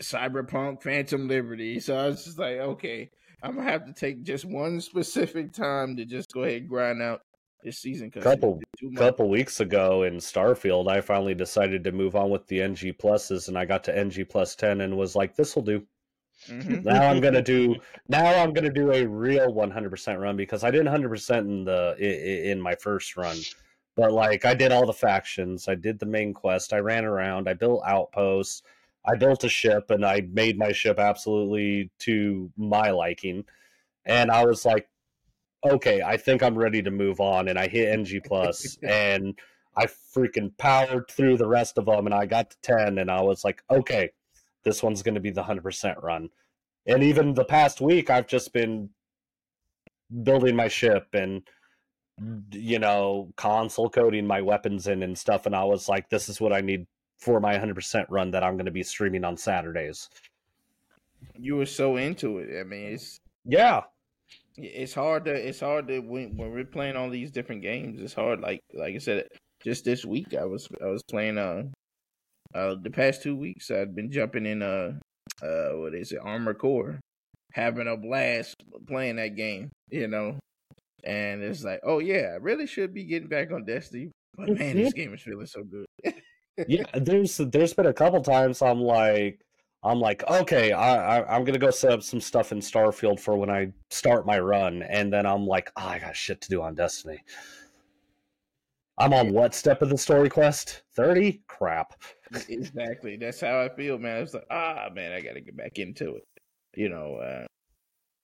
Cyberpunk 0.00 0.82
Phantom 0.82 1.28
Liberty. 1.28 1.80
So 1.80 1.96
I 1.96 2.06
was 2.06 2.24
just 2.24 2.38
like, 2.38 2.56
okay, 2.58 3.10
I'm 3.42 3.56
gonna 3.56 3.70
have 3.70 3.86
to 3.86 3.92
take 3.92 4.22
just 4.22 4.44
one 4.44 4.80
specific 4.80 5.52
time 5.52 5.96
to 5.96 6.04
just 6.04 6.32
go 6.32 6.44
ahead 6.44 6.62
and 6.62 6.68
grind 6.68 7.02
out 7.02 7.20
this 7.62 7.78
season. 7.78 8.10
Couple- 8.10 8.58
it's 8.62 8.80
too 8.80 8.90
much. 8.90 8.98
couple 8.98 9.28
weeks 9.28 9.60
ago 9.60 10.04
in 10.04 10.14
Starfield, 10.14 10.88
I 10.90 11.00
finally 11.02 11.34
decided 11.34 11.84
to 11.84 11.92
move 11.92 12.16
on 12.16 12.30
with 12.30 12.46
the 12.46 12.62
NG 12.62 12.92
pluses, 12.94 13.48
and 13.48 13.58
I 13.58 13.66
got 13.66 13.84
to 13.84 13.96
NG 13.96 14.24
plus 14.24 14.56
ten 14.56 14.80
and 14.80 14.96
was 14.96 15.14
like, 15.14 15.36
"This 15.36 15.54
will 15.54 15.62
do." 15.62 15.86
Mhm. 16.48 16.84
Now 16.84 17.08
I'm 17.08 17.20
gonna 17.20 17.42
do. 17.54 17.76
Now 18.08 18.24
I'm 18.24 18.52
gonna 18.52 18.72
do 18.72 18.92
a 18.92 19.06
real 19.06 19.52
100% 19.52 20.20
run 20.20 20.36
because 20.36 20.64
I 20.64 20.70
did 20.70 20.86
100% 20.86 21.38
in 21.40 21.64
the 21.64 21.96
in 22.50 22.60
my 22.60 22.74
first 22.74 23.16
run, 23.16 23.36
but 23.96 24.12
like 24.12 24.44
I 24.44 24.54
did 24.54 24.72
all 24.72 24.86
the 24.86 24.92
factions, 24.92 25.68
I 25.68 25.74
did 25.74 25.98
the 25.98 26.06
main 26.06 26.32
quest, 26.34 26.72
I 26.72 26.78
ran 26.78 27.04
around, 27.04 27.48
I 27.48 27.54
built 27.54 27.82
outposts, 27.86 28.62
I 29.04 29.16
built 29.16 29.44
a 29.44 29.48
ship, 29.48 29.90
and 29.90 30.04
I 30.04 30.22
made 30.32 30.58
my 30.58 30.72
ship 30.72 30.98
absolutely 30.98 31.90
to 32.00 32.50
my 32.56 32.90
liking, 32.90 33.44
and 34.04 34.30
I 34.30 34.44
was 34.44 34.64
like, 34.64 34.88
okay, 35.64 36.02
I 36.02 36.16
think 36.16 36.42
I'm 36.42 36.56
ready 36.56 36.82
to 36.82 36.90
move 36.90 37.20
on, 37.20 37.48
and 37.48 37.58
I 37.58 37.68
hit 37.68 37.88
NG 37.92 38.20
plus, 38.24 38.78
and 38.82 39.38
I 39.76 39.86
freaking 39.86 40.56
powered 40.58 41.08
through 41.08 41.36
the 41.36 41.48
rest 41.48 41.78
of 41.78 41.86
them, 41.86 42.06
and 42.06 42.14
I 42.14 42.26
got 42.26 42.50
to 42.50 42.56
10, 42.62 42.98
and 42.98 43.10
I 43.10 43.20
was 43.22 43.44
like, 43.44 43.62
okay, 43.70 44.10
this 44.64 44.82
one's 44.82 45.02
going 45.02 45.14
to 45.14 45.20
be 45.20 45.30
the 45.30 45.42
100% 45.42 46.02
run. 46.02 46.28
And 46.86 47.02
even 47.02 47.34
the 47.34 47.44
past 47.44 47.80
week, 47.80 48.10
I've 48.10 48.26
just 48.26 48.52
been 48.52 48.90
building 50.22 50.56
my 50.56 50.68
ship 50.68 51.06
and, 51.12 51.42
you 52.52 52.78
know, 52.78 53.32
console 53.36 53.88
coding 53.90 54.26
my 54.26 54.40
weapons 54.40 54.86
in 54.86 55.02
and 55.02 55.16
stuff. 55.16 55.46
And 55.46 55.54
I 55.54 55.64
was 55.64 55.88
like, 55.88 56.08
this 56.10 56.28
is 56.28 56.40
what 56.40 56.52
I 56.52 56.60
need 56.60 56.86
for 57.18 57.40
my 57.40 57.54
100% 57.56 58.06
run 58.08 58.30
that 58.32 58.42
I'm 58.42 58.54
going 58.56 58.66
to 58.66 58.72
be 58.72 58.82
streaming 58.82 59.24
on 59.24 59.36
Saturdays. 59.36 60.08
You 61.34 61.56
were 61.56 61.66
so 61.66 61.96
into 61.96 62.38
it. 62.38 62.58
I 62.60 62.64
mean, 62.64 62.94
it's 62.94 63.20
Yeah. 63.44 63.82
it's 64.56 64.94
hard 64.94 65.24
to 65.26 65.32
it's 65.32 65.60
hard 65.60 65.88
to 65.88 66.00
when 66.00 66.36
when 66.36 66.50
we're 66.52 66.64
playing 66.64 66.96
all 66.96 67.10
these 67.10 67.30
different 67.30 67.62
games. 67.62 68.00
It's 68.00 68.14
hard. 68.14 68.40
Like 68.40 68.60
like 68.74 68.94
I 68.94 68.98
said, 68.98 69.28
just 69.64 69.84
this 69.84 70.04
week 70.04 70.34
I 70.34 70.44
was 70.44 70.68
I 70.82 70.86
was 70.86 71.02
playing 71.02 71.38
uh 71.38 71.64
uh 72.54 72.74
the 72.82 72.90
past 72.90 73.22
two 73.22 73.36
weeks 73.36 73.70
I've 73.70 73.94
been 73.94 74.10
jumping 74.10 74.46
in 74.46 74.62
uh 74.62 74.92
uh 75.42 75.70
what 75.74 75.94
is 75.94 76.12
it 76.12 76.20
Armored 76.22 76.58
Core, 76.58 77.00
having 77.52 77.88
a 77.88 77.96
blast 77.96 78.56
playing 78.86 79.16
that 79.16 79.36
game. 79.36 79.70
You 79.90 80.08
know, 80.08 80.38
and 81.04 81.42
it's 81.42 81.64
like 81.64 81.80
oh 81.84 81.98
yeah, 81.98 82.32
I 82.34 82.36
really 82.36 82.66
should 82.66 82.94
be 82.94 83.04
getting 83.04 83.28
back 83.28 83.52
on 83.52 83.64
Destiny. 83.64 84.10
But 84.36 84.58
man, 84.58 84.76
this 84.76 84.92
game 84.92 85.12
is 85.12 85.22
feeling 85.22 85.46
so 85.46 85.64
good. 85.64 86.14
yeah 86.68 86.84
there's 86.94 87.36
there's 87.38 87.74
been 87.74 87.86
a 87.86 87.92
couple 87.92 88.20
times 88.20 88.60
i'm 88.62 88.80
like 88.80 89.40
i'm 89.82 90.00
like 90.00 90.22
okay 90.28 90.72
I, 90.72 91.18
I 91.18 91.36
i'm 91.36 91.44
gonna 91.44 91.58
go 91.58 91.70
set 91.70 91.92
up 91.92 92.02
some 92.02 92.20
stuff 92.20 92.52
in 92.52 92.58
starfield 92.58 93.20
for 93.20 93.36
when 93.36 93.50
i 93.50 93.72
start 93.90 94.26
my 94.26 94.38
run 94.38 94.82
and 94.82 95.12
then 95.12 95.26
i'm 95.26 95.46
like 95.46 95.70
oh, 95.76 95.86
i 95.86 95.98
got 95.98 96.16
shit 96.16 96.40
to 96.42 96.48
do 96.48 96.62
on 96.62 96.74
destiny 96.74 97.22
i'm 99.00 99.12
on 99.12 99.32
what 99.32 99.54
step 99.54 99.82
of 99.82 99.88
the 99.88 99.98
story 99.98 100.28
quest 100.28 100.82
30 100.94 101.42
crap 101.48 101.94
exactly. 102.48 103.16
That's 103.16 103.40
how 103.40 103.60
I 103.60 103.68
feel, 103.68 103.98
man. 103.98 104.22
It's 104.22 104.34
like, 104.34 104.46
ah, 104.50 104.88
man, 104.94 105.12
I 105.12 105.20
got 105.20 105.34
to 105.34 105.40
get 105.40 105.56
back 105.56 105.78
into 105.78 106.16
it. 106.16 106.24
You 106.76 106.88
know, 106.88 107.16
uh, 107.16 107.46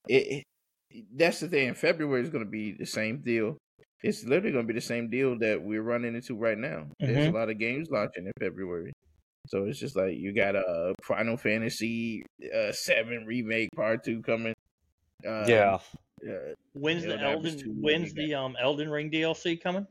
it, 0.08 0.44
it. 0.90 1.04
That's 1.14 1.40
the 1.40 1.48
thing. 1.48 1.74
February 1.74 2.22
is 2.22 2.30
going 2.30 2.44
to 2.44 2.50
be 2.50 2.72
the 2.72 2.86
same 2.86 3.22
deal. 3.22 3.58
It's 4.02 4.24
literally 4.24 4.52
going 4.52 4.66
to 4.66 4.72
be 4.72 4.78
the 4.78 4.84
same 4.84 5.10
deal 5.10 5.38
that 5.40 5.60
we're 5.60 5.82
running 5.82 6.14
into 6.14 6.36
right 6.36 6.56
now. 6.56 6.86
There's 7.00 7.26
a 7.26 7.30
lot 7.30 7.50
of 7.50 7.58
games 7.58 7.88
launching 7.90 8.26
in 8.26 8.32
February, 8.38 8.92
so 9.48 9.64
it's 9.64 9.80
just 9.80 9.96
like 9.96 10.14
you 10.16 10.32
got 10.32 10.54
a 10.54 10.60
uh, 10.60 10.92
Final 11.02 11.36
Fantasy 11.36 12.24
uh, 12.54 12.70
Seven 12.72 13.24
remake 13.26 13.70
Part 13.74 14.04
Two 14.04 14.22
coming. 14.22 14.54
Uh, 15.26 15.44
yeah 15.48 15.78
uh, 16.24 16.54
When's 16.74 17.02
the 17.02 17.10
that 17.10 17.22
Elden 17.22 17.78
when's 17.80 18.12
the 18.12 18.34
um 18.34 18.56
Elden 18.60 18.90
Ring 18.90 19.10
DLC 19.10 19.60
coming? 19.60 19.86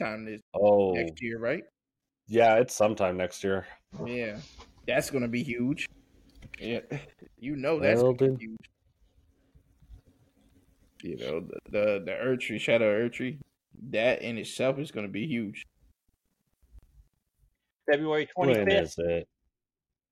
Time 0.00 0.24
this 0.24 0.40
oh 0.54 0.92
next 0.92 1.22
year, 1.22 1.38
right? 1.38 1.64
yeah 2.26 2.56
it's 2.56 2.74
sometime 2.74 3.16
next 3.16 3.44
year 3.44 3.66
Yeah, 4.04 4.38
that's 4.86 5.10
going 5.10 5.22
to 5.22 5.28
be 5.28 5.42
huge. 5.42 5.88
Yeah, 6.60 6.80
you 7.38 7.56
know 7.56 7.80
that's 7.80 8.02
gonna 8.02 8.14
be 8.14 8.36
huge. 8.38 8.70
You 11.02 11.16
know 11.18 11.40
the 11.40 11.58
the, 11.70 12.02
the 12.04 12.12
Erdtree, 12.12 12.60
Shadow 12.60 13.06
Erdtree, 13.06 13.38
that 13.90 14.22
in 14.22 14.38
itself 14.38 14.78
is 14.78 14.90
going 14.90 15.06
to 15.06 15.12
be 15.12 15.26
huge. 15.26 15.64
February 17.90 18.26
twenty 18.26 18.58
when 18.58 18.68
it 18.68 19.28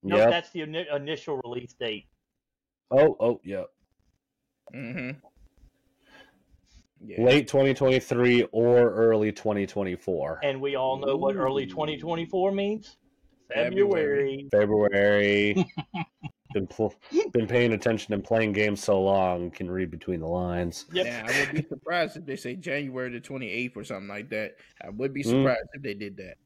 No, 0.02 0.16
yep 0.16 0.31
that's 0.31 0.51
the 0.51 0.62
initial 0.62 1.40
release 1.44 1.74
date. 1.78 2.07
oh 2.90 3.16
oh 3.20 3.40
yeah. 3.44 3.65
Mm-hmm. 4.74 5.19
Yeah. 7.05 7.23
late 7.24 7.49
2023 7.49 8.45
or 8.53 8.93
early 8.95 9.33
2024 9.33 10.41
And 10.45 10.61
we 10.61 10.77
all 10.77 10.97
know 10.99 11.16
what 11.16 11.35
early 11.37 11.66
2024 11.66 12.53
means. 12.53 12.97
February. 13.53 14.49
February. 14.51 15.55
February. 15.55 15.66
been 16.55 16.66
pl- 16.66 16.95
been 17.33 17.47
paying 17.47 17.73
attention 17.73 18.15
and 18.15 18.23
playing 18.23 18.53
games 18.53 18.83
so 18.83 19.03
long, 19.03 19.51
can 19.51 19.70
read 19.70 19.91
between 19.91 20.20
the 20.20 20.27
lines. 20.27 20.87
Yep. 20.93 21.07
Now, 21.07 21.24
I 21.27 21.41
would 21.41 21.53
be 21.62 21.69
surprised 21.69 22.16
if 22.16 22.27
they 22.27 22.37
say 22.37 22.57
January 22.57 23.11
the 23.11 23.20
28th 23.20 23.77
or 23.77 23.85
something 23.85 24.09
like 24.09 24.31
that. 24.31 24.57
I 24.83 24.91
would 24.91 25.12
be 25.12 25.23
Mm. 25.23 25.31
surprised 25.31 25.69
if 25.74 25.83
they 25.83 25.95
did 25.95 26.16
that. 26.19 26.37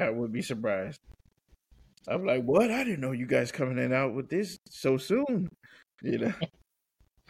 I 0.00 0.10
would 0.10 0.32
be 0.32 0.42
surprised. 0.42 1.00
I'm 2.06 2.24
like, 2.24 2.44
what? 2.44 2.70
I 2.70 2.84
didn't 2.84 3.00
know 3.00 3.12
you 3.12 3.26
guys 3.26 3.52
coming 3.52 3.78
in 3.78 3.92
out 3.92 4.14
with 4.14 4.28
this 4.30 4.58
so 4.70 4.96
soon. 4.96 5.48
You 6.02 6.18
know. 6.18 6.32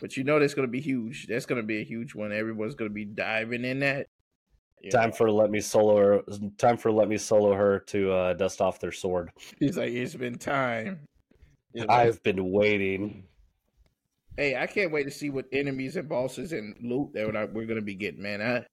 But 0.00 0.16
you 0.16 0.24
know 0.24 0.38
that's 0.38 0.54
gonna 0.54 0.68
be 0.68 0.80
huge. 0.80 1.26
That's 1.26 1.46
gonna 1.46 1.62
be 1.62 1.80
a 1.80 1.84
huge 1.84 2.14
one. 2.14 2.32
Everyone's 2.32 2.74
gonna 2.74 2.90
be 2.90 3.04
diving 3.04 3.64
in 3.64 3.80
that. 3.80 4.06
You 4.82 4.90
Time 4.90 5.10
for 5.12 5.30
let 5.30 5.50
me 5.50 5.60
solo 5.60 5.96
her. 5.96 6.22
Time 6.56 6.76
for 6.76 6.92
let 6.92 7.08
me 7.08 7.18
solo 7.18 7.52
her 7.54 7.80
to 7.80 8.12
uh, 8.12 8.32
dust 8.34 8.60
off 8.60 8.78
their 8.78 8.92
sword. 8.92 9.30
He's 9.58 9.76
like, 9.76 9.92
it's 9.92 10.14
been 10.14 10.38
time. 10.38 11.00
You 11.72 11.86
know? 11.86 11.92
I've 11.92 12.22
been 12.22 12.52
waiting. 12.52 13.24
Hey, 14.36 14.56
I 14.56 14.68
can't 14.68 14.92
wait 14.92 15.04
to 15.04 15.10
see 15.10 15.30
what 15.30 15.46
enemies 15.52 15.96
and 15.96 16.08
bosses 16.08 16.52
and 16.52 16.76
loot 16.80 17.12
that 17.14 17.26
we're 17.26 17.46
we're 17.46 17.66
gonna 17.66 17.82
be 17.82 17.96
getting, 17.96 18.22
man. 18.22 18.40
I, 18.40 18.64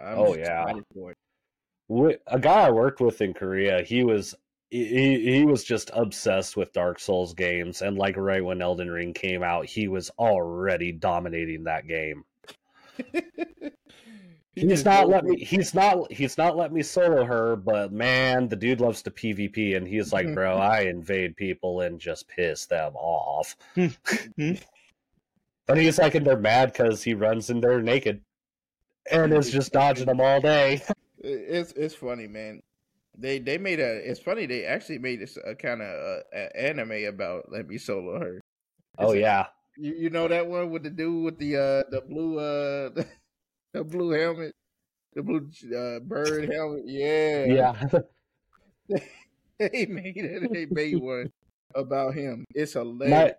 I'm 0.00 0.18
Oh, 0.18 0.34
just 0.34 0.38
yeah. 0.40 0.62
excited 0.62 0.84
for 0.94 1.10
it. 1.12 2.22
A 2.28 2.38
guy 2.40 2.66
I 2.66 2.70
worked 2.70 3.00
with 3.00 3.20
in 3.20 3.34
Korea, 3.34 3.82
he 3.82 4.02
was 4.02 4.34
he, 4.74 5.38
he 5.38 5.44
was 5.44 5.62
just 5.62 5.90
obsessed 5.94 6.56
with 6.56 6.72
Dark 6.72 6.98
Souls 6.98 7.34
games, 7.34 7.80
and 7.82 7.96
like 7.96 8.16
right 8.16 8.44
when 8.44 8.60
Elden 8.60 8.90
Ring 8.90 9.14
came 9.14 9.42
out, 9.42 9.66
he 9.66 9.86
was 9.88 10.10
already 10.18 10.90
dominating 10.90 11.64
that 11.64 11.86
game. 11.86 12.24
He 14.54 14.68
He's 14.68 14.84
not 14.84 15.08
let 15.08 15.24
me. 15.24 15.42
He's 15.42 15.74
not. 15.74 16.12
He's 16.12 16.38
not 16.38 16.56
let 16.56 16.72
me 16.72 16.82
solo 16.82 17.24
her. 17.24 17.56
But 17.56 17.92
man, 17.92 18.46
the 18.48 18.54
dude 18.54 18.80
loves 18.80 19.02
to 19.02 19.10
PvP, 19.10 19.76
and 19.76 19.86
he's 19.86 20.12
like, 20.12 20.32
bro, 20.32 20.56
I 20.58 20.82
invade 20.82 21.36
people 21.36 21.80
and 21.80 21.98
just 21.98 22.28
piss 22.28 22.66
them 22.66 22.94
off. 22.94 23.56
and 23.74 24.60
he's 25.74 25.98
like, 25.98 26.14
and 26.14 26.24
they're 26.24 26.38
mad 26.38 26.72
because 26.72 27.02
he 27.02 27.14
runs 27.14 27.50
in 27.50 27.60
there 27.60 27.82
naked, 27.82 28.20
and 29.10 29.34
is 29.34 29.50
just 29.50 29.72
dodging 29.72 30.06
them 30.06 30.20
all 30.20 30.40
day. 30.40 30.82
It's 31.18 31.72
it's 31.72 31.96
funny, 31.96 32.28
man. 32.28 32.62
They 33.16 33.38
they 33.38 33.58
made 33.58 33.80
a. 33.80 34.08
It's 34.10 34.20
funny. 34.20 34.46
They 34.46 34.64
actually 34.64 34.98
made 34.98 35.20
this 35.20 35.36
a 35.44 35.54
kind 35.54 35.82
of 35.82 35.88
uh, 35.88 36.20
a 36.32 36.56
anime 36.60 37.04
about 37.06 37.50
Let 37.50 37.68
Me 37.68 37.78
Solo 37.78 38.18
Her. 38.18 38.40
Oh 38.98 39.10
It's 39.10 39.14
a- 39.14 39.20
yeah, 39.20 39.46
You, 39.76 39.94
you 39.94 40.10
know 40.10 40.28
that 40.28 40.46
one 40.46 40.70
with 40.70 40.82
the 40.82 40.90
dude 40.90 41.24
with 41.24 41.38
the 41.38 41.56
uh 41.56 41.82
the 41.90 42.00
blue 42.00 42.38
uh 42.38 42.90
the 43.72 43.84
blue 43.84 44.10
helmet, 44.10 44.52
the 45.14 45.22
blue 45.22 45.48
uh, 45.76 46.00
bird 46.00 46.48
helmet. 46.52 46.82
Yeah, 46.86 47.44
yeah. 47.46 48.98
They 49.58 49.86
made 49.86 50.16
it. 50.16 50.52
They 50.52 50.66
made 50.66 50.96
one 51.00 51.30
about 51.74 52.14
him. 52.14 52.44
It's 52.54 52.72
hilarious. 52.72 53.10
My, 53.10 53.34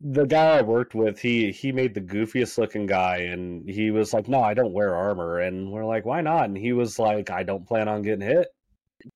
the 0.00 0.24
guy 0.24 0.58
I 0.58 0.62
worked 0.62 0.94
with, 0.94 1.18
he 1.18 1.52
he 1.52 1.70
made 1.70 1.94
the 1.94 2.00
goofiest 2.00 2.56
looking 2.58 2.86
guy, 2.86 3.18
and 3.18 3.68
he 3.68 3.90
was 3.90 4.12
like, 4.14 4.26
"No, 4.26 4.40
I 4.42 4.54
don't 4.54 4.72
wear 4.72 4.94
armor," 4.94 5.40
and 5.40 5.70
we're 5.70 5.84
like, 5.84 6.04
"Why 6.06 6.22
not?" 6.22 6.46
And 6.46 6.56
he 6.56 6.72
was 6.72 6.98
like, 6.98 7.30
"I 7.30 7.42
don't 7.42 7.66
plan 7.66 7.88
on 7.88 8.02
getting 8.02 8.26
hit," 8.26 8.48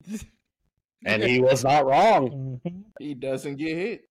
and 1.05 1.23
he 1.23 1.41
was 1.41 1.65
not 1.65 1.87
wrong. 1.87 2.61
Mhm. 2.67 2.85
he 2.99 3.15
doesn't 3.15 3.57
get 3.57 3.77
hit. 3.77 4.03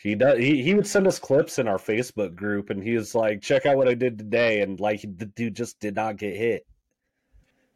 He 0.00 0.14
does. 0.14 0.38
He, 0.38 0.62
he 0.62 0.74
would 0.74 0.86
send 0.86 1.06
us 1.08 1.18
clips 1.18 1.58
in 1.58 1.66
our 1.66 1.78
Facebook 1.78 2.34
group, 2.36 2.70
and 2.70 2.82
he 2.82 2.94
was 2.94 3.14
like, 3.14 3.42
"Check 3.42 3.66
out 3.66 3.76
what 3.76 3.88
I 3.88 3.94
did 3.94 4.16
today," 4.18 4.60
and 4.62 4.78
like 4.78 5.00
the 5.02 5.26
dude 5.26 5.56
just 5.56 5.80
did 5.80 5.96
not 5.96 6.16
get 6.18 6.36
hit. 6.36 6.64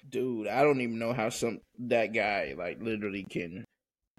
Dude, 0.08 0.46
I 0.46 0.62
don't 0.62 0.80
even 0.80 0.98
know 0.98 1.12
how 1.12 1.30
some 1.30 1.60
that 1.80 2.12
guy 2.12 2.54
like 2.56 2.80
literally 2.80 3.24
can. 3.24 3.64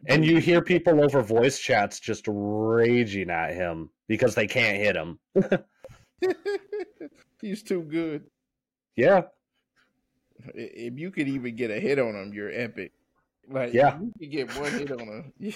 And 0.07 0.25
you 0.25 0.39
hear 0.39 0.61
people 0.61 1.01
over 1.01 1.21
voice 1.21 1.59
chats 1.59 1.99
just 1.99 2.25
raging 2.27 3.29
at 3.29 3.53
him 3.53 3.89
because 4.09 4.35
they 4.35 4.47
can't 4.47 4.77
hit 4.77 4.97
him. 4.97 5.19
He's 7.41 7.63
too 7.63 7.83
good. 7.83 8.23
Yeah, 8.95 9.23
If 10.53 10.99
you 10.99 11.09
could 11.11 11.27
even 11.27 11.55
get 11.55 11.71
a 11.71 11.79
hit 11.79 11.99
on 11.99 12.15
him, 12.15 12.33
you're 12.33 12.51
epic. 12.51 12.91
Like, 13.49 13.73
Yeah. 13.73 13.99
you 13.99 14.13
could 14.19 14.31
get 14.31 14.59
one 14.59 14.71
hit 14.71 14.91
on 14.91 15.33
a 15.41 15.53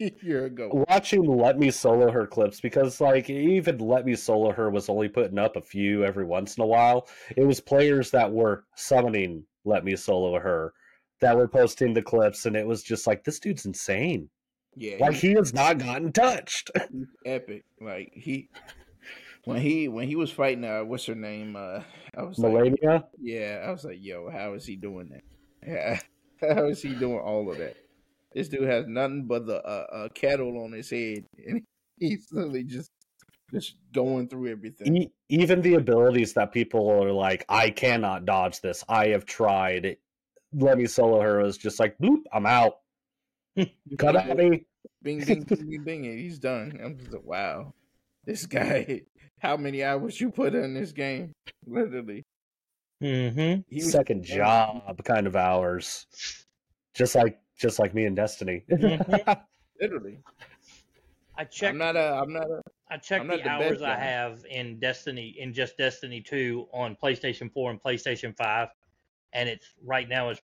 year 0.22 0.46
ago. 0.46 0.84
watching 0.88 1.24
Let 1.24 1.58
Me 1.58 1.70
Solo 1.70 2.10
Her 2.10 2.26
clips 2.26 2.60
because, 2.60 3.00
like, 3.00 3.30
even 3.30 3.78
Let 3.78 4.04
Me 4.04 4.14
Solo 4.14 4.52
Her 4.52 4.70
was 4.70 4.88
only 4.88 5.08
putting 5.08 5.38
up 5.38 5.56
a 5.56 5.62
few 5.62 6.04
every 6.04 6.24
once 6.24 6.56
in 6.56 6.62
a 6.62 6.66
while. 6.66 7.08
It 7.36 7.44
was 7.46 7.60
players 7.60 8.10
that 8.10 8.30
were 8.32 8.64
summoning 8.76 9.44
Let 9.64 9.84
Me 9.84 9.96
Solo 9.96 10.38
Her 10.38 10.72
that 11.20 11.36
were 11.36 11.48
posting 11.48 11.94
the 11.94 12.02
clips, 12.02 12.44
and 12.46 12.56
it 12.56 12.66
was 12.66 12.82
just 12.82 13.06
like, 13.06 13.24
this 13.24 13.38
dude's 13.38 13.64
insane. 13.66 14.28
Yeah, 14.76 14.96
Like, 15.00 15.14
he- 15.14 15.28
he 15.28 15.34
has 15.34 15.54
not 15.54 15.78
gotten 15.78 16.12
touched. 16.12 16.70
epic. 17.24 17.64
Like 17.80 18.10
he, 18.12 18.48
when 19.44 19.60
he 19.60 19.86
when 19.88 20.08
he 20.08 20.16
was 20.16 20.30
fighting, 20.32 20.64
uh, 20.64 20.82
what's 20.84 21.06
her 21.06 21.14
name? 21.14 21.54
Uh, 21.54 21.82
I 22.16 22.22
was 22.22 22.38
like, 22.38 22.74
yeah, 23.20 23.64
I 23.66 23.70
was 23.70 23.84
like, 23.84 23.98
yo, 24.00 24.28
how 24.30 24.54
is 24.54 24.66
he 24.66 24.74
doing 24.76 25.10
that? 25.10 25.22
Yeah, 25.66 26.00
how 26.54 26.66
is 26.66 26.82
he 26.82 26.94
doing 26.94 27.18
all 27.18 27.50
of 27.50 27.58
that? 27.58 27.76
This 28.34 28.48
dude 28.48 28.68
has 28.68 28.86
nothing 28.86 29.26
but 29.26 29.46
the 29.46 29.62
uh, 29.62 29.86
uh, 29.92 30.08
kettle 30.08 30.62
on 30.64 30.72
his 30.72 30.90
head, 30.90 31.24
and 31.46 31.62
he's 31.98 32.26
literally 32.32 32.64
just 32.64 32.90
just 33.52 33.76
going 33.92 34.28
through 34.28 34.50
everything. 34.50 34.96
E- 34.96 35.12
even 35.28 35.62
the 35.62 35.74
abilities 35.74 36.32
that 36.34 36.52
people 36.52 36.88
are 36.90 37.12
like, 37.12 37.44
I 37.48 37.70
cannot 37.70 38.24
dodge 38.24 38.60
this. 38.60 38.84
I 38.88 39.08
have 39.08 39.24
tried. 39.24 39.96
Let 40.52 40.78
Me 40.78 40.86
Solo 40.86 41.20
Her 41.20 41.40
is 41.40 41.56
just 41.56 41.78
like, 41.78 41.96
bloop, 41.98 42.22
I'm 42.32 42.46
out. 42.46 42.78
Cut 43.98 44.16
at 44.16 44.36
me. 44.36 44.66
Bing, 45.02 45.24
bing, 45.24 45.42
bing, 45.42 45.68
bing, 45.68 45.84
bing, 45.84 46.04
he's 46.04 46.38
done. 46.38 46.78
I'm 46.82 46.98
just 46.98 47.12
like, 47.12 47.24
wow, 47.24 47.74
this 48.24 48.46
guy. 48.46 49.02
How 49.40 49.56
many 49.56 49.84
hours 49.84 50.20
you 50.20 50.30
put 50.30 50.54
in 50.54 50.74
this 50.74 50.92
game? 50.92 51.32
Literally, 51.66 52.24
Mhm. 53.02 53.64
he 53.68 53.76
was 53.76 53.90
Second 53.90 54.24
job 54.24 55.04
kind 55.04 55.26
of 55.26 55.36
hours. 55.36 56.06
Just 56.94 57.14
like 57.14 57.40
just 57.56 57.78
like 57.78 57.94
me 57.94 58.04
and 58.04 58.16
Destiny. 58.16 58.64
Mhm. 58.70 59.46
Literally, 59.80 60.22
I 61.36 61.46
I'm 61.62 61.78
not 61.78 61.96
a. 61.96 62.12
I'm 62.14 62.32
not 62.32 62.50
a. 62.50 62.62
I 62.90 62.96
checked 62.98 63.22
I'm 63.22 63.28
the 63.28 63.38
the 63.38 63.48
hours 63.48 63.82
I 63.82 63.96
have 63.96 64.44
in 64.48 64.78
Destiny 64.78 65.34
in 65.38 65.52
just 65.52 65.76
Destiny 65.76 66.20
2 66.20 66.68
on 66.72 66.96
PlayStation 66.96 67.52
4 67.52 67.72
and 67.72 67.82
PlayStation 67.82 68.36
5 68.36 68.68
and 69.32 69.48
it's 69.48 69.74
right 69.82 70.08
now 70.08 70.30
is 70.30 70.40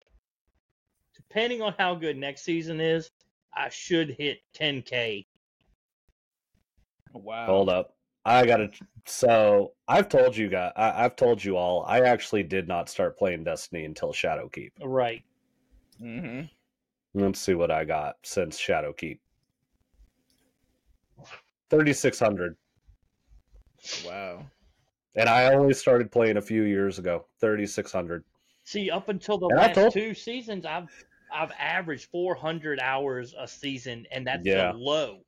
depending 1.15 1.63
on 1.63 1.75
how 1.79 1.95
good 1.95 2.17
next 2.17 2.43
season 2.43 2.81
is, 2.81 3.11
I 3.55 3.69
should 3.69 4.11
hit 4.11 4.41
10k. 4.55 5.27
Wow. 7.13 7.47
Hold 7.47 7.69
up. 7.69 7.97
I 8.25 8.45
gotta. 8.47 8.71
So 9.07 9.73
I've 9.89 10.09
told 10.09 10.37
you 10.37 10.49
guys. 10.49 10.73
I, 10.77 11.05
I've 11.05 11.17
told 11.17 11.43
you 11.43 11.57
all. 11.57 11.85
I 11.87 12.01
actually 12.01 12.43
did 12.43 12.69
not 12.69 12.89
start 12.89 13.19
playing 13.19 13.45
Destiny 13.45 13.85
until 13.85 14.13
Shadowkeep. 14.13 14.73
Right. 14.83 15.23
Mm-hmm. 16.03 16.47
Let's 17.21 17.41
see 17.41 17.55
what 17.55 17.71
I 17.71 17.85
got 17.85 18.17
since 18.23 18.59
Shadowkeep. 18.61 19.19
Thirty 21.71 21.93
six 21.93 22.19
hundred, 22.19 22.57
Wow. 24.05 24.45
and 25.15 25.29
I 25.29 25.55
only 25.55 25.73
started 25.75 26.11
playing 26.11 26.37
a 26.37 26.43
few 26.43 26.63
years 26.65 26.99
ago. 26.99 27.27
Thirty 27.41 27.67
six 27.67 27.93
hundred. 27.93 28.25
See, 28.65 28.91
up 28.91 29.09
until 29.09 29.39
the 29.39 29.47
And 29.49 29.57
last 29.59 29.75
told- 29.75 29.93
two 29.93 30.15
seasons 30.15 30.67
I've 30.67 30.91
I've 31.33 31.53
averaged 31.61 32.11
400 32.11 32.81
hours 32.81 33.35
a 33.39 33.47
season 33.47 34.05
and 34.11 34.27
that's 34.27 34.45
Yeah. 34.45 34.73
the 34.73 34.79
low. 34.79 35.21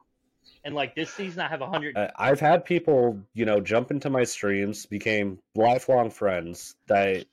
And 0.65 0.75
like 0.75 0.95
this 0.95 1.13
season 1.13 1.41
I 1.41 1.49
have 1.49 1.61
100 1.61 1.97
I- 1.97 2.11
I've 2.19 2.41
had 2.41 2.65
people, 2.65 3.21
you 3.35 3.45
know, 3.45 3.61
jump 3.61 3.91
into 3.91 4.11
my 4.11 4.25
streams, 4.25 4.87
became 4.87 5.41
lifelong 5.55 6.11
friends. 6.11 6.77
That 6.87 7.27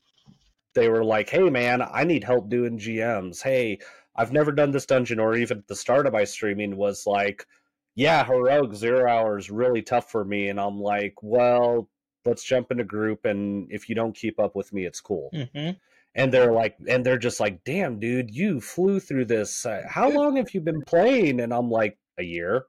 they 0.73 0.89
were 0.89 1.03
like, 1.03 1.29
"Hey, 1.29 1.49
man, 1.49 1.81
I 1.81 2.03
need 2.03 2.23
help 2.23 2.49
doing 2.49 2.77
GMs. 2.79 3.41
Hey, 3.41 3.79
I've 4.15 4.31
never 4.31 4.51
done 4.51 4.71
this 4.71 4.85
dungeon." 4.85 5.19
Or 5.19 5.35
even 5.35 5.59
at 5.59 5.67
the 5.67 5.75
start 5.75 6.07
of 6.07 6.13
my 6.13 6.23
streaming 6.23 6.75
was 6.77 7.05
like, 7.05 7.45
"Yeah, 7.95 8.25
heroic 8.25 8.73
zero 8.73 9.09
hour 9.09 9.37
is 9.37 9.49
really 9.51 9.81
tough 9.81 10.09
for 10.11 10.25
me," 10.25 10.49
and 10.49 10.59
I'm 10.59 10.79
like, 10.79 11.15
"Well, 11.21 11.89
let's 12.25 12.43
jump 12.43 12.71
in 12.71 12.79
a 12.79 12.83
group, 12.83 13.25
and 13.25 13.71
if 13.71 13.89
you 13.89 13.95
don't 13.95 14.15
keep 14.15 14.39
up 14.39 14.55
with 14.55 14.73
me, 14.73 14.85
it's 14.85 15.01
cool." 15.01 15.29
Mhm. 15.33 15.77
And 16.15 16.33
they're 16.33 16.51
like, 16.51 16.77
and 16.87 17.05
they're 17.05 17.17
just 17.19 17.39
like, 17.39 17.63
"Damn, 17.63 17.99
dude, 17.99 18.33
you 18.33 18.59
flew 18.59 18.99
through 18.99 19.25
this. 19.25 19.65
How 19.87 20.09
long 20.09 20.37
have 20.37 20.53
you 20.53 20.61
been 20.61 20.81
playing?" 20.81 21.39
And 21.39 21.53
I'm 21.53 21.69
like, 21.69 21.97
"A 22.17 22.23
year." 22.23 22.65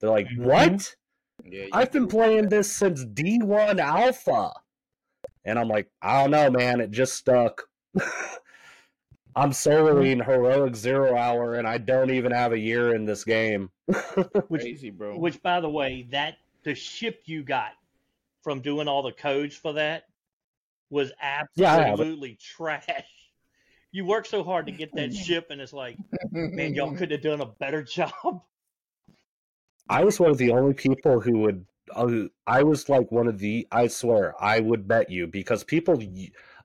They're 0.00 0.10
like, 0.10 0.28
Mhm. 0.28 0.44
"What?" 0.44 0.96
Yeah. 1.44 1.66
I've 1.72 1.92
been 1.92 2.08
playing 2.08 2.48
this 2.48 2.72
since 2.72 3.04
D1 3.04 3.78
Alpha. 3.78 4.52
And 5.44 5.58
I'm 5.58 5.68
like, 5.68 5.90
I 6.00 6.22
don't 6.22 6.30
know, 6.30 6.50
man. 6.50 6.80
It 6.80 6.90
just 6.90 7.14
stuck. 7.14 7.68
I'm 9.36 9.50
soloing 9.50 10.24
Heroic 10.24 10.76
Zero 10.76 11.16
Hour, 11.16 11.54
and 11.56 11.66
I 11.66 11.78
don't 11.78 12.10
even 12.10 12.30
have 12.32 12.52
a 12.52 12.58
year 12.58 12.94
in 12.94 13.04
this 13.04 13.24
game. 13.24 13.70
which 14.48 14.62
crazy, 14.62 14.90
bro. 14.90 15.18
Which, 15.18 15.42
by 15.42 15.60
the 15.60 15.68
way, 15.68 16.06
that 16.10 16.36
the 16.62 16.74
ship 16.74 17.22
you 17.26 17.42
got 17.42 17.72
from 18.42 18.60
doing 18.60 18.86
all 18.88 19.02
the 19.02 19.12
codes 19.12 19.56
for 19.56 19.72
that 19.74 20.04
was 20.88 21.12
Yeah, 21.56 21.72
I 21.72 21.76
have 21.76 21.86
it. 21.86 21.90
absolutely 21.92 22.36
trash. 22.36 22.86
You 23.90 24.04
worked 24.04 24.28
so 24.28 24.44
hard 24.44 24.66
to 24.66 24.72
get 24.72 24.94
that 24.94 25.12
ship, 25.14 25.48
and 25.50 25.60
it's 25.60 25.72
like, 25.72 25.98
man, 26.30 26.74
y'all 26.74 26.94
could 26.96 27.10
have 27.10 27.22
done 27.22 27.40
a 27.40 27.46
better 27.46 27.82
job. 27.82 28.42
I 29.88 30.04
was 30.04 30.18
one 30.18 30.30
of 30.30 30.38
the 30.38 30.50
only 30.50 30.74
people 30.74 31.20
who 31.20 31.38
would. 31.38 31.66
Uh, 31.94 32.24
I 32.46 32.62
was 32.62 32.88
like 32.88 33.10
one 33.12 33.26
of 33.26 33.38
the. 33.38 33.66
I 33.70 33.86
swear, 33.88 34.34
I 34.42 34.60
would 34.60 34.88
bet 34.88 35.10
you 35.10 35.26
because 35.26 35.64
people, 35.64 36.00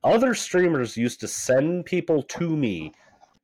other 0.04 0.34
streamers 0.34 0.96
used 0.96 1.20
to 1.22 1.28
send 1.28 1.86
people 1.86 2.24
to 2.24 2.56
me 2.56 2.94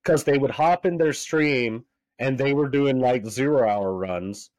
because 0.04 0.24
they 0.24 0.38
would 0.38 0.52
hop 0.52 0.86
in 0.86 0.98
their 0.98 1.14
stream 1.14 1.84
and 2.20 2.38
they 2.38 2.54
were 2.54 2.70
doing 2.70 3.00
like 3.00 3.28
zero 3.28 3.68
hour 3.68 3.94
runs, 3.94 4.52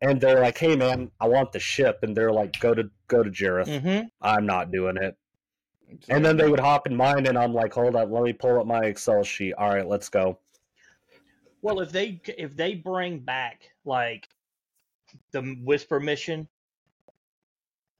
and 0.00 0.20
they're 0.20 0.40
like, 0.40 0.56
"Hey, 0.56 0.76
man, 0.76 1.10
I 1.20 1.28
want 1.28 1.52
the 1.52 1.60
ship," 1.60 1.98
and 2.02 2.16
they're 2.16 2.32
like, 2.32 2.58
"Go 2.60 2.74
to 2.74 2.90
go 3.08 3.22
to 3.22 3.30
Jareth. 3.30 3.68
Mm-hmm. 3.68 4.06
I'm 4.22 4.46
not 4.46 4.72
doing 4.72 4.96
it." 4.96 5.16
And 6.08 6.24
then 6.24 6.36
they 6.36 6.48
would 6.48 6.60
hop 6.60 6.86
in 6.86 6.96
mine, 6.96 7.26
and 7.26 7.36
I'm 7.36 7.52
like, 7.52 7.74
"Hold 7.74 7.96
up, 7.96 8.10
let 8.10 8.22
me 8.22 8.32
pull 8.32 8.58
up 8.58 8.66
my 8.66 8.84
Excel 8.84 9.22
sheet. 9.22 9.52
All 9.54 9.68
right, 9.68 9.86
let's 9.86 10.08
go." 10.08 10.38
Well, 11.60 11.80
if 11.80 11.92
they 11.92 12.20
if 12.38 12.56
they 12.56 12.74
bring 12.74 13.20
back 13.20 13.70
like 13.84 14.28
the 15.32 15.42
Whisper 15.62 16.00
mission, 16.00 16.48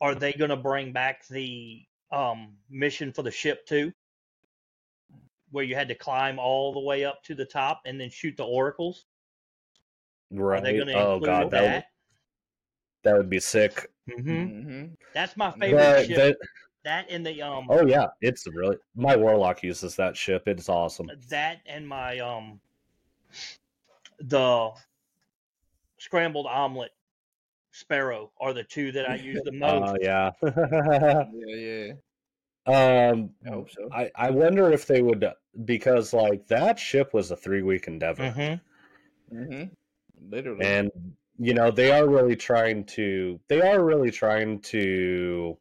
are 0.01 0.15
they 0.15 0.32
going 0.32 0.51
to 0.51 0.57
bring 0.57 0.93
back 0.93 1.27
the 1.28 1.82
um 2.12 2.55
mission 2.70 3.12
for 3.12 3.23
the 3.23 3.31
ship 3.31 3.66
too? 3.66 3.93
Where 5.51 5.65
you 5.65 5.74
had 5.74 5.89
to 5.89 5.95
climb 5.95 6.39
all 6.39 6.73
the 6.73 6.81
way 6.81 7.05
up 7.05 7.23
to 7.24 7.35
the 7.35 7.45
top 7.45 7.82
and 7.86 8.01
then 8.01 8.11
shoot 8.11 8.36
the 8.36 8.45
oracles? 8.45 9.07
Are 10.35 10.39
Right? 10.41 10.62
they 10.62 10.73
going 10.74 10.89
to 10.89 10.95
Oh 10.95 11.15
include 11.15 11.27
god, 11.27 11.51
that 11.53 11.62
would, 11.62 11.70
that? 11.70 11.86
that 13.05 13.16
would 13.16 13.31
be 13.31 13.41
sick. 13.41 13.91
hmm 14.09 14.31
Mm-hmm. 14.31 14.85
That's 15.12 15.36
my 15.36 15.53
favorite 15.53 15.78
The- 15.81 16.05
ship. 16.05 16.16
the- 16.16 16.47
that 16.85 17.07
and 17.09 17.24
the 17.24 17.41
um 17.41 17.66
Oh 17.70 17.86
yeah, 17.86 18.09
it's 18.20 18.47
really 18.47 18.77
my 18.95 19.16
warlock 19.16 19.62
uses 19.62 19.97
that 19.97 20.15
ship. 20.19 20.47
It's 20.47 20.69
awesome. 20.69 21.11
that 21.31 21.61
and 21.65 21.89
my 21.89 22.19
um 22.19 22.61
the 24.19 24.70
scrambled 25.99 26.47
omelet 26.47 26.91
sparrow 27.75 28.31
are 28.41 28.53
the 28.53 28.65
two 28.65 28.93
that 28.93 29.09
I 29.09 29.17
use 29.17 29.43
the 29.45 29.53
most. 29.67 29.95
Uh, 29.95 29.97
yeah. 30.01 30.31
Yeah, 30.43 31.25
yeah. 31.57 31.93
Um, 32.67 33.31
I 33.47 33.51
hope 33.51 33.71
so. 33.71 33.89
I, 33.93 34.11
I 34.17 34.31
wonder 34.31 34.73
if 34.73 34.87
they 34.87 35.03
would 35.03 35.27
because 35.67 36.15
like 36.15 36.47
that 36.47 36.79
ship 36.79 37.13
was 37.13 37.31
a 37.31 37.37
three 37.37 37.63
week 37.63 37.87
endeavor, 37.89 38.23
Mm-hmm. 38.23 39.37
Mm-hmm. 39.37 40.31
Literally. 40.31 40.65
and 40.67 40.91
you 41.37 41.53
know 41.53 41.71
they 41.71 41.91
are 41.91 42.09
really 42.09 42.37
trying 42.37 42.85
to 42.87 43.39
they 43.49 43.61
are 43.61 43.85
really 43.85 44.11
trying 44.11 44.61
to 44.61 45.59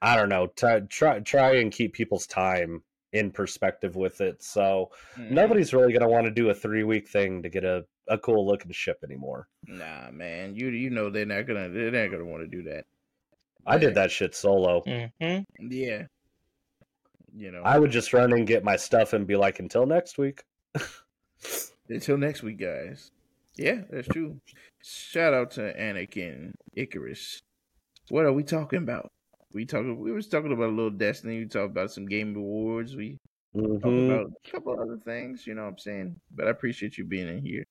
I 0.00 0.16
don't 0.16 0.28
know 0.30 0.46
try 0.48 0.80
try 0.80 1.20
try 1.20 1.56
and 1.56 1.70
keep 1.72 1.92
people's 1.92 2.26
time 2.26 2.82
in 3.12 3.30
perspective 3.30 3.94
with 3.96 4.20
it. 4.22 4.42
So 4.42 4.90
Mhm. 5.18 5.30
nobody's 5.30 5.74
really 5.74 5.92
gonna 5.92 6.08
want 6.08 6.24
to 6.26 6.30
do 6.32 6.48
a 6.48 6.54
three 6.54 6.84
week 6.84 7.08
thing 7.08 7.42
to 7.42 7.48
get 7.50 7.64
a, 7.64 7.84
a 8.08 8.18
cool 8.18 8.46
looking 8.46 8.72
ship 8.72 8.98
anymore. 9.04 9.48
Nah, 9.66 10.10
man. 10.10 10.54
You 10.54 10.68
you 10.68 10.90
know 10.90 11.10
they're 11.10 11.26
not 11.26 11.46
gonna 11.46 11.68
they're 11.68 11.90
not 11.90 12.10
gonna 12.10 12.24
want 12.24 12.42
to 12.42 12.56
do 12.56 12.62
that. 12.70 12.84
I 13.66 13.78
did 13.78 13.94
that 13.94 14.10
shit 14.10 14.34
solo. 14.34 14.82
Mm-hmm. 14.82 15.66
Yeah. 15.70 16.04
You 17.34 17.52
know. 17.52 17.62
I 17.62 17.78
would 17.78 17.90
just 17.90 18.12
run 18.12 18.32
and 18.32 18.46
get 18.46 18.64
my 18.64 18.76
stuff 18.76 19.12
and 19.12 19.26
be 19.26 19.36
like, 19.36 19.58
until 19.60 19.86
next 19.86 20.18
week. 20.18 20.42
Until 21.88 22.16
next 22.16 22.42
week, 22.42 22.58
guys. 22.58 23.10
Yeah, 23.56 23.82
that's 23.90 24.08
true. 24.08 24.40
Shout 24.82 25.34
out 25.34 25.50
to 25.52 25.60
Anakin 25.78 26.52
Icarus. 26.74 27.42
What 28.08 28.24
are 28.24 28.32
we 28.32 28.44
talking 28.44 28.78
about? 28.78 29.10
We 29.52 29.66
talking. 29.66 29.98
We 29.98 30.12
was 30.12 30.28
talking 30.28 30.52
about 30.52 30.70
a 30.70 30.72
little 30.72 30.90
Destiny. 30.90 31.40
We 31.40 31.46
talked 31.46 31.72
about 31.72 31.90
some 31.90 32.06
game 32.06 32.34
awards. 32.36 32.96
We 32.96 33.18
talked 33.54 33.82
Mhm. 33.84 34.06
about 34.06 34.32
a 34.32 34.50
couple 34.50 34.80
other 34.80 34.96
things. 35.04 35.46
You 35.46 35.54
know 35.54 35.64
what 35.64 35.72
I'm 35.72 35.78
saying? 35.78 36.20
But 36.30 36.46
I 36.46 36.50
appreciate 36.50 36.96
you 36.96 37.04
being 37.04 37.28
in 37.28 37.44
here. 37.44 37.66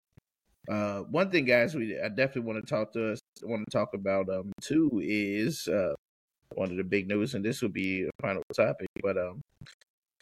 Uh, 0.69 1.01
one 1.09 1.31
thing, 1.31 1.45
guys, 1.45 1.75
we 1.75 1.99
I 1.99 2.09
definitely 2.09 2.41
want 2.53 2.65
to 2.65 2.69
talk 2.69 2.93
to 2.93 3.13
us. 3.13 3.19
Want 3.43 3.65
to 3.65 3.71
talk 3.71 3.93
about 3.93 4.29
um 4.29 4.51
too 4.61 5.01
is 5.03 5.67
uh 5.67 5.93
one 6.55 6.71
of 6.71 6.77
the 6.77 6.83
big 6.83 7.07
news, 7.07 7.33
and 7.35 7.43
this 7.43 7.61
will 7.61 7.69
be 7.69 8.03
a 8.03 8.11
final 8.21 8.43
topic. 8.55 8.87
But 9.01 9.17
um, 9.17 9.41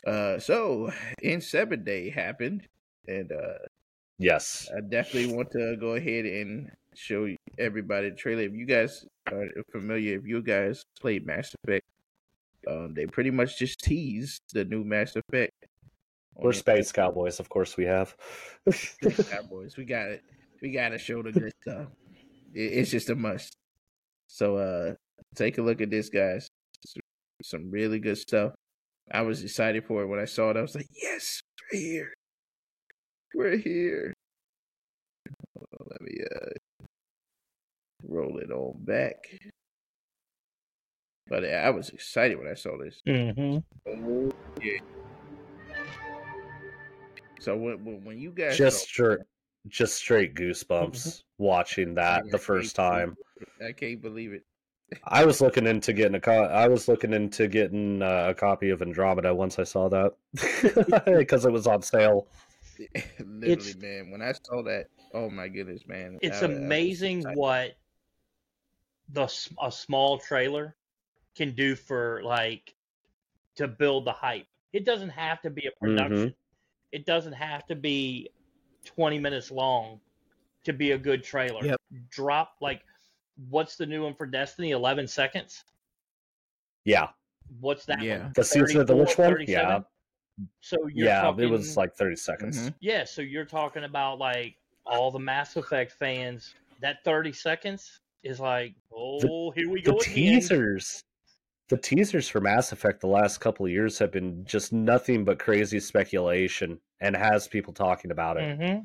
uh, 0.05 0.39
so 0.39 0.91
N7 1.23 1.83
day 1.85 2.09
happened, 2.09 2.67
and 3.07 3.31
uh. 3.31 3.59
Yes. 4.19 4.69
I 4.75 4.81
definitely 4.81 5.33
want 5.33 5.49
to 5.51 5.77
go 5.79 5.95
ahead 5.95 6.25
and 6.25 6.69
show 6.93 7.27
everybody 7.57 8.09
the 8.09 8.15
trailer. 8.15 8.43
If 8.43 8.53
you 8.53 8.65
guys 8.65 9.05
are 9.31 9.47
familiar, 9.71 10.17
if 10.17 10.25
you 10.25 10.41
guys 10.41 10.83
played 10.99 11.25
Mass 11.25 11.55
Effect, 11.63 11.85
um, 12.67 12.93
they 12.93 13.05
pretty 13.05 13.31
much 13.31 13.57
just 13.57 13.79
teased 13.79 14.41
the 14.53 14.65
new 14.65 14.83
Mass 14.83 15.15
Effect. 15.15 15.53
We're 16.41 16.53
space 16.53 16.91
cowboys, 16.91 17.39
of 17.39 17.49
course 17.49 17.75
we 17.77 17.85
have. 17.85 18.15
Cowboys. 19.29 19.77
We 19.77 19.85
got 19.85 20.07
it. 20.07 20.23
We 20.61 20.71
got 20.71 20.89
to 20.89 20.97
show 20.97 21.21
the 21.21 21.31
good 21.31 21.53
stuff. 21.61 21.87
It, 22.53 22.61
it's 22.61 22.91
just 22.91 23.09
a 23.09 23.15
must. 23.15 23.55
So, 24.27 24.57
uh, 24.57 24.93
take 25.35 25.57
a 25.57 25.61
look 25.61 25.81
at 25.81 25.89
this, 25.89 26.09
guys. 26.09 26.49
Some- 27.43 27.71
really 27.71 27.99
good 27.99 28.17
stuff. 28.17 28.53
I 29.11 29.21
was 29.21 29.43
excited 29.43 29.85
for 29.85 30.03
it 30.03 30.07
when 30.07 30.19
I 30.19 30.25
saw 30.25 30.51
it. 30.51 30.57
I 30.57 30.61
was 30.61 30.75
like, 30.75 30.87
"Yes, 31.01 31.41
we're 31.71 31.79
here. 31.79 32.13
We're 33.33 33.57
here." 33.57 34.13
Let 35.79 36.01
me 36.01 36.17
uh 36.23 36.49
roll 38.07 38.37
it 38.37 38.51
on 38.51 38.75
back. 38.83 39.15
But 41.27 41.45
I 41.45 41.69
was 41.69 41.89
excited 41.89 42.37
when 42.37 42.47
I 42.47 42.55
saw 42.55 42.77
this. 42.77 43.01
Mm-hmm. 43.07 44.29
So 47.39 47.55
when 47.55 47.83
when, 47.85 48.03
when 48.03 48.19
you 48.19 48.31
guys 48.31 48.57
just 48.57 48.79
saw- 48.81 48.85
straight, 48.85 49.19
just 49.67 49.95
straight 49.95 50.35
goosebumps 50.35 51.23
watching 51.37 51.95
that 51.95 52.23
I 52.25 52.29
the 52.29 52.37
first 52.37 52.75
time. 52.75 53.15
it. 53.39 53.65
I 53.65 53.71
can't 53.71 54.01
believe 54.01 54.33
it. 54.33 54.43
I 55.03 55.23
was 55.23 55.39
looking 55.39 55.67
into 55.67 55.93
getting 55.93 56.15
a 56.15 56.19
co- 56.19 56.45
I 56.45 56.67
was 56.67 56.87
looking 56.87 57.13
into 57.13 57.47
getting 57.47 58.01
uh, 58.01 58.27
a 58.29 58.33
copy 58.33 58.71
of 58.71 58.81
Andromeda 58.81 59.33
once 59.35 59.59
I 59.59 59.63
saw 59.63 59.87
that 59.89 60.13
because 61.05 61.45
it 61.45 61.51
was 61.51 61.67
on 61.67 61.81
sale. 61.81 62.27
Literally, 63.19 63.51
It's- 63.51 63.75
man. 63.75 64.09
When 64.09 64.21
I 64.21 64.31
saw 64.31 64.63
that, 64.63 64.87
oh 65.13 65.29
my 65.29 65.47
goodness, 65.47 65.85
man! 65.87 66.17
It's 66.21 66.41
I- 66.41 66.47
I 66.47 66.49
amazing 66.49 67.19
excited. 67.19 67.37
what 67.37 67.71
the 69.09 69.23
s- 69.23 69.53
a 69.61 69.71
small 69.71 70.17
trailer 70.17 70.75
can 71.35 71.53
do 71.55 71.75
for 71.75 72.21
like 72.23 72.73
to 73.57 73.67
build 73.67 74.05
the 74.05 74.11
hype. 74.11 74.47
It 74.73 74.85
doesn't 74.85 75.09
have 75.09 75.41
to 75.41 75.49
be 75.49 75.67
a 75.67 75.71
production. 75.85 76.33
It 76.91 77.05
doesn't 77.05 77.33
have 77.33 77.65
to 77.67 77.75
be 77.75 78.29
20 78.85 79.19
minutes 79.19 79.51
long 79.51 79.99
to 80.63 80.73
be 80.73 80.91
a 80.91 80.97
good 80.97 81.23
trailer. 81.23 81.63
Yep. 81.63 81.81
Drop 82.09 82.55
like 82.61 82.81
what's 83.49 83.75
the 83.77 83.85
new 83.85 84.03
one 84.03 84.13
for 84.13 84.25
Destiny? 84.25 84.71
11 84.71 85.07
seconds. 85.07 85.63
Yeah, 86.85 87.09
What's 87.59 87.85
that 87.85 88.01
Yeah. 88.01 88.23
one? 88.23 88.33
the 88.35 88.43
season 88.43 88.81
of 88.81 88.87
the 88.87 88.93
34, 88.93 89.05
which 89.05 89.17
one? 89.17 89.29
37? 89.31 89.69
Yeah, 89.69 90.45
So 90.61 90.77
you're 90.87 91.07
yeah, 91.07 91.21
talking, 91.21 91.43
it 91.45 91.47
was 91.49 91.75
like 91.75 91.95
thirty 91.95 92.15
seconds. 92.15 92.57
Mhm. 92.69 92.75
Yeah, 92.79 93.03
so 93.03 93.21
you're 93.21 93.43
talking 93.45 93.83
about 93.85 94.19
like 94.19 94.55
all 94.85 95.11
the 95.11 95.19
Mass 95.19 95.55
Effect 95.57 95.91
fans. 95.91 96.53
That 96.79 97.03
30 97.03 97.33
seconds 97.33 98.01
is 98.23 98.39
like, 98.39 98.75
oh, 98.93 99.51
here 99.51 99.69
we 99.69 99.81
The 99.81 99.91
go 99.91 99.97
again. 99.99 100.13
teasers, 100.13 101.03
the 101.69 101.77
teasers 101.77 102.27
for 102.27 102.41
Mass 102.41 102.71
Effect 102.71 102.99
the 102.99 103.07
last 103.07 103.39
couple 103.39 103.65
of 103.65 103.71
years 103.71 103.99
have 103.99 104.11
been 104.11 104.43
just 104.43 104.73
nothing 104.73 105.23
but 105.23 105.39
crazy 105.39 105.79
speculation 105.79 106.79
and 106.99 107.15
has 107.15 107.47
people 107.47 107.73
talking 107.73 108.11
about 108.11 108.37
it. 108.37 108.59
hmm 108.59 108.79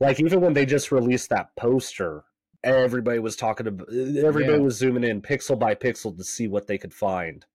Like 0.00 0.20
even 0.20 0.40
when 0.40 0.52
they 0.52 0.66
just 0.66 0.90
released 0.90 1.30
that 1.30 1.54
poster, 1.56 2.24
everybody 2.64 3.20
was 3.20 3.36
talking 3.36 3.68
about 3.68 3.88
everybody 3.88 4.58
Yeah. 4.58 4.64
was 4.64 4.76
zooming 4.76 5.04
in 5.04 5.22
pixel 5.22 5.58
by 5.58 5.74
pixel 5.74 6.16
to 6.16 6.24
see 6.24 6.48
what 6.48 6.66
they 6.66 6.76
could 6.76 6.92
find. 6.92 7.46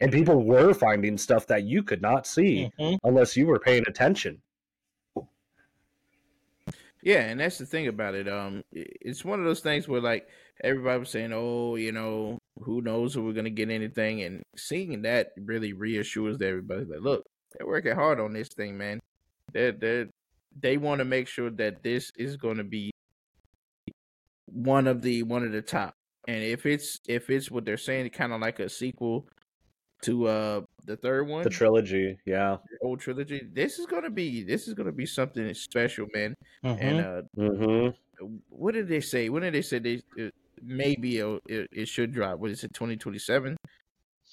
And 0.00 0.12
people 0.12 0.44
were 0.44 0.72
finding 0.72 1.18
stuff 1.18 1.48
that 1.48 1.64
you 1.64 1.82
could 1.82 2.00
not 2.00 2.26
see 2.26 2.70
hmm 2.78 2.94
unless 3.02 3.36
you 3.36 3.46
were 3.46 3.58
paying 3.58 3.84
attention. 3.88 4.40
Yeah, 7.02 7.20
and 7.22 7.38
that's 7.40 7.58
the 7.58 7.66
thing 7.66 7.86
about 7.86 8.14
it. 8.14 8.28
Um, 8.28 8.62
it's 8.72 9.24
one 9.24 9.38
of 9.38 9.44
those 9.46 9.60
things 9.60 9.86
where 9.86 10.00
like 10.00 10.28
everybody 10.64 10.98
was 10.98 11.10
saying, 11.10 11.32
"Oh, 11.32 11.76
you 11.76 11.92
know, 11.92 12.38
who 12.60 12.82
knows 12.82 13.16
if 13.16 13.22
we're 13.22 13.32
gonna 13.32 13.50
get 13.50 13.70
anything," 13.70 14.22
and 14.22 14.42
seeing 14.56 15.02
that 15.02 15.32
really 15.38 15.72
reassures 15.72 16.42
everybody 16.42 16.84
that 16.84 17.02
look, 17.02 17.24
they're 17.56 17.66
working 17.68 17.94
hard 17.94 18.18
on 18.20 18.32
this 18.32 18.48
thing, 18.48 18.76
man. 18.76 18.98
They 19.52 19.70
they 19.70 20.06
they 20.60 20.76
want 20.76 20.98
to 20.98 21.04
make 21.04 21.28
sure 21.28 21.50
that 21.50 21.82
this 21.84 22.10
is 22.16 22.36
to 22.56 22.64
be 22.64 22.90
one 24.46 24.86
of 24.86 25.02
the 25.02 25.22
one 25.22 25.44
of 25.44 25.52
the 25.52 25.62
top. 25.62 25.94
And 26.26 26.42
if 26.42 26.66
it's 26.66 26.98
if 27.08 27.30
it's 27.30 27.50
what 27.50 27.64
they're 27.64 27.76
saying, 27.76 28.10
kind 28.10 28.32
of 28.32 28.40
like 28.40 28.58
a 28.60 28.68
sequel 28.68 29.28
to 30.02 30.26
uh 30.26 30.60
the 30.84 30.96
third 30.96 31.26
one, 31.28 31.42
The 31.44 31.50
trilogy, 31.50 32.18
yeah. 32.24 32.56
the 32.70 32.78
old 32.86 33.00
trilogy, 33.00 33.42
this 33.52 33.78
is 33.78 33.86
gonna 33.86 34.10
be 34.10 34.42
this 34.44 34.68
is 34.68 34.74
gonna 34.74 34.92
be 34.92 35.06
something 35.06 35.52
special, 35.54 36.06
man. 36.14 36.34
Mm-hmm. 36.64 36.82
And 36.82 37.00
uh 37.00 37.22
hmm 37.36 37.88
what 38.48 38.74
did 38.74 38.88
they 38.88 39.00
say? 39.00 39.28
When 39.28 39.42
did 39.42 39.54
they 39.54 39.62
say 39.62 39.78
they 39.78 40.02
it, 40.16 40.34
maybe 40.62 41.18
it'll- 41.18 41.40
it, 41.48 41.68
it 41.72 41.86
should 41.88 42.12
drop? 42.12 42.38
What 42.40 42.50
is 42.50 42.64
it? 42.64 42.74
Twenty 42.74 42.96
twenty 42.96 43.18
seven? 43.18 43.56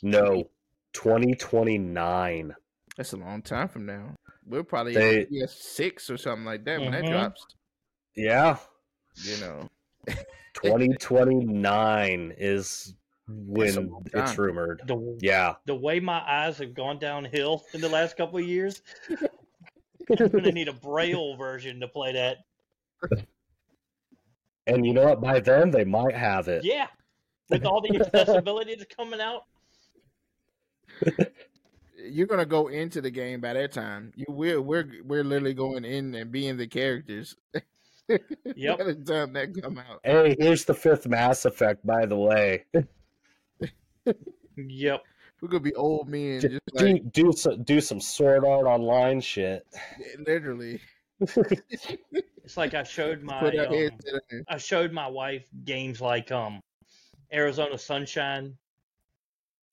No, 0.01 0.49
2029. 0.93 2.53
That's 2.97 3.13
a 3.13 3.17
long 3.17 3.41
time 3.41 3.67
from 3.67 3.85
now. 3.85 4.15
We're 4.47 4.63
probably 4.63 4.93
They- 4.93 5.21
at 5.21 5.29
PS 5.29 5.53
six 5.53 6.09
or 6.09 6.17
something 6.17 6.45
like 6.45 6.63
that 6.65 6.79
when 6.79 6.91
that 6.91 7.03
Mhm. 7.03 7.09
drops. 7.11 7.45
Yeah, 8.15 8.57
You 9.23 9.37
know, 9.41 9.69
2029 10.53 12.33
is 12.37 12.55
That's 12.67 12.89
a 12.91 12.93
when 13.27 13.75
long 13.89 14.05
it's 14.13 14.37
rumored. 14.37 14.81
the 14.85 15.17
Yeah. 15.21 15.55
the 15.65 15.75
way 15.75 15.99
my 15.99 16.19
eyes 16.27 16.57
have 16.59 16.73
gone 16.73 16.99
downhill 16.99 17.63
in 17.73 17.81
the 17.81 17.89
last 17.89 18.17
couple 18.17 18.37
of 18.39 18.45
years, 18.45 18.81
I'm 20.19 20.27
gonna 20.29 20.51
need 20.51 20.67
a 20.67 20.73
braille 20.73 21.35
version 21.35 21.79
to 21.79 21.87
play 21.87 22.13
that. 22.13 22.37
And 24.67 24.85
you 24.85 24.93
know 24.93 25.05
what? 25.05 25.21
By 25.21 25.39
then, 25.39 25.71
they 25.71 25.83
might 25.83 26.15
have 26.15 26.47
it. 26.47 26.63
Yeah, 26.63 26.87
with 27.49 27.65
all 27.65 27.81
the 27.81 27.95
accessibility 27.99 28.75
that's 28.75 28.93
coming 28.95 29.19
out. 29.21 29.43
you're 31.97 32.27
gonna 32.27 32.45
go 32.45 32.67
into 32.67 33.01
the 33.01 33.09
game 33.11 33.41
by 33.41 33.53
that 33.53 33.71
time. 33.71 34.11
You 34.15 34.25
will. 34.29 34.61
We're 34.61 34.87
we're 35.03 35.23
literally 35.23 35.53
going 35.53 35.85
in 35.85 36.13
and 36.15 36.31
being 36.31 36.57
the 36.57 36.67
characters. 36.67 37.35
Yep. 38.55 38.77
by 38.77 38.83
the 38.83 38.93
time 38.93 39.33
that 39.33 39.59
come 39.63 39.79
out. 39.79 39.99
Hey, 40.03 40.35
here's 40.37 40.63
the 40.63 40.75
fifth 40.75 41.07
Mass 41.07 41.43
Effect, 41.45 41.83
by 41.83 42.05
the 42.05 42.15
way. 42.15 42.65
Yep. 44.57 45.03
We're 45.41 45.47
gonna 45.49 45.59
be 45.61 45.75
old 45.75 46.07
men, 46.09 46.39
Do, 46.41 46.47
just 46.49 46.61
like 46.73 47.11
do, 47.11 47.31
some, 47.33 47.63
do 47.63 47.81
some 47.81 47.99
Sword 47.99 48.45
Art 48.45 48.65
Online 48.65 49.21
shit. 49.21 49.65
literally 50.25 50.79
It's 52.43 52.57
like 52.57 52.73
I 52.73 52.83
showed 52.83 53.21
my 53.23 53.57
um. 53.65 53.97
I 54.47 54.57
showed 54.57 54.91
my 54.91 55.07
wife 55.07 55.47
games 55.63 55.99
like 55.99 56.31
um 56.31 56.61
Arizona 57.33 57.77
Sunshine 57.77 58.55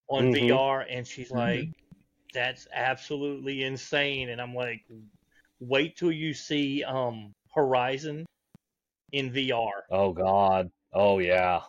on 0.09 0.25
Mhm. 0.25 0.49
VR, 0.49 0.87
and 0.89 1.07
she's 1.07 1.31
Mhm. 1.31 1.37
like, 1.37 1.69
"That's 2.33 2.67
absolutely 2.73 3.65
insane." 3.65 4.31
And 4.31 4.41
I'm 4.41 4.55
like, 4.55 4.81
"Wait 5.61 5.97
till 5.97 6.13
you 6.13 6.33
see 6.35 6.83
um 6.85 7.33
Horizon 7.55 8.25
in 9.13 9.31
VR. 9.33 9.85
Oh, 9.91 10.13
God. 10.13 10.71
Oh, 10.95 11.19
yeah. 11.19 11.63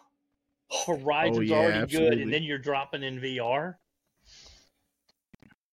Horizon's 0.85 1.49
yeah, 1.49 1.57
already 1.57 1.87
good, 1.87 2.19
and 2.19 2.33
then 2.33 2.43
you're 2.43 2.57
dropping 2.57 3.03
in 3.03 3.19
VR. 3.19 3.75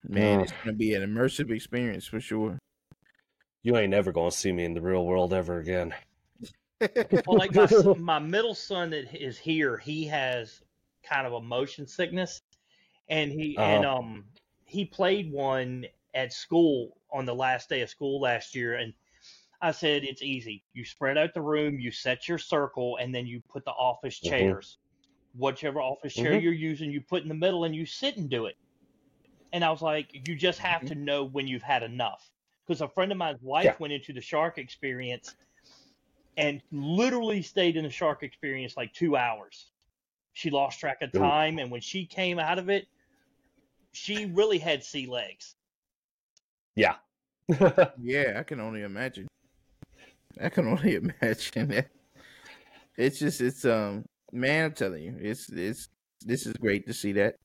Man, 0.09 0.41
Oh. 0.41 0.43
it's 0.43 0.53
gonna 0.53 0.77
be 0.77 0.95
an 0.95 1.03
immersive 1.03 1.51
experience 1.51 2.07
for 2.07 2.21
sure. 2.21 2.59
You 3.63 3.77
ain't 3.77 3.91
never 3.91 4.13
gonna 4.13 4.31
see 4.31 4.53
me 4.53 4.65
in 4.65 4.75
the 4.75 4.81
real 4.81 5.05
world 5.05 5.33
ever 5.33 5.59
again. 5.59 5.95
Well, 7.27 7.37
like 7.37 7.55
my, 7.55 7.69
my 7.99 8.19
middle 8.19 8.55
son 8.55 8.91
that 8.91 9.15
is 9.15 9.39
here, 9.39 9.77
he 9.77 10.07
has 10.07 10.63
kind 11.03 11.27
of 11.27 11.35
a 11.35 11.41
motion 11.41 11.87
sickness, 11.87 12.41
and 13.09 13.31
he 13.31 13.57
and 13.57 13.85
Uh-huh. 13.85 13.99
um 13.99 14.25
he 14.65 14.87
played 14.87 15.31
one 15.31 15.85
at 16.15 16.33
school 16.33 16.97
on 17.13 17.27
the 17.27 17.35
last 17.35 17.69
day 17.69 17.83
of 17.83 17.91
school 17.91 18.21
last 18.21 18.55
year, 18.55 18.77
and 18.77 18.95
I 19.61 19.73
said 19.73 20.05
it's 20.05 20.23
easy. 20.23 20.65
You 20.73 20.85
spread 20.87 21.19
out 21.19 21.35
the 21.35 21.43
room, 21.43 21.79
you 21.79 21.91
set 21.91 22.27
your 22.29 22.39
circle, 22.39 22.97
and 22.97 23.15
then 23.15 23.27
you 23.27 23.43
put 23.49 23.65
the 23.67 23.73
office 23.73 24.19
Mhm. 24.21 24.31
chairs. 24.31 24.79
Whichever 25.35 25.81
office 25.81 26.15
chair 26.15 26.35
Mhm. 26.35 26.43
you're 26.43 26.53
using, 26.53 26.91
you 26.91 27.01
put 27.01 27.23
in 27.23 27.29
the 27.29 27.35
middle, 27.35 27.65
and 27.65 27.75
you 27.75 27.87
sit 27.87 28.17
and 28.17 28.29
do 28.29 28.47
it. 28.47 28.57
And 29.53 29.65
I 29.65 29.71
was 29.71 29.83
like, 29.83 30.11
you 30.29 30.35
just 30.37 30.59
have 30.61 30.83
Mhm. 30.83 30.89
to 30.89 30.95
know 30.95 31.25
when 31.25 31.47
you've 31.47 31.63
had 31.63 31.83
enough. 31.83 32.29
Because 32.67 32.81
a 32.81 32.89
friend 32.89 33.11
of 33.11 33.19
mine's 33.19 33.43
wife 33.43 33.65
Yeah. 33.65 33.77
went 33.79 33.93
into 33.93 34.13
the 34.13 34.21
shark 34.21 34.59
experience 34.59 35.35
and 36.37 36.63
literally 36.71 37.43
stayed 37.43 37.77
in 37.77 37.85
the 37.85 37.91
shark 37.91 38.23
experience 38.23 38.77
like 38.77 38.93
two 38.93 39.17
hours. 39.17 39.73
She 40.33 40.51
lost 40.51 40.79
track 40.79 41.03
of 41.03 41.13
Ooh. 41.17 41.21
time, 41.21 41.59
and 41.59 41.71
when 41.71 41.81
she 41.81 42.07
came 42.07 42.39
out 42.39 42.59
of 42.59 42.69
it, 42.71 42.87
she 43.93 44.27
really 44.27 44.59
had 44.59 44.85
sea 44.85 45.07
legs. 45.07 45.55
Yeah. 46.77 46.97
Yeah, 48.03 48.37
I 48.39 48.43
can 48.45 48.61
only 48.61 48.83
imagine. 48.83 49.27
I 50.41 50.49
can 50.49 50.67
only 50.69 50.95
imagine 51.23 51.69
that. 51.69 51.91
It's 52.97 53.19
just 53.19 53.41
it's 53.41 53.65
um 53.65 54.05
man, 54.33 54.67
I'm 54.67 54.73
telling 54.73 55.03
you, 55.03 55.17
it's 55.21 55.51
it's 55.51 55.89
this 56.25 56.47
is 56.47 56.53
great 56.55 56.87
to 56.87 56.95
see 56.95 57.13
that. 57.13 57.37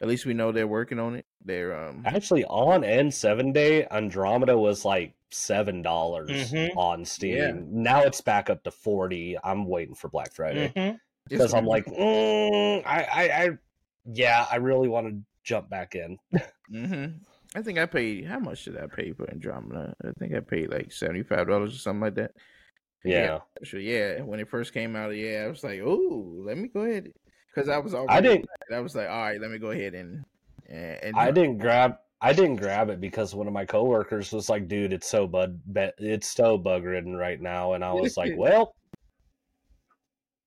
At 0.00 0.08
least 0.08 0.26
we 0.26 0.34
know 0.34 0.52
they're 0.52 0.66
working 0.68 0.98
on 1.00 1.16
it. 1.16 1.26
They're 1.44 1.76
um 1.76 2.02
Actually, 2.06 2.44
on 2.44 2.82
N7 2.82 3.52
day, 3.52 3.86
Andromeda 3.90 4.56
was 4.56 4.84
like 4.84 5.14
seven 5.30 5.82
dollars 5.82 6.30
Mhm. 6.30 6.76
on 6.76 7.04
Steam. 7.04 7.36
Yeah. 7.36 7.52
Now 7.66 8.02
it's 8.02 8.20
back 8.20 8.48
up 8.50 8.62
to 8.64 8.70
forty. 8.70 9.36
I'm 9.42 9.66
waiting 9.66 9.94
for 9.94 10.08
Black 10.08 10.32
Friday 10.32 10.72
Mhm. 10.76 10.94
it's 10.94 11.00
because 11.28 11.52
I'm 11.54 11.66
like, 11.66 11.84
mm, 11.86 12.82
I, 12.86 13.02
I, 13.02 13.22
I, 13.44 13.50
yeah, 14.06 14.46
I 14.50 14.56
really 14.56 14.88
want 14.88 15.08
to 15.08 15.20
jump 15.44 15.68
back 15.68 15.94
in. 15.94 16.18
Mm-hmm. 16.72 17.16
I 17.56 17.62
think 17.62 17.78
I 17.78 17.86
paid. 17.86 18.26
How 18.26 18.38
much 18.38 18.66
did 18.66 18.76
I 18.76 18.86
pay 18.86 19.12
for 19.12 19.28
Andromeda? 19.30 19.94
I 20.04 20.10
think 20.18 20.34
I 20.34 20.40
paid 20.40 20.70
like 20.70 20.92
seventy 20.92 21.22
five 21.22 21.48
dollars 21.48 21.74
or 21.74 21.78
something 21.78 22.02
like 22.02 22.14
that. 22.16 22.32
Yeah, 23.04 23.40
So 23.64 23.76
yeah, 23.78 24.22
when 24.22 24.40
it 24.40 24.48
first 24.48 24.72
came 24.72 24.96
out, 24.96 25.10
yeah, 25.10 25.44
I 25.44 25.48
was 25.48 25.64
like, 25.64 25.80
oh, 25.82 26.42
let 26.44 26.58
me 26.58 26.68
go 26.68 26.80
ahead, 26.82 27.12
because 27.54 27.68
I 27.68 27.78
was 27.78 27.94
already. 27.94 28.16
I 28.16 28.20
didn't, 28.20 28.46
I 28.72 28.80
was 28.80 28.94
like, 28.94 29.08
all 29.08 29.22
right, 29.22 29.40
let 29.40 29.50
me 29.50 29.58
go 29.58 29.70
ahead 29.70 29.94
and 29.94 30.24
and. 30.68 30.98
and 31.02 31.16
I 31.16 31.30
didn't 31.30 31.58
grab. 31.58 31.96
I 32.20 32.32
didn't 32.32 32.56
grab 32.56 32.90
it 32.90 33.00
because 33.00 33.34
one 33.34 33.46
of 33.46 33.52
my 33.52 33.64
coworkers 33.64 34.32
was 34.32 34.48
like, 34.48 34.66
"Dude, 34.66 34.92
it's 34.92 35.08
so 35.08 35.26
bud, 35.26 35.60
it's 35.98 36.28
so 36.28 36.58
bug 36.58 36.84
ridden 36.84 37.14
right 37.14 37.40
now," 37.40 37.74
and 37.74 37.84
I 37.84 37.92
was 37.92 38.16
like, 38.16 38.32
"Well, 38.36 38.74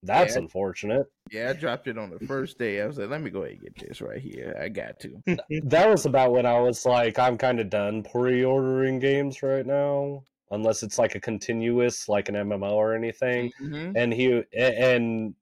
that's 0.03 0.36
Yeah. 0.36 0.41
unfortunate." 0.41 1.07
Yeah, 1.32 1.49
I 1.52 1.53
dropped 1.53 1.88
it 1.88 1.98
on 1.98 2.10
the 2.10 2.19
first 2.19 2.57
day. 2.57 2.82
I 2.82 2.88
was 2.88 2.98
like, 2.98 3.10
let 3.10 3.22
me 3.22 3.30
go 3.30 3.44
ahead 3.44 3.53
and 3.53 3.61
get 3.78 3.88
this 3.88 4.02
right 4.02 4.19
here. 4.19 4.53
I 4.61 4.68
got 4.68 4.99
to. 5.02 5.23
That 5.64 5.88
was 5.90 6.06
about 6.06 6.34
when 6.34 6.45
I 6.45 6.60
was 6.60 6.86
like, 6.86 7.18
I'm 7.18 7.38
kind 7.38 7.61
of 7.61 7.69
done 7.69 8.03
pre-ordering 8.03 8.99
games 8.99 9.41
right 9.41 9.65
now, 9.65 10.23
unless 10.52 10.84
it's 10.84 10.99
like 10.99 11.15
a 11.15 11.19
continuous, 11.19 12.07
like 12.10 12.30
an 12.30 12.36
MMO 12.36 12.72
or 12.73 12.94
anything. 12.94 13.52
Mhm. 13.60 13.94
And 13.95 14.14
he 14.14 14.44
and 14.56 15.34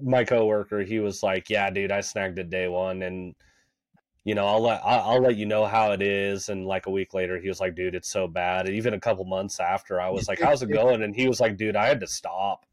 my 0.00 0.24
coworker, 0.24 0.80
he 0.82 1.00
was 1.00 1.22
like, 1.22 1.50
"Yeah, 1.50 1.70
dude, 1.70 1.90
I 1.92 2.00
snagged 2.00 2.38
it 2.38 2.50
day 2.50 2.68
one, 2.68 3.02
and 3.02 3.34
you 4.24 4.34
know, 4.34 4.46
I'll 4.46 4.60
let 4.60 4.80
I'll, 4.84 5.10
I'll 5.14 5.20
let 5.20 5.36
you 5.36 5.46
know 5.46 5.66
how 5.66 5.92
it 5.92 6.02
is." 6.02 6.48
And 6.48 6.66
like 6.66 6.86
a 6.86 6.90
week 6.90 7.14
later, 7.14 7.38
he 7.38 7.48
was 7.48 7.60
like, 7.60 7.74
"Dude, 7.74 7.94
it's 7.94 8.08
so 8.10 8.26
bad." 8.28 8.66
And 8.66 8.76
even 8.76 8.94
a 8.94 9.00
couple 9.00 9.24
months 9.24 9.60
after, 9.60 10.00
I 10.00 10.10
was 10.10 10.28
like, 10.28 10.40
"How's 10.40 10.62
it 10.62 10.66
going?" 10.72 11.02
And 11.02 11.14
he 11.16 11.26
was 11.28 11.40
like, 11.40 11.56
"Dude, 11.56 11.76
I 11.76 11.86
had 11.86 12.00
to 12.00 12.06
stop." 12.06 12.64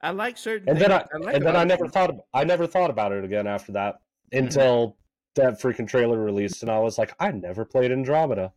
I 0.00 0.10
like 0.10 0.36
certain. 0.38 0.68
And 0.68 0.78
then 0.80 0.92
I, 0.92 0.98
things. 0.98 1.24
like 1.24 1.34
and 1.34 1.44
then 1.44 1.56
I 1.56 1.64
never 1.64 1.86
it. 1.86 1.92
thought 1.92 2.10
ab- 2.10 2.22
I 2.32 2.44
never 2.44 2.66
thought 2.68 2.90
about 2.90 3.10
it 3.12 3.24
again 3.24 3.46
after 3.48 3.72
that 3.72 3.96
until 4.32 4.96
that 5.34 5.60
freaking 5.60 5.88
trailer 5.88 6.20
released, 6.20 6.62
and 6.62 6.70
I 6.70 6.78
was 6.78 6.98
like, 6.98 7.14
I 7.18 7.30
never 7.32 7.64
played 7.64 7.90
Andromeda. 7.90 8.52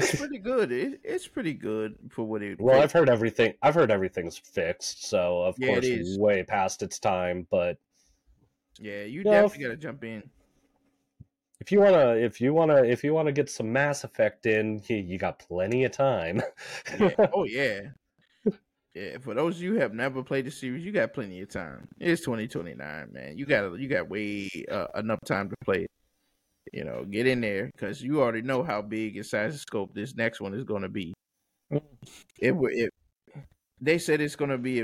It's 0.00 0.16
pretty 0.16 0.38
good. 0.38 0.72
It, 0.72 1.00
it's 1.04 1.28
pretty 1.28 1.54
good 1.54 1.96
for 2.10 2.24
what 2.24 2.42
it. 2.42 2.60
Well, 2.60 2.80
I've 2.80 2.92
heard 2.92 3.08
everything. 3.08 3.54
I've 3.62 3.74
heard 3.74 3.90
everything's 3.90 4.38
fixed, 4.38 5.04
so 5.04 5.42
of 5.42 5.58
Yeah, 5.58 5.68
course, 5.68 5.86
is. 5.86 6.18
way 6.18 6.42
past 6.42 6.82
its 6.82 6.98
time. 6.98 7.46
But 7.50 7.78
yeah, 8.78 9.02
you 9.04 9.24
Yeah, 9.24 9.42
definitely 9.42 9.64
got 9.64 9.70
to 9.70 9.76
jump 9.76 10.04
in. 10.04 10.30
if 11.60 11.70
you 11.70 11.80
wanna, 11.80 12.14
if 12.16 12.40
you 12.40 12.52
wanna, 12.54 12.82
if 12.84 13.04
you 13.04 13.12
wanna 13.14 13.32
get 13.32 13.50
some 13.50 13.72
Mass 13.72 14.04
Effect 14.04 14.46
in, 14.46 14.82
you, 14.88 14.96
you 14.96 15.18
got 15.18 15.38
plenty 15.38 15.84
of 15.84 15.92
time. 15.92 16.42
Yeah. 16.98 17.14
oh 17.34 17.44
yeah. 17.44 17.80
Yeah, 18.94 19.18
for 19.18 19.34
those 19.34 19.56
of 19.56 19.62
you 19.62 19.74
who 19.74 19.78
have 19.80 19.94
never 19.94 20.22
played 20.24 20.46
the 20.46 20.50
series, 20.50 20.84
you 20.84 20.90
got 20.90 21.12
plenty 21.14 21.40
of 21.42 21.48
time. 21.48 21.86
It's 22.00 22.22
twenty 22.22 22.48
twenty 22.48 22.74
nine, 22.74 23.12
man. 23.12 23.38
You 23.38 23.46
got 23.46 23.78
you 23.78 23.88
got 23.88 24.08
way 24.08 24.48
uh, 24.70 24.88
enough 24.96 25.20
time 25.24 25.48
to 25.50 25.56
play 25.64 25.84
it. 25.84 25.90
You 26.72 26.84
know, 26.84 27.04
get 27.04 27.26
in 27.26 27.40
there 27.40 27.66
because 27.66 28.02
you 28.02 28.20
already 28.20 28.42
know 28.42 28.62
how 28.62 28.80
big 28.82 29.16
and 29.16 29.26
size 29.26 29.52
and 29.52 29.60
scope 29.60 29.92
this 29.94 30.14
next 30.14 30.40
one 30.40 30.54
is 30.54 30.64
going 30.64 30.82
to 30.82 30.88
be. 30.88 31.12
Mm. 31.72 31.82
It, 32.38 32.52
wa- 32.52 32.68
it 32.70 32.90
they 33.80 33.98
said 33.98 34.20
it's 34.20 34.36
going 34.36 34.50
to 34.50 34.58
be 34.58 34.82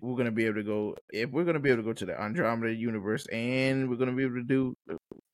we're 0.00 0.14
going 0.16 0.24
to 0.26 0.32
be 0.32 0.44
able 0.44 0.56
to 0.56 0.62
go 0.64 0.96
if 1.12 1.30
we're 1.30 1.44
going 1.44 1.54
to 1.54 1.60
be 1.60 1.70
able 1.70 1.82
to 1.82 1.86
go 1.86 1.92
to 1.92 2.04
the 2.06 2.20
Andromeda 2.20 2.74
universe 2.74 3.26
and 3.32 3.88
we're 3.88 3.96
going 3.96 4.10
to 4.10 4.16
be 4.16 4.24
able 4.24 4.36
to 4.36 4.42
do 4.42 4.74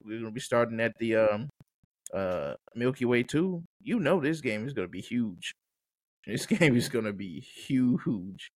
we're 0.04 0.18
going 0.20 0.24
to 0.26 0.30
be 0.30 0.40
starting 0.40 0.80
at 0.80 0.92
the 0.98 1.16
um 1.16 1.48
uh 2.14 2.54
Milky 2.74 3.04
Way 3.04 3.22
too. 3.22 3.64
You 3.80 3.98
know 4.00 4.20
this 4.20 4.40
game 4.40 4.66
is 4.66 4.72
going 4.72 4.86
to 4.86 4.90
be 4.92 5.00
huge. 5.00 5.52
This 6.26 6.46
game 6.58 6.76
is 6.76 6.88
going 6.88 7.04
to 7.06 7.12
be 7.12 7.40
huge. 7.40 8.50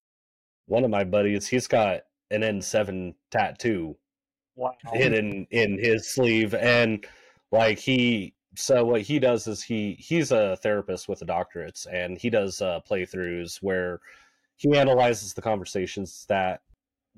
One 0.66 0.84
of 0.84 0.90
my 0.90 1.04
buddies, 1.04 1.46
he's 1.46 1.66
got 1.66 2.02
an 2.30 2.42
N7 2.42 3.14
tattoo 3.30 3.96
Wow. 4.56 4.72
hidden 4.92 5.46
in 5.50 5.78
his 5.78 6.14
sleeve 6.14 6.54
and 6.54 7.04
like 7.54 7.78
he 7.78 8.34
so 8.56 8.84
what 8.84 9.00
he 9.00 9.18
does 9.18 9.46
is 9.46 9.62
he 9.62 9.96
he's 9.98 10.30
a 10.32 10.56
therapist 10.62 11.08
with 11.08 11.22
a 11.22 11.24
doctorate 11.24 11.84
and 11.92 12.18
he 12.18 12.30
does 12.30 12.60
uh 12.60 12.80
playthroughs 12.88 13.58
where 13.62 14.00
he 14.56 14.76
analyzes 14.76 15.34
the 15.34 15.42
conversations 15.42 16.24
that 16.28 16.60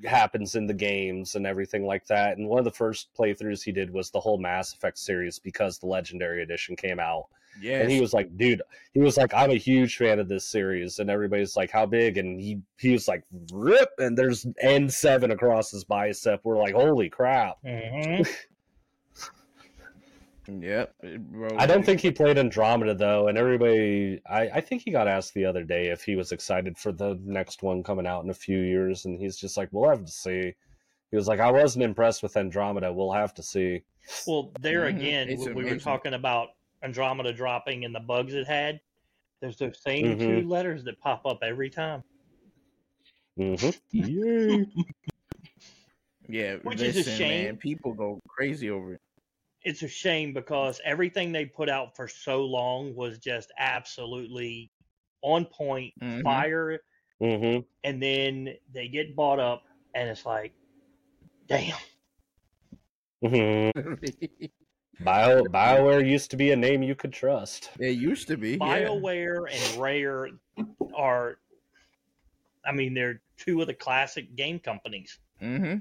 happens 0.04 0.54
in 0.56 0.66
the 0.66 0.74
games 0.74 1.34
and 1.36 1.46
everything 1.46 1.84
like 1.86 2.06
that 2.06 2.36
and 2.36 2.48
one 2.48 2.58
of 2.58 2.64
the 2.64 2.70
first 2.70 3.08
playthroughs 3.18 3.62
he 3.62 3.72
did 3.72 3.90
was 3.90 4.10
the 4.10 4.20
whole 4.20 4.38
mass 4.38 4.72
effect 4.74 4.98
series 4.98 5.38
because 5.38 5.78
the 5.78 5.86
legendary 5.86 6.42
edition 6.42 6.76
came 6.76 7.00
out 7.00 7.26
Yeah. 7.60 7.80
and 7.80 7.90
he 7.90 8.00
was 8.00 8.12
like 8.12 8.28
dude 8.36 8.60
he 8.92 9.00
was 9.00 9.16
like 9.16 9.32
i'm 9.34 9.50
a 9.50 9.56
huge 9.56 9.96
fan 9.96 10.18
of 10.18 10.28
this 10.28 10.44
series 10.46 10.98
and 10.98 11.08
everybody's 11.10 11.56
like 11.56 11.70
how 11.70 11.86
big 11.86 12.18
and 12.18 12.38
he 12.40 12.60
he 12.78 12.92
was 12.92 13.08
like 13.08 13.24
rip 13.52 13.90
and 13.98 14.16
there's 14.18 14.44
n7 14.62 15.32
across 15.32 15.70
his 15.70 15.84
bicep 15.84 16.40
we're 16.44 16.58
like 16.58 16.74
holy 16.74 17.08
crap 17.08 17.56
Mhm. 17.64 18.26
Yep. 20.48 20.94
bro, 21.18 21.48
I 21.58 21.66
don't 21.66 21.84
think 21.84 22.00
he 22.00 22.10
played 22.10 22.38
Andromeda 22.38 22.94
though, 22.94 23.28
and 23.28 23.36
everybody. 23.36 24.20
I, 24.28 24.48
I 24.48 24.60
think 24.60 24.82
he 24.82 24.90
got 24.90 25.08
asked 25.08 25.34
the 25.34 25.44
other 25.44 25.64
day 25.64 25.88
if 25.88 26.02
he 26.04 26.16
was 26.16 26.32
excited 26.32 26.78
for 26.78 26.92
the 26.92 27.18
next 27.24 27.62
one 27.62 27.82
coming 27.82 28.06
out 28.06 28.24
in 28.24 28.30
a 28.30 28.34
few 28.34 28.58
years, 28.58 29.04
and 29.04 29.18
he's 29.18 29.36
just 29.36 29.56
like, 29.56 29.68
"We'll 29.72 29.90
have 29.90 30.04
to 30.04 30.12
see." 30.12 30.54
He 31.10 31.16
was 31.16 31.28
like, 31.28 31.40
"I 31.40 31.50
wasn't 31.50 31.84
impressed 31.84 32.22
with 32.22 32.36
Andromeda. 32.36 32.92
We'll 32.92 33.12
have 33.12 33.34
to 33.34 33.42
see." 33.42 33.82
Well, 34.26 34.52
there 34.60 34.82
Mhm. 34.82 34.96
again, 34.96 35.28
It's 35.28 35.46
we, 35.46 35.52
we 35.52 35.64
were 35.64 35.78
talking 35.78 36.14
about 36.14 36.50
Andromeda 36.82 37.32
dropping 37.32 37.84
and 37.84 37.94
the 37.94 38.00
bugs 38.00 38.34
it 38.34 38.46
had. 38.46 38.80
There's 39.40 39.56
those 39.56 39.80
same 39.82 40.16
Mhm. 40.16 40.42
two 40.42 40.48
letters 40.48 40.84
that 40.84 41.00
pop 41.00 41.26
up 41.26 41.40
every 41.42 41.70
time. 41.70 42.02
hmm 43.36 43.54
Yay! 43.90 44.58
Which 44.58 44.68
Yeah. 46.28 46.56
Which 46.62 46.80
is 46.80 46.96
a 46.96 47.04
shame. 47.04 47.44
Man, 47.44 47.56
people 47.56 47.92
go 47.94 48.20
crazy 48.28 48.70
over 48.70 48.94
it. 48.94 49.00
It's 49.66 49.82
a 49.82 49.88
shame 49.88 50.32
because 50.32 50.80
everything 50.84 51.32
they 51.32 51.44
put 51.44 51.68
out 51.68 51.96
for 51.96 52.06
so 52.06 52.44
long 52.44 52.94
was 52.94 53.18
just 53.18 53.50
absolutely 53.58 54.70
on 55.22 55.44
point, 55.44 55.92
Mhm. 56.00 56.22
fire, 56.22 56.80
hmm 57.18 57.58
and 57.82 58.00
then 58.00 58.54
they 58.72 58.86
get 58.86 59.16
bought 59.16 59.40
up, 59.40 59.64
and 59.94 60.08
it's 60.08 60.24
like, 60.24 60.54
damn. 61.48 61.76
hmm 63.24 63.70
Bio 65.00 65.42
Bioware 65.44 66.08
used 66.08 66.30
to 66.30 66.36
be 66.36 66.52
a 66.52 66.56
name 66.56 66.84
you 66.84 66.94
could 66.94 67.12
trust. 67.12 67.70
it 67.80 67.96
used 67.98 68.28
to 68.28 68.36
be. 68.36 68.50
yeah. 68.52 68.58
BioWare 68.88 69.52
and 69.52 69.80
Rare 69.82 70.28
are, 70.94 71.38
I 72.64 72.70
mean, 72.70 72.94
they're 72.94 73.20
two 73.36 73.60
of 73.60 73.66
the 73.66 73.74
classic 73.74 74.36
game 74.36 74.60
companies. 74.60 75.18
Mm-hmm. 75.42 75.78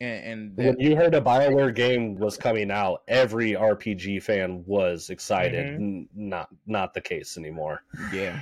And, 0.00 0.56
and 0.56 0.56
When 0.56 0.78
you 0.80 0.94
heard 0.94 1.14
a 1.14 1.20
Bioware 1.20 1.74
game 1.74 2.14
was 2.16 2.36
coming 2.36 2.70
out, 2.70 3.02
every 3.08 3.52
RPG 3.52 4.22
fan 4.22 4.62
was 4.66 5.10
excited. 5.10 5.78
Mhm. 5.80 6.06
Not 6.14 6.48
not 6.66 6.94
the 6.94 7.00
case 7.00 7.36
anymore. 7.36 7.82
yeah. 8.12 8.40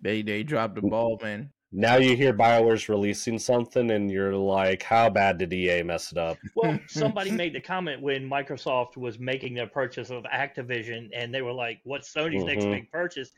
They 0.00 0.22
they 0.22 0.42
dropped 0.42 0.76
the 0.76 0.82
ball, 0.82 1.18
man. 1.22 1.52
now 1.72 1.96
you 1.96 2.16
hear 2.16 2.32
Bioware's 2.32 2.88
releasing 2.88 3.38
something, 3.38 3.90
and 3.90 4.10
you're 4.10 4.34
like, 4.34 4.82
how 4.82 5.10
bad 5.10 5.36
did 5.36 5.52
EA 5.52 5.82
mess 5.82 6.10
it 6.12 6.16
up? 6.18 6.38
Well, 6.56 6.78
somebody 6.88 7.30
made 7.30 7.52
the 7.54 7.60
comment 7.60 8.00
when 8.00 8.28
Microsoft 8.28 8.96
was 8.96 9.18
making 9.18 9.52
their 9.54 9.66
purchase 9.66 10.08
of 10.10 10.24
Activision, 10.24 11.10
and 11.14 11.32
they 11.34 11.42
were 11.42 11.52
like, 11.52 11.80
"What's 11.84 12.12
Sony's 12.12 12.42
next 12.44 12.64
Mhm. 12.64 12.72
big 12.72 12.90
purchase?" 12.90 13.32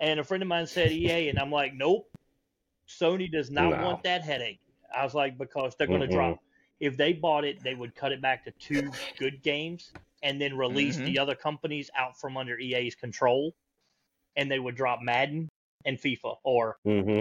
And 0.00 0.18
a 0.18 0.24
friend 0.24 0.42
of 0.42 0.48
mine 0.48 0.66
said 0.66 0.90
EA, 0.90 1.28
and 1.28 1.38
I'm 1.38 1.52
like, 1.52 1.72
"Nope, 1.74 2.10
Sony 2.88 3.30
does 3.30 3.50
not 3.50 3.70
No. 3.70 3.84
want 3.86 4.02
that 4.02 4.22
headache." 4.22 4.60
I 4.94 5.04
was 5.04 5.14
like, 5.14 5.36
because 5.38 5.74
they're 5.76 5.86
going 5.86 6.00
to 6.00 6.06
Mm-mm. 6.06 6.12
drop. 6.12 6.38
If 6.80 6.96
they 6.96 7.12
bought 7.12 7.44
it, 7.44 7.62
they 7.62 7.74
would 7.74 7.94
cut 7.94 8.12
it 8.12 8.22
back 8.22 8.44
to 8.44 8.52
two 8.52 8.90
good 9.18 9.42
games, 9.42 9.92
and 10.22 10.40
then 10.40 10.56
release 10.56 10.98
Mhm. 10.98 11.04
the 11.06 11.18
other 11.18 11.34
companies 11.34 11.90
out 11.96 12.18
from 12.18 12.36
under 12.36 12.58
EA's 12.58 12.94
control, 12.94 13.54
and 14.36 14.50
they 14.50 14.58
would 14.58 14.76
drop 14.76 15.00
Madden 15.02 15.48
and 15.84 15.98
FIFA 15.98 16.38
or 16.44 16.78
hmm 16.84 17.20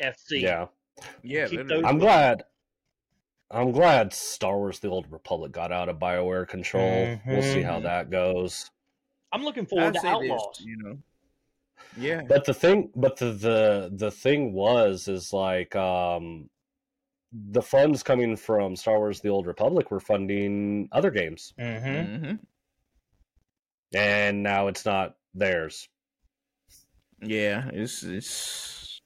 FC. 0.00 0.40
Yeah, 0.42 0.66
Yeah, 1.22 1.46
Keep 1.48 1.58
literally. 1.60 1.82
those- 1.82 1.90
I'm 1.90 1.98
glad. 1.98 2.44
I'm 3.50 3.72
glad 3.72 4.12
Star 4.12 4.56
Wars: 4.58 4.78
The 4.78 4.88
Old 4.88 5.10
Republic 5.10 5.50
got 5.50 5.72
out 5.72 5.88
of 5.88 5.98
Bioware 5.98 6.46
control. 6.46 7.18
We'll 7.26 7.42
see 7.42 7.62
how 7.62 7.80
Mhm. 7.80 7.82
that 7.84 8.10
goes. 8.10 8.70
I'm 9.32 9.42
looking 9.44 9.66
forward 9.66 9.88
I'd 9.88 9.94
to 9.94 10.00
say 10.00 10.08
Outlaws. 10.08 10.58
This, 10.58 10.66
you 10.66 10.76
know. 10.76 10.98
Yeah. 11.96 12.22
But 12.28 12.44
the 12.44 12.54
thing, 12.54 12.90
but 12.94 13.16
the 13.16 13.32
the 13.32 13.90
the 13.92 14.10
thing 14.10 14.52
was, 14.52 15.08
is 15.08 15.32
like 15.32 15.74
um, 15.74 16.48
the 17.32 17.62
funds 17.62 18.02
coming 18.02 18.36
from 18.36 18.76
Star 18.76 18.98
Wars: 18.98 19.20
The 19.20 19.28
Old 19.28 19.46
Republic 19.46 19.90
were 19.90 20.00
funding 20.00 20.88
other 20.92 21.10
games, 21.10 21.52
Mm-hmm. 21.58 22.24
hmm 22.26 22.34
and 23.94 24.42
now 24.42 24.68
it's 24.68 24.84
not 24.84 25.16
theirs. 25.34 25.88
Yeah, 27.22 27.68
it's 27.72 28.02
it's 28.02 29.00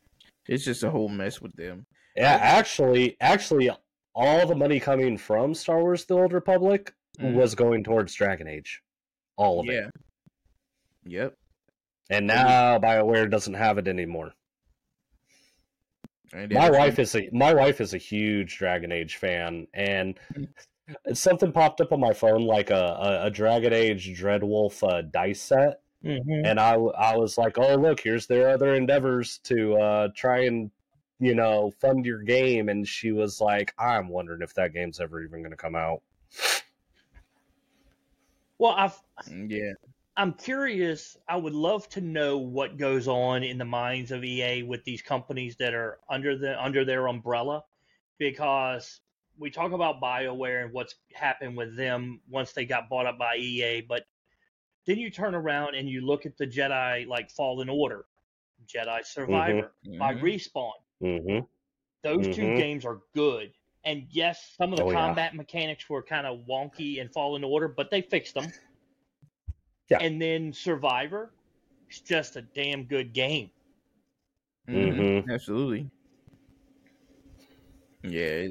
it's 0.47 0.65
just 0.65 0.83
a 0.83 0.91
whole 0.91 1.09
mess 1.09 1.41
with 1.41 1.55
them. 1.57 1.87
Yeah, 2.17 2.39
actually, 2.41 3.17
actually, 3.21 3.71
all 4.15 4.47
the 4.47 4.55
money 4.55 4.79
coming 4.79 5.17
from 5.17 5.55
Star 5.55 5.81
Wars: 5.81 6.05
The 6.05 6.15
Old 6.15 6.33
Republic 6.33 6.95
Mhm. 7.19 7.35
was 7.35 7.55
going 7.55 7.85
towards 7.85 8.15
Dragon 8.15 8.47
Age, 8.49 8.83
all 9.37 9.61
of 9.61 9.67
yeah. 9.67 9.87
it. 9.89 9.95
Yep. 11.07 11.35
And 12.11 12.27
now 12.27 12.79
Bioware 12.79 13.31
doesn't 13.31 13.55
have 13.55 13.79
it 13.79 13.89
anymore. 13.89 14.33
And 16.35 16.52
my 16.52 16.69
wife 16.70 16.98
is 16.98 17.15
a 17.15 17.28
my 17.32 17.55
wife 17.55 17.81
is 17.81 17.94
a 17.94 17.98
huge 17.98 18.59
Dragon 18.59 18.90
Age 18.93 19.16
fan, 19.16 19.66
and 19.73 20.19
Mm. 20.36 20.48
something 21.16 21.51
popped 21.52 21.81
up 21.81 21.93
on 21.93 22.01
my 22.01 22.12
phone 22.12 22.43
like 22.44 22.70
a 22.70 22.74
a, 23.23 23.27
a 23.27 23.31
Dragon 23.31 23.73
Age 23.73 24.20
Dreadwolf 24.20 24.82
uh, 24.86 25.02
dice 25.02 25.40
set, 25.40 25.81
Mm-hmm. 26.05 26.44
and 26.44 26.61
I 26.61 26.73
w- 26.73 26.93
I 26.93 27.16
was 27.16 27.39
like, 27.39 27.56
oh 27.56 27.77
look, 27.77 28.01
here's 28.01 28.27
their 28.27 28.51
other 28.51 28.74
endeavors 28.74 29.39
to 29.44 29.74
uh, 29.77 30.09
try 30.15 30.40
and 30.44 30.70
you 31.20 31.35
know 31.35 31.70
fund 31.81 32.05
your 32.05 32.23
game, 32.23 32.69
and 32.69 32.86
she 32.86 33.12
was 33.12 33.40
like, 33.40 33.73
I'm 33.78 34.09
wondering 34.09 34.43
if 34.43 34.52
that 34.55 34.73
game's 34.74 35.01
ever 35.01 35.23
even 35.23 35.40
going 35.40 35.52
to 35.52 35.56
come 35.56 35.77
out. 35.77 36.02
Well, 38.59 38.73
I've, 38.77 39.01
Mm, 39.28 39.51
Yeah. 39.51 39.73
I'm 40.16 40.32
curious. 40.35 41.16
I 41.28 41.36
would 41.36 41.55
love 41.55 41.89
to 41.91 42.01
know 42.01 42.39
what 42.39 42.77
goes 42.77 43.09
on 43.09 43.43
in 43.43 43.59
the 43.59 43.65
minds 43.65 44.12
of 44.12 44.23
EA 44.24 44.62
with 44.62 44.85
these 44.85 45.03
companies 45.03 45.57
that 45.57 45.74
are 45.74 45.99
under 46.09 46.36
the 46.39 46.62
under 46.62 46.85
their 46.85 47.09
umbrella, 47.09 47.65
because 48.19 49.01
we 49.39 49.51
talk 49.51 49.73
about 49.73 50.01
Bioware 50.01 50.65
and 50.65 50.73
what's 50.73 50.95
happened 51.12 51.57
with 51.57 51.77
them 51.77 52.20
once 52.31 52.53
they 52.53 52.65
got 52.65 52.89
bought 52.89 53.07
up 53.07 53.19
by 53.19 53.36
EA, 53.36 53.81
but 53.81 54.05
then 54.86 54.99
you 54.99 55.11
turn 55.11 55.35
around 55.35 55.74
and 55.74 55.89
you 55.89 56.03
look 56.07 56.27
at 56.27 56.36
the 56.36 56.47
Jedi 56.47 57.09
like 57.09 57.31
Fallen 57.31 57.69
Order, 57.69 58.05
Jedi 58.66 59.05
Survivor 59.05 59.73
by 59.99 60.15
Mhm. 60.15 60.20
Respawn. 60.20 60.73
hmm 61.01 61.39
Those 62.03 62.28
two 62.36 62.43
Mhm. 62.43 62.57
games 62.57 62.85
are 62.85 63.01
good. 63.15 63.53
And 63.82 64.07
yes, 64.11 64.55
some 64.57 64.73
of 64.73 64.78
the 64.78 64.85
Oh, 64.85 64.91
yeah. 64.93 65.07
combat 65.07 65.35
mechanics 65.35 65.91
were 65.91 66.03
kind 66.03 66.27
of 66.27 66.47
wonky 66.47 66.99
in 66.99 67.09
Fallen 67.09 67.43
Order, 67.43 67.66
but 67.66 67.91
they 67.91 68.03
fixed 68.03 68.35
them. 68.35 68.53
Yeah. 69.90 69.98
And 70.01 70.20
then 70.20 70.52
Survivor, 70.52 71.31
it's 71.89 72.01
just 72.01 72.36
a 72.36 72.43
damn 72.43 72.85
good 72.85 73.12
game. 73.12 73.51
Mhm. 74.69 75.23
hmm 75.24 75.31
Absolutely. 75.31 75.90
Yeah. 78.02 78.48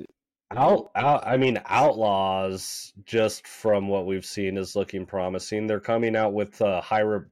Out, 0.52 0.92
out, 0.96 1.26
I 1.26 1.38
mean, 1.38 1.60
Outlaws, 1.66 2.94
just 3.06 3.48
from 3.48 3.88
what 3.88 4.06
we've 4.06 4.26
seen, 4.26 4.58
is 4.58 4.76
looking 4.76 5.06
promising. 5.06 5.66
They're 5.66 5.80
coming 5.80 6.16
out 6.16 6.34
with 6.34 6.62
uh, 6.62 6.80
Hyra. 6.82 7.26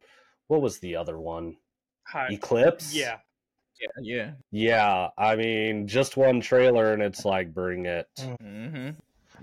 What 0.48 0.62
was 0.62 0.80
the 0.80 0.96
other 0.96 1.20
one? 1.20 1.56
Hi- 2.08 2.30
Eclipse. 2.32 2.96
Yeah. 2.96 3.18
Yeah. 3.80 3.88
Yeah. 4.02 4.32
Yeah, 4.52 5.08
I 5.18 5.36
mean, 5.36 5.88
just 5.88 6.18
one 6.18 6.42
trailer, 6.42 6.94
and 6.94 7.02
it's 7.04 7.24
like, 7.26 7.54
bring 7.54 7.86
it. 7.86 8.08
Mm-hmm. 8.18 8.90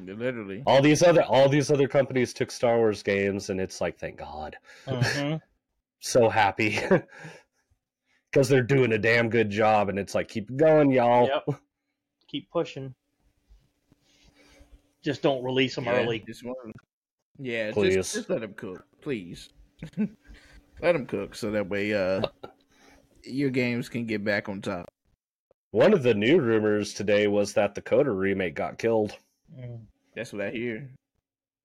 Literally. 0.04 0.62
All 0.66 0.80
these 0.80 1.02
other, 1.02 1.22
all 1.24 1.48
these 1.48 1.70
other 1.70 1.88
companies 1.88 2.32
took 2.32 2.50
Star 2.50 2.76
Wars 2.78 3.02
games, 3.02 3.50
and 3.50 3.60
it's 3.60 3.80
like, 3.80 3.98
thank 3.98 4.16
God, 4.16 4.56
Mhm. 4.86 5.40
so 6.00 6.28
happy 6.28 6.78
because 8.30 8.48
they're 8.48 8.62
doing 8.62 8.92
a 8.92 8.98
damn 8.98 9.28
good 9.28 9.50
job, 9.50 9.88
and 9.88 9.98
it's 9.98 10.14
like, 10.14 10.28
keep 10.28 10.54
going, 10.56 10.90
y'all. 10.90 11.26
Yep. 11.26 11.60
Keep 12.28 12.50
pushing. 12.50 12.94
Just 15.02 15.22
don't 15.22 15.42
release 15.42 15.74
them 15.74 15.84
Yeah, 15.84 16.02
early. 16.02 16.22
Just 16.26 16.44
one. 16.44 16.54
Yeah. 17.38 17.72
Please. 17.72 17.94
Just, 17.94 18.14
just 18.14 18.30
let 18.30 18.40
them 18.40 18.54
cook, 18.54 18.84
please. 19.00 19.50
let 19.96 20.92
them 20.92 21.06
cook 21.06 21.34
so 21.34 21.50
that 21.52 21.68
way 21.68 21.94
uh 21.94 22.20
your 23.24 23.50
games 23.50 23.88
can 23.88 24.06
get 24.06 24.24
back 24.24 24.48
on 24.48 24.60
top. 24.60 24.88
One 25.70 25.92
of 25.92 26.02
the 26.02 26.14
new 26.14 26.40
rumors 26.40 26.94
today 26.94 27.26
was 27.28 27.52
that 27.54 27.74
the 27.74 27.82
KOTOR 27.82 28.16
remake 28.16 28.54
got 28.54 28.78
killed. 28.78 29.16
Mm. 29.56 29.80
That's 30.14 30.32
what 30.32 30.42
I 30.42 30.50
hear. 30.50 30.90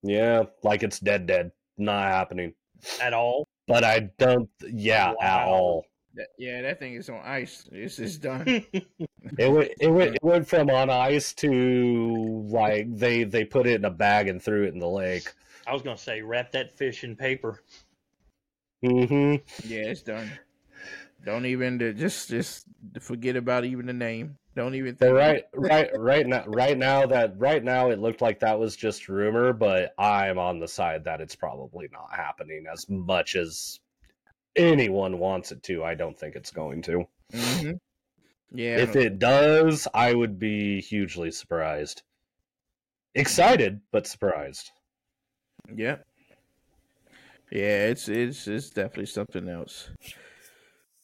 Yeah, 0.04 0.44
like 0.64 0.84
it's 0.84 1.00
dead, 1.00 1.26
dead, 1.26 1.52
not 1.78 2.04
happening. 2.04 2.54
At 3.02 3.14
all. 3.14 3.48
But 3.68 3.84
I 3.84 4.10
don't, 4.18 4.50
yeah, 4.62 5.14
at 5.22 5.44
all. 5.44 5.86
That, 6.16 6.28
yeah, 6.38 6.62
that 6.62 6.80
thing 6.80 6.94
is 6.94 7.10
on 7.10 7.22
ice. 7.24 7.68
It's 7.72 7.98
just 7.98 8.22
done. 8.22 8.66
It 9.40 9.50
went, 9.50 9.72
it 9.80 9.88
went, 9.88 10.16
it 10.16 10.24
went 10.24 10.48
from 10.48 10.70
on 10.70 10.90
ice 10.90 11.34
to 11.36 12.46
like 12.50 12.86
they 12.96 13.24
they 13.24 13.46
put 13.46 13.66
it 13.66 13.76
in 13.76 13.86
a 13.86 13.90
bag 13.90 14.28
and 14.28 14.44
threw 14.44 14.66
it 14.66 14.74
in 14.74 14.80
the 14.80 14.88
lake. 14.88 15.28
I 15.66 15.74
was 15.74 15.82
gonna 15.82 15.98
say 15.98 16.22
wrap 16.22 16.52
that 16.52 16.78
fish 16.78 17.04
in 17.04 17.16
paper. 17.16 17.64
Mm-hmm. 18.84 19.36
yeah, 19.68 19.84
it's 19.88 20.02
done. 20.02 20.30
Don't 21.26 21.46
even 21.46 21.80
just 21.98 22.30
just 22.30 22.66
forget 23.00 23.36
about 23.36 23.64
even 23.64 23.86
the 23.86 23.94
name. 23.94 24.38
Don't 24.56 24.76
even 24.76 24.96
think. 24.96 25.16
right, 25.16 25.44
right, 25.56 25.90
right 25.98 26.28
now, 26.28 26.44
right 26.48 26.78
now 26.78 27.06
that 27.08 27.34
right 27.38 27.64
now 27.64 27.90
it 27.90 28.00
looked 28.00 28.22
like 28.22 28.40
that 28.40 28.60
was 28.60 28.76
just 28.76 29.10
rumor, 29.10 29.52
but 29.54 29.94
I'm 29.98 30.38
on 30.38 30.60
the 30.60 30.68
side 30.68 31.04
that 31.06 31.22
it's 31.22 31.36
probably 31.36 31.90
not 31.92 32.14
happening 32.14 32.66
as 32.72 32.88
much 32.90 33.36
as 33.36 33.80
anyone 34.56 35.18
wants 35.18 35.52
it 35.52 35.64
to. 35.64 35.84
I 35.84 35.96
don't 35.96 36.18
think 36.18 36.36
it's 36.36 36.52
going 36.52 36.82
to. 36.84 37.08
Mhm. 37.32 37.80
Yeah. 38.56 38.78
if 38.78 38.96
it 38.96 39.18
does, 39.18 39.88
I 39.96 40.14
would 40.14 40.38
be 40.38 40.80
hugely 40.80 41.32
surprised. 41.32 42.04
Excited, 43.16 43.82
but 43.92 44.06
surprised. 44.06 44.70
Yeah. 45.76 45.98
Yeah, 47.52 47.88
it's 47.88 48.08
it's 48.10 48.48
it's 48.48 48.70
definitely 48.70 49.08
something 49.08 49.48
else. 49.48 49.90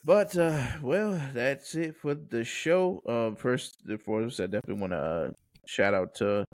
But 0.03 0.35
uh 0.37 0.77
well, 0.81 1.19
that's 1.33 1.75
it 1.75 1.95
for 1.95 2.15
the 2.15 2.43
show. 2.43 3.01
Uh 3.05 3.35
first 3.35 3.77
and 3.87 4.01
foremost, 4.01 4.39
I 4.39 4.45
definitely 4.47 4.81
want 4.81 4.93
to 4.93 4.97
uh, 4.99 5.31
shout 5.65 5.93
out 5.93 6.15
to 6.15 6.45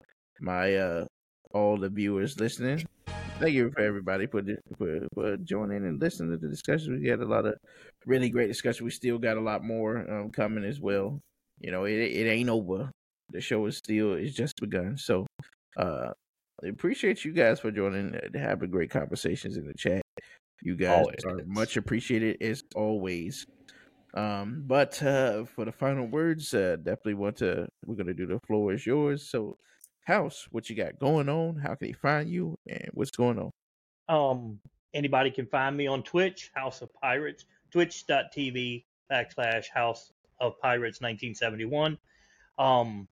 my 0.41 0.75
uh 0.75 1.05
all 1.51 1.77
the 1.77 1.89
viewers 1.89 2.39
listening. 2.39 2.85
Thank 3.39 3.53
you 3.53 3.69
for 3.71 3.81
everybody 3.81 4.27
for, 4.27 4.41
for 4.77 5.07
for 5.13 5.37
joining 5.37 5.85
and 5.85 6.01
listening 6.01 6.31
to 6.31 6.37
the 6.37 6.47
discussion. 6.49 6.99
We 7.01 7.07
had 7.07 7.19
a 7.19 7.25
lot 7.25 7.45
of 7.45 7.55
really 8.05 8.29
great 8.29 8.47
discussion. 8.47 8.85
We 8.85 8.91
still 8.91 9.19
got 9.19 9.37
a 9.37 9.41
lot 9.41 9.63
more 9.63 10.09
um, 10.11 10.31
coming 10.31 10.63
as 10.65 10.79
well. 10.79 11.19
You 11.59 11.71
know, 11.71 11.85
it 11.85 11.95
it 11.99 12.27
ain't 12.27 12.49
over. 12.49 12.91
The 13.29 13.41
show 13.41 13.65
is 13.67 13.77
still 13.77 14.13
it's 14.13 14.33
just 14.35 14.55
begun. 14.59 14.97
So 14.97 15.27
uh 15.77 16.11
I 16.63 16.67
appreciate 16.67 17.25
you 17.25 17.33
guys 17.33 17.59
for 17.59 17.71
joining 17.71 18.15
and 18.15 18.35
having 18.35 18.71
great 18.71 18.89
conversations 18.89 19.57
in 19.57 19.67
the 19.67 19.73
chat. 19.73 20.01
You 20.61 20.75
guys 20.75 21.05
Always. 21.05 21.25
are 21.25 21.45
much 21.45 21.77
appreciated 21.77 22.41
as 22.41 22.63
always. 22.75 23.45
Um, 24.13 24.63
but 24.65 25.01
uh, 25.03 25.43
for 25.43 25.65
the 25.65 25.71
final 25.71 26.07
words, 26.07 26.53
uh, 26.53 26.77
definitely 26.77 27.15
want 27.15 27.37
to. 27.37 27.67
We're 27.85 27.95
gonna 27.95 28.13
do 28.13 28.25
the 28.25 28.39
floor 28.39 28.73
is 28.73 28.85
yours. 28.85 29.27
So, 29.29 29.57
House, 30.05 30.47
what 30.51 30.69
you 30.69 30.75
got 30.75 30.99
going 30.99 31.27
on? 31.27 31.57
How 31.57 31.75
can 31.75 31.89
they 31.89 31.93
find 31.93 32.29
you? 32.29 32.57
And 32.67 32.89
what's 32.93 33.11
going 33.11 33.39
on? 33.39 33.51
Um, 34.07 34.59
anybody 34.93 35.31
can 35.31 35.45
find 35.47 35.75
me 35.75 35.87
on 35.87 36.01
Twitch, 36.03 36.51
House 36.55 36.81
of 36.81 36.93
Pirates, 36.93 37.45
twitch.tv 37.71 38.85
backslash 39.11 39.65
House 39.73 40.13
of 40.39 40.59
Pirates 40.59 41.01
1971. 41.01 41.97
Um, 42.57 43.07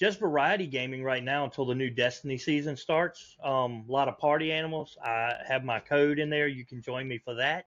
just 0.00 0.18
variety 0.18 0.66
gaming 0.66 1.04
right 1.04 1.22
now 1.22 1.44
until 1.44 1.66
the 1.66 1.74
new 1.74 1.90
Destiny 1.90 2.38
season 2.38 2.74
starts. 2.74 3.36
Um, 3.44 3.84
a 3.86 3.92
lot 3.92 4.08
of 4.08 4.18
party 4.18 4.50
animals. 4.50 4.96
I 5.04 5.34
have 5.46 5.62
my 5.62 5.78
code 5.78 6.18
in 6.18 6.30
there. 6.30 6.48
You 6.48 6.64
can 6.64 6.80
join 6.80 7.06
me 7.06 7.18
for 7.18 7.34
that. 7.34 7.66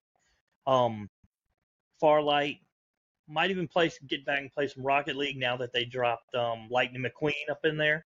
Um, 0.66 1.08
Farlight, 2.02 2.58
might 3.28 3.50
even 3.50 3.68
play 3.68 3.90
get 4.08 4.26
back 4.26 4.40
and 4.40 4.52
play 4.52 4.66
some 4.66 4.82
Rocket 4.82 5.16
League 5.16 5.38
now 5.38 5.56
that 5.56 5.72
they 5.72 5.84
dropped 5.84 6.34
um, 6.34 6.68
Lightning 6.70 7.02
McQueen 7.02 7.50
up 7.50 7.64
in 7.64 7.76
there. 7.76 8.04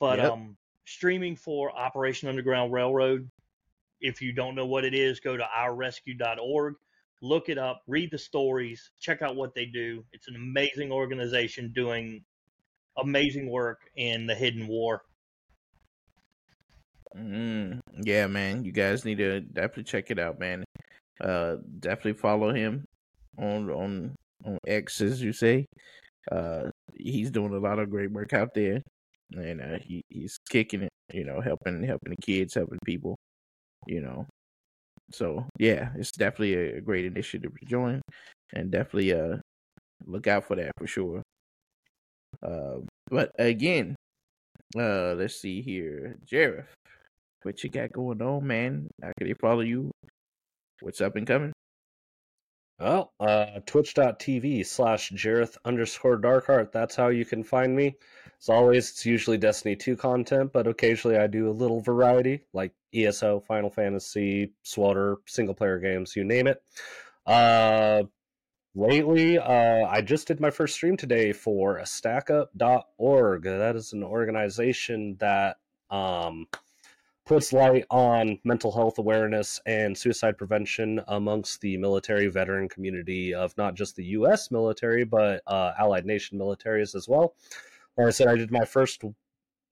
But 0.00 0.18
Yep. 0.18 0.32
um, 0.32 0.56
streaming 0.86 1.36
for 1.36 1.70
Operation 1.76 2.28
Underground 2.28 2.72
Railroad. 2.72 3.30
If 4.00 4.20
you 4.20 4.32
don't 4.32 4.54
know 4.54 4.66
what 4.66 4.84
it 4.84 4.94
is, 4.94 5.20
go 5.20 5.36
to 5.36 5.44
ourrescue.org, 5.44 6.74
look 7.22 7.48
it 7.48 7.58
up, 7.58 7.82
read 7.86 8.10
the 8.10 8.18
stories, 8.18 8.90
check 9.00 9.22
out 9.22 9.36
what 9.36 9.54
they 9.54 9.66
do. 9.66 10.04
It's 10.12 10.28
an 10.28 10.36
amazing 10.36 10.92
organization 10.92 11.72
doing 11.74 12.24
amazing 12.98 13.50
work 13.50 13.80
in 13.96 14.26
the 14.26 14.34
hidden 14.34 14.66
war. 14.66 15.02
Mm, 17.16 17.80
yeah, 18.02 18.26
man. 18.26 18.64
You 18.64 18.72
guys 18.72 19.04
need 19.04 19.18
to 19.18 19.40
definitely 19.40 19.84
check 19.84 20.10
it 20.10 20.18
out, 20.18 20.38
man. 20.38 20.64
Uh, 21.20 21.56
definitely 21.80 22.14
follow 22.14 22.52
him 22.52 22.84
on 23.38 23.70
on 23.70 24.14
on 24.44 24.58
X, 24.66 25.00
as 25.00 25.22
you 25.22 25.32
say. 25.32 25.66
Uh, 26.30 26.70
he's 26.94 27.30
doing 27.30 27.54
a 27.54 27.58
lot 27.58 27.78
of 27.78 27.90
great 27.90 28.10
work 28.10 28.32
out 28.32 28.52
there, 28.54 28.82
and 29.32 29.60
uh, 29.60 29.78
he 29.80 30.02
he's 30.10 30.38
kicking 30.50 30.82
it. 30.82 30.92
You 31.12 31.24
know, 31.24 31.40
helping 31.40 31.82
helping 31.82 32.10
the 32.10 32.22
kids, 32.22 32.54
helping 32.54 32.78
people. 32.84 33.16
You 33.86 34.00
know, 34.02 34.26
so 35.12 35.46
yeah, 35.58 35.90
it's 35.96 36.10
definitely 36.12 36.54
a, 36.54 36.80
great 36.80 37.06
initiative 37.06 37.52
to 37.58 37.66
join, 37.66 38.02
and 38.52 38.70
definitely 38.70 39.12
uh 39.12 39.36
look 40.04 40.26
out 40.26 40.44
for 40.44 40.56
that 40.56 40.72
for 40.78 40.86
sure. 40.86 41.22
Uh, 42.42 42.78
but 43.10 43.32
again, 43.38 43.96
uh, 44.76 45.14
let's 45.14 45.36
see 45.36 45.62
here, 45.62 46.16
Jareth, 46.26 46.66
what 47.42 47.62
you 47.62 47.70
got 47.70 47.92
going 47.92 48.20
on, 48.22 48.46
man? 48.46 48.88
How 49.02 49.12
can 49.18 49.28
they 49.28 49.34
follow 49.34 49.60
you? 49.60 49.90
What's 50.80 51.00
up 51.00 51.16
and 51.16 51.26
coming? 51.26 51.52
Well, 52.78 53.12
uh, 53.20 53.60
twitch.tv 53.64 54.66
slash 54.66 55.10
Jareth 55.12 55.56
underscore 55.64 56.18
Darkheart. 56.18 56.72
That's 56.72 56.94
how 56.94 57.08
you 57.08 57.24
can 57.24 57.42
find 57.42 57.74
me. 57.74 57.96
As 58.38 58.50
always, 58.50 58.90
it's 58.90 59.06
usually 59.06 59.38
Destiny 59.38 59.74
2 59.74 59.96
content, 59.96 60.52
but 60.52 60.66
occasionally 60.66 61.16
I 61.16 61.26
do 61.26 61.48
a 61.48 61.52
little 61.52 61.80
variety, 61.80 62.42
like 62.52 62.72
ESO, 62.94 63.40
Final 63.40 63.70
Fantasy, 63.70 64.52
SWTOR, 64.64 65.16
single 65.26 65.54
player 65.54 65.78
games, 65.78 66.14
you 66.14 66.24
name 66.24 66.46
it. 66.46 66.62
Uh, 67.24 68.02
lately, 68.76 69.38
uh, 69.38 69.86
I 69.88 70.02
just 70.02 70.28
did 70.28 70.38
my 70.38 70.50
first 70.50 70.74
stream 70.74 70.96
today 70.96 71.32
for 71.32 71.80
stackup.org. 71.80 73.42
That 73.42 73.74
is 73.74 73.92
an 73.92 74.04
organization 74.04 75.16
that 75.18 75.56
um, 75.90 76.46
puts 77.24 77.52
light 77.52 77.86
on 77.90 78.38
mental 78.44 78.70
health 78.70 78.98
awareness 78.98 79.60
and 79.66 79.96
suicide 79.96 80.38
prevention 80.38 81.00
amongst 81.08 81.60
the 81.62 81.76
military 81.78 82.28
veteran 82.28 82.68
community 82.68 83.34
of 83.34 83.56
not 83.56 83.74
just 83.74 83.96
the 83.96 84.04
U.S. 84.04 84.50
military, 84.50 85.04
but 85.04 85.42
uh, 85.46 85.72
allied 85.78 86.04
nation 86.06 86.38
militaries 86.38 86.94
as 86.94 87.08
well. 87.08 87.34
Like 87.96 88.08
I 88.08 88.10
said, 88.10 88.28
I 88.28 88.36
did 88.36 88.52
my 88.52 88.66
first 88.66 89.02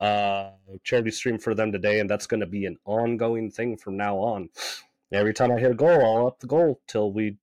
uh, 0.01 0.51
charity 0.83 1.11
stream 1.11 1.39
for 1.39 1.55
them 1.55 1.71
today, 1.71 2.01
and 2.01 2.09
that's 2.09 2.27
going 2.27 2.41
to 2.41 2.47
be 2.47 2.65
an 2.65 2.79
ongoing 2.87 3.51
thing 3.51 3.77
from 3.77 3.97
now 3.97 4.17
on. 4.17 4.49
Every 5.13 5.35
time 5.35 5.53
I 5.53 5.61
hit 5.61 5.71
a 5.71 5.75
goal, 5.75 6.05
I'll 6.05 6.27
up 6.27 6.41
the 6.41 6.47
goal 6.47 6.81
till 6.89 7.13
we, 7.13 7.37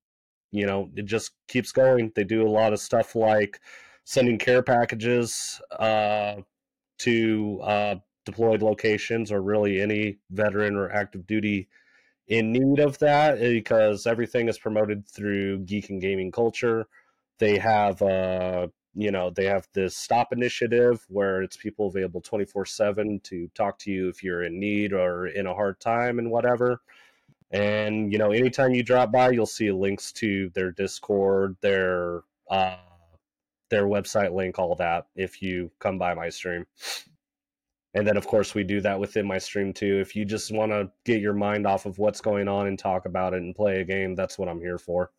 you 0.52 0.66
know, 0.66 0.90
it 0.94 1.06
just 1.06 1.32
keeps 1.48 1.72
going. 1.72 2.12
They 2.14 2.24
do 2.24 2.46
a 2.46 2.48
lot 2.48 2.72
of 2.72 2.80
stuff 2.80 3.16
like 3.16 3.60
sending 4.04 4.38
care 4.38 4.62
packages 4.62 5.60
uh, 5.78 6.36
to 6.98 7.60
uh, 7.62 7.94
deployed 8.24 8.62
locations 8.62 9.32
or 9.32 9.42
really 9.42 9.80
any 9.80 10.18
veteran 10.30 10.76
or 10.76 10.90
active 10.92 11.26
duty 11.26 11.68
in 12.28 12.52
need 12.52 12.78
of 12.78 12.98
that 12.98 13.40
because 13.40 14.06
everything 14.06 14.48
is 14.48 14.58
promoted 14.58 15.06
through 15.06 15.58
geek 15.60 15.90
and 15.90 16.00
gaming 16.00 16.30
culture. 16.30 16.86
They 17.38 17.58
have 17.58 18.00
uh 18.02 18.68
you 18.94 19.10
know, 19.10 19.30
they 19.30 19.46
have 19.46 19.66
this 19.72 19.96
stop 19.96 20.34
initiative 20.34 21.04
where 21.08 21.42
it's 21.42 21.56
people 21.56 21.86
available 21.86 22.20
24/7 22.20 23.22
to 23.24 23.48
talk 23.54 23.78
to 23.80 23.90
you 23.90 24.08
if 24.08 24.22
you're 24.22 24.42
in 24.42 24.60
need 24.60 24.92
or 24.92 25.26
in 25.28 25.46
a 25.46 25.54
hard 25.54 25.80
time 25.80 26.18
and 26.18 26.30
whatever. 26.30 26.82
And 27.52 28.10
you 28.12 28.18
know, 28.18 28.32
anytime 28.32 28.74
you 28.74 28.82
drop 28.82 29.12
by, 29.12 29.30
you'll 29.30 29.46
see 29.46 29.70
links 29.70 30.12
to 30.12 30.50
their 30.54 30.72
Discord, 30.72 31.56
their 31.60 32.22
uh 32.50 32.76
their 33.70 33.86
website 33.86 34.34
link, 34.34 34.58
all 34.58 34.74
that 34.76 35.06
if 35.16 35.40
you 35.40 35.70
come 35.78 35.98
by 35.98 36.14
my 36.14 36.28
stream. 36.28 36.66
And 37.94 38.06
then, 38.06 38.16
of 38.16 38.26
course, 38.26 38.54
we 38.54 38.64
do 38.64 38.80
that 38.80 38.98
within 38.98 39.26
my 39.26 39.38
stream 39.38 39.72
too. 39.72 39.98
If 39.98 40.16
you 40.16 40.24
just 40.24 40.50
want 40.50 40.72
to 40.72 40.90
get 41.04 41.20
your 41.20 41.34
mind 41.34 41.66
off 41.66 41.84
of 41.84 41.98
what's 41.98 42.20
going 42.20 42.48
on 42.48 42.66
and 42.66 42.78
talk 42.78 43.04
about 43.04 43.34
it 43.34 43.42
and 43.42 43.54
play 43.54 43.80
a 43.80 43.84
game, 43.84 44.14
that's 44.14 44.38
what 44.38 44.48
I'm 44.48 44.60
here 44.60 44.78
for. 44.78 45.10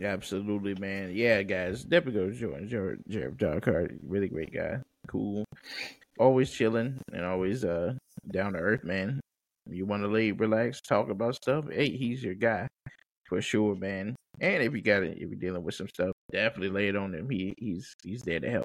Absolutely, 0.00 0.74
man. 0.74 1.12
Yeah, 1.14 1.42
guys, 1.42 1.82
definitely 1.82 2.20
go 2.20 2.30
join 2.30 2.68
Jared, 2.68 3.02
Jared 3.08 3.38
Darkheart. 3.38 3.98
Really 4.02 4.28
great 4.28 4.52
guy. 4.52 4.78
Cool. 5.08 5.44
Always 6.18 6.50
chilling 6.50 7.00
and 7.12 7.24
always 7.24 7.64
uh 7.64 7.94
down 8.30 8.52
to 8.52 8.58
earth, 8.58 8.84
man. 8.84 9.20
You 9.68 9.86
want 9.86 10.02
to 10.02 10.08
lay, 10.08 10.32
relax, 10.32 10.80
talk 10.80 11.10
about 11.10 11.34
stuff. 11.36 11.64
Hey, 11.70 11.90
he's 11.90 12.22
your 12.22 12.34
guy 12.34 12.68
for 13.28 13.40
sure, 13.42 13.74
man. 13.74 14.14
And 14.40 14.62
if 14.62 14.74
you 14.74 14.82
got 14.82 15.02
it, 15.02 15.18
if 15.18 15.30
you're 15.30 15.38
dealing 15.38 15.64
with 15.64 15.74
some 15.74 15.88
stuff, 15.88 16.12
definitely 16.32 16.70
lay 16.70 16.88
it 16.88 16.96
on 16.96 17.14
him. 17.14 17.28
He 17.30 17.54
he's 17.58 17.94
he's 18.02 18.22
there 18.22 18.40
to 18.40 18.50
help. 18.50 18.64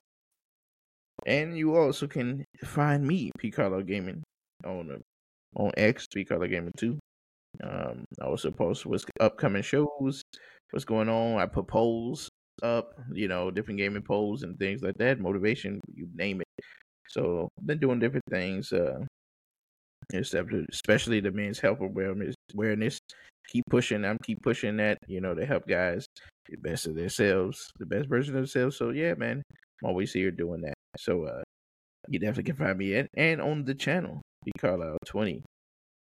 And 1.26 1.58
you 1.58 1.76
also 1.76 2.08
can 2.08 2.46
find 2.64 3.06
me, 3.06 3.32
P 3.38 3.52
Carlo 3.52 3.82
Gaming, 3.82 4.24
on 4.66 4.92
uh, 4.92 5.62
on 5.62 5.72
X, 5.78 6.08
P 6.14 6.26
Carlo 6.26 6.48
Gaming 6.48 6.74
too. 6.78 7.00
Um, 7.64 8.06
I 8.22 8.26
also 8.26 8.52
post 8.52 8.86
what's 8.86 9.06
upcoming 9.20 9.62
shows, 9.62 10.22
what's 10.72 10.86
going 10.86 11.10
on. 11.10 11.40
I 11.40 11.46
put 11.46 11.68
polls 11.68 12.30
up, 12.64 12.94
you 13.12 13.28
know, 13.28 13.52
different 13.52 13.80
gaming 13.80 14.02
polls 14.04 14.44
and 14.44 14.58
things 14.58 14.82
like 14.82 14.98
that, 14.98 15.20
motivation, 15.20 15.80
you 15.94 16.08
name 16.16 16.42
it. 16.42 16.66
So 17.08 17.50
been 17.66 17.80
doing 17.80 18.00
different 18.00 18.26
things, 18.30 18.72
uh, 18.72 19.00
especially 20.14 21.20
the 21.20 21.32
men's 21.32 21.60
health 21.60 21.80
awareness. 21.82 22.36
Awareness. 22.54 23.00
Keep 23.50 23.66
pushing. 23.70 24.06
I'm 24.06 24.18
keep 24.24 24.42
pushing 24.42 24.78
that, 24.78 24.98
you 25.08 25.20
know, 25.20 25.34
to 25.34 25.46
help 25.46 25.68
guys 25.68 26.06
get 26.50 26.62
best 26.62 26.88
of 26.88 26.96
themselves, 26.96 27.72
the 27.80 27.86
best 27.86 28.08
version 28.08 28.36
of 28.36 28.42
themselves. 28.42 28.78
So 28.78 28.92
yeah, 28.92 29.14
man, 29.16 29.42
I'm 29.84 29.90
always 29.90 30.14
here 30.14 30.32
doing 30.32 30.62
that. 30.62 30.76
So 30.98 31.26
uh, 31.26 31.42
you 32.08 32.20
definitely 32.20 32.44
can 32.44 32.56
find 32.56 32.78
me 32.78 32.96
at 32.96 33.08
and 33.16 33.42
on 33.42 33.66
the 33.66 33.76
channel, 33.76 34.22
P 34.46 34.52
Carlisle 34.60 34.98
twenty. 35.06 35.44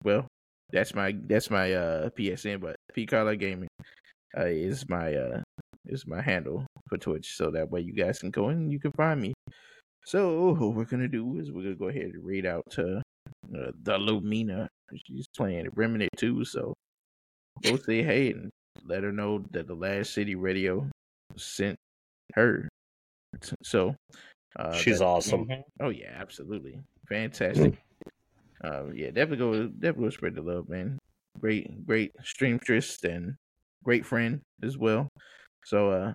Well, 0.04 0.26
that's 0.72 0.94
my 0.94 1.14
that's 1.26 1.50
my 1.50 1.72
uh 1.72 2.10
PSN, 2.10 2.60
but 2.60 2.76
P 2.94 3.06
Carlisle 3.06 3.36
Gaming 3.36 3.68
uh, 4.36 4.46
is 4.46 4.88
my 4.88 5.14
uh 5.14 5.42
is 5.86 6.06
my 6.06 6.20
handle 6.20 6.66
for 6.88 6.98
Twitch, 6.98 7.36
so 7.36 7.50
that 7.50 7.70
way 7.70 7.80
you 7.80 7.92
guys 7.92 8.18
can 8.18 8.30
go 8.30 8.48
and 8.48 8.70
you 8.72 8.78
can 8.78 8.92
find 8.92 9.20
me. 9.20 9.34
So 10.04 10.52
what 10.52 10.74
we're 10.74 10.84
gonna 10.84 11.08
do 11.08 11.38
is 11.38 11.52
we're 11.52 11.62
gonna 11.62 11.74
go 11.74 11.88
ahead 11.88 12.10
and 12.14 12.24
read 12.24 12.46
out 12.46 12.64
to 12.72 13.02
uh, 13.56 13.72
the 13.82 13.98
Lumina. 13.98 14.68
She's 15.06 15.26
playing 15.36 15.68
Remnant 15.74 16.10
too, 16.16 16.44
so 16.44 16.74
go 17.62 17.76
say 17.76 18.02
hey 18.02 18.32
and 18.32 18.50
let 18.84 19.02
her 19.04 19.12
know 19.12 19.44
that 19.52 19.66
the 19.66 19.74
last 19.74 20.12
city 20.14 20.34
radio 20.34 20.88
sent 21.36 21.76
her. 22.34 22.68
So 23.62 23.94
uh, 24.56 24.72
She's 24.74 24.98
that- 24.98 25.04
awesome. 25.04 25.46
Mhm. 25.46 25.62
Oh 25.80 25.88
yeah, 25.88 26.12
absolutely, 26.14 26.80
fantastic. 27.08 27.78
uh, 28.64 28.90
yeah, 28.92 29.10
definitely 29.10 29.36
go, 29.38 29.66
definitely 29.68 30.04
go 30.04 30.10
spread 30.10 30.34
the 30.34 30.42
love, 30.42 30.68
man. 30.68 30.98
Great, 31.40 31.86
great 31.86 32.12
streamstress 32.22 33.02
and 33.04 33.34
great 33.82 34.04
friend 34.04 34.40
as 34.62 34.76
well. 34.76 35.08
So, 35.64 35.90
uh, 35.90 36.12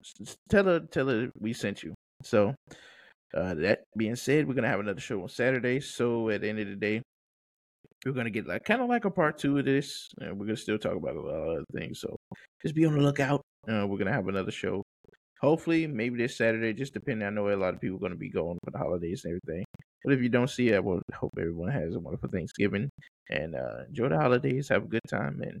s- 0.00 0.14
s- 0.22 0.36
tell 0.48 0.64
her, 0.64 0.80
tell 0.80 1.08
her 1.08 1.30
we 1.38 1.52
sent 1.52 1.82
you. 1.82 1.94
So, 2.22 2.54
uh, 3.34 3.54
that 3.54 3.84
being 3.96 4.16
said, 4.16 4.46
we're 4.48 4.54
gonna 4.54 4.68
have 4.68 4.80
another 4.80 5.00
show 5.00 5.22
on 5.22 5.28
Saturday. 5.28 5.80
So 5.80 6.30
at 6.30 6.40
the 6.40 6.48
end 6.48 6.60
of 6.60 6.68
the 6.68 6.76
day, 6.76 7.02
we're 8.06 8.12
gonna 8.12 8.30
get 8.30 8.46
like 8.46 8.64
kind 8.64 8.80
of 8.80 8.88
like 8.88 9.04
a 9.04 9.10
part 9.10 9.38
two 9.38 9.58
of 9.58 9.64
this. 9.64 10.08
and 10.20 10.38
we're 10.38 10.46
gonna 10.46 10.56
still 10.56 10.78
talk 10.78 10.96
about 10.96 11.16
a 11.16 11.20
lot 11.20 11.34
of 11.34 11.48
other 11.48 11.64
things. 11.74 12.00
So 12.00 12.16
just 12.62 12.74
be 12.74 12.86
on 12.86 12.94
the 12.94 13.00
lookout. 13.00 13.42
Uh, 13.68 13.86
we're 13.86 13.98
gonna 13.98 14.12
have 14.12 14.28
another 14.28 14.50
show. 14.50 14.82
Hopefully, 15.40 15.86
maybe 15.86 16.18
this 16.18 16.36
Saturday. 16.36 16.72
Just 16.72 16.94
depending. 16.94 17.26
I 17.26 17.30
know 17.30 17.48
a 17.48 17.54
lot 17.56 17.74
of 17.74 17.80
people 17.80 17.96
are 17.96 18.00
gonna 18.00 18.16
be 18.16 18.30
going 18.30 18.58
for 18.64 18.70
the 18.70 18.78
holidays 18.78 19.24
and 19.24 19.32
everything. 19.32 19.64
But 20.04 20.14
if 20.14 20.22
you 20.22 20.28
don't 20.28 20.50
see 20.50 20.68
it, 20.68 20.76
I 20.76 20.80
will 20.80 21.02
hope 21.14 21.32
everyone 21.38 21.70
has 21.70 21.94
a 21.94 22.00
wonderful 22.00 22.30
Thanksgiving 22.30 22.88
and 23.30 23.54
uh, 23.54 23.84
enjoy 23.88 24.08
the 24.08 24.18
holidays. 24.18 24.68
Have 24.68 24.84
a 24.84 24.88
good 24.88 25.02
time, 25.08 25.40
and 25.42 25.60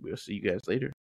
we'll 0.00 0.16
see 0.16 0.34
you 0.34 0.42
guys 0.42 0.60
later. 0.66 0.92